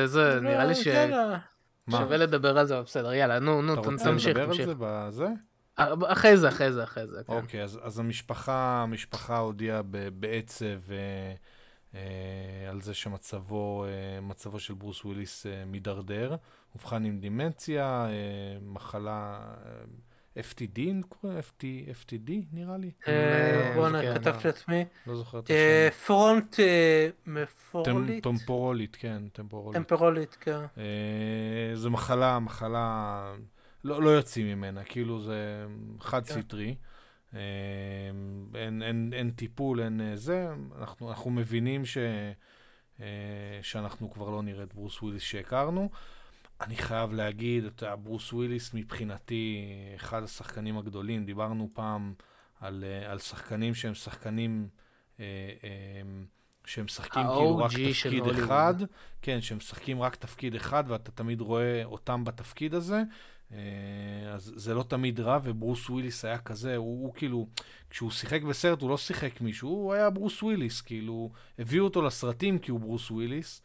זה, 0.06 0.40
נראה 0.42 0.66
לי 0.66 0.74
לא? 1.12 1.36
ששווה 1.90 2.18
לדבר 2.18 2.58
על 2.58 2.66
זה, 2.66 2.76
אבל 2.76 2.84
בסדר, 2.84 3.14
יאללה, 3.14 3.40
נו, 3.40 3.62
נו, 3.62 3.74
אתה 3.74 3.82
ת- 3.82 3.86
רוצה 3.86 4.04
תמשיך, 4.04 4.28
לדבר 4.30 4.42
על 4.44 4.48
תמשיך. 4.50 4.66
זה 4.66 4.74
בזה? 4.80 5.28
אה, 5.80 5.94
אחרי 6.08 6.38
זה, 6.38 6.48
אחרי 6.50 6.72
זה, 6.74 6.84
אחרי 6.84 7.08
זה, 7.08 7.22
כן. 7.28 7.34
אוקיי, 7.34 7.64
אז, 7.64 8.00
המשפחה, 8.00 8.54
המשפחה 8.84 9.38
הודיעה 9.38 9.82
ב- 9.82 10.10
בעצב 10.20 10.66
אה, 10.92 11.34
אה, 11.96 12.70
על 12.70 12.82
זה 12.82 12.94
שמצבו 12.94 13.86
מצבו 14.22 14.60
של 14.60 14.74
ברוס 14.74 15.06
וויליס 15.06 15.46
מידרדר. 15.66 16.36
אובחן 16.76 17.06
עם 17.06 17.20
דימנציה, 17.20 18.08
מחלה 18.62 19.40
FTD, 20.40 20.80
FTD 22.04 22.32
נראה 22.54 22.78
לי? 22.78 22.92
אה, 23.08 23.72
בואנה, 23.76 24.02
כן, 24.02 24.14
כתבתי 24.14 24.48
לעצמי. 24.48 24.86
לא 25.08 25.16
זוכר 25.16 25.40
את 25.40 25.52
אה, 25.52 25.88
השם. 25.88 25.98
פרונט 26.06 26.60
אה, 26.60 27.10
מפורולית? 27.26 28.24
טמפורולית, 28.24 28.96
כן, 28.96 29.22
טמפורולית. 29.34 29.82
טמפרולית, 29.82 30.38
כן. 30.40 30.60
אה, 30.78 31.72
זו 31.74 31.90
מחלה, 31.92 32.40
מחלה, 32.40 33.34
לא, 33.84 34.04
לא 34.04 34.10
יוצאים 34.10 34.48
ממנה, 34.48 34.84
כאילו 34.84 35.22
זה 35.22 35.66
חד 36.00 36.28
כן. 36.28 36.42
סטרי. 36.42 36.76
אה, 37.36 37.40
אין, 38.56 38.84
אין, 38.84 39.14
אין 39.14 39.32
טיפול, 39.32 39.82
אין 39.82 40.02
זה, 40.16 40.48
אנחנו, 40.78 41.10
אנחנו 41.10 41.32
מבינים 41.32 41.86
ש, 41.86 41.98
אה, 43.02 43.06
שאנחנו 43.62 44.12
כבר 44.12 44.30
לא 44.30 44.44
נראה 44.44 44.64
את 44.64 44.74
ברוס 44.74 45.02
וויליס 45.02 45.24
שהכרנו. 45.24 45.90
אני 46.62 46.78
חייב 46.78 47.14
להגיד, 47.14 47.66
אתה 47.66 47.96
ברוס 47.96 48.34
וויליס 48.34 48.74
מבחינתי 48.74 49.66
אחד 49.96 50.24
השחקנים 50.24 50.78
הגדולים, 50.78 51.26
דיברנו 51.26 51.70
פעם 51.74 52.14
על, 52.60 52.84
אה, 52.88 53.12
על 53.12 53.20
שחקנים 53.20 53.76
שהם 53.76 53.94
שחקנים 53.94 54.68
אה, 55.20 55.26
אה, 55.64 56.02
שהם 56.66 56.86
משחקים 56.86 57.24
כאילו 57.24 57.58
רק 57.58 57.72
תפקיד 57.72 58.24
הוליווד. 58.24 58.44
אחד, 58.44 58.74
כן, 59.22 59.42
שהם 59.42 59.58
משחקים 59.58 60.02
רק 60.02 60.16
תפקיד 60.16 60.56
אחד 60.56 60.84
ואתה 60.88 61.12
תמיד 61.12 61.42
רואה 61.42 61.86
אותם 61.86 62.24
בתפקיד 62.24 62.74
הזה, 62.74 63.04
אה, 63.52 63.58
אז 64.34 64.54
זה 64.56 64.74
לא 64.74 64.84
תמיד 64.84 65.20
רע, 65.20 65.40
וברוס 65.44 65.90
וויליס 65.90 66.26
היה 66.26 66.38
כזה, 66.38 66.76
הוא, 66.76 67.06
הוא 67.06 67.14
כאילו, 67.14 67.48
כשהוא 67.90 68.12
שיחק 68.12 68.42
בסרט 68.42 68.82
הוא 68.82 68.90
לא 68.90 68.98
שיחק 68.98 69.42
מישהו, 69.42 69.70
הוא 69.70 69.94
היה 69.94 70.10
ברוס 70.10 70.44
וויליס, 70.44 70.82
כאילו, 70.82 71.32
הביאו 71.60 71.84
אותו 71.84 72.02
לסרטים 72.02 72.60
כי 72.60 72.72
הוא 72.72 72.80
ברוס 72.80 73.12
וויליס. 73.12 73.62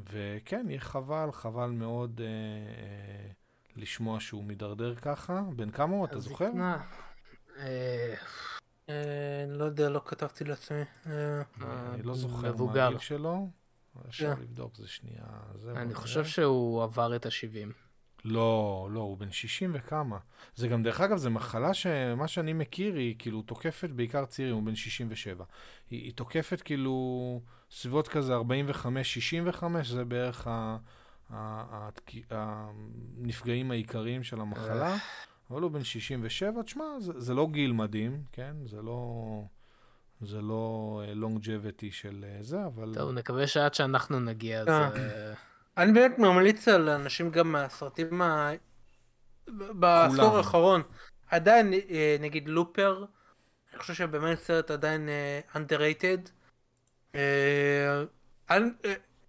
אה, 0.00 0.04
וכן, 0.12 0.66
יהיה 0.68 0.80
חבל, 0.80 1.28
חבל 1.32 1.70
מאוד 1.70 2.20
אה, 2.20 2.26
אה, 2.26 3.30
לשמוע 3.76 4.20
שהוא 4.20 4.44
מידרדר 4.44 4.94
ככה. 4.94 5.42
בן 5.56 5.70
כמה 5.70 5.94
הוא, 5.96 6.04
אתה 6.04 6.18
זוכר? 6.18 6.44
הזקנה. 6.44 6.82
אה, 7.58 8.14
אה, 8.88 9.44
לא 9.48 9.64
יודע, 9.64 9.88
לא 9.88 10.02
כתבתי 10.04 10.44
לעצמי. 10.44 10.82
אה, 11.06 11.42
אני 11.94 12.02
לא 12.02 12.14
זוכר 12.14 12.42
מה 12.42 12.48
מבוגר. 12.52 12.86
הגיל 12.86 12.98
שלו. 12.98 13.48
אפשר 14.08 14.34
כן. 14.34 14.42
לבדוק, 14.42 14.76
זה 14.76 14.88
שנייה. 14.88 15.24
זה 15.54 15.72
אני 15.72 15.94
חושב 15.94 16.20
נראה. 16.20 16.30
שהוא 16.30 16.82
עבר 16.82 17.16
את 17.16 17.26
ה-70. 17.26 17.87
לא, 18.24 18.88
לא, 18.92 19.00
הוא 19.00 19.18
בן 19.18 19.30
60 19.30 19.70
וכמה. 19.74 20.18
זה 20.54 20.68
גם, 20.68 20.82
דרך 20.82 21.00
אגב, 21.00 21.16
זו 21.16 21.30
מחלה 21.30 21.74
שמה 21.74 22.28
שאני 22.28 22.52
מכיר, 22.52 22.94
היא 22.94 23.14
כאילו 23.18 23.42
תוקפת 23.42 23.90
בעיקר 23.90 24.24
צעירים, 24.24 24.54
הוא 24.54 24.62
בן 24.62 24.74
67. 24.74 25.44
היא, 25.90 26.04
היא 26.04 26.12
תוקפת 26.12 26.60
כאילו 26.60 27.40
סביבות 27.70 28.08
כזה 28.08 28.36
45-65, 28.36 29.64
זה 29.82 30.04
בערך 30.04 30.46
ה, 30.46 30.76
ה, 31.30 31.88
ה, 32.30 32.70
הנפגעים 33.18 33.70
העיקריים 33.70 34.22
של 34.22 34.40
המחלה. 34.40 34.96
אבל 35.50 35.62
הוא 35.62 35.70
בן 35.70 35.84
67, 35.84 36.62
תשמע, 36.62 36.84
זה, 36.98 37.12
זה 37.16 37.34
לא 37.34 37.48
גיל 37.50 37.72
מדהים, 37.72 38.22
כן? 38.32 38.56
זה 38.64 38.82
לא... 38.82 39.42
זה 40.20 40.40
לא 40.40 41.02
לונגג'ביטי 41.14 41.90
של 41.90 42.24
אה, 42.28 42.42
זה, 42.42 42.66
אבל... 42.66 42.94
טוב, 42.94 43.10
נקווה 43.10 43.46
שעד 43.46 43.74
שאנחנו 43.74 44.20
נגיע, 44.20 44.60
אז... 44.60 44.68
אני 45.78 45.92
באמת 45.92 46.18
ממליץ 46.18 46.68
על 46.68 46.88
אנשים 46.88 47.30
גם 47.30 47.52
מהסרטים 47.52 48.22
ה... 48.22 48.50
בעשור. 49.48 50.36
האחרון. 50.36 50.82
עדיין, 51.30 51.72
אה, 51.72 52.16
נגיד 52.20 52.48
לופר, 52.48 53.04
אני 53.72 53.78
חושב 53.78 53.94
שבאמת 53.94 54.38
סרט 54.38 54.70
עדיין 54.70 55.08
אה, 55.08 55.40
underrated. 55.54 56.30
אה, 57.14 58.04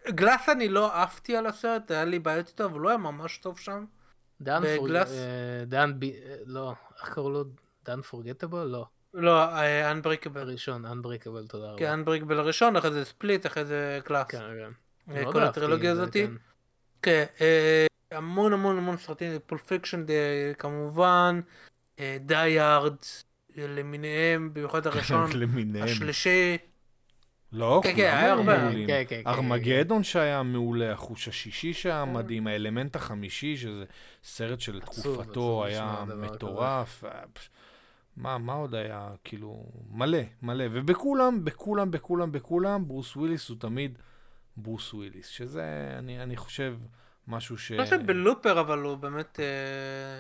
גלאס 0.09 0.49
אני 0.49 0.69
לא 0.69 1.01
עפתי 1.01 1.35
על 1.38 1.45
הסרט, 1.45 1.91
היה 1.91 2.05
לי 2.05 2.19
בעיות 2.19 2.47
איתו, 2.47 2.65
אבל 2.65 2.80
הוא 2.80 2.89
היה 2.89 2.97
ממש 2.97 3.38
טוב 3.38 3.59
שם. 3.59 3.85
דן 4.41 4.61
פורג... 4.76 4.89
בגלאס? 4.89 5.11
אה, 5.11 5.65
דן 5.65 5.99
ב... 5.99 6.03
אה, 6.03 6.35
לא, 6.45 6.73
איך 7.01 7.13
קראו 7.13 7.30
לו? 7.30 7.43
דן 7.85 8.01
פורגטבל? 8.01 8.63
לא. 8.67 8.85
לא, 9.13 9.43
Unbreakable. 9.91 10.39
הראשון, 10.39 10.85
Unbreakable, 10.85 11.47
תודה 11.49 11.67
רבה. 11.67 11.77
כן, 11.77 11.99
Unbreakable 12.03 12.34
הראשון, 12.34 12.76
אחרי 12.76 12.91
זה 12.91 13.05
ספליט, 13.05 13.45
אחרי 13.45 13.65
זה 13.65 13.99
גלאס. 14.09 14.27
כן, 14.27 14.39
כן. 14.39 14.71
אה, 15.10 15.22
מאוד 15.23 15.34
כל 15.34 15.44
הטרילוגיה 15.44 15.91
את 15.91 15.95
זה, 15.95 16.02
הזאתי. 16.02 16.27
כן. 16.27 16.34
כן, 17.02 17.26
אה, 17.41 17.86
המון 18.11 18.53
המון 18.53 18.77
המון 18.77 18.98
סרטים, 18.98 19.31
Pulp 19.45 19.57
Fiction 19.57 20.05
כמובן, 20.57 21.40
Die 22.19 22.59
Hard 22.59 22.95
למיניהם, 23.57 24.53
במיוחד 24.53 24.88
הראשון. 24.88 25.30
השלישי, 25.81 26.57
לא, 27.52 27.81
כן, 27.84 27.95
כולם 27.95 28.07
כן, 28.07 28.15
היו. 28.23 28.44
מעולים. 28.44 28.88
כן, 28.88 29.03
כן, 29.07 29.22
כן. 29.23 29.30
ארמגדון 29.30 30.03
שהיה 30.03 30.44
מעולה, 30.44 30.91
החוש 30.91 31.27
השישי 31.27 31.73
שהיה. 31.73 32.06
מדהים, 32.06 32.48
האלמנט 32.48 32.95
החמישי, 32.95 33.57
שזה 33.57 33.84
סרט 34.23 34.60
של 34.60 34.80
תקופתו 34.80 35.65
היה 35.65 36.03
מטורף. 36.15 37.03
אה, 37.03 37.11
מה, 38.18 38.38
מה 38.38 38.53
עוד 38.53 38.76
היה? 38.76 39.10
כאילו, 39.23 39.65
מלא, 39.91 40.19
מלא. 40.41 40.65
ובכולם, 40.72 41.45
בכולם, 41.45 41.91
בכולם, 41.91 42.31
בכולם, 42.31 42.88
ברוס 42.88 43.15
וויליס 43.15 43.49
הוא 43.49 43.57
תמיד 43.60 43.98
ברוס 44.60 44.94
וויליס, 44.94 45.27
שזה, 45.27 45.95
אני, 45.98 46.23
אני 46.23 46.38
חושב, 46.38 46.77
משהו 47.27 47.57
ש... 47.57 47.72
אני 47.72 47.84
חושב 47.84 47.99
שבלופר 48.02 48.60
אבל 48.61 48.80
הוא 48.80 48.95
באמת 48.95 49.40
אה, 49.40 50.19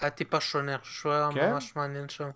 היה 0.00 0.10
טיפה 0.10 0.40
שונה, 0.40 0.72
אני 0.74 0.80
חושב 0.80 0.92
שהוא 1.00 1.12
היה 1.12 1.28
כן? 1.34 1.52
ממש 1.52 1.76
מעניין 1.76 2.08
שם. 2.08 2.30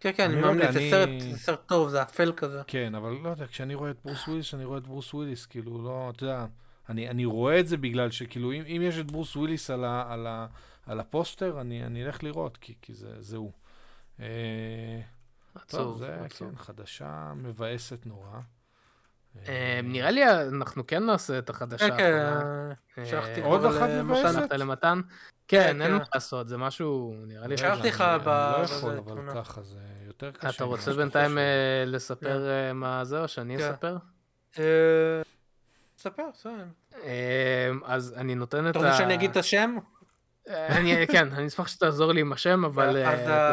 כן, 0.00 0.10
כן, 0.16 0.24
אני 0.24 0.34
אני 0.34 0.42
לא 0.42 0.52
ממליץ, 0.52 0.70
זה 0.70 0.78
אני- 0.78 0.90
סרט, 0.90 1.08
זה 1.32 1.38
סרט 1.38 1.60
טוב, 1.68 1.88
זה 1.88 2.02
אפל 2.02 2.32
כזה. 2.36 2.62
כן, 2.66 2.94
אבל 2.94 3.10
לא 3.22 3.28
יודע, 3.28 3.46
כשאני 3.46 3.74
רואה 3.74 3.90
את 3.90 3.96
ברוס 4.04 4.28
וויליס, 4.28 4.54
אני 4.54 4.64
רואה 4.64 4.78
את 4.78 4.86
ברוס 4.86 5.14
וויליס, 5.14 5.46
כאילו, 5.46 5.82
לא, 5.84 6.10
אתה 6.16 6.24
יודע, 6.24 6.46
אני, 6.88 7.08
אני 7.10 7.24
רואה 7.24 7.60
את 7.60 7.68
זה 7.68 7.76
בגלל 7.76 8.10
שכאילו, 8.10 8.52
אם, 8.52 8.62
אם 8.66 8.82
יש 8.84 8.98
את 8.98 9.10
ברוס 9.10 9.36
וויליס 9.36 9.70
על, 9.70 9.84
ה, 9.84 10.12
על, 10.12 10.26
ה, 10.26 10.46
על 10.86 11.00
הפוסטר, 11.00 11.60
אני, 11.60 11.86
אני 11.86 12.04
אלך 12.04 12.22
לראות, 12.22 12.56
כי, 12.56 12.74
כי 12.82 12.94
זה, 12.94 13.22
זה 13.22 13.36
הוא. 13.36 13.52
אה, 14.20 14.26
טוב, 15.52 15.62
עצוב, 15.62 15.98
זה, 15.98 16.24
עצוב. 16.24 16.50
כן, 16.50 16.56
חדשה 16.56 17.32
מבאסת 17.36 18.06
נורא. 18.06 18.40
אה, 19.48 19.80
נראה 19.84 20.10
לי 20.10 20.24
אנחנו 20.28 20.86
כן 20.86 21.06
נעשה 21.06 21.38
את 21.38 21.50
החדשה 21.50 21.90
כן, 21.90 21.96
כן. 21.96 22.14
אה, 22.98 23.14
אה, 23.14 23.44
עוד 23.44 23.64
אחת. 23.64 23.88
מבאסת? 23.90 24.52
למתן? 24.52 25.00
כן, 25.48 25.62
כן, 25.62 25.82
אין 25.82 25.92
מה 25.92 26.04
כן. 26.04 26.10
לעשות, 26.14 26.48
זה 26.48 26.56
משהו, 26.56 27.14
נראה 27.26 27.46
לי... 27.46 27.56
שלחתי 27.56 27.88
לך 27.88 28.00
אני- 28.00 28.18
ב- 28.24 28.28
אני 28.28 28.62
לא 28.62 28.64
יכול, 28.64 28.96
אבל. 28.96 29.34
ככה, 29.34 29.62
זה 29.62 29.78
יותר 30.06 30.30
קשה. 30.30 30.48
אתה 30.50 30.64
רוצה 30.64 30.92
בינתיים 30.92 31.38
לספר 31.86 32.48
אה, 32.48 32.72
מה 32.72 33.04
זה, 33.04 33.22
או 33.22 33.28
שאני 33.28 33.58
כן. 33.58 33.70
אספר? 33.70 33.96
ספר, 35.98 36.22
ספר. 36.34 36.50
אה, 37.04 37.70
אז 37.84 38.14
אני 38.16 38.34
נותן 38.34 38.66
את 38.66 38.70
אתה 38.70 38.78
ה... 38.78 38.82
רוצה 38.82 38.98
שאני 38.98 39.14
אגיד 39.14 39.30
את 39.30 39.36
השם? 39.36 39.76
אני, 40.48 41.06
כן, 41.06 41.32
אני 41.32 41.46
אשמח 41.46 41.68
שתעזור 41.68 42.12
לי 42.12 42.20
עם 42.20 42.32
השם, 42.32 42.64
אבל 42.64 43.04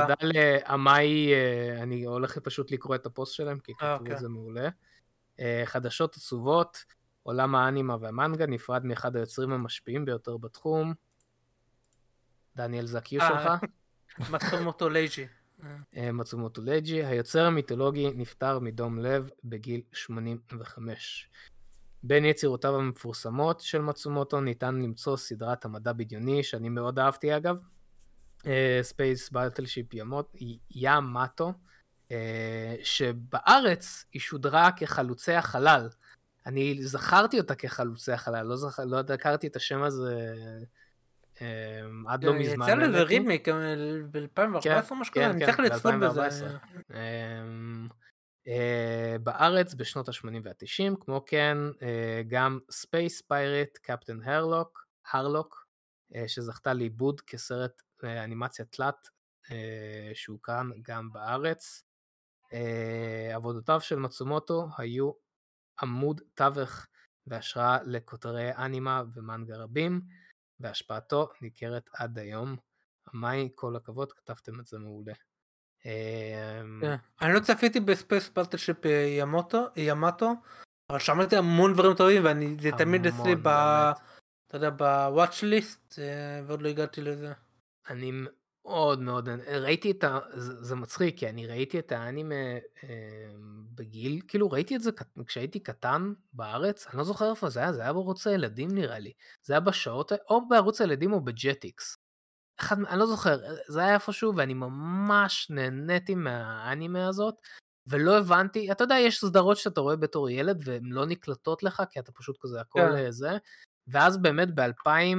תודה 0.02 0.14
לעמאי, 0.22 1.34
אני 1.82 2.04
הולך 2.04 2.38
פשוט 2.38 2.72
לקרוא 2.72 2.96
את 2.96 3.06
הפוסט 3.06 3.34
שלהם, 3.34 3.60
כי 3.60 3.74
כתבו 3.74 3.94
אוקיי. 3.94 4.14
את 4.14 4.20
זה 4.20 4.30
מעולה. 4.30 4.70
אה, 5.40 5.62
חדשות 5.66 6.16
עצובות, 6.16 6.86
עולם 7.24 7.56
האנימה 7.56 7.96
והמנגה 8.00 8.46
נפרד 8.46 8.86
מאחד 8.86 9.16
היוצרים 9.16 9.52
המשפיעים 9.52 10.06
ביותר 10.06 10.38
בתחום. 10.38 10.94
דניאל 12.56 12.86
ה-Q 12.86 13.22
אה. 13.22 13.28
שלך. 13.28 13.50
מצומוטו 14.34 14.90
לייג'י. 14.90 15.26
אה, 15.98 16.12
מצומוטו 16.12 16.62
לג'י, 16.62 17.06
היוצר 17.06 17.46
המיתולוגי 17.46 18.12
נפטר 18.16 18.60
מדום 18.60 19.00
לב 19.00 19.30
בגיל 19.44 19.82
85. 19.94 21.30
בין 22.04 22.26
יצירותיו 22.26 22.76
המפורסמות 22.76 23.60
של 23.60 23.82
מצומוטו 23.82 24.42
ניתן 24.42 24.76
למצוא 24.76 25.18
סדרת 25.18 25.66
המדע 25.66 25.94
בדיוני, 25.94 26.44
שאני 26.44 26.70
מאוד 26.70 27.00
אהבתי 27.00 27.38
אגב, 27.38 27.62
Space 28.82 29.30
Battleship 29.30 29.94
אה, 29.94 31.75
שבארץ 32.84 34.06
היא 34.12 34.22
שודרה 34.22 34.72
כחלוצי 34.72 35.34
החלל. 35.34 35.90
אני 36.46 36.84
זכרתי 36.84 37.40
אותה 37.40 37.56
כחלוצי 37.56 38.12
החלל, 38.12 38.46
לא, 38.46 38.56
זכ... 38.56 38.80
לא 38.80 39.00
הכרתי 39.14 39.48
את 39.48 39.56
השם 39.56 39.84
הזה 39.84 40.36
אה, 41.42 41.82
עד 42.08 42.24
לא 42.24 42.34
מזמן. 42.34 42.66
יצא 42.66 42.76
לזה. 42.76 43.04
רימייק 43.04 43.48
ב-2014 44.12 44.92
או 44.92 44.96
משהו 44.96 45.14
כזה, 45.14 45.26
אני 45.26 45.46
צריך 45.46 45.60
לצפות 45.60 45.94
בזה. 46.02 46.28
אמ, 46.94 47.88
אה, 48.48 49.16
בארץ 49.24 49.74
בשנות 49.74 50.10
ה-80 50.10 50.26
וה-90, 50.44 50.96
כמו 51.00 51.24
כן 51.26 51.58
אה, 51.82 52.22
גם 52.28 52.60
Space 52.72 53.22
Pirate 53.22 53.78
Captain 53.82 54.20
Harlock, 54.24 54.86
הרלוק, 55.12 55.66
אה, 56.16 56.28
שזכתה 56.28 56.74
לעיבוד 56.74 57.22
כסרט 57.22 57.82
אה, 58.04 58.24
אנימציה 58.24 58.66
תלת 58.66 59.10
אה, 59.52 60.12
שהוקרן 60.14 60.70
גם 60.82 61.10
בארץ. 61.12 61.84
אה, 62.54 63.36
עבודותיו 63.36 63.82
של 63.82 64.00
מצומוטו 64.00 64.68
היו 64.78 65.12
עמוד 65.82 66.22
תווך 66.34 66.88
והשראה 67.28 67.78
לכותרי 67.86 68.56
אנימה 68.56 69.04
ומנגה 69.14 69.58
רבים, 69.58 70.02
והשפעתו 70.60 71.30
ניכרת 71.42 71.90
עד 71.94 72.20
היום. 72.20 72.56
עמאי, 73.14 73.50
כל 73.56 73.76
הכבוד, 73.76 74.14
כתבתם 74.14 74.60
את 74.60 74.66
זה 74.66 74.80
מעולה. 74.80 75.14
אמ, 75.86 76.80
כן. 76.82 76.96
אני 77.22 77.34
לא 77.34 77.40
צפיתי 77.40 77.80
ב 77.80 77.88
Space 77.88 78.32
ימוטו, 79.20 79.66
ימאטו, 79.76 80.34
אבל 80.90 81.00
שמעתי 81.00 81.36
המון 81.36 81.74
דברים 81.74 81.94
טובים 81.94 82.26
ואני 82.26 82.56
זה 82.60 82.70
תמיד 82.78 83.08
אצלי 83.08 83.36
ב... 83.36 83.48
אתה 84.48 84.58
יודע, 84.58 84.70
ב 84.70 84.82
watch 84.82 85.44
list, 85.44 86.00
ועוד 86.46 86.62
לא 86.62 86.70
הגעתי 86.70 87.02
לזה. 87.02 87.34
אני 87.90 88.12
מאוד 88.66 89.02
מאוד, 89.02 89.30
ראיתי 89.48 89.92
את 89.92 90.04
ה... 90.04 90.20
זה, 90.34 90.64
זה 90.64 90.76
מצחיק, 90.76 91.18
כי 91.18 91.30
אני 91.30 91.48
ראיתי 91.48 91.80
את 91.80 91.92
האנימה 91.92 92.36
אה, 92.84 93.30
בגיל, 93.76 94.22
כאילו 94.28 94.52
ראיתי 94.52 94.76
את 94.76 94.82
זה 94.82 94.92
כשהייתי 95.28 95.60
קטן 95.60 96.14
בארץ, 96.34 96.88
אני 96.88 96.98
לא 96.98 97.04
זוכר 97.04 97.30
איפה 97.30 97.50
זה 97.50 97.60
היה, 97.60 97.74
זה 97.74 97.82
היה 97.82 97.94
בערוץ 97.94 98.28
הילדים 98.28 98.72
נראה 98.72 99.00
לי. 99.00 99.12
זה 99.44 99.54
היה 99.54 99.60
בשעות, 99.60 100.12
או 100.30 100.48
בערוץ 100.48 100.82
הילדים 100.82 101.14
או 101.14 101.22
בג'טיקס. 101.22 101.98
אחד, 102.60 102.76
אני 102.90 103.00
לא 103.00 103.06
זוכר, 103.06 103.38
זה 103.68 103.80
היה 103.80 103.94
איפשהו, 103.94 104.36
ואני 104.36 104.54
ממש 104.54 105.48
נהניתי 105.50 106.16
מהאנימה 106.16 107.08
הזאת, 107.08 107.36
ולא 107.88 108.18
הבנתי, 108.18 108.72
אתה 108.72 108.84
יודע, 108.84 108.96
יש 108.96 109.20
סדרות 109.20 109.58
שאתה 109.58 109.82
רואה 109.82 109.96
בתור 109.96 110.30
ילד, 110.30 110.62
והן 110.66 110.86
לא 110.86 111.06
נקלטות 111.06 111.64
לך, 111.64 111.84
כי 111.90 112.00
אתה 112.00 112.12
פשוט 112.12 112.38
כזה 112.42 112.62
הכל 112.62 112.80
כן. 112.80 112.96
אה, 112.96 113.12
זה, 113.12 113.38
ואז 113.88 114.18
באמת 114.18 114.56
ב-2000, 114.56 115.18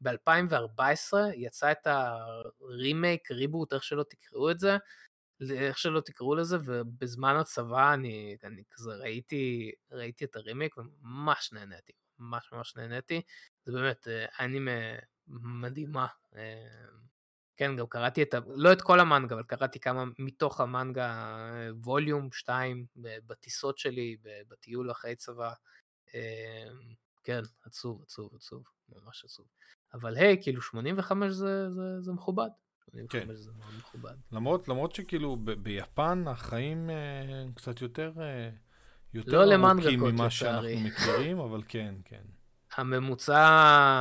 ב-2014 0.00 1.16
יצא 1.34 1.72
את 1.72 1.86
הרימייק, 1.86 3.30
ריבוט, 3.30 3.72
איך 3.72 3.82
שלא 3.84 4.02
תקראו 4.02 4.50
את 4.50 4.58
זה, 4.58 4.76
איך 5.50 5.78
שלא 5.78 6.00
תקראו 6.00 6.34
לזה, 6.34 6.56
ובזמן 6.64 7.36
הצבא 7.36 7.94
אני, 7.94 8.36
אני 8.44 8.62
כזה 8.70 8.90
ראיתי, 8.90 9.72
ראיתי 9.90 10.24
את 10.24 10.36
הרימייק 10.36 10.76
וממש 10.76 11.52
נהניתי, 11.52 11.92
ממש 12.18 12.52
ממש 12.52 12.76
נהניתי. 12.76 13.22
זה 13.64 13.72
באמת 13.72 14.08
אה, 14.08 14.44
אנימה 14.44 14.70
מדהימה. 15.28 16.06
אה, 16.36 16.86
כן, 17.56 17.76
גם 17.76 17.86
קראתי 17.86 18.22
את, 18.22 18.34
ה... 18.34 18.38
לא 18.46 18.72
את 18.72 18.82
כל 18.82 19.00
המנגה, 19.00 19.34
אבל 19.34 19.44
קראתי 19.44 19.80
כמה 19.80 20.04
מתוך 20.18 20.60
המנגה, 20.60 21.36
ווליום 21.84 22.32
2, 22.32 22.86
בטיסות 22.96 23.78
שלי, 23.78 24.16
בטיול 24.48 24.90
אחרי 24.90 25.16
צבא. 25.16 25.52
אה, 26.14 26.68
כן, 27.24 27.40
עצוב, 27.64 28.02
עצוב, 28.02 28.34
עצוב, 28.34 28.64
ממש 28.88 29.24
עצוב. 29.24 29.46
אבל 29.94 30.16
היי, 30.16 30.42
כאילו 30.42 30.62
85 30.62 31.32
זה, 31.32 31.70
זה, 31.70 32.00
זה 32.00 32.12
מכובד. 32.12 32.48
85 32.90 33.26
כן. 33.28 33.34
זה 33.34 33.50
מאוד 33.58 33.72
מכובד. 33.78 34.14
למרות, 34.32 34.68
למרות 34.68 34.94
שכאילו 34.94 35.36
ב- 35.36 35.50
ביפן 35.50 36.24
החיים 36.28 36.90
אה, 36.90 37.44
קצת 37.54 37.82
יותר, 37.82 38.12
אה, 38.20 38.50
יותר 39.14 39.44
לא 39.44 39.54
ארוכים 39.70 40.00
ממה 40.00 40.26
לצערי. 40.26 40.30
שאנחנו 40.30 40.68
מכירים, 40.88 41.38
אבל 41.46 41.62
כן, 41.68 41.94
כן. 42.04 42.22
הממוצע... 42.76 43.38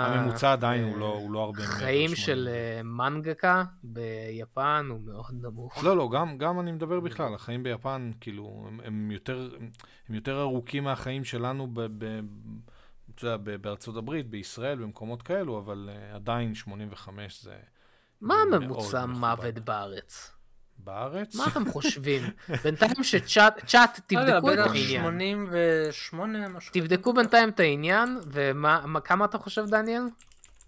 הממוצע 0.07 0.51
עדיין 0.51 0.83
הוא 0.83 0.97
לא, 0.97 1.13
הוא 1.13 1.31
לא 1.31 1.43
הרבה 1.43 1.59
מעבר 1.59 1.71
חיים. 1.71 2.15
של 2.15 2.49
אה, 2.51 2.83
מנגקה 2.83 3.63
ביפן 3.83 4.87
הוא 4.89 4.99
מאוד 5.01 5.33
נמוך. 5.41 5.83
לא, 5.83 5.97
לא, 5.97 6.09
גם, 6.13 6.37
גם 6.37 6.59
אני 6.59 6.71
מדבר 6.71 6.99
בכלל, 6.99 7.33
החיים 7.33 7.63
ביפן, 7.63 8.11
כאילו, 8.21 8.65
הם, 8.67 8.79
הם, 8.83 9.11
יותר, 9.11 9.49
הם 10.09 10.15
יותר 10.15 10.41
ארוכים 10.41 10.83
מהחיים 10.83 11.23
שלנו 11.23 11.67
ב, 11.73 11.81
ב, 11.97 12.19
אתה 13.17 13.27
יודע, 13.27 13.57
בארצות 13.57 13.97
הברית, 13.97 14.29
בישראל, 14.29 14.77
במקומות 14.77 15.21
כאלו, 15.21 15.59
אבל 15.59 15.89
uh, 16.11 16.15
עדיין 16.15 16.55
85 16.55 17.41
זה 17.43 17.55
מה 18.21 18.35
הממוצע. 18.41 19.05
מוות 19.05 19.59
בארץ? 19.59 20.31
בארץ. 20.77 21.35
מה 21.35 21.45
אתם 21.47 21.69
חושבים? 21.73 22.21
בינתיים 22.63 23.03
שצ'אט, 23.03 23.65
צ'אט, 23.65 23.99
לא 24.11 24.21
תבדקו 24.21 24.53
את 24.53 24.57
העניין. 24.59 25.01
88, 25.01 26.47
משהו. 26.47 26.73
תבדקו 26.73 27.13
בינתיים 27.13 27.49
את 27.49 27.59
העניין, 27.59 28.19
וכמה 28.31 29.25
אתה 29.25 29.37
חושב, 29.37 29.65
דניאל? 29.65 30.01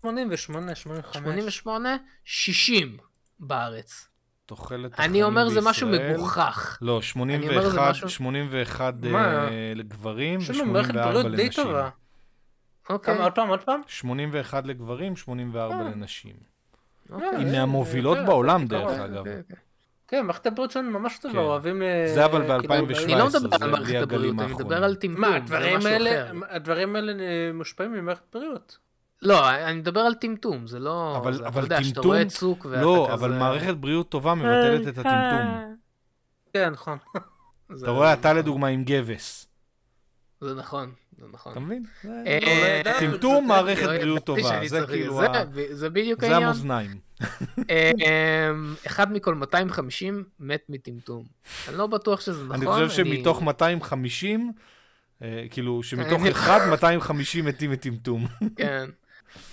88, 0.01 0.75
85. 0.75 1.15
88? 1.17 1.89
60 2.25 2.97
בארץ. 3.39 4.05
תוחלת 4.45 4.99
אני 4.99 5.07
החיים 5.07 5.23
אומר 5.23 5.49
זה 5.49 5.59
משהו 5.61 5.87
בישראל- 5.89 6.13
מגוחך. 6.13 6.77
לא, 6.81 6.91
אומר, 6.91 7.01
זה 7.01 7.07
81, 7.07 7.89
משהו- 7.89 8.09
81 8.09 8.93
מה? 9.11 9.47
אה, 9.47 9.49
לגברים 9.75 10.39
יש 10.39 10.49
לנו 10.49 10.65
מערכת 10.73 10.95
ו-84 10.95 11.03
בריאות 11.03 11.25
די 11.35 11.45
לנשים. 11.45 11.63
טובה. 11.63 11.89
אוקיי. 12.89 13.15
כמה, 13.15 13.23
עוד 13.23 13.33
פעם, 13.33 13.49
עוד 13.49 13.63
פעם? 13.63 13.81
81 13.87 14.65
לגברים, 14.65 15.15
84 15.15 15.75
אה. 15.75 15.81
לנשים. 15.83 16.35
אוקיי. 17.11 17.27
היא 17.37 17.47
אה, 17.47 17.51
מהמובילות 17.51 18.17
אה, 18.17 18.23
בעולם, 18.25 18.61
אה, 18.61 18.67
דרך 18.67 18.89
אה, 18.99 19.05
אגב. 19.05 19.23
כן, 20.07 20.25
מערכת 20.25 20.45
הבריאות 20.45 20.71
שלנו 20.71 20.99
ממש 20.99 21.17
טובה, 21.21 21.33
כן. 21.33 21.39
אוהבים... 21.39 21.81
ל- 21.81 21.85
זה 22.13 22.25
אבל 22.25 22.59
כאילו, 22.61 22.85
ב-2017. 22.87 23.03
אני 23.03 23.13
לא 23.15 23.27
מדבר 23.27 23.57
זה 23.57 23.65
על 23.65 23.71
מערכת 23.71 23.85
בלי 23.87 23.97
הבריאות, 23.97 24.11
הגלים 24.11 24.39
אני 24.39 24.47
מדבר 24.53 24.63
האחרונים. 24.63 24.83
על 24.83 24.95
טמטום, 24.95 25.21
מה, 25.21 25.27
זה 25.45 25.57
הדברים 26.49 26.95
האלה, 26.95 27.19
אה, 27.19 27.51
מושפעים 27.53 27.93
ממערכת 27.93 28.23
בריאות. 28.33 28.77
לא, 29.21 29.49
אני 29.49 29.77
מדבר 29.79 29.99
על 29.99 30.13
טמטום, 30.13 30.67
זה 30.67 30.79
לא... 30.79 31.17
אבל- 31.17 31.33
זה, 31.33 31.47
אבל 31.47 31.65
אתה 31.65 31.73
יודע, 31.73 31.83
שאתה 31.83 31.95
טמטום- 31.95 32.05
רואה 32.11 32.25
צוק 32.25 32.65
ואתה 32.69 32.81
לא, 32.81 33.03
כזה... 33.07 33.13
אבל 33.13 33.31
מערכת 33.31 33.75
בריאות 33.75 34.09
טובה 34.09 34.35
מבטלת 34.35 34.87
את 34.87 34.97
הטמטום. 34.97 35.75
כן, 36.53 36.69
נכון. 36.69 36.97
זה- 37.73 37.85
אתה 37.85 37.91
רואה, 37.91 38.13
אתה 38.13 38.33
לדוגמה 38.33 38.67
עם 38.67 38.83
גבס. 38.83 39.47
זה 40.41 40.55
נכון, 40.55 40.91
זה 41.08 41.08
נכון. 41.33 41.51
אתה 41.51 41.59
מבין? 41.59 41.83
זה- 42.03 42.23
אה, 42.27 42.81
לא, 42.85 42.91
טמטום 42.99 43.43
זה- 43.43 43.47
מערכת 43.47 43.83
בריאות 43.83 44.23
טובה, 44.25 44.59
זה 44.67 44.81
כאילו 44.87 45.19
זה- 45.19 45.25
ה- 45.29 45.43
זה 45.71 45.89
בדיוק 45.89 46.19
זה 46.21 46.25
העניין. 46.25 46.43
המאזניים. 46.43 46.97
אמ, 47.59 47.65
אחד 48.87 49.11
מכל 49.13 49.35
250 49.35 50.23
מת 50.39 50.63
מטמטום. 50.69 51.25
אני 51.69 51.77
לא 51.77 51.87
בטוח 51.87 52.21
שזה 52.21 52.43
נכון. 52.43 52.55
אני 52.55 52.65
חושב 52.65 52.89
שמתוך 52.89 53.41
250, 53.41 54.51
אה, 55.21 55.45
כאילו, 55.51 55.83
שמתוך 55.83 56.25
אחד, 56.25 56.59
250 56.69 57.45
מתים 57.45 57.71
מטמטום. 57.71 58.27
כן. 58.55 58.89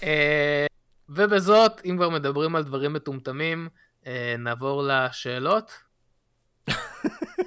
אה, 0.02 0.66
ובזאת, 1.08 1.80
אם 1.84 1.96
כבר 1.96 2.08
מדברים 2.10 2.56
על 2.56 2.62
דברים 2.64 2.92
מטומטמים, 2.92 3.68
אה, 4.06 4.34
נעבור 4.38 4.82
לשאלות. 4.86 5.72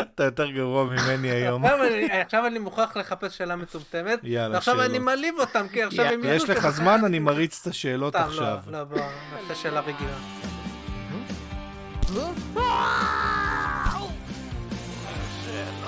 אתה 0.00 0.24
יותר 0.24 0.50
גרוע 0.50 0.84
ממני 0.84 1.30
היום. 1.30 1.64
עכשיו 2.10 2.46
אני- 2.46 2.58
מוכרח 2.58 2.96
לחפש 2.96 3.38
שאלה 3.38 3.56
מטומטמת, 3.56 4.20
יאללה, 4.22 4.54
ועכשיו 4.54 4.82
אני. 4.82 4.98
מעליב 4.98 5.34
אותם, 5.38 5.66
כי 5.72 5.82
עכשיו 5.82 6.04
הם 6.06 6.20
יש 6.24 6.50
לך 6.50 6.68
זמן, 6.68 7.00
אני 7.04 7.18
מריץ 7.18 7.60
את 7.62 7.66
השאלות 7.66 8.14
סתם, 8.14 8.24
עכשיו. 8.24 8.58
לא, 8.66 8.78
לא, 8.78 8.84
בוא, 8.84 8.98
נעשה 9.42 9.54
שאלה 9.54 9.80
רגילה. 9.80 10.16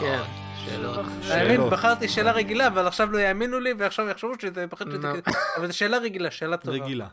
כן, 0.01 0.23
שאלות. 0.65 1.07
האמת. 1.31 1.61
בחרתי 1.71 2.09
שאלה 2.09 2.33
רגילה, 2.33 2.67
אבל 2.67 2.87
עכשיו 2.87 3.11
לא 3.13 3.19
יאמינו 3.19 3.61
לי, 3.61 3.73
ועכשיו 3.79 4.09
יחשבו 4.09 4.33
שזה. 4.43 4.67
שזה... 4.79 5.13
אבל 5.57 5.67
זו 5.67 5.77
שאלה 5.77 5.99
רגילה, 5.99 6.31
שאלה 6.31 6.57
טובה. 6.57 6.77
רגילה. 6.77 7.07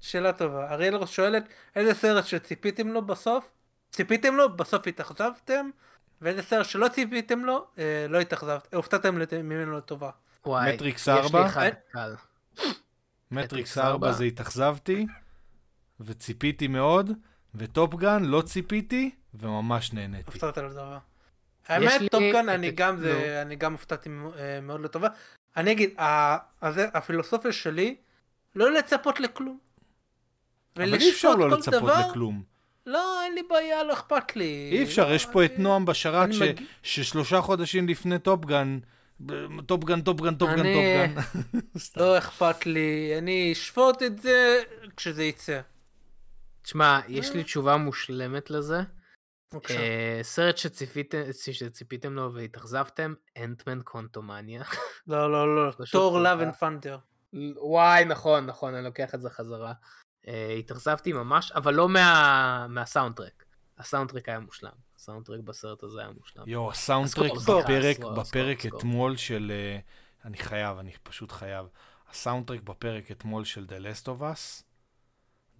שאלה 0.00 0.32
טובה. 0.32 0.70
אריאל 0.70 1.06
שואלת, 1.06 1.44
איזה 1.76 1.94
סרט 1.94 2.24
שציפיתם 2.26 2.88
לו 2.88 3.02
בסוף? 3.02 3.50
ציפיתם 3.90 4.34
לו, 4.34 4.56
בסוף 4.56 4.86
התאכזבתם? 4.86 5.70
ואיזה 6.22 6.42
סרט 6.42 6.66
שלא 6.66 6.88
ציפיתם 6.88 7.44
לו, 7.44 7.66
אה, 7.78 8.06
לא 8.08 8.20
התאכזבתם, 8.20 8.76
הופתעתם 8.76 9.14
ממנו 9.32 9.78
לטובה. 9.78 10.10
וואי, 10.46 10.74
מטריקס 10.74 11.02
יש 11.02 11.08
לי 11.08 11.14
ארבע? 11.20 11.46
אחד 11.46 11.62
אה? 11.62 11.70
קל. 11.92 12.14
מטריקס 13.30 13.78
ארבע. 13.78 13.90
4 13.90 14.12
זה 14.12 14.24
התאכזבתי, 14.24 15.06
וציפיתי 16.00 16.68
מאוד, 16.68 17.10
וטופגן 17.54 18.24
לא 18.24 18.42
ציפיתי, 18.42 19.10
וממש 19.34 19.92
נהניתי. 19.92 20.22
הופתעת 20.26 20.58
לטובה. 20.58 20.98
יש 20.98 21.92
האמת, 21.92 22.10
טופגן, 22.10 22.48
את- 22.48 22.54
אני 22.54 22.70
גם 22.70 22.94
נו. 22.94 23.00
זה, 23.00 23.42
אני 23.42 23.56
גם 23.56 23.72
הופתעתי 23.72 24.10
אה, 24.38 24.60
מאוד 24.60 24.80
לטובה. 24.80 25.08
אני 25.56 25.72
אגיד, 25.72 25.94
הפילוסופיה 26.94 27.52
שלי, 27.52 27.96
לא 28.54 28.72
לצפות 28.72 29.20
לכלום. 29.20 29.58
אבל 30.76 30.94
אי 30.94 31.10
אפשר 31.10 31.34
לא 31.34 31.50
לצפות 31.50 31.74
דבר, 31.74 32.08
לכלום. 32.10 32.42
לא, 32.90 33.22
אין 33.24 33.34
לי 33.34 33.42
בעיה, 33.50 33.84
לא 33.84 33.92
אכפת 33.92 34.36
לי. 34.36 34.68
אי 34.72 34.82
אפשר, 34.82 35.12
יש 35.12 35.26
פה 35.26 35.44
את 35.44 35.50
אני- 35.54 35.62
נועם 35.62 35.84
בשרת, 35.84 36.32
ש- 36.32 36.40
מגיע- 36.42 36.66
ששלושה 36.82 37.40
חודשים 37.40 37.88
לפני 37.88 38.18
טופגן, 38.18 38.78
טופגן, 39.66 40.00
טופגן, 40.00 40.34
טופגן, 40.34 40.58
אני- 40.58 40.74
טופגן. 40.74 41.20
לא 42.04 42.18
אכפת 42.18 42.66
לי, 42.66 43.14
אני 43.18 43.52
אשפוט 43.52 44.02
את 44.02 44.18
זה 44.18 44.62
כשזה 44.96 45.24
יצא. 45.24 45.60
תשמע, 46.62 47.00
יש 47.08 47.32
לי 47.34 47.44
תשובה 47.44 47.76
מושלמת 47.76 48.50
לזה. 48.50 48.80
בבקשה. 49.54 49.74
אה, 49.78 50.18
סרט 50.22 50.56
שציפיתם, 50.56 51.18
שציפיתם 51.52 52.12
לו 52.14 52.34
והתאכזבתם, 52.34 53.14
אנטמן 53.38 53.80
קוונטומניה. 53.84 54.62
לא, 55.06 55.32
לא, 55.32 55.56
לא, 55.56 55.70
תור 55.92 56.20
לאב. 56.20 56.40
אנד 56.40 56.54
פנדר. 56.54 56.98
וואי, 57.56 58.04
נכון, 58.04 58.46
נכון, 58.46 58.74
אני 58.74 58.84
לוקח 58.84 59.14
את 59.14 59.20
זה 59.20 59.30
חזרה. 59.30 59.72
אה, 60.30 60.54
התאכזבתי 60.58 61.12
ממש, 61.12 61.52
אבל 61.52 61.74
לא 61.74 61.88
מה... 61.88 62.66
מהסאונדטרק. 62.68 63.44
הסאונדטרק 63.78 64.28
היה 64.28 64.40
מושלם. 64.40 64.70
הסאונדטרק 64.96 65.40
בסרט 65.40 65.82
הזה 65.82 66.00
היה 66.00 66.10
מושלם. 66.10 66.42
יואו, 66.46 66.70
הסאונדטרק 66.70 67.32
בפרק, 67.32 67.98
בפרק. 67.98 68.66
אתמול 68.66 69.16
של... 69.16 69.52
אה, 69.54 69.78
אני 70.24 70.38
חייב, 70.38 70.78
אני 70.78 70.92
פשוט 71.02 71.32
חייב. 71.32 71.66
הסאונדטרק 72.10 72.60
בפרק 72.60 73.10
אתמול 73.10 73.44
של 73.44 73.66
The 73.68 73.82
Last 73.82 74.06
of 74.06 74.20
Us, 74.20 74.62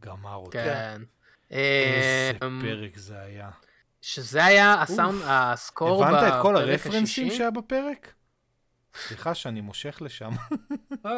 גמר 0.00 0.34
אותי. 0.34 0.58
כן. 0.58 1.02
איזה 1.50 2.32
אה, 2.42 2.48
פרק 2.60 2.96
זה 2.96 3.20
היה. 3.20 3.50
שזה 4.02 4.44
היה 4.44 4.82
הסאונד, 4.82 5.22
הסקור 5.24 6.04
בפרק 6.04 6.14
הבנת 6.14 6.34
את 6.34 6.42
כל 6.42 6.56
השישי? 6.56 6.72
הרפרנסים 6.72 7.30
שהיה 7.30 7.50
בפרק? 7.50 8.12
סליחה 8.94 9.34
שאני 9.34 9.60
מושך 9.60 9.98
לשם. 10.02 10.30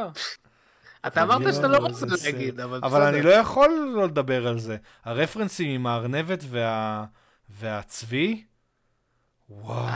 אה, 1.05 1.09
אתה 1.09 1.23
אמרת 1.23 1.55
שאתה 1.55 1.69
לא 1.69 1.87
איזה 1.87 2.07
רוצה. 2.07 2.31
להגיד, 2.31 2.61
אבל 2.61 2.81
אבל 2.83 3.03
אני 3.03 3.19
בסדר. 3.21 3.29
לא 3.31 3.35
יכול 3.35 3.93
לא 3.95 4.05
לדבר 4.07 4.47
על 4.47 4.59
זה. 4.59 4.77
הרפרנסים 5.05 5.71
עם 5.71 5.87
הארנבת 5.87 6.45
וה... 6.49 7.05
והצבי, 7.51 8.45
וואי. 9.49 9.93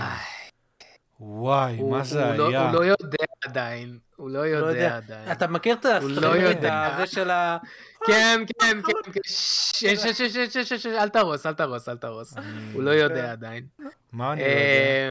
וואי, 1.20 1.76
הוא- 1.76 1.90
מה 1.90 2.04
זה 2.04 2.26
הוא 2.28 2.34
לא- 2.36 2.48
היה? 2.48 2.62
הוא 2.70 2.72
לא 2.72 2.84
יודע 2.84 3.24
עדיין. 3.44 3.98
הוא 4.16 4.30
לא 4.30 4.46
לא 4.46 4.66
יודע. 4.66 4.96
עדיין. 4.96 5.32
אתה 5.32 5.46
מכיר 5.46 5.74
את 5.74 5.84
לא 5.84 5.90
הסטרימרית 5.90 6.56
יודע. 6.56 6.86
הזה 6.94 7.06
של 7.06 7.30
ה... 7.30 7.58
כן, 8.06 8.40
כן, 8.60 8.80
כן, 8.86 9.12
כן. 9.12 9.20
שש, 9.26 9.84
שש, 9.84 10.22
שש, 10.22 10.22
שש, 10.36 10.56
שש, 10.58 10.72
שש, 10.72 10.86
אל 10.86 11.08
תהרוס, 11.08 11.46
אל 11.46 11.54
תהרוס, 11.54 11.88
אל 11.88 11.96
תהרוס. 11.96 12.34
הוא 12.72 12.82
לא 12.82 12.90
יודע 12.90 13.32
עדיין. 13.32 13.66
מה 14.12 14.32
אני 14.32 14.40
לא 14.40 14.46
יודע? 14.46 15.08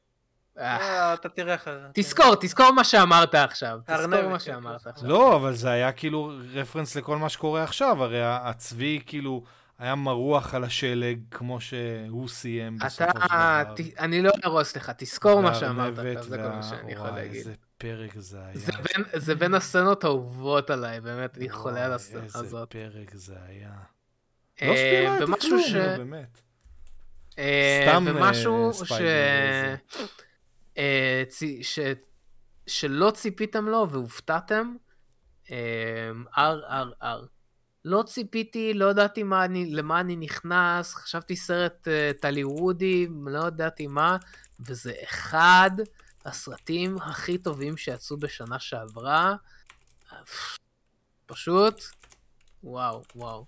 אה, 0.59 0.77
אה, 0.77 1.13
אתה 1.13 1.29
תראה 1.29 1.55
אחרי 1.55 1.73
זה. 1.79 1.87
תזכור, 1.93 2.35
תזכור 2.39 2.71
מה 2.71 2.83
שאמרת 2.83 3.35
עכשיו. 3.35 3.79
תזכור 3.85 4.07
מה 4.07 4.31
כן, 4.31 4.39
שאמרת 4.39 4.81
כן. 4.83 4.89
עכשיו. 4.89 5.09
לא, 5.09 5.35
אבל 5.35 5.55
זה 5.55 5.69
היה 5.69 5.91
כאילו 5.91 6.31
רפרנס 6.53 6.95
לכל 6.95 7.17
מה 7.17 7.29
שקורה 7.29 7.63
עכשיו, 7.63 8.03
הרי 8.03 8.21
הצבי 8.23 9.01
כאילו 9.05 9.43
היה 9.79 9.95
מרוח 9.95 10.53
על 10.53 10.63
השלג, 10.63 11.19
כמו 11.31 11.61
שהוא 11.61 12.27
סיים 12.27 12.77
בסופו 12.77 12.89
של 12.95 13.03
אתה, 13.03 13.19
דבר. 13.27 13.73
ת- 13.75 13.99
אני 13.99 14.21
לא 14.21 14.31
ארוס 14.45 14.75
לך, 14.75 14.91
תזכור 14.97 15.41
מה 15.41 15.55
שאמרת 15.55 15.97
עכשיו, 15.99 16.23
זה 16.23 16.37
כל 16.37 16.43
מה 16.43 16.55
וה- 16.55 16.63
שאני 16.63 16.91
יכול 16.93 17.07
וואי, 17.07 17.21
להגיד. 17.21 17.35
איזה 17.35 17.53
פרק 17.77 18.11
זה 18.17 18.37
היה. 18.45 18.51
זה 18.57 18.71
בין- 18.71 19.05
זה 19.21 19.35
בין 19.35 19.53
הסצנות 19.53 20.03
האהובות 20.03 20.69
עליי, 20.69 21.01
באמת, 21.01 21.37
אני 21.37 21.49
חולה 21.49 21.85
על 21.85 21.93
הסצנה 21.93 22.23
איזה 22.23 22.39
הזאת. 22.39 22.69
פרק 22.71 23.13
זה 23.13 23.35
היה. 23.47 23.69
אה, 24.61 24.67
לא 24.67 24.73
ספיילרתי 24.75 25.23
ומשהו 25.23 25.49
כלום, 25.49 25.61
ש... 25.61 25.75
באמת. 25.75 26.41
אה, 27.39 27.85
סתם, 27.89 28.03
ומשהו 28.07 28.71
ש... 28.73 28.77
ספיידר 28.77 29.75
ש... 31.61 31.79
שלא 32.67 33.11
ציפיתם 33.11 33.65
לו 33.65 33.87
והופתעתם, 33.89 34.75
אה, 35.51 36.11
RRR. 36.37 37.25
לא 37.85 38.03
ציפיתי, 38.03 38.73
לא 38.73 38.91
ידעתי 38.91 39.23
למה 39.71 39.99
אני 39.99 40.15
נכנס, 40.15 40.93
חשבתי 40.93 41.35
סרט 41.35 41.87
אה, 41.87 42.11
טליוודי, 42.21 43.07
לא 43.25 43.47
ידעתי 43.47 43.87
מה, 43.87 44.17
וזה 44.59 44.93
אחד 45.03 45.71
הסרטים 46.25 46.95
הכי 47.01 47.37
טובים 47.37 47.77
שיצאו 47.77 48.17
בשנה 48.17 48.59
שעברה. 48.59 49.35
פשוט, 51.25 51.81
וואו, 52.63 53.03
וואו. 53.15 53.45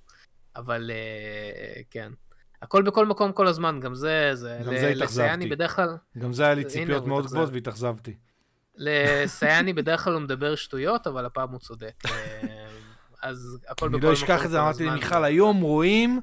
אבל 0.56 0.92
אה, 0.94 1.82
כן. 1.90 2.12
הכל 2.62 2.82
בכל 2.84 3.06
מקום 3.06 3.32
כל 3.32 3.48
הזמן, 3.48 3.80
גם 3.80 3.96
זה, 3.96 4.30
זה, 4.34 4.60
גם 4.66 4.74
ל- 4.74 4.78
זה 4.80 4.88
התאכזבתי. 4.88 5.50
בדרך 5.50 5.76
כלל, 5.76 5.98
גם 6.18 6.34
זה 6.34 6.46
היה 6.46 6.54
לי 6.54 6.66
ציפיות 6.66 7.06
מאוד. 7.08 7.26
גבוהות 7.26 7.50
והתאכזבתי. 7.54 8.14
לסייני 8.76 9.74
בדרך 9.74 10.04
כלל 10.04 10.14
הוא 10.14 10.22
מדבר 10.22 10.56
שטויות, 10.56 11.08
אבל 11.08 11.26
הפעם 11.26 11.50
הוא 11.52 11.60
צודק. 11.60 11.94
אה, 12.06 12.12
אז 13.24 13.58
הכל 13.68 13.74
בכל 13.76 13.86
אני 13.88 13.98
מקום 13.98 14.10
לא 14.10 14.14
אשכח 14.14 14.46
את 14.46 14.50
זה, 14.50 14.58
כל 14.58 14.62
אמרתי 14.64 14.84
הזמן. 14.84 14.96
למיכל, 14.98 15.24
היום 15.24 15.62
רואים 15.62 16.22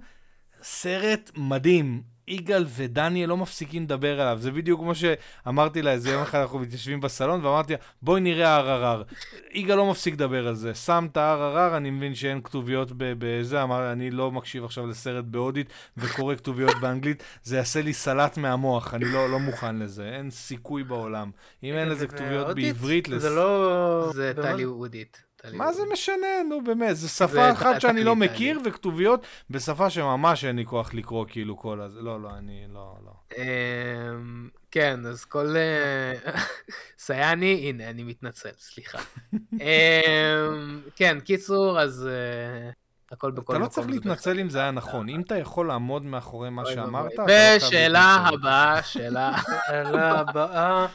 סרט 0.62 1.30
מדהים. 1.36 2.02
יגאל 2.28 2.64
ודניאל 2.68 3.28
לא 3.28 3.36
מפסיקים 3.36 3.82
לדבר 3.82 4.20
עליו. 4.20 4.38
זה 4.40 4.50
בדיוק 4.50 4.80
כמו 4.80 4.92
שאמרתי 4.94 5.82
לה, 5.82 5.92
איזה 5.92 6.10
יום 6.10 6.22
אחד 6.22 6.38
אנחנו 6.40 6.58
מתיישבים 6.58 7.00
בסלון, 7.00 7.44
ואמרתי 7.44 7.72
לה, 7.72 7.78
בואי 8.02 8.20
נראה 8.20 8.60
RRR. 8.60 9.04
יגאל 9.52 9.76
לא 9.76 9.90
מפסיק 9.90 10.14
לדבר 10.14 10.48
על 10.48 10.54
זה. 10.54 10.74
שם 10.74 11.06
את 11.12 11.16
ה-RRR, 11.16 11.76
אני 11.76 11.90
מבין 11.90 12.14
שאין 12.14 12.40
כתוביות 12.42 12.88
בזה, 12.96 13.62
אמר, 13.62 13.92
אני 13.92 14.10
לא 14.10 14.30
מקשיב 14.30 14.64
עכשיו 14.64 14.86
לסרט 14.86 15.24
בהודית 15.24 15.66
וקורא 15.96 16.34
כתוביות 16.34 16.74
באנגלית, 16.80 17.22
זה 17.42 17.56
יעשה 17.56 17.82
לי 17.82 17.92
סלט 17.92 18.36
מהמוח, 18.38 18.94
אני 18.94 19.04
לא, 19.04 19.30
לא 19.30 19.38
מוכן 19.38 19.76
לזה, 19.78 20.08
אין 20.08 20.30
סיכוי 20.30 20.84
בעולם. 20.84 21.30
אם 21.62 21.74
אין 21.74 21.88
לזה 21.88 22.06
כתוביות? 22.06 22.56
בעברית. 22.56 23.08
זה 23.16 23.30
לא... 23.30 24.10
זה 24.14 24.32
במה- 24.36 24.52
טליוודית. 24.52 25.22
מה 25.52 25.72
זה 25.72 25.82
משנה, 25.92 26.26
נו 26.48 26.64
באמת, 26.64 26.96
זו 26.96 27.08
שפה 27.08 27.26
זה 27.26 27.52
אחת 27.52 27.80
שאני 27.80 28.04
לא 28.04 28.16
מכיר, 28.16 28.60
וכתוביות 28.64 29.26
בשפה 29.50 29.90
שממש 29.90 30.44
אין 30.44 30.56
לי 30.56 30.64
כוח 30.64 30.94
לקרוא 30.94 31.26
כאילו 31.28 31.56
כל 31.56 31.80
הזה. 31.80 32.00
לא, 32.00 32.22
לא, 32.22 32.30
אני 32.38 32.66
לא, 32.72 32.96
לא. 33.04 33.12
אמ, 33.38 34.48
כן, 34.70 35.06
אז 35.06 35.24
כל... 35.24 35.56
אה, 35.56 36.32
סייני, 36.98 37.68
הנה, 37.68 37.90
אני 37.90 38.02
מתנצל, 38.02 38.50
סליחה. 38.58 38.98
אמ, 39.52 40.80
כן, 40.96 41.20
קיצור, 41.20 41.80
אז 41.80 42.08
אה, 42.10 42.70
הכל 43.12 43.30
בכל 43.30 43.42
אתה 43.42 43.52
מקום. 43.52 43.62
לא 43.62 43.66
צריך 43.66 43.86
להתנצל 43.88 44.40
אם 44.40 44.50
זה 44.50 44.58
היה 44.60 44.70
נכון. 44.70 45.08
אם 45.08 45.20
אתה 45.20 45.38
יכול 45.38 45.68
לעמוד 45.68 46.04
מאחורי 46.04 46.50
מה 46.50 46.66
שאמרת. 46.66 47.12
אתה 47.14 47.22
לא 47.22 47.32
ושאלה. 47.56 48.16
הבאה, 48.32 48.82
שאלה... 48.82 49.32
שאלה 49.66 50.18
הבאה. 50.18 50.86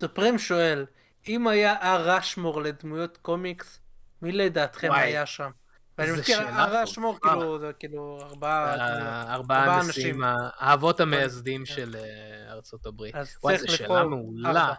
סופרים 0.00 0.38
שואל, 0.38 0.86
אם 1.28 1.46
היה 1.46 1.74
הר 1.80 2.10
רשמור 2.10 2.62
לדמויות 2.62 3.16
קומיקס, 3.22 3.80
מי 4.24 4.32
לדעתכם 4.32 4.88
וואי. 4.88 5.00
היה 5.00 5.26
שם? 5.26 5.50
ואני 5.98 6.12
מזכיר, 6.12 6.36
שאלה 6.36 6.64
הר 6.64 6.82
רשמור 6.82 7.18
טובה. 7.18 7.34
כאילו, 7.34 7.58
זה 7.58 7.72
כאילו 7.78 8.18
ארבעה... 8.22 8.74
אה, 8.74 9.34
ארבעה 9.34 9.64
ארבעה 9.64 9.80
אנשים. 9.80 10.22
האבות 10.58 11.00
המייסדים 11.00 11.66
של... 11.66 11.96
אה, 11.96 12.54
לארצות 12.54 12.86
הברית. 12.86 13.14
אז 13.14 13.36
וואי, 13.42 13.58
צריך 13.58 13.70
זו 13.70 13.76
שאלה 13.76 14.04
מעולה. 14.04 14.72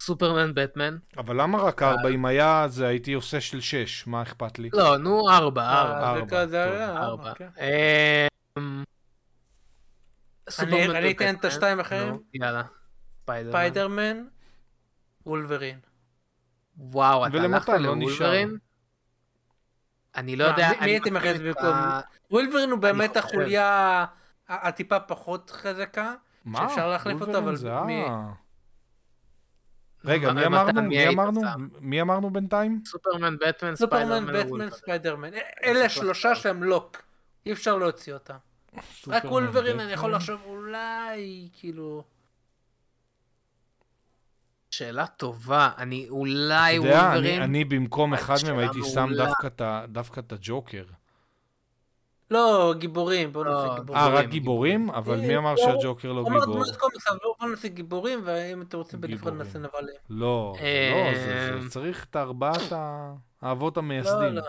סופרמן, 0.00 0.54
בטמן? 0.54 0.96
אבל 1.16 1.40
למה 1.42 1.58
רק 1.58 1.82
אה. 1.82 1.90
ארבע? 1.90 2.08
אם 2.08 2.26
היה, 2.26 2.66
זה 2.68 2.86
הייתי 2.86 3.12
עושה 3.12 3.40
של 3.40 3.60
שש, 3.60 4.06
מה 4.06 4.22
אכפת 4.22 4.58
לי? 4.58 4.70
לא, 4.72 4.96
נו, 4.96 5.30
ארבע, 5.30 5.62
ארבע. 5.62 6.00
אה, 6.00 6.10
ארבע. 6.10 6.40
היה 6.52 6.96
ארבע. 6.96 7.34
כן. 7.34 7.48
אמ, 8.58 8.82
אני 10.60 11.10
אתן 11.10 11.34
את. 11.34 11.44
השתיים 11.44 11.80
אחרים. 11.80 12.08
נו, 12.08 12.20
יאללה. 12.34 12.62
ספיידרמן. 13.22 13.52
ספיידרמן, 13.52 14.24
וולברין. 15.26 15.87
וואו, 16.78 17.26
אתה 17.26 17.36
הלכת 17.36 17.68
לא 17.68 17.94
נשאר. 17.96 18.26
לוולברין? 18.26 18.58
אני 20.16 20.36
לא 20.36 20.44
יודע. 20.44 20.68
מי- 20.70 20.76
הייתי 20.80 21.10
מכניס. 21.10 21.40
במקום? 21.40 21.74
וולברין 22.30 22.70
הוא 22.70 22.78
באמת. 22.78 23.16
החוליה 23.16 24.04
הטיפה 24.48 25.00
פחות 25.00 25.50
חזקה. 25.50 26.14
מה? 26.44 26.58
שאפשר 26.68 26.88
להחליף 26.88 27.16
וולברין 27.22 27.36
אבל 27.66 27.84
מי-. 27.86 28.04
רגע, 30.04 30.32
מי 30.32 30.46
אמרנו? 30.46 30.82
מי 30.82 31.08
אמרנו? 31.08 31.40
מי 31.80 32.00
אמרנו 32.00 32.30
בינתיים? 32.30 32.82
סופרמן, 32.86 33.36
בטמן, 33.36 33.76
סופרמן, 33.76 34.22
ספיידרמן, 34.26 34.46
בטמן. 34.46 34.70
ספיידרמן. 34.70 35.30
אלה 35.64 35.88
שלושה 35.88 36.34
שהם 36.34 36.62
לוק. 36.62 37.02
אי 37.46 37.52
אפשר 37.52 37.76
להוציא 37.76 38.14
אותם. 38.14 38.34
רק 39.08 39.24
וולברין 39.24 39.80
אני 39.80 39.92
יכול. 39.92 40.14
לחשוב 40.14 40.40
אולי, 40.46 41.48
כאילו... 41.52 42.04
שאלה 44.78 45.06
טובה, 45.06 45.70
אני 45.78 46.06
אולי 46.10 46.78
אתה 46.78 46.86
יודע, 46.86 47.00
אני- 47.00 47.08
וולברין. 47.18 47.42
אני 47.42 47.64
במקום 47.64 48.14
אחד 48.14 48.34
מהם 48.46 48.58
הייתי 48.58 48.78
שם 48.84 49.00
מעולה. 49.08 49.26
דווקא 49.26 49.46
את 49.46 49.60
ה- 49.60 49.84
דווקא 49.88 50.20
את 50.20 50.32
הג'וקר. 50.32 50.84
לא, 52.30 52.74
גיבורים, 52.78 53.32
בואו 53.32 53.44
לא, 53.44 53.50
נעשה 53.62 53.74
גיבורים. 53.80 54.02
אה, 54.02 54.08
רק 54.08 54.26
גיבורים? 54.28 54.90
אבל 54.90 55.20
אה, 55.20 55.26
מי 55.26 55.36
אמר 55.36 55.50
לא, 55.54 55.56
שהג'וקר 55.56 56.12
לא 56.12 56.20
אמרת 56.20 56.40
גיבור? 56.40 56.54
דמות 56.64 56.76
קומיקס, 56.76 57.08
אבל 57.08 57.18
בואו 57.38 57.50
נעשה 57.50 57.68
גיבורים, 57.68 58.20
ואם 58.24 58.62
אתם 58.62 58.78
רוצים 58.78 59.00
בנפרד. 59.00 59.32
נעשה 59.34 59.58
נבלים. 59.58 59.96
לא, 60.10 60.54
לא, 60.92 61.14
זה- 61.14 61.60
זה 61.62 61.70
צריך 61.70 62.06
את 62.10 62.16
ארבעת 62.16 62.72
האבות 63.42 63.76
לא, 63.76 63.82
המייסדים. 63.82 64.32
לא. 64.34 64.42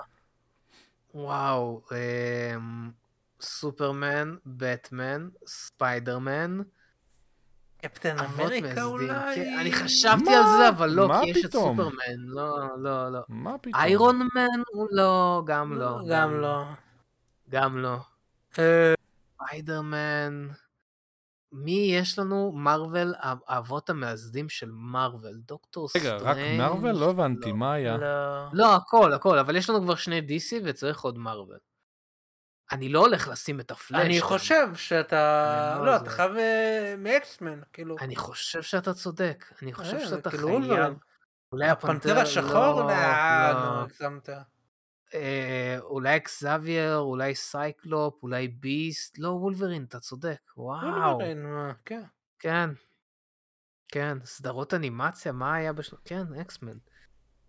וואו, 1.13 1.81
אמ, 1.91 2.91
סופרמן, 3.41 4.35
בטמן, 4.45 5.29
ספיידרמן, 5.47 6.59
קפטן 7.81 8.19
אמריקה 8.19 8.65
מייסדים. 8.67 8.83
אולי? 8.83 9.35
כן, 9.35 9.57
אני 9.59 9.71
חשבתי? 9.71 10.35
על 10.35 10.43
זה, 10.57 10.69
אבל 10.69 10.89
לא, 10.89 11.09
כי 11.23 11.29
יש 11.29 11.45
את? 11.45 11.51
סופרמן. 11.51 12.17
לא, 12.17 12.59
לא, 12.77 13.11
לא. 13.11 13.19
מה 13.29 13.57
פתאום? 13.57 13.75
איירון 13.75 14.19
מן 14.35 14.61
הוא 14.73 14.87
לא, 14.91 15.43
גם 15.45 15.73
לא. 15.73 15.99
גם 16.09 16.41
לא. 16.41 16.63
גם 17.49 17.77
לא. 17.77 17.97
אה, 18.59 18.93
ספיידרמן. 19.33 20.47
מי 21.51 21.91
יש 21.93 22.19
לנו? 22.19 22.51
מארוול, 22.55 23.13
האבות 23.47 23.89
המייסדים 23.89 24.49
של 24.49 24.69
מארוול. 24.71 25.35
דוקטור 25.45 25.87
רגע, 25.95 26.17
סטרנג'. 26.19 26.21
רק 26.23 26.37
מארוול? 26.57 26.95
לא 26.95 27.09
הבנתי, 27.09 27.49
לא. 27.49 27.55
מה 27.55 27.73
היה? 27.73 27.97
לא. 27.97 28.45
לא, 28.53 28.75
הכל, 28.75 29.13
הכל, 29.13 29.39
אבל 29.39 29.55
יש 29.55 29.69
לנו 29.69 29.81
כבר 29.81 29.95
שני 29.95 30.19
DC 30.19 30.55
וצריך 30.63 31.01
עוד 31.01 31.17
מארוול. 31.17 31.59
אני 32.71 32.89
לא 32.89 32.99
הולך 32.99 33.27
לשים 33.27 33.59
את 33.59 33.71
הפלאש. 33.71 34.05
אני. 34.05 34.21
חושב 34.21 34.75
שאתה... 34.75 35.75
לא 35.79 35.85
לא. 35.85 35.95
אתה 35.95 36.09
חייב 36.09 36.31
אה, 36.35 36.95
מאקסמן, 36.97 37.59
כאילו. 37.73 37.95
אני 38.01 38.15
חושב 38.15 38.61
שאתה 38.61 38.93
צודק. 38.93 39.45
אני 39.61 39.73
חושב 39.73 39.95
אה, 39.95 40.07
שאתה 40.07 40.29
כאילו, 40.29 40.59
חייב. 40.67 40.93
אולי 41.51 41.69
הפנתר... 41.69 42.19
השחור? 42.19 42.81
לא, 42.81 42.87
לא. 42.87 43.81
הגזמת. 43.81 44.29
אה, 45.13 45.77
אולי 45.79 46.15
אקסאבייר, 46.15 46.97
אולי 46.97 47.35
סייקלופ, 47.35 48.23
אולי 48.23 48.47
ביסט. 48.47 49.17
לא, 49.17 49.29
וולברין, 49.29 49.83
אתה 49.83 49.99
צודק. 49.99 50.39
וואו. 50.57 50.87
וולברין, 50.87 51.45
כן. 51.85 52.03
כן. 52.39 52.69
כן, 53.91 54.17
סדרות 54.25 54.73
אנימציה, 54.73 55.31
מה 55.31 55.53
היה 55.53 55.73
בשל... 55.73 55.95
כן, 56.05 56.23
אקסמן. 56.41 56.77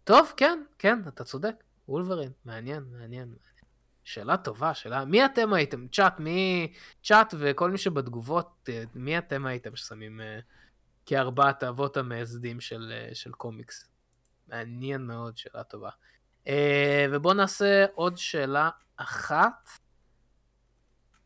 טוב, 0.05 0.32
כן, 0.36 0.62
כן, 0.78 0.98
אתה 1.09 1.24
צודק. 1.24 1.55
וולברין, 1.88 2.32
מעניין, 2.44 2.84
מעניין. 2.92 3.34
שאלה 4.05 4.36
טובה, 4.36 4.74
שאלה... 4.74 5.05
מי 5.05 5.24
אתם 5.24 5.52
הייתם? 5.52 5.89
צ'אט, 5.89 6.20
מי... 6.20 6.72
צ'אט 7.05 7.35
וכל 7.39 7.70
מי 7.70 7.78
שבתגובות, 7.78 8.68
אה, 8.68 8.85
מי 8.94 9.18
אתם 9.18 9.47
הייתם 9.47 9.77
ששמים 9.77 10.20
אה, 10.20 10.39
כארבעת 11.06 11.62
האבות 11.62 11.97
המייסדים 11.97 12.60
של, 12.60 12.93
אה, 12.93 13.14
של 13.14 13.32
קומיקס? 13.32 13.90
מעניין 14.48 15.06
מאוד, 15.06 15.36
שאלה 15.36 15.62
טובה. 15.62 15.90
אה, 16.48 17.06
ובואו 17.10 17.35
נעשה 17.35 17.86
עוד 17.94 18.16
שאלה 18.16 18.70
אחת. 18.97 19.68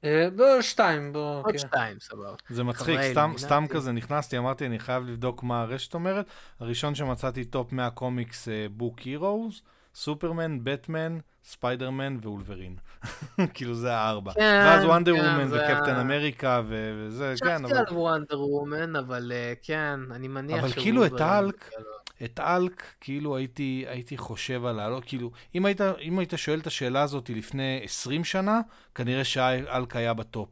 אה, 0.05 0.29
בוא, 0.37 0.61
שתיים, 0.61 1.13
בוא, 1.13 1.43
עוד 1.45 1.53
כן. 1.53 1.59
שתיים, 1.59 2.01
סבבה. 2.01 2.35
זה 2.49 2.65
מצחיק, 2.65 3.01
סתם. 3.13 3.33
סתם 3.37 3.65
כזה 3.71 3.93
נכנסתי, 3.93 4.39
אמרתי, 4.39 4.67
אני 4.67 4.79
חייב 4.79 5.05
לבדוק 5.05 5.43
מה 5.43 5.63
הרשת 5.63 5.95
אומרת. 5.95 6.27
הראשון 6.61 6.95
שמצאתי 6.95 7.45
top 7.45 7.73
100 7.73 7.91
comics 7.91 8.49
book 8.71 8.99
heroes, 8.99 9.63
סופרמן, 9.95 10.59
בטמן, 10.65 11.19
ספיידרמן 11.45 12.19
וולברין. 12.23 12.77
כאילו 13.55 13.75
זה 13.75 13.95
הארבע. 13.95 14.33
כן, 14.33 14.63
ואז 14.67 14.85
וונדר 14.85 15.15
כן, 15.15 15.21
וומן 15.21 15.49
זה 15.49 15.57
וקפטן 15.57 15.97
אמריקה 15.97 16.63
ו- 16.69 16.95
וזה, 16.99 17.35
כן, 17.41 17.59
חשבתי 17.59 17.73
אבל 17.73 17.85
על 17.89 17.97
וונדר 17.97 18.41
וומן, 18.41 18.97
אבל 18.97 19.33
אה, 19.35 19.53
כן, 19.63 20.01
אני 20.11 20.29
מניח 20.29 20.59
אבל 20.65 20.73
כאילו 20.73 21.07
את 21.07 21.21
ההאלק, 21.21 21.65
זה 21.65 21.85
לא- 21.85 22.25
את 22.25 22.41
האלק, 22.41 22.83
כאילו 23.01 23.37
הייתי, 23.37 23.85
הייתי 23.89 24.17
חושב 24.17 24.65
על 24.65 24.77
להעלות, 24.77 25.05
כאילו, 25.05 25.31
אם 25.55 25.65
היית, 25.65 25.81
אם 25.81 26.19
היית 26.19 26.33
שואל 26.37 26.59
את 26.59 26.67
השאלה 26.67 27.03
הזאת 27.03 27.31
לפני 27.31 27.81
20 27.85 28.25
שנה, 28.25 28.61
כנראה 28.95 29.25
שהאלק 29.25 29.97
היה 29.97 30.15
בטופ. 30.15 30.49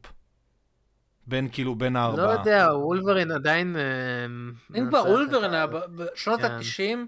בין, 1.27 1.49
כאילו, 1.53 1.75
בין 1.75 1.97
הארבעה. 1.97 2.27
לא 2.27 2.31
יודע, 2.31 2.69
וולברין 2.75 3.31
עדיין... 3.31 3.77
אה, 3.77 3.83
אם 4.25 4.53
מנצח 4.71 4.89
כבר 4.89 5.03
וולברין 5.11 5.53
בשנות 5.97 6.41
כן. 6.41 6.45
ה-90. 6.47 6.99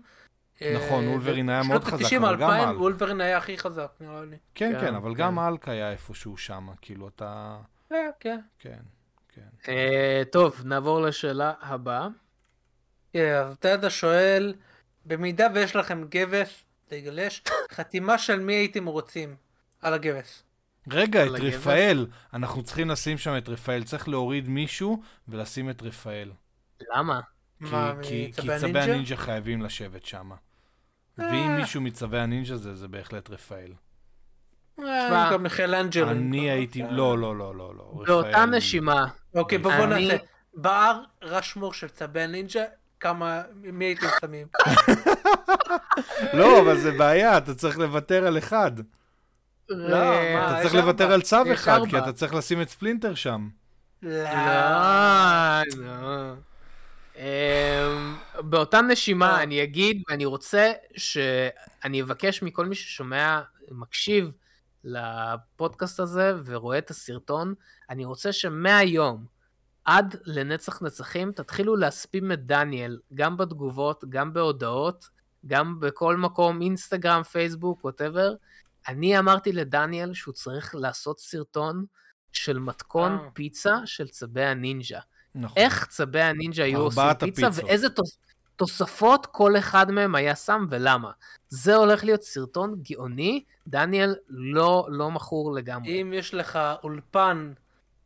נכון, 0.63 1.09
וולברין 1.09 1.49
היה 1.49 1.63
מאוד 1.63 1.85
חזק, 1.85 2.09
שנות 2.09 2.23
אבל 2.23 2.37
גם 2.37 2.51
ה-90, 2.51 2.69
אלק. 2.69 2.81
וולברין 2.81 3.21
היה 3.21 3.37
הכי 3.37 3.59
חזק, 3.59 3.93
נראה 4.01 4.25
לי. 4.25 4.37
כן, 4.55 4.73
כן, 4.73 4.81
כן, 4.81 4.95
אבל 4.95 5.15
כן. 5.15 5.21
גם 5.21 5.39
האלק 5.39 5.69
היה 5.69 5.93
איפשהו 5.93 6.37
שם, 6.37 6.69
כאילו, 6.81 7.09
אתה... 7.09 7.57
אה, 7.93 7.99
כן. 8.21 8.41
כן, 8.59 8.79
כן. 9.35 9.73
אה, 9.73 10.23
טוב, 10.33 10.61
נעבור 10.65 11.01
לשאלה 11.01 11.53
הבאה. 11.61 12.09
כן, 13.13 13.35
אז 13.35 13.57
תדה 13.59 13.91
שואל, 13.91 14.55
במידה 15.07 15.47
ויש 15.55 15.77
לכם 15.77 16.05
גבס, 16.09 16.65
לגלש, 16.93 17.43
חתימה 17.73 18.19
של 18.19 18.41
מי 18.41 18.53
הייתם 18.55 18.87
רוצים 18.87 19.37
על 19.83 19.95
הגבס? 19.95 20.43
רגע, 20.91 21.27
את 21.27 21.31
הגבס? 21.35 21.55
רפאל, 21.55 22.07
אנחנו 22.35 22.63
צריכים 22.63 22.91
לשים 22.91 23.19
שם 23.19 23.37
את 23.39 23.49
רפאל, 23.49 23.85
צריך 23.85 24.09
להוריד 24.09 24.49
מישהו 24.49 25.03
ולשים 25.29 25.71
את 25.71 25.83
רפאל. 25.83 26.31
למה? 26.95 27.21
כי, 27.59 27.65
מה, 27.71 27.93
כי, 28.03 28.33
כי 28.37 28.43
מצבי 28.43 28.59
צבי 28.59 28.69
הנינג'ה? 28.69 28.93
הנינג'ה 28.93 29.17
חייבים 29.17 29.63
לשבת 29.63 30.05
שם. 30.05 30.31
ואם 31.19 31.57
מישהו 31.57 31.81
מצווי 31.81 32.21
הנינג'ה 32.21 32.57
זה, 32.57 32.75
זה 32.75 32.89
בהחלט 32.89 33.31
רפאל. 33.31 33.73
אה, 34.81 35.31
גם 35.33 35.43
מיכאל 35.43 35.75
אנג'לו. 35.75 36.11
אני 36.11 36.51
הייתי, 36.51 36.83
לא, 36.83 37.19
לא, 37.19 37.37
לא, 37.37 37.55
לא, 37.57 37.75
לא. 37.77 38.05
באותה 38.07 38.47
נשימה, 38.47 39.07
אוקיי, 39.35 39.59
בוא 39.59 39.73
נעשה. 39.73 40.17
בהר 40.55 41.01
רשמור 41.23 41.73
של 41.73 41.89
צבי 41.89 42.21
הנינג'ה, 42.21 42.65
כמה, 43.01 43.43
מי 43.55 43.85
הייתם 43.85 44.07
שמים? 44.21 44.47
לא, 46.39 46.61
אבל 46.61 46.77
זה 46.79 46.93
בעיה, 46.93 47.39
אתה 47.39 47.55
צריך 47.55 47.79
לוותר 47.79 48.27
על 48.27 48.39
אחד. 48.39 48.73
לא, 49.69 49.97
אה, 49.97 50.51
אתה 50.51 50.63
צריך. 50.63 50.75
לוותר 50.75 51.13
על 51.13 51.23
צו 51.23 51.53
אחד, 51.53 51.81
כי. 51.91 51.99
אתה 51.99 52.13
צריך 52.13 52.35
לשים 52.35 52.63
את 52.63 52.69
ספלינטר 52.69 53.15
שם. 53.15 53.49
לא. 54.03 54.13
לא, 55.77 56.03
לא. 56.03 56.35
באותה 58.41 58.81
נשימה. 58.81 59.43
אני 59.43 59.63
אגיד, 59.63 60.03
ואני 60.09 60.25
רוצה 60.25 60.73
שאני 60.97 62.03
אבקש 62.03 62.43
מכל 62.43 62.67
מי 62.67 62.75
ששומע, 62.75 63.41
מקשיב 63.71 64.31
לפודקאסט 64.85 66.01
הזה 66.01 66.33
ורואה 66.45 66.79
את 66.79 66.91
הסרטון, 66.91 67.55
אני 67.91 68.05
רוצה 68.05 68.33
שמהיום 68.33 69.25
עד 69.85 70.17
לנצח 70.25 70.83
נצחים 70.83 71.33
תתחילו 71.33 71.77
להספים 71.77 72.33
את 72.33 72.47
דניאל, 72.47 72.99
גם 73.15 73.37
בתגובות, 73.37 74.05
גם 74.09 74.33
בהודעות, 74.33 75.09
גם 75.47 75.81
בכל 75.81 76.17
מקום, 76.17 76.63
אינסטגרם, 76.63 77.23
פייסבוק, 77.23 77.85
ווטאבר. 77.85 78.35
אני 78.89 79.19
אמרתי 79.19 79.53
לדניאל 79.53 80.15
שהוא 80.15 80.35
צריך 80.35 80.75
לעשות 80.75 81.21
סרטון 81.21 81.85
של 82.33 82.59
מתכון 82.59 83.13
אה. 83.13 83.31
פיצה 83.33 83.77
של 83.85 84.09
צבי 84.09 84.45
הנינג'ה. 84.45 85.01
נכון. 85.35 85.63
איך 85.63 85.87
צבי 85.87 86.21
הנינג'ה 86.21 86.65
היו 86.65 86.81
עושים 86.81 87.03
פיצה. 87.19 87.49
ואיזה 87.53 87.89
תוס, 87.89 88.19
תוספות 88.57 89.27
כל 89.27 89.57
אחד 89.57 89.91
מהם 89.91 90.15
היה 90.15 90.37
שם 90.37 90.67
ולמה. 90.69 91.11
זה 91.49 91.75
הולך 91.75 92.05
להיות 92.05 92.23
סרטון 92.23 92.75
גאוני, 92.83 93.45
דניאל 93.67 94.15
לא, 94.29 94.87
לא 94.91 95.11
מכור 95.11 95.53
לגמרי. 95.53 96.01
אם 96.03 96.13
יש 96.17 96.35
לך 96.35 96.59
אולפן 96.83 97.53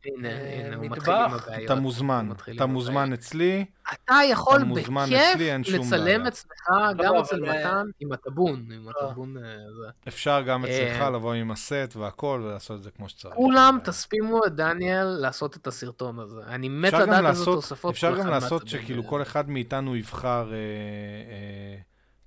הנה, 0.05 0.27
אה, 0.29 0.65
הנה, 0.65 0.75
הוא 0.75 0.85
מטבח. 0.85 0.97
מתחיל 0.97 1.13
עם 1.13 1.33
הבעיות. 1.33 1.65
אתה 1.65 1.75
מוזמן, 1.75 2.29
אתה 2.55 2.65
מוזמן 2.65 3.13
אצלי. 3.13 3.65
אתה 3.93 4.15
יכול 4.31 4.63
בכיף 4.63 4.89
לצלם. 5.67 6.25
אצלך, 6.27 6.69
לא, 6.69 6.93
גם 7.03 7.15
אבל, 7.15 7.21
אצל 7.21 7.45
אה, 7.45 7.59
מתן, 7.59 7.85
עם 7.99 8.11
הטבון, 8.11 8.71
עם 8.71 8.85
לא. 8.85 9.07
הטבון 9.07 9.37
אה, 9.37 9.41
זה. 9.81 9.89
אפשר 10.07 10.41
גם 10.41 10.65
אצלך 10.65 11.01
לבוא 11.01 11.33
עם 11.33 11.51
הסט 11.51 11.95
והכל 11.95 12.41
ולעשות 12.45 12.77
את 12.77 12.83
זה 12.83 12.91
כמו 12.91 13.09
שצריך. 13.09 13.35
כולם. 13.35 13.79
תספימו 13.83 14.39
את 14.47 14.55
דניאל 14.55 15.05
לעשות 15.07 15.57
את 15.57 15.67
הסרטון 15.67 16.19
הזה. 16.19 16.41
אני 16.47 16.69
מת 16.69 16.93
לדעת 16.93 17.07
איזה 17.09 17.21
לעשות- 17.21 17.55
תוספות 17.55 17.91
אפשר 17.93 18.09
כל 18.11 18.15
גם 18.15 18.21
אחד 18.21 18.29
לעשות 18.29 18.67
שכאילו. 18.67 19.03
כל 19.07 19.21
אחד 19.21 19.49
מאיתנו 19.49 19.95
יבחר 19.95 20.51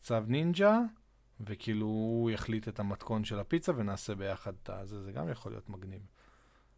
צו 0.01 0.15
נינג'ה, 0.27 0.79
וכאילו 1.47 1.87
הוא 1.87 2.31
יחליט 2.31 2.69
את 2.69 2.81
המתכון 2.81 3.25
של 3.25 3.39
הפיצה 3.39 3.73
ונעשה 3.77 4.15
ביחד 4.15 4.53
את 4.63 4.71
הזה, 4.73 5.03
זה 5.03 5.13
גם 5.13 5.29
יכול 5.29 5.53
להיות 5.53 5.71
מגניב. 5.71 6.01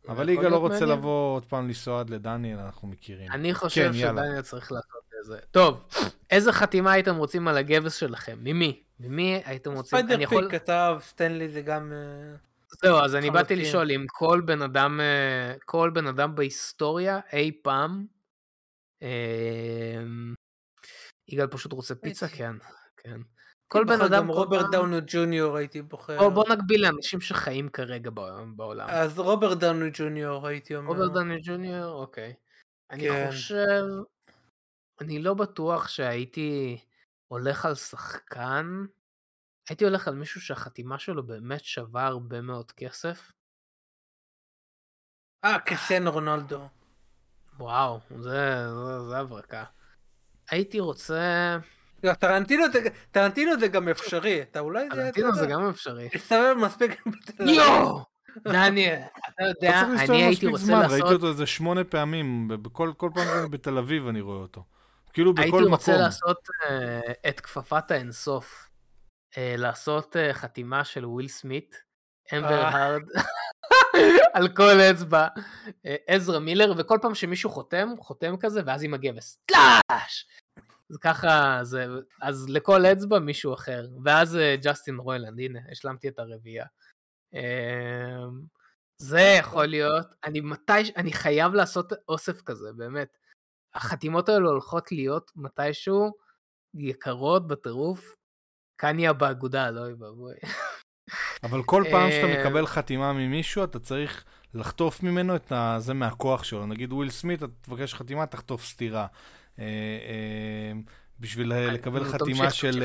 אבל 0.08 0.28
יגאל 0.28 0.50
לא 0.50 0.56
רוצה 0.56 0.80
מעניין. 0.80 0.98
לבוא 0.98 1.34
עוד 1.34 1.44
פעם 1.44 1.66
לנסוע 1.66 2.00
עד 2.00 2.10
לדניאל, 2.10 2.58
אנחנו 2.58 2.88
מכירים. 2.88 3.30
אני 3.32 3.54
חושב 3.54 3.90
כן, 3.92 3.98
יאללה. 3.98 4.22
שדניאל 4.22 4.42
צריך 4.42 4.72
לעשות 4.72 5.04
את 5.20 5.24
זה. 5.24 5.38
טוב, 5.50 5.84
איזה 6.30 6.52
חתימה 6.52 6.92
הייתם 6.92 7.16
רוצים 7.16 7.48
על 7.48 7.56
הגבס 7.56 7.94
שלכם? 7.94 8.38
ממי? 8.42 8.82
ממי 9.00 9.42
הייתם 9.44 9.72
רוצים? 9.72 9.98
ספיידר 9.98 10.14
אני 10.14 10.26
פיק 10.26 10.38
יכול... 10.38 10.50
כתב, 10.50 10.96
סטנלי 11.00 11.48
זה 11.48 11.62
גם... 11.62 11.92
אה, 11.92 12.36
זהו, 12.82 12.98
אז 12.98 13.14
אני 13.14 13.30
באתי. 13.30 13.56
לשאול 13.56 13.90
אם 13.90 14.04
כל 14.08 14.42
בן 14.44 14.62
אדם, 14.62 15.00
אה, 15.00 15.54
כל 15.64 15.90
בן 15.94 16.06
אדם 16.06 16.34
בהיסטוריה 16.34 17.20
אי 17.32 17.52
פעם, 17.62 18.06
אה, 19.02 20.02
יגאל 21.28 21.46
פשוט 21.46 21.72
רוצה 21.72 21.94
פיצה? 21.94 22.28
כן, 22.28 22.56
כן. 22.96 23.20
כל 23.68 23.84
בן 23.84 24.00
אדם, 24.00 24.22
גם 24.22 24.28
רוברט 24.28 24.66
דאוני 24.72 24.96
ג'וניור 25.06 25.56
הייתי 25.56 25.82
בוחר. 25.82 26.18
בוא, 26.18 26.28
בוא 26.28 26.44
נגביל 26.54 26.82
לאנשים 26.82 27.20
שחיים 27.20 27.68
כרגע 27.68 28.10
בעולם. 28.56 28.86
אז 28.90 29.18
רוברט 29.18 29.58
דאוני 29.58 29.90
ג'וניור 29.92 30.46
הייתי 30.46 30.76
אומר. 30.76 30.88
רוברט 30.88 31.12
דני 31.12 31.40
ג'וניור, 31.42 32.00
אוקיי. 32.00 32.34
אני 32.90 33.08
כן. 33.08 33.26
חושב, 33.30 33.84
אני 35.00 35.22
לא 35.22 35.34
בטוח 35.34 35.88
שהייתי 35.88 36.78
הולך 37.28 37.64
על 37.64 37.74
שחקן, 37.74 38.84
הייתי 39.68 39.84
הולך 39.84 40.08
על 40.08 40.14
מישהו 40.14 40.40
שהחתימה 40.40 40.98
שלו 40.98 41.26
באמת 41.26 41.64
שווה 41.64 42.06
הרבה 42.06 42.40
מאוד 42.40 42.72
כסף. 42.72 43.32
אה, 45.44 45.58
קריסטיאנו 45.58 46.10
רונלדו. 46.10 46.68
וואו, 47.58 48.00
זה, 48.10 48.66
זה, 48.68 49.00
זה 49.08 49.18
הברקה. 49.18 49.64
הייתי 50.50 50.80
רוצה... 50.80 51.58
לא, 52.04 52.12
טרנטינו 52.14 52.64
זה- 52.72 52.80
טרנטינו 53.10 53.58
זה 53.60 53.68
גם 53.68 53.88
אפשרי. 53.88 54.42
אתה 54.42 54.60
אולי... 54.60 54.88
טרנטינו 54.90 55.34
זה 55.34 55.46
גם 55.46 55.68
אפשרי. 55.68 56.08
תסתובב 56.08 56.54
מספיק. 56.58 57.02
יואו! 57.40 58.00
דניאל, 58.48 59.00
אתה 59.28 59.44
יודע, 59.44 59.80
אני 59.98 60.22
הייתי 60.22 60.46
רוצה 60.46 60.64
זמן, 60.64 60.78
ראיתי 60.80 60.92
לעשות... 60.98 61.12
אותו 61.12 61.28
איזה 61.28 61.46
שמונה 61.46 61.84
פעמים, 61.84 62.48
בכל 62.48 62.92
כל 62.96 63.10
פעם 63.14 63.50
בתל 63.50 63.78
אביב 63.78 64.08
אני 64.08 64.20
רואה 64.20 64.36
אותו. 64.38 64.64
כאילו 65.12 65.32
בכל 65.34 65.42
הייתי 65.42 65.58
מקום. 65.58 65.72
רוצה 65.72 65.96
לעשות 65.96 66.48
אה, 66.64 67.00
את 67.28 67.40
כפפת 67.40 67.90
האינסוף. 67.90 68.68
אה, 69.38 69.54
לעשות 69.58 70.16
אה, 70.16 70.32
חתימה 70.34 70.84
של 70.84 71.06
וויל 71.06 71.28
סמית, 71.28 71.82
אמבר. 72.34 72.60
הארד, 72.64 73.02
על 74.34 74.48
כל 74.48 74.80
אצבע, 74.90 75.26
עזרא 76.06 76.38
מילר, 76.38 76.74
וכל 76.78 76.98
פעם 77.02 77.14
שמישהו 77.14 77.50
חותם, 77.50 77.88
חותם 77.98 78.36
כזה, 78.40 78.60
ואז 78.66 78.84
עם 78.84 78.94
הגבס, 78.94 79.38
טלאש! 79.46 80.26
אז 80.94 80.98
ככה, 80.98 81.58
זה, 81.62 81.86
אז 82.22 82.48
לכל 82.48 82.86
אצבע 82.86 83.18
מישהו 83.18 83.54
אחר. 83.54 83.86
ואז 84.04 84.36
אה, 84.36 84.56
ג'סטין 84.62 84.98
רוילנד, 84.98 85.40
הנה, 85.40 85.60
השלמתי 85.70 86.08
את 86.08 86.18
הרביעייה. 86.18 86.66
אה, 87.34 88.24
זה 88.98 89.20
יכול 89.20 89.66
להיות, 89.66 90.06
אני 90.24 90.40
מתי, 90.40 90.72
אני 90.96 91.12
חייב 91.12 91.54
לעשות 91.54 91.92
אוסף 92.08 92.42
כזה, 92.42 92.72
באמת. 92.72 93.16
החתימות 93.74 94.28
האלו 94.28 94.50
הולכות 94.50 94.92
להיות 94.92 95.30
מתישהו 95.36 96.12
יקרות 96.74 97.48
בטירוף. 97.48 98.14
קניה 98.76 99.12
באגודה, 99.12 99.70
לא 99.70 99.80
אוי 99.80 99.92
ואבוי. 99.92 100.34
אבל 101.44 101.62
כל 101.62 101.84
פעם 101.90 102.10
שאתה 102.10 102.26
אה, 102.26 102.40
מקבל 102.40 102.66
חתימה 102.66 103.12
ממישהו, 103.12 103.64
אתה 103.64 103.78
צריך 103.78 104.24
לחטוף 104.54 105.02
ממנו 105.02 105.36
את 105.36 105.52
זה 105.78 105.94
מהכוח 105.94 106.44
שלו. 106.44 106.66
נגיד 106.66 106.92
וויל 106.92 107.10
סמית, 107.10 107.42
אתה 107.42 107.52
תבקש 107.60 107.94
חתימה, 107.94 108.26
תחטוף 108.26 108.64
סטירה. 108.64 109.06
אה, 109.58 109.64
אה, 109.64 110.72
בשביל 111.20 111.52
לקבל 111.54 112.04
חתימה 112.04 112.50
של, 112.50 112.82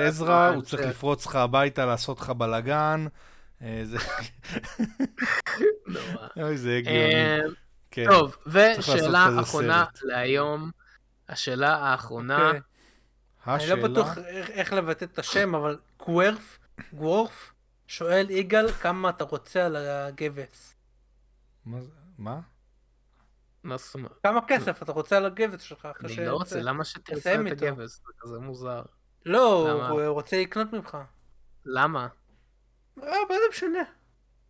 אה, 0.00 0.06
עזרא, 0.06 0.48
הוא 0.48 0.62
צריך. 0.62 0.86
לפרוץ 0.86 1.26
לך 1.26 1.36
הביתה, 1.36 1.86
לעשות 1.86 2.20
לך 2.20 2.30
בלאגן. 2.30 3.06
זה... 3.84 3.98
אוי, 6.42 6.56
זה 6.58 6.76
הגיוני. 6.76 7.14
כן. 7.90 8.04
טוב, 8.10 8.36
ושאלה 8.46 9.28
אחרונה. 9.40 9.84
להיום. 10.02 10.70
השאלה 11.28 11.76
האחרונה, 11.76 12.46
אוקיי. 12.46 12.60
אני 13.46 13.80
לא. 13.82 13.88
בטוח 13.88 14.18
איך- 14.18 14.72
לבטא 14.72 15.04
את 15.04 15.18
השם, 15.18 15.54
אבל 15.54 15.78
גוורף, 15.98 16.58
גוורף, 16.92 17.52
שואל 17.86 18.30
יגאל 18.30 18.72
כמה 18.72 19.10
אתה 19.10 19.24
רוצה 19.24 19.66
על 19.66 19.76
הגבס. 19.76 20.74
מה? 22.18 22.40
מה? 23.64 23.76
זאת 23.76 23.94
אומרת? 23.94 24.12
כמה 24.22 24.40
כסף 24.46 24.82
אתה 24.82 24.92
רוצה 24.92 25.16
על 25.16 25.26
הגבס 25.26 25.62
שלך 25.62 25.88
אחרי 25.96 26.06
אני 26.06 26.16
ש... 26.16 26.18
לא 26.18 26.32
רוצה, 26.32 26.60
למה 26.60 26.84
שתרצה 26.84 27.34
את. 27.34 27.52
הגבס? 27.52 27.96
זה 28.06 28.12
כזה 28.20 28.38
מוזר. 28.38 28.82
לא? 29.26 29.72
הוא 29.90 30.02
רוצה 30.02 30.40
לקנות 30.40 30.72
ממך. 30.72 30.98
למה? 31.66 32.08
אה, 33.02 33.08
מה 33.28 33.34
זה 33.34 33.44
משנה? 33.50 33.82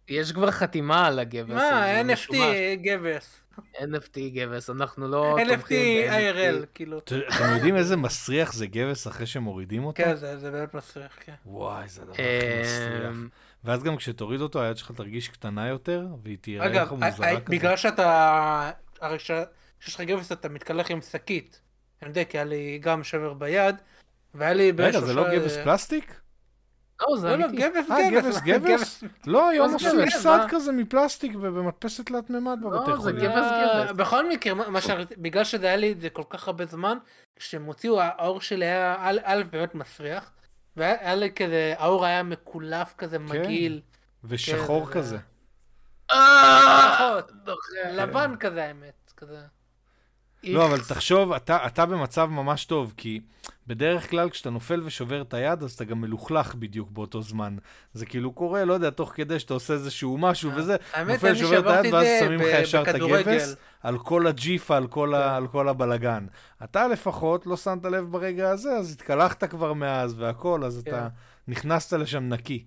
יש 0.09 0.32
כבר 0.32 0.51
חתימה 0.51 1.06
על 1.06 1.18
הגבס. 1.18 1.55
מה, 1.55 2.01
NFT. 2.02 2.34
גבס. 2.82 3.43
NFT 3.78 4.18
גבס, 4.34 4.70
אנחנו 4.70 5.09
לא 5.09 5.36
NFT. 5.39 5.70
IRL, 6.10 6.66
כאילו. 6.74 6.98
אתם 6.98 7.55
יודעים 7.55 7.76
איזה 7.76 7.97
מסריח 7.97 8.52
זה 8.52 8.66
גבס 8.66 9.06
אחרי 9.06 9.26
שמורידים 9.26 9.84
אותו? 9.84 10.02
כן, 10.02 10.14
זה 10.14 10.51
באמת 10.51 10.74
מסריח, 10.74 11.12
כן. 11.20 11.34
וואי, 11.47 11.89
זה 11.89 12.02
הדבר 12.02 12.12
הכי 12.12 12.60
מסריח. 12.62 13.10
אמ, 13.10 13.28
ואז 13.64 13.82
גם 13.82 13.97
כשתוריד 13.97 14.40
אותו, 14.40 14.62
היד 14.62 14.76
שלך 14.76 14.90
תרגיש 14.90 15.28
קטנה 15.28 15.68
יותר, 15.68 16.06
והיא 16.22 16.39
תראה 16.40 16.66
לך 16.66 16.76
אגב, 16.76 16.93
מוזרה 16.93 17.10
כזאת. 17.10 17.48
בגלל 17.48 17.76
שאתה... 17.76 18.70
הרי 19.02 19.18
כש- 19.18 19.30
כשיש 19.80 19.94
לך 19.94 20.00
גבס 20.00 20.32
אתה 20.32 20.48
מתקלח 20.48 20.90
עם 20.90 21.00
שקית. 21.00 21.60
אני 22.02 22.08
יודע, 22.10 22.24
כי 22.24 22.38
היה 22.38 22.44
לי 22.44 22.78
גם 22.82 23.04
שבר 23.04 23.32
ביד, 23.34 23.76
והיה 24.34 24.52
לי 24.52 24.72
רגע, 24.78 25.00
זה 25.00 25.14
לא 25.14 25.34
גבס 25.36 25.56
פלסטיק? 25.64 26.20
לא, 27.00 27.16
זה 27.16 27.28
לא, 27.28 27.36
לא, 27.36 27.44
אמיתי. 27.46 27.62
גבס, 27.62 27.90
אה, 27.90 28.10
גבס. 28.10 28.38
גבס, 28.40 28.70
גבס? 28.70 29.04
לא, 29.26 29.48
היום 29.48 29.68
זה 29.68 29.76
עשו 29.88 29.96
גבס, 29.98 30.16
סד 30.16 30.36
מה? 30.36 30.46
כזה 30.50 30.72
מפלסטיק 30.72 31.32
ובמדפסת 31.34 32.06
תלת 32.06 32.30
מימד 32.30 32.58
בבתי 32.62 32.90
לא, 32.90 32.96
זה 32.96 33.02
חולים. 33.02 33.16
גבס, 33.24 33.34
אה, 33.36 33.84
גבס. 33.84 33.96
בכל 33.96 34.28
מקרה, 34.28 34.54
בגלל 35.18 35.44
שזה 35.44 35.66
היה 35.66 35.76
לי 35.76 35.92
את 35.92 36.00
זה 36.00 36.10
כל 36.10 36.22
כך 36.30 36.48
הרבה 36.48 36.66
זמן, 36.66 36.98
כשהם 37.36 37.64
הוציאו, 37.64 38.00
העור 38.00 38.40
שלי 38.40 38.64
היה, 38.64 38.96
א', 39.24 39.42
באמת 39.50 39.74
מסריח, 39.74 40.32
והיה 40.76 41.14
לי 41.14 41.32
כזה, 41.32 41.74
העור 41.78 42.04
היה 42.06 42.22
מקולף 42.22 42.94
כזה, 42.98 43.18
מגעיל. 43.18 43.80
ושחור 44.24 44.86
כן, 44.86 44.92
כזה. 44.92 45.08
זה- 45.08 45.16
אה, 45.16 45.20
פחות, 45.20 45.22
דוחה. 45.22 45.26
לבן 47.92 48.34
כזה 48.40 48.64
האמת, 48.64 49.12
כזה. 49.16 49.40
לא, 50.44 50.66
אבל 50.66 50.80
תחשוב, 50.80 51.32
אתה, 51.32 51.66
אתה 51.66 51.86
במצב 51.86 52.26
ממש 52.26 52.64
טוב, 52.64 52.94
כי 52.96 53.20
בדרך 53.66 54.10
כלל 54.10 54.30
כשאתה 54.30 54.50
נופל 54.50 54.80
ושובר 54.84 55.22
את 55.22 55.34
היד, 55.34 55.62
אז 55.62 55.72
אתה 55.72 55.84
גם 55.84 56.00
מלוכלך 56.00 56.54
בדיוק 56.54 56.90
באותו 56.90 57.22
זמן. 57.22 57.56
זה 57.94 58.06
כאילו 58.06 58.32
קורה, 58.32 58.64
לא 58.64 58.72
יודע, 58.72 58.90
תוך 58.90 59.12
כדי 59.14 59.38
שאתה 59.38 59.54
עושה 59.54 59.74
איזשהו 59.74 60.18
משהו 60.18 60.50
וזה, 60.54 60.76
האמת, 60.92 61.14
נופל, 61.14 61.34
שובר 61.34 61.80
את 61.80 61.84
היד, 61.84 61.94
ואז 61.94 62.06
שמים 62.20 62.40
לך 62.40 62.46
ישר 62.60 62.82
את. 62.82 62.88
הגבס 62.88 63.56
על 63.82 63.98
כל 63.98 64.26
הג'יפה, 64.26 64.76
על 64.76 64.86
כל, 64.86 65.14
ה, 65.14 65.36
על 65.36 65.48
כל 65.48 65.68
הבלגן. 65.68 66.26
אתה 66.64 66.88
לפחות 66.88 67.46
לא 67.46 67.56
שמת 67.56 67.84
לב 67.84 68.04
ברגע 68.10 68.50
הזה, 68.50 68.72
אז 68.72 68.92
התקלחת 68.92 69.44
כבר 69.44 69.72
מאז 69.72 70.14
והכל, 70.18 70.64
אז 70.64 70.78
אתה 70.78 71.08
נכנסת 71.48 71.92
לשם 71.92 72.28
נקי. 72.28 72.64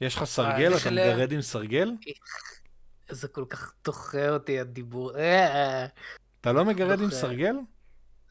יש 0.00 0.16
לך 0.16 0.24
סרגל? 0.24 0.72
אני 0.72 0.76
אתה 0.76 0.90
מגרד 0.90 1.32
עם 1.32 1.40
סרגל? 1.40 1.92
זה 3.08 3.28
כל 3.28 3.44
כך 3.48 3.72
דוחה 3.84 4.28
אותי 4.28 4.60
הדיבור. 4.60 5.16
אה, 5.16 5.86
אתה 6.40 6.52
לא 6.52 6.64
מגרד 6.64 7.00
עם. 7.00 7.10
סרגל? 7.10 7.54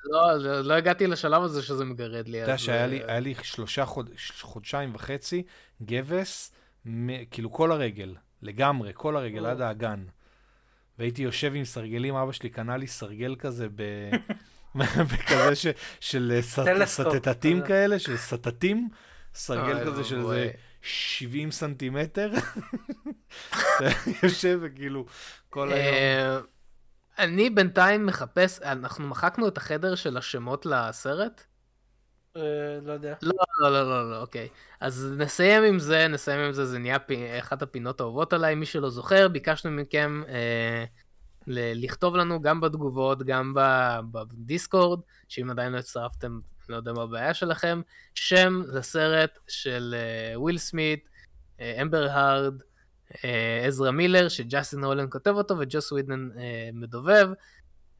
לא, 0.05 0.37
לא- 0.61 0.73
הגעתי 0.73 1.07
לשלב 1.07 1.43
הזה 1.43 1.61
שזה 1.61 1.85
מגרד 1.85 2.27
לי. 2.27 2.43
אתה 2.43 2.51
יודע 2.51 2.57
שהיה 2.57 2.87
לי, 3.19 3.35
אה, 3.35 3.43
שלושה 3.43 3.85
חוד... 3.85 4.09
חודשיים 4.41 4.95
וחצי 4.95 5.43
גבס. 5.83 6.51
כאילו 7.31 7.51
כל 7.51 7.71
הרגל, 7.71 8.15
לגמרי, 8.41 8.91
כל 8.93 9.17
הרגל, 9.17 9.45
עד 9.45 9.61
האגן. 9.61 10.03
והייתי 10.99 11.21
יושב 11.21 11.51
עם 11.55 11.65
סרגלים, 11.65 12.15
אבא 12.15 12.31
שלי 12.31 12.49
קנה 12.49 12.77
לי 12.77 12.87
סרגל 12.87 13.35
כזה 13.39 13.67
ב... 13.75 13.83
בכזה 15.09 15.55
ש... 15.55 15.67
של 15.99 16.39
סטטטים. 16.85 17.61
כאלה, 17.61 17.99
של 17.99 18.17
סטטים, 18.17 18.89
סרגל 19.33 19.85
כזה 19.85 20.03
של. 20.03 20.19
איזה 20.19 20.51
70 20.89 21.51
סנטימטר. 21.51 22.31
יושב 24.23 24.59
וכאילו 24.61 25.05
כל 25.49 25.71
היום. 25.73 25.93
אה, 25.93 26.39
אני 27.19 27.49
בינתיים 27.49 28.05
מחפש, 28.05 28.59
אנחנו 28.61 29.07
מחקנו 29.07 29.47
את 29.47 29.57
החדר 29.57 29.95
של 29.95 30.17
השמות 30.17 30.65
לסרט. 30.65 31.43
אה, 32.37 32.41
לא 32.81 32.91
יודע. 32.91 33.15
לא, 33.21 33.31
לא, 33.61 33.71
לא, 33.71 33.89
לא, 33.89 34.11
לא, 34.11 34.21
אוקיי. 34.21 34.47
אז 34.79 35.13
נסיים 35.17 35.63
עם 35.63 35.79
זה, 35.79 36.07
נסיים 36.07 36.39
עם 36.39 36.51
זה, 36.51 36.65
זה 36.65 36.79
נהיה 36.79 36.99
פי, 36.99 37.39
אחת 37.39 37.61
הפינות 37.61 37.99
האהובות 37.99 38.33
עליי. 38.33 38.55
מי 38.55 38.65
שלא 38.65 38.89
זוכר, 38.89 39.27
ביקשנו 39.27 39.71
מכם 39.71 40.23
אה, 40.27 40.85
ל- 41.47 41.85
לכתוב 41.85 42.15
לנו 42.15 42.41
גם 42.41 42.61
בתגובות, 42.61 43.23
גם 43.23 43.53
ב- 43.55 43.99
בדיסקורד, 44.11 44.99
שאם 45.27 45.49
עדיין 45.49 45.71
לא 45.73 45.77
הצטרפתם, 45.77 46.39
לא 46.69 46.75
יודע 46.75 46.93
מה 46.93 47.03
הבעיה 47.03 47.33
שלכם, 47.33 47.81
שם 48.15 48.61
לסרט 48.67 49.39
של 49.47 49.95
וויל 50.35 50.57
סמית, 50.57 51.09
אמבר 51.61 52.07
הארד, 52.09 52.61
עזרא 53.67 53.91
מילר, 53.91 54.29
שג'סטין 54.29 54.83
רוילנד 54.83 55.05
כותב 55.09 55.31
אותו 55.31 55.55
וג'וס 55.59 55.91
ווידן 55.91 56.29
אה, 56.37 56.69
מדובב, 56.73 57.29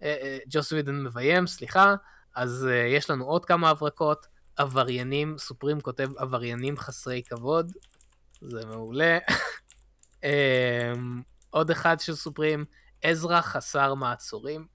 אה, 0.03 0.17
אה, 0.21 0.37
ג'וס 0.49 0.71
ווידן 0.71 1.03
מביים, 1.03 1.47
סליחה. 1.47 1.95
אז 2.35 2.67
יש 2.95 3.09
לנו 3.09 3.25
עוד 3.25 3.45
כמה 3.45 3.69
הברקות, 3.69 4.27
עבריינים, 4.55 5.37
סופרים 5.37 5.81
כותב 5.81 6.09
עבריינים 6.17 6.77
חסרי 6.77 7.23
כבוד, 7.23 7.71
זה 8.41 8.65
מעולה. 8.65 9.17
עוד 11.49 11.71
אחד 11.71 11.99
של 11.99 12.15
סופרים, 12.15 12.65
עזרא 13.01 13.41
חסר 13.41 13.93
מעצורים. 13.93 14.67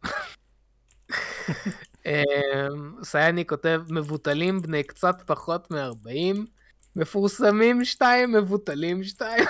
um, 2.09 3.05
סייני 3.05 3.47
כותב 3.47 3.82
מבוטלים 3.90 4.62
בני 4.62 4.82
קצת 4.82 5.22
פחות 5.26 5.70
מ-40, 5.70 6.39
מפורסמים 6.97 7.85
שתיים, 7.85 8.32
מבוטלים 8.32 9.05
שתיים. 9.05 9.44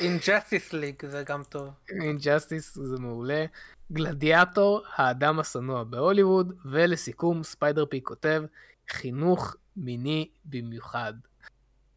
אינג'סטיס 0.00 0.72
ליג 0.72 1.06
זה 1.06 1.22
גם 1.22 1.42
טוב. 1.44 1.68
אינג'סטיס 2.02 2.74
זה 2.74 2.98
מעולה. 2.98 3.44
גלדיאטור, 3.92 4.82
האדם 4.96 5.40
השנוא 5.40 5.82
בהוליווד, 5.82 6.52
ולסיכום, 6.64 7.42
ספיידר 7.42 7.86
פי 7.86 8.00
כותב, 8.02 8.42
חינוך 8.88 9.56
מיני 9.76 10.28
במיוחד. 10.44 11.14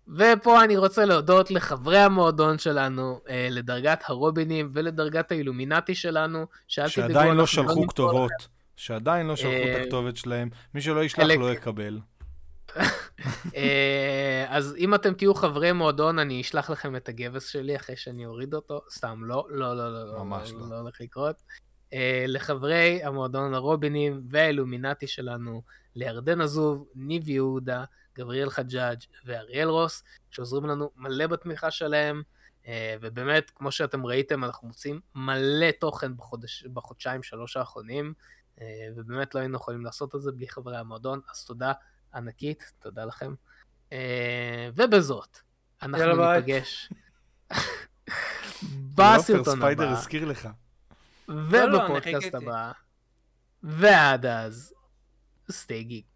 ופה 0.07 0.63
אני 0.63 0.77
רוצה 0.77 1.05
להודות 1.05 1.51
לחברי 1.51 1.97
המועדון 1.97 2.57
שלנו, 2.57 3.19
אה, 3.29 3.47
לדרגת 3.51 4.03
הרובינים 4.07 4.69
ולדרגת 4.73 5.31
האילומינטי 5.31 5.95
שלנו, 5.95 6.45
שאל 6.67 6.89
תדאגו, 6.89 7.13
שעדיין 7.13 7.35
לא 7.35 7.45
שלחו 7.45 7.87
כתובות. 7.87 8.31
שעדיין 8.75 9.27
לא 9.27 9.35
שלחו 9.35 9.53
את 9.53 9.75
אה, 9.75 9.81
הכתובת 9.81 10.17
שלהם. 10.17 10.49
מי 10.73 10.81
שלא 10.81 11.03
ישלח 11.03 11.27
לא 11.39 11.53
יקבל. 11.53 11.99
אה, 13.55 14.45
אז 14.49 14.75
אם 14.77 14.95
אתם 14.95 15.13
תהיו 15.13 15.33
חברי 15.33 15.71
מועדון, 15.71 16.19
אני 16.19 16.41
אשלח 16.41 16.69
לכם 16.69 16.95
את 16.95 17.09
הגבס 17.09 17.47
שלי 17.47 17.75
אחרי 17.75 17.95
שאני 17.95 18.25
אוריד 18.25 18.53
אותו. 18.53 18.81
סתם, 18.89 19.21
לא, 19.25 19.45
לא, 19.49 19.77
לא, 19.77 19.93
לא, 19.93 20.13
לא, 20.13 20.23
ממש 20.23 20.51
לא. 20.51 20.69
לא 20.69 20.75
הולך 20.75 21.01
לקרות. 21.01 21.35
לחברי 22.27 23.03
המועדון 23.03 23.53
הרובינים 23.53 24.21
והאילומינטי 24.29 25.07
שלנו, 25.07 25.61
לירדן 25.95 26.41
עזוב, 26.41 26.85
ניב 26.95 27.29
יהודה, 27.29 27.83
גבריאל 28.15 28.49
חג'אג' 28.49 28.99
ואריאל 29.25 29.67
רוס, 29.67 30.03
שעוזרים 30.31 30.65
לנו 30.65 30.91
מלא 30.95 31.27
בתמיכה 31.27 31.71
שלהם. 31.71 32.23
אה, 32.67 32.95
ובאמת, 33.01 33.51
כמו 33.55 33.71
שאתם 33.71 34.05
ראיתם, 34.05 34.43
אנחנו 34.43 34.67
מוצאים 34.67 34.99
מלא 35.15 35.71
תוכן 35.79 36.17
בחודש, 36.17 36.63
בחודשיים, 36.63 37.23
שלוש 37.23 37.57
האחרונים, 37.57 38.13
אה, 38.61 38.87
ובאמת 38.95 39.35
לא 39.35 39.39
היינו 39.39 39.55
יכולים 39.55 39.85
לעשות 39.85 40.15
את 40.15 40.21
זה 40.21 40.31
בלי 40.31 40.47
חברי 40.47 40.77
המועדון, 40.77 41.19
אז 41.31 41.45
תודה 41.45 41.73
ענקית, 42.13 42.71
תודה 42.79 43.05
לכם. 43.05 43.33
אה, 43.91 44.69
ובזאת, 44.75 45.37
אנחנו. 45.81 46.33
ניפגש 46.35 46.89
בסרטון 48.95 49.57
ספיידר 49.57 49.83
הבא, 49.83 49.97
הזכיר 49.97 50.25
לך. 50.25 50.49
לא, 51.27 51.35
ובפודקאסט 51.77 52.25
חיכיתי. 52.25 52.37
הבא, 52.37 52.71
ועד 53.63 54.25
אז, 54.25 54.73
סטי 55.51 55.83
גיק. 55.83 56.12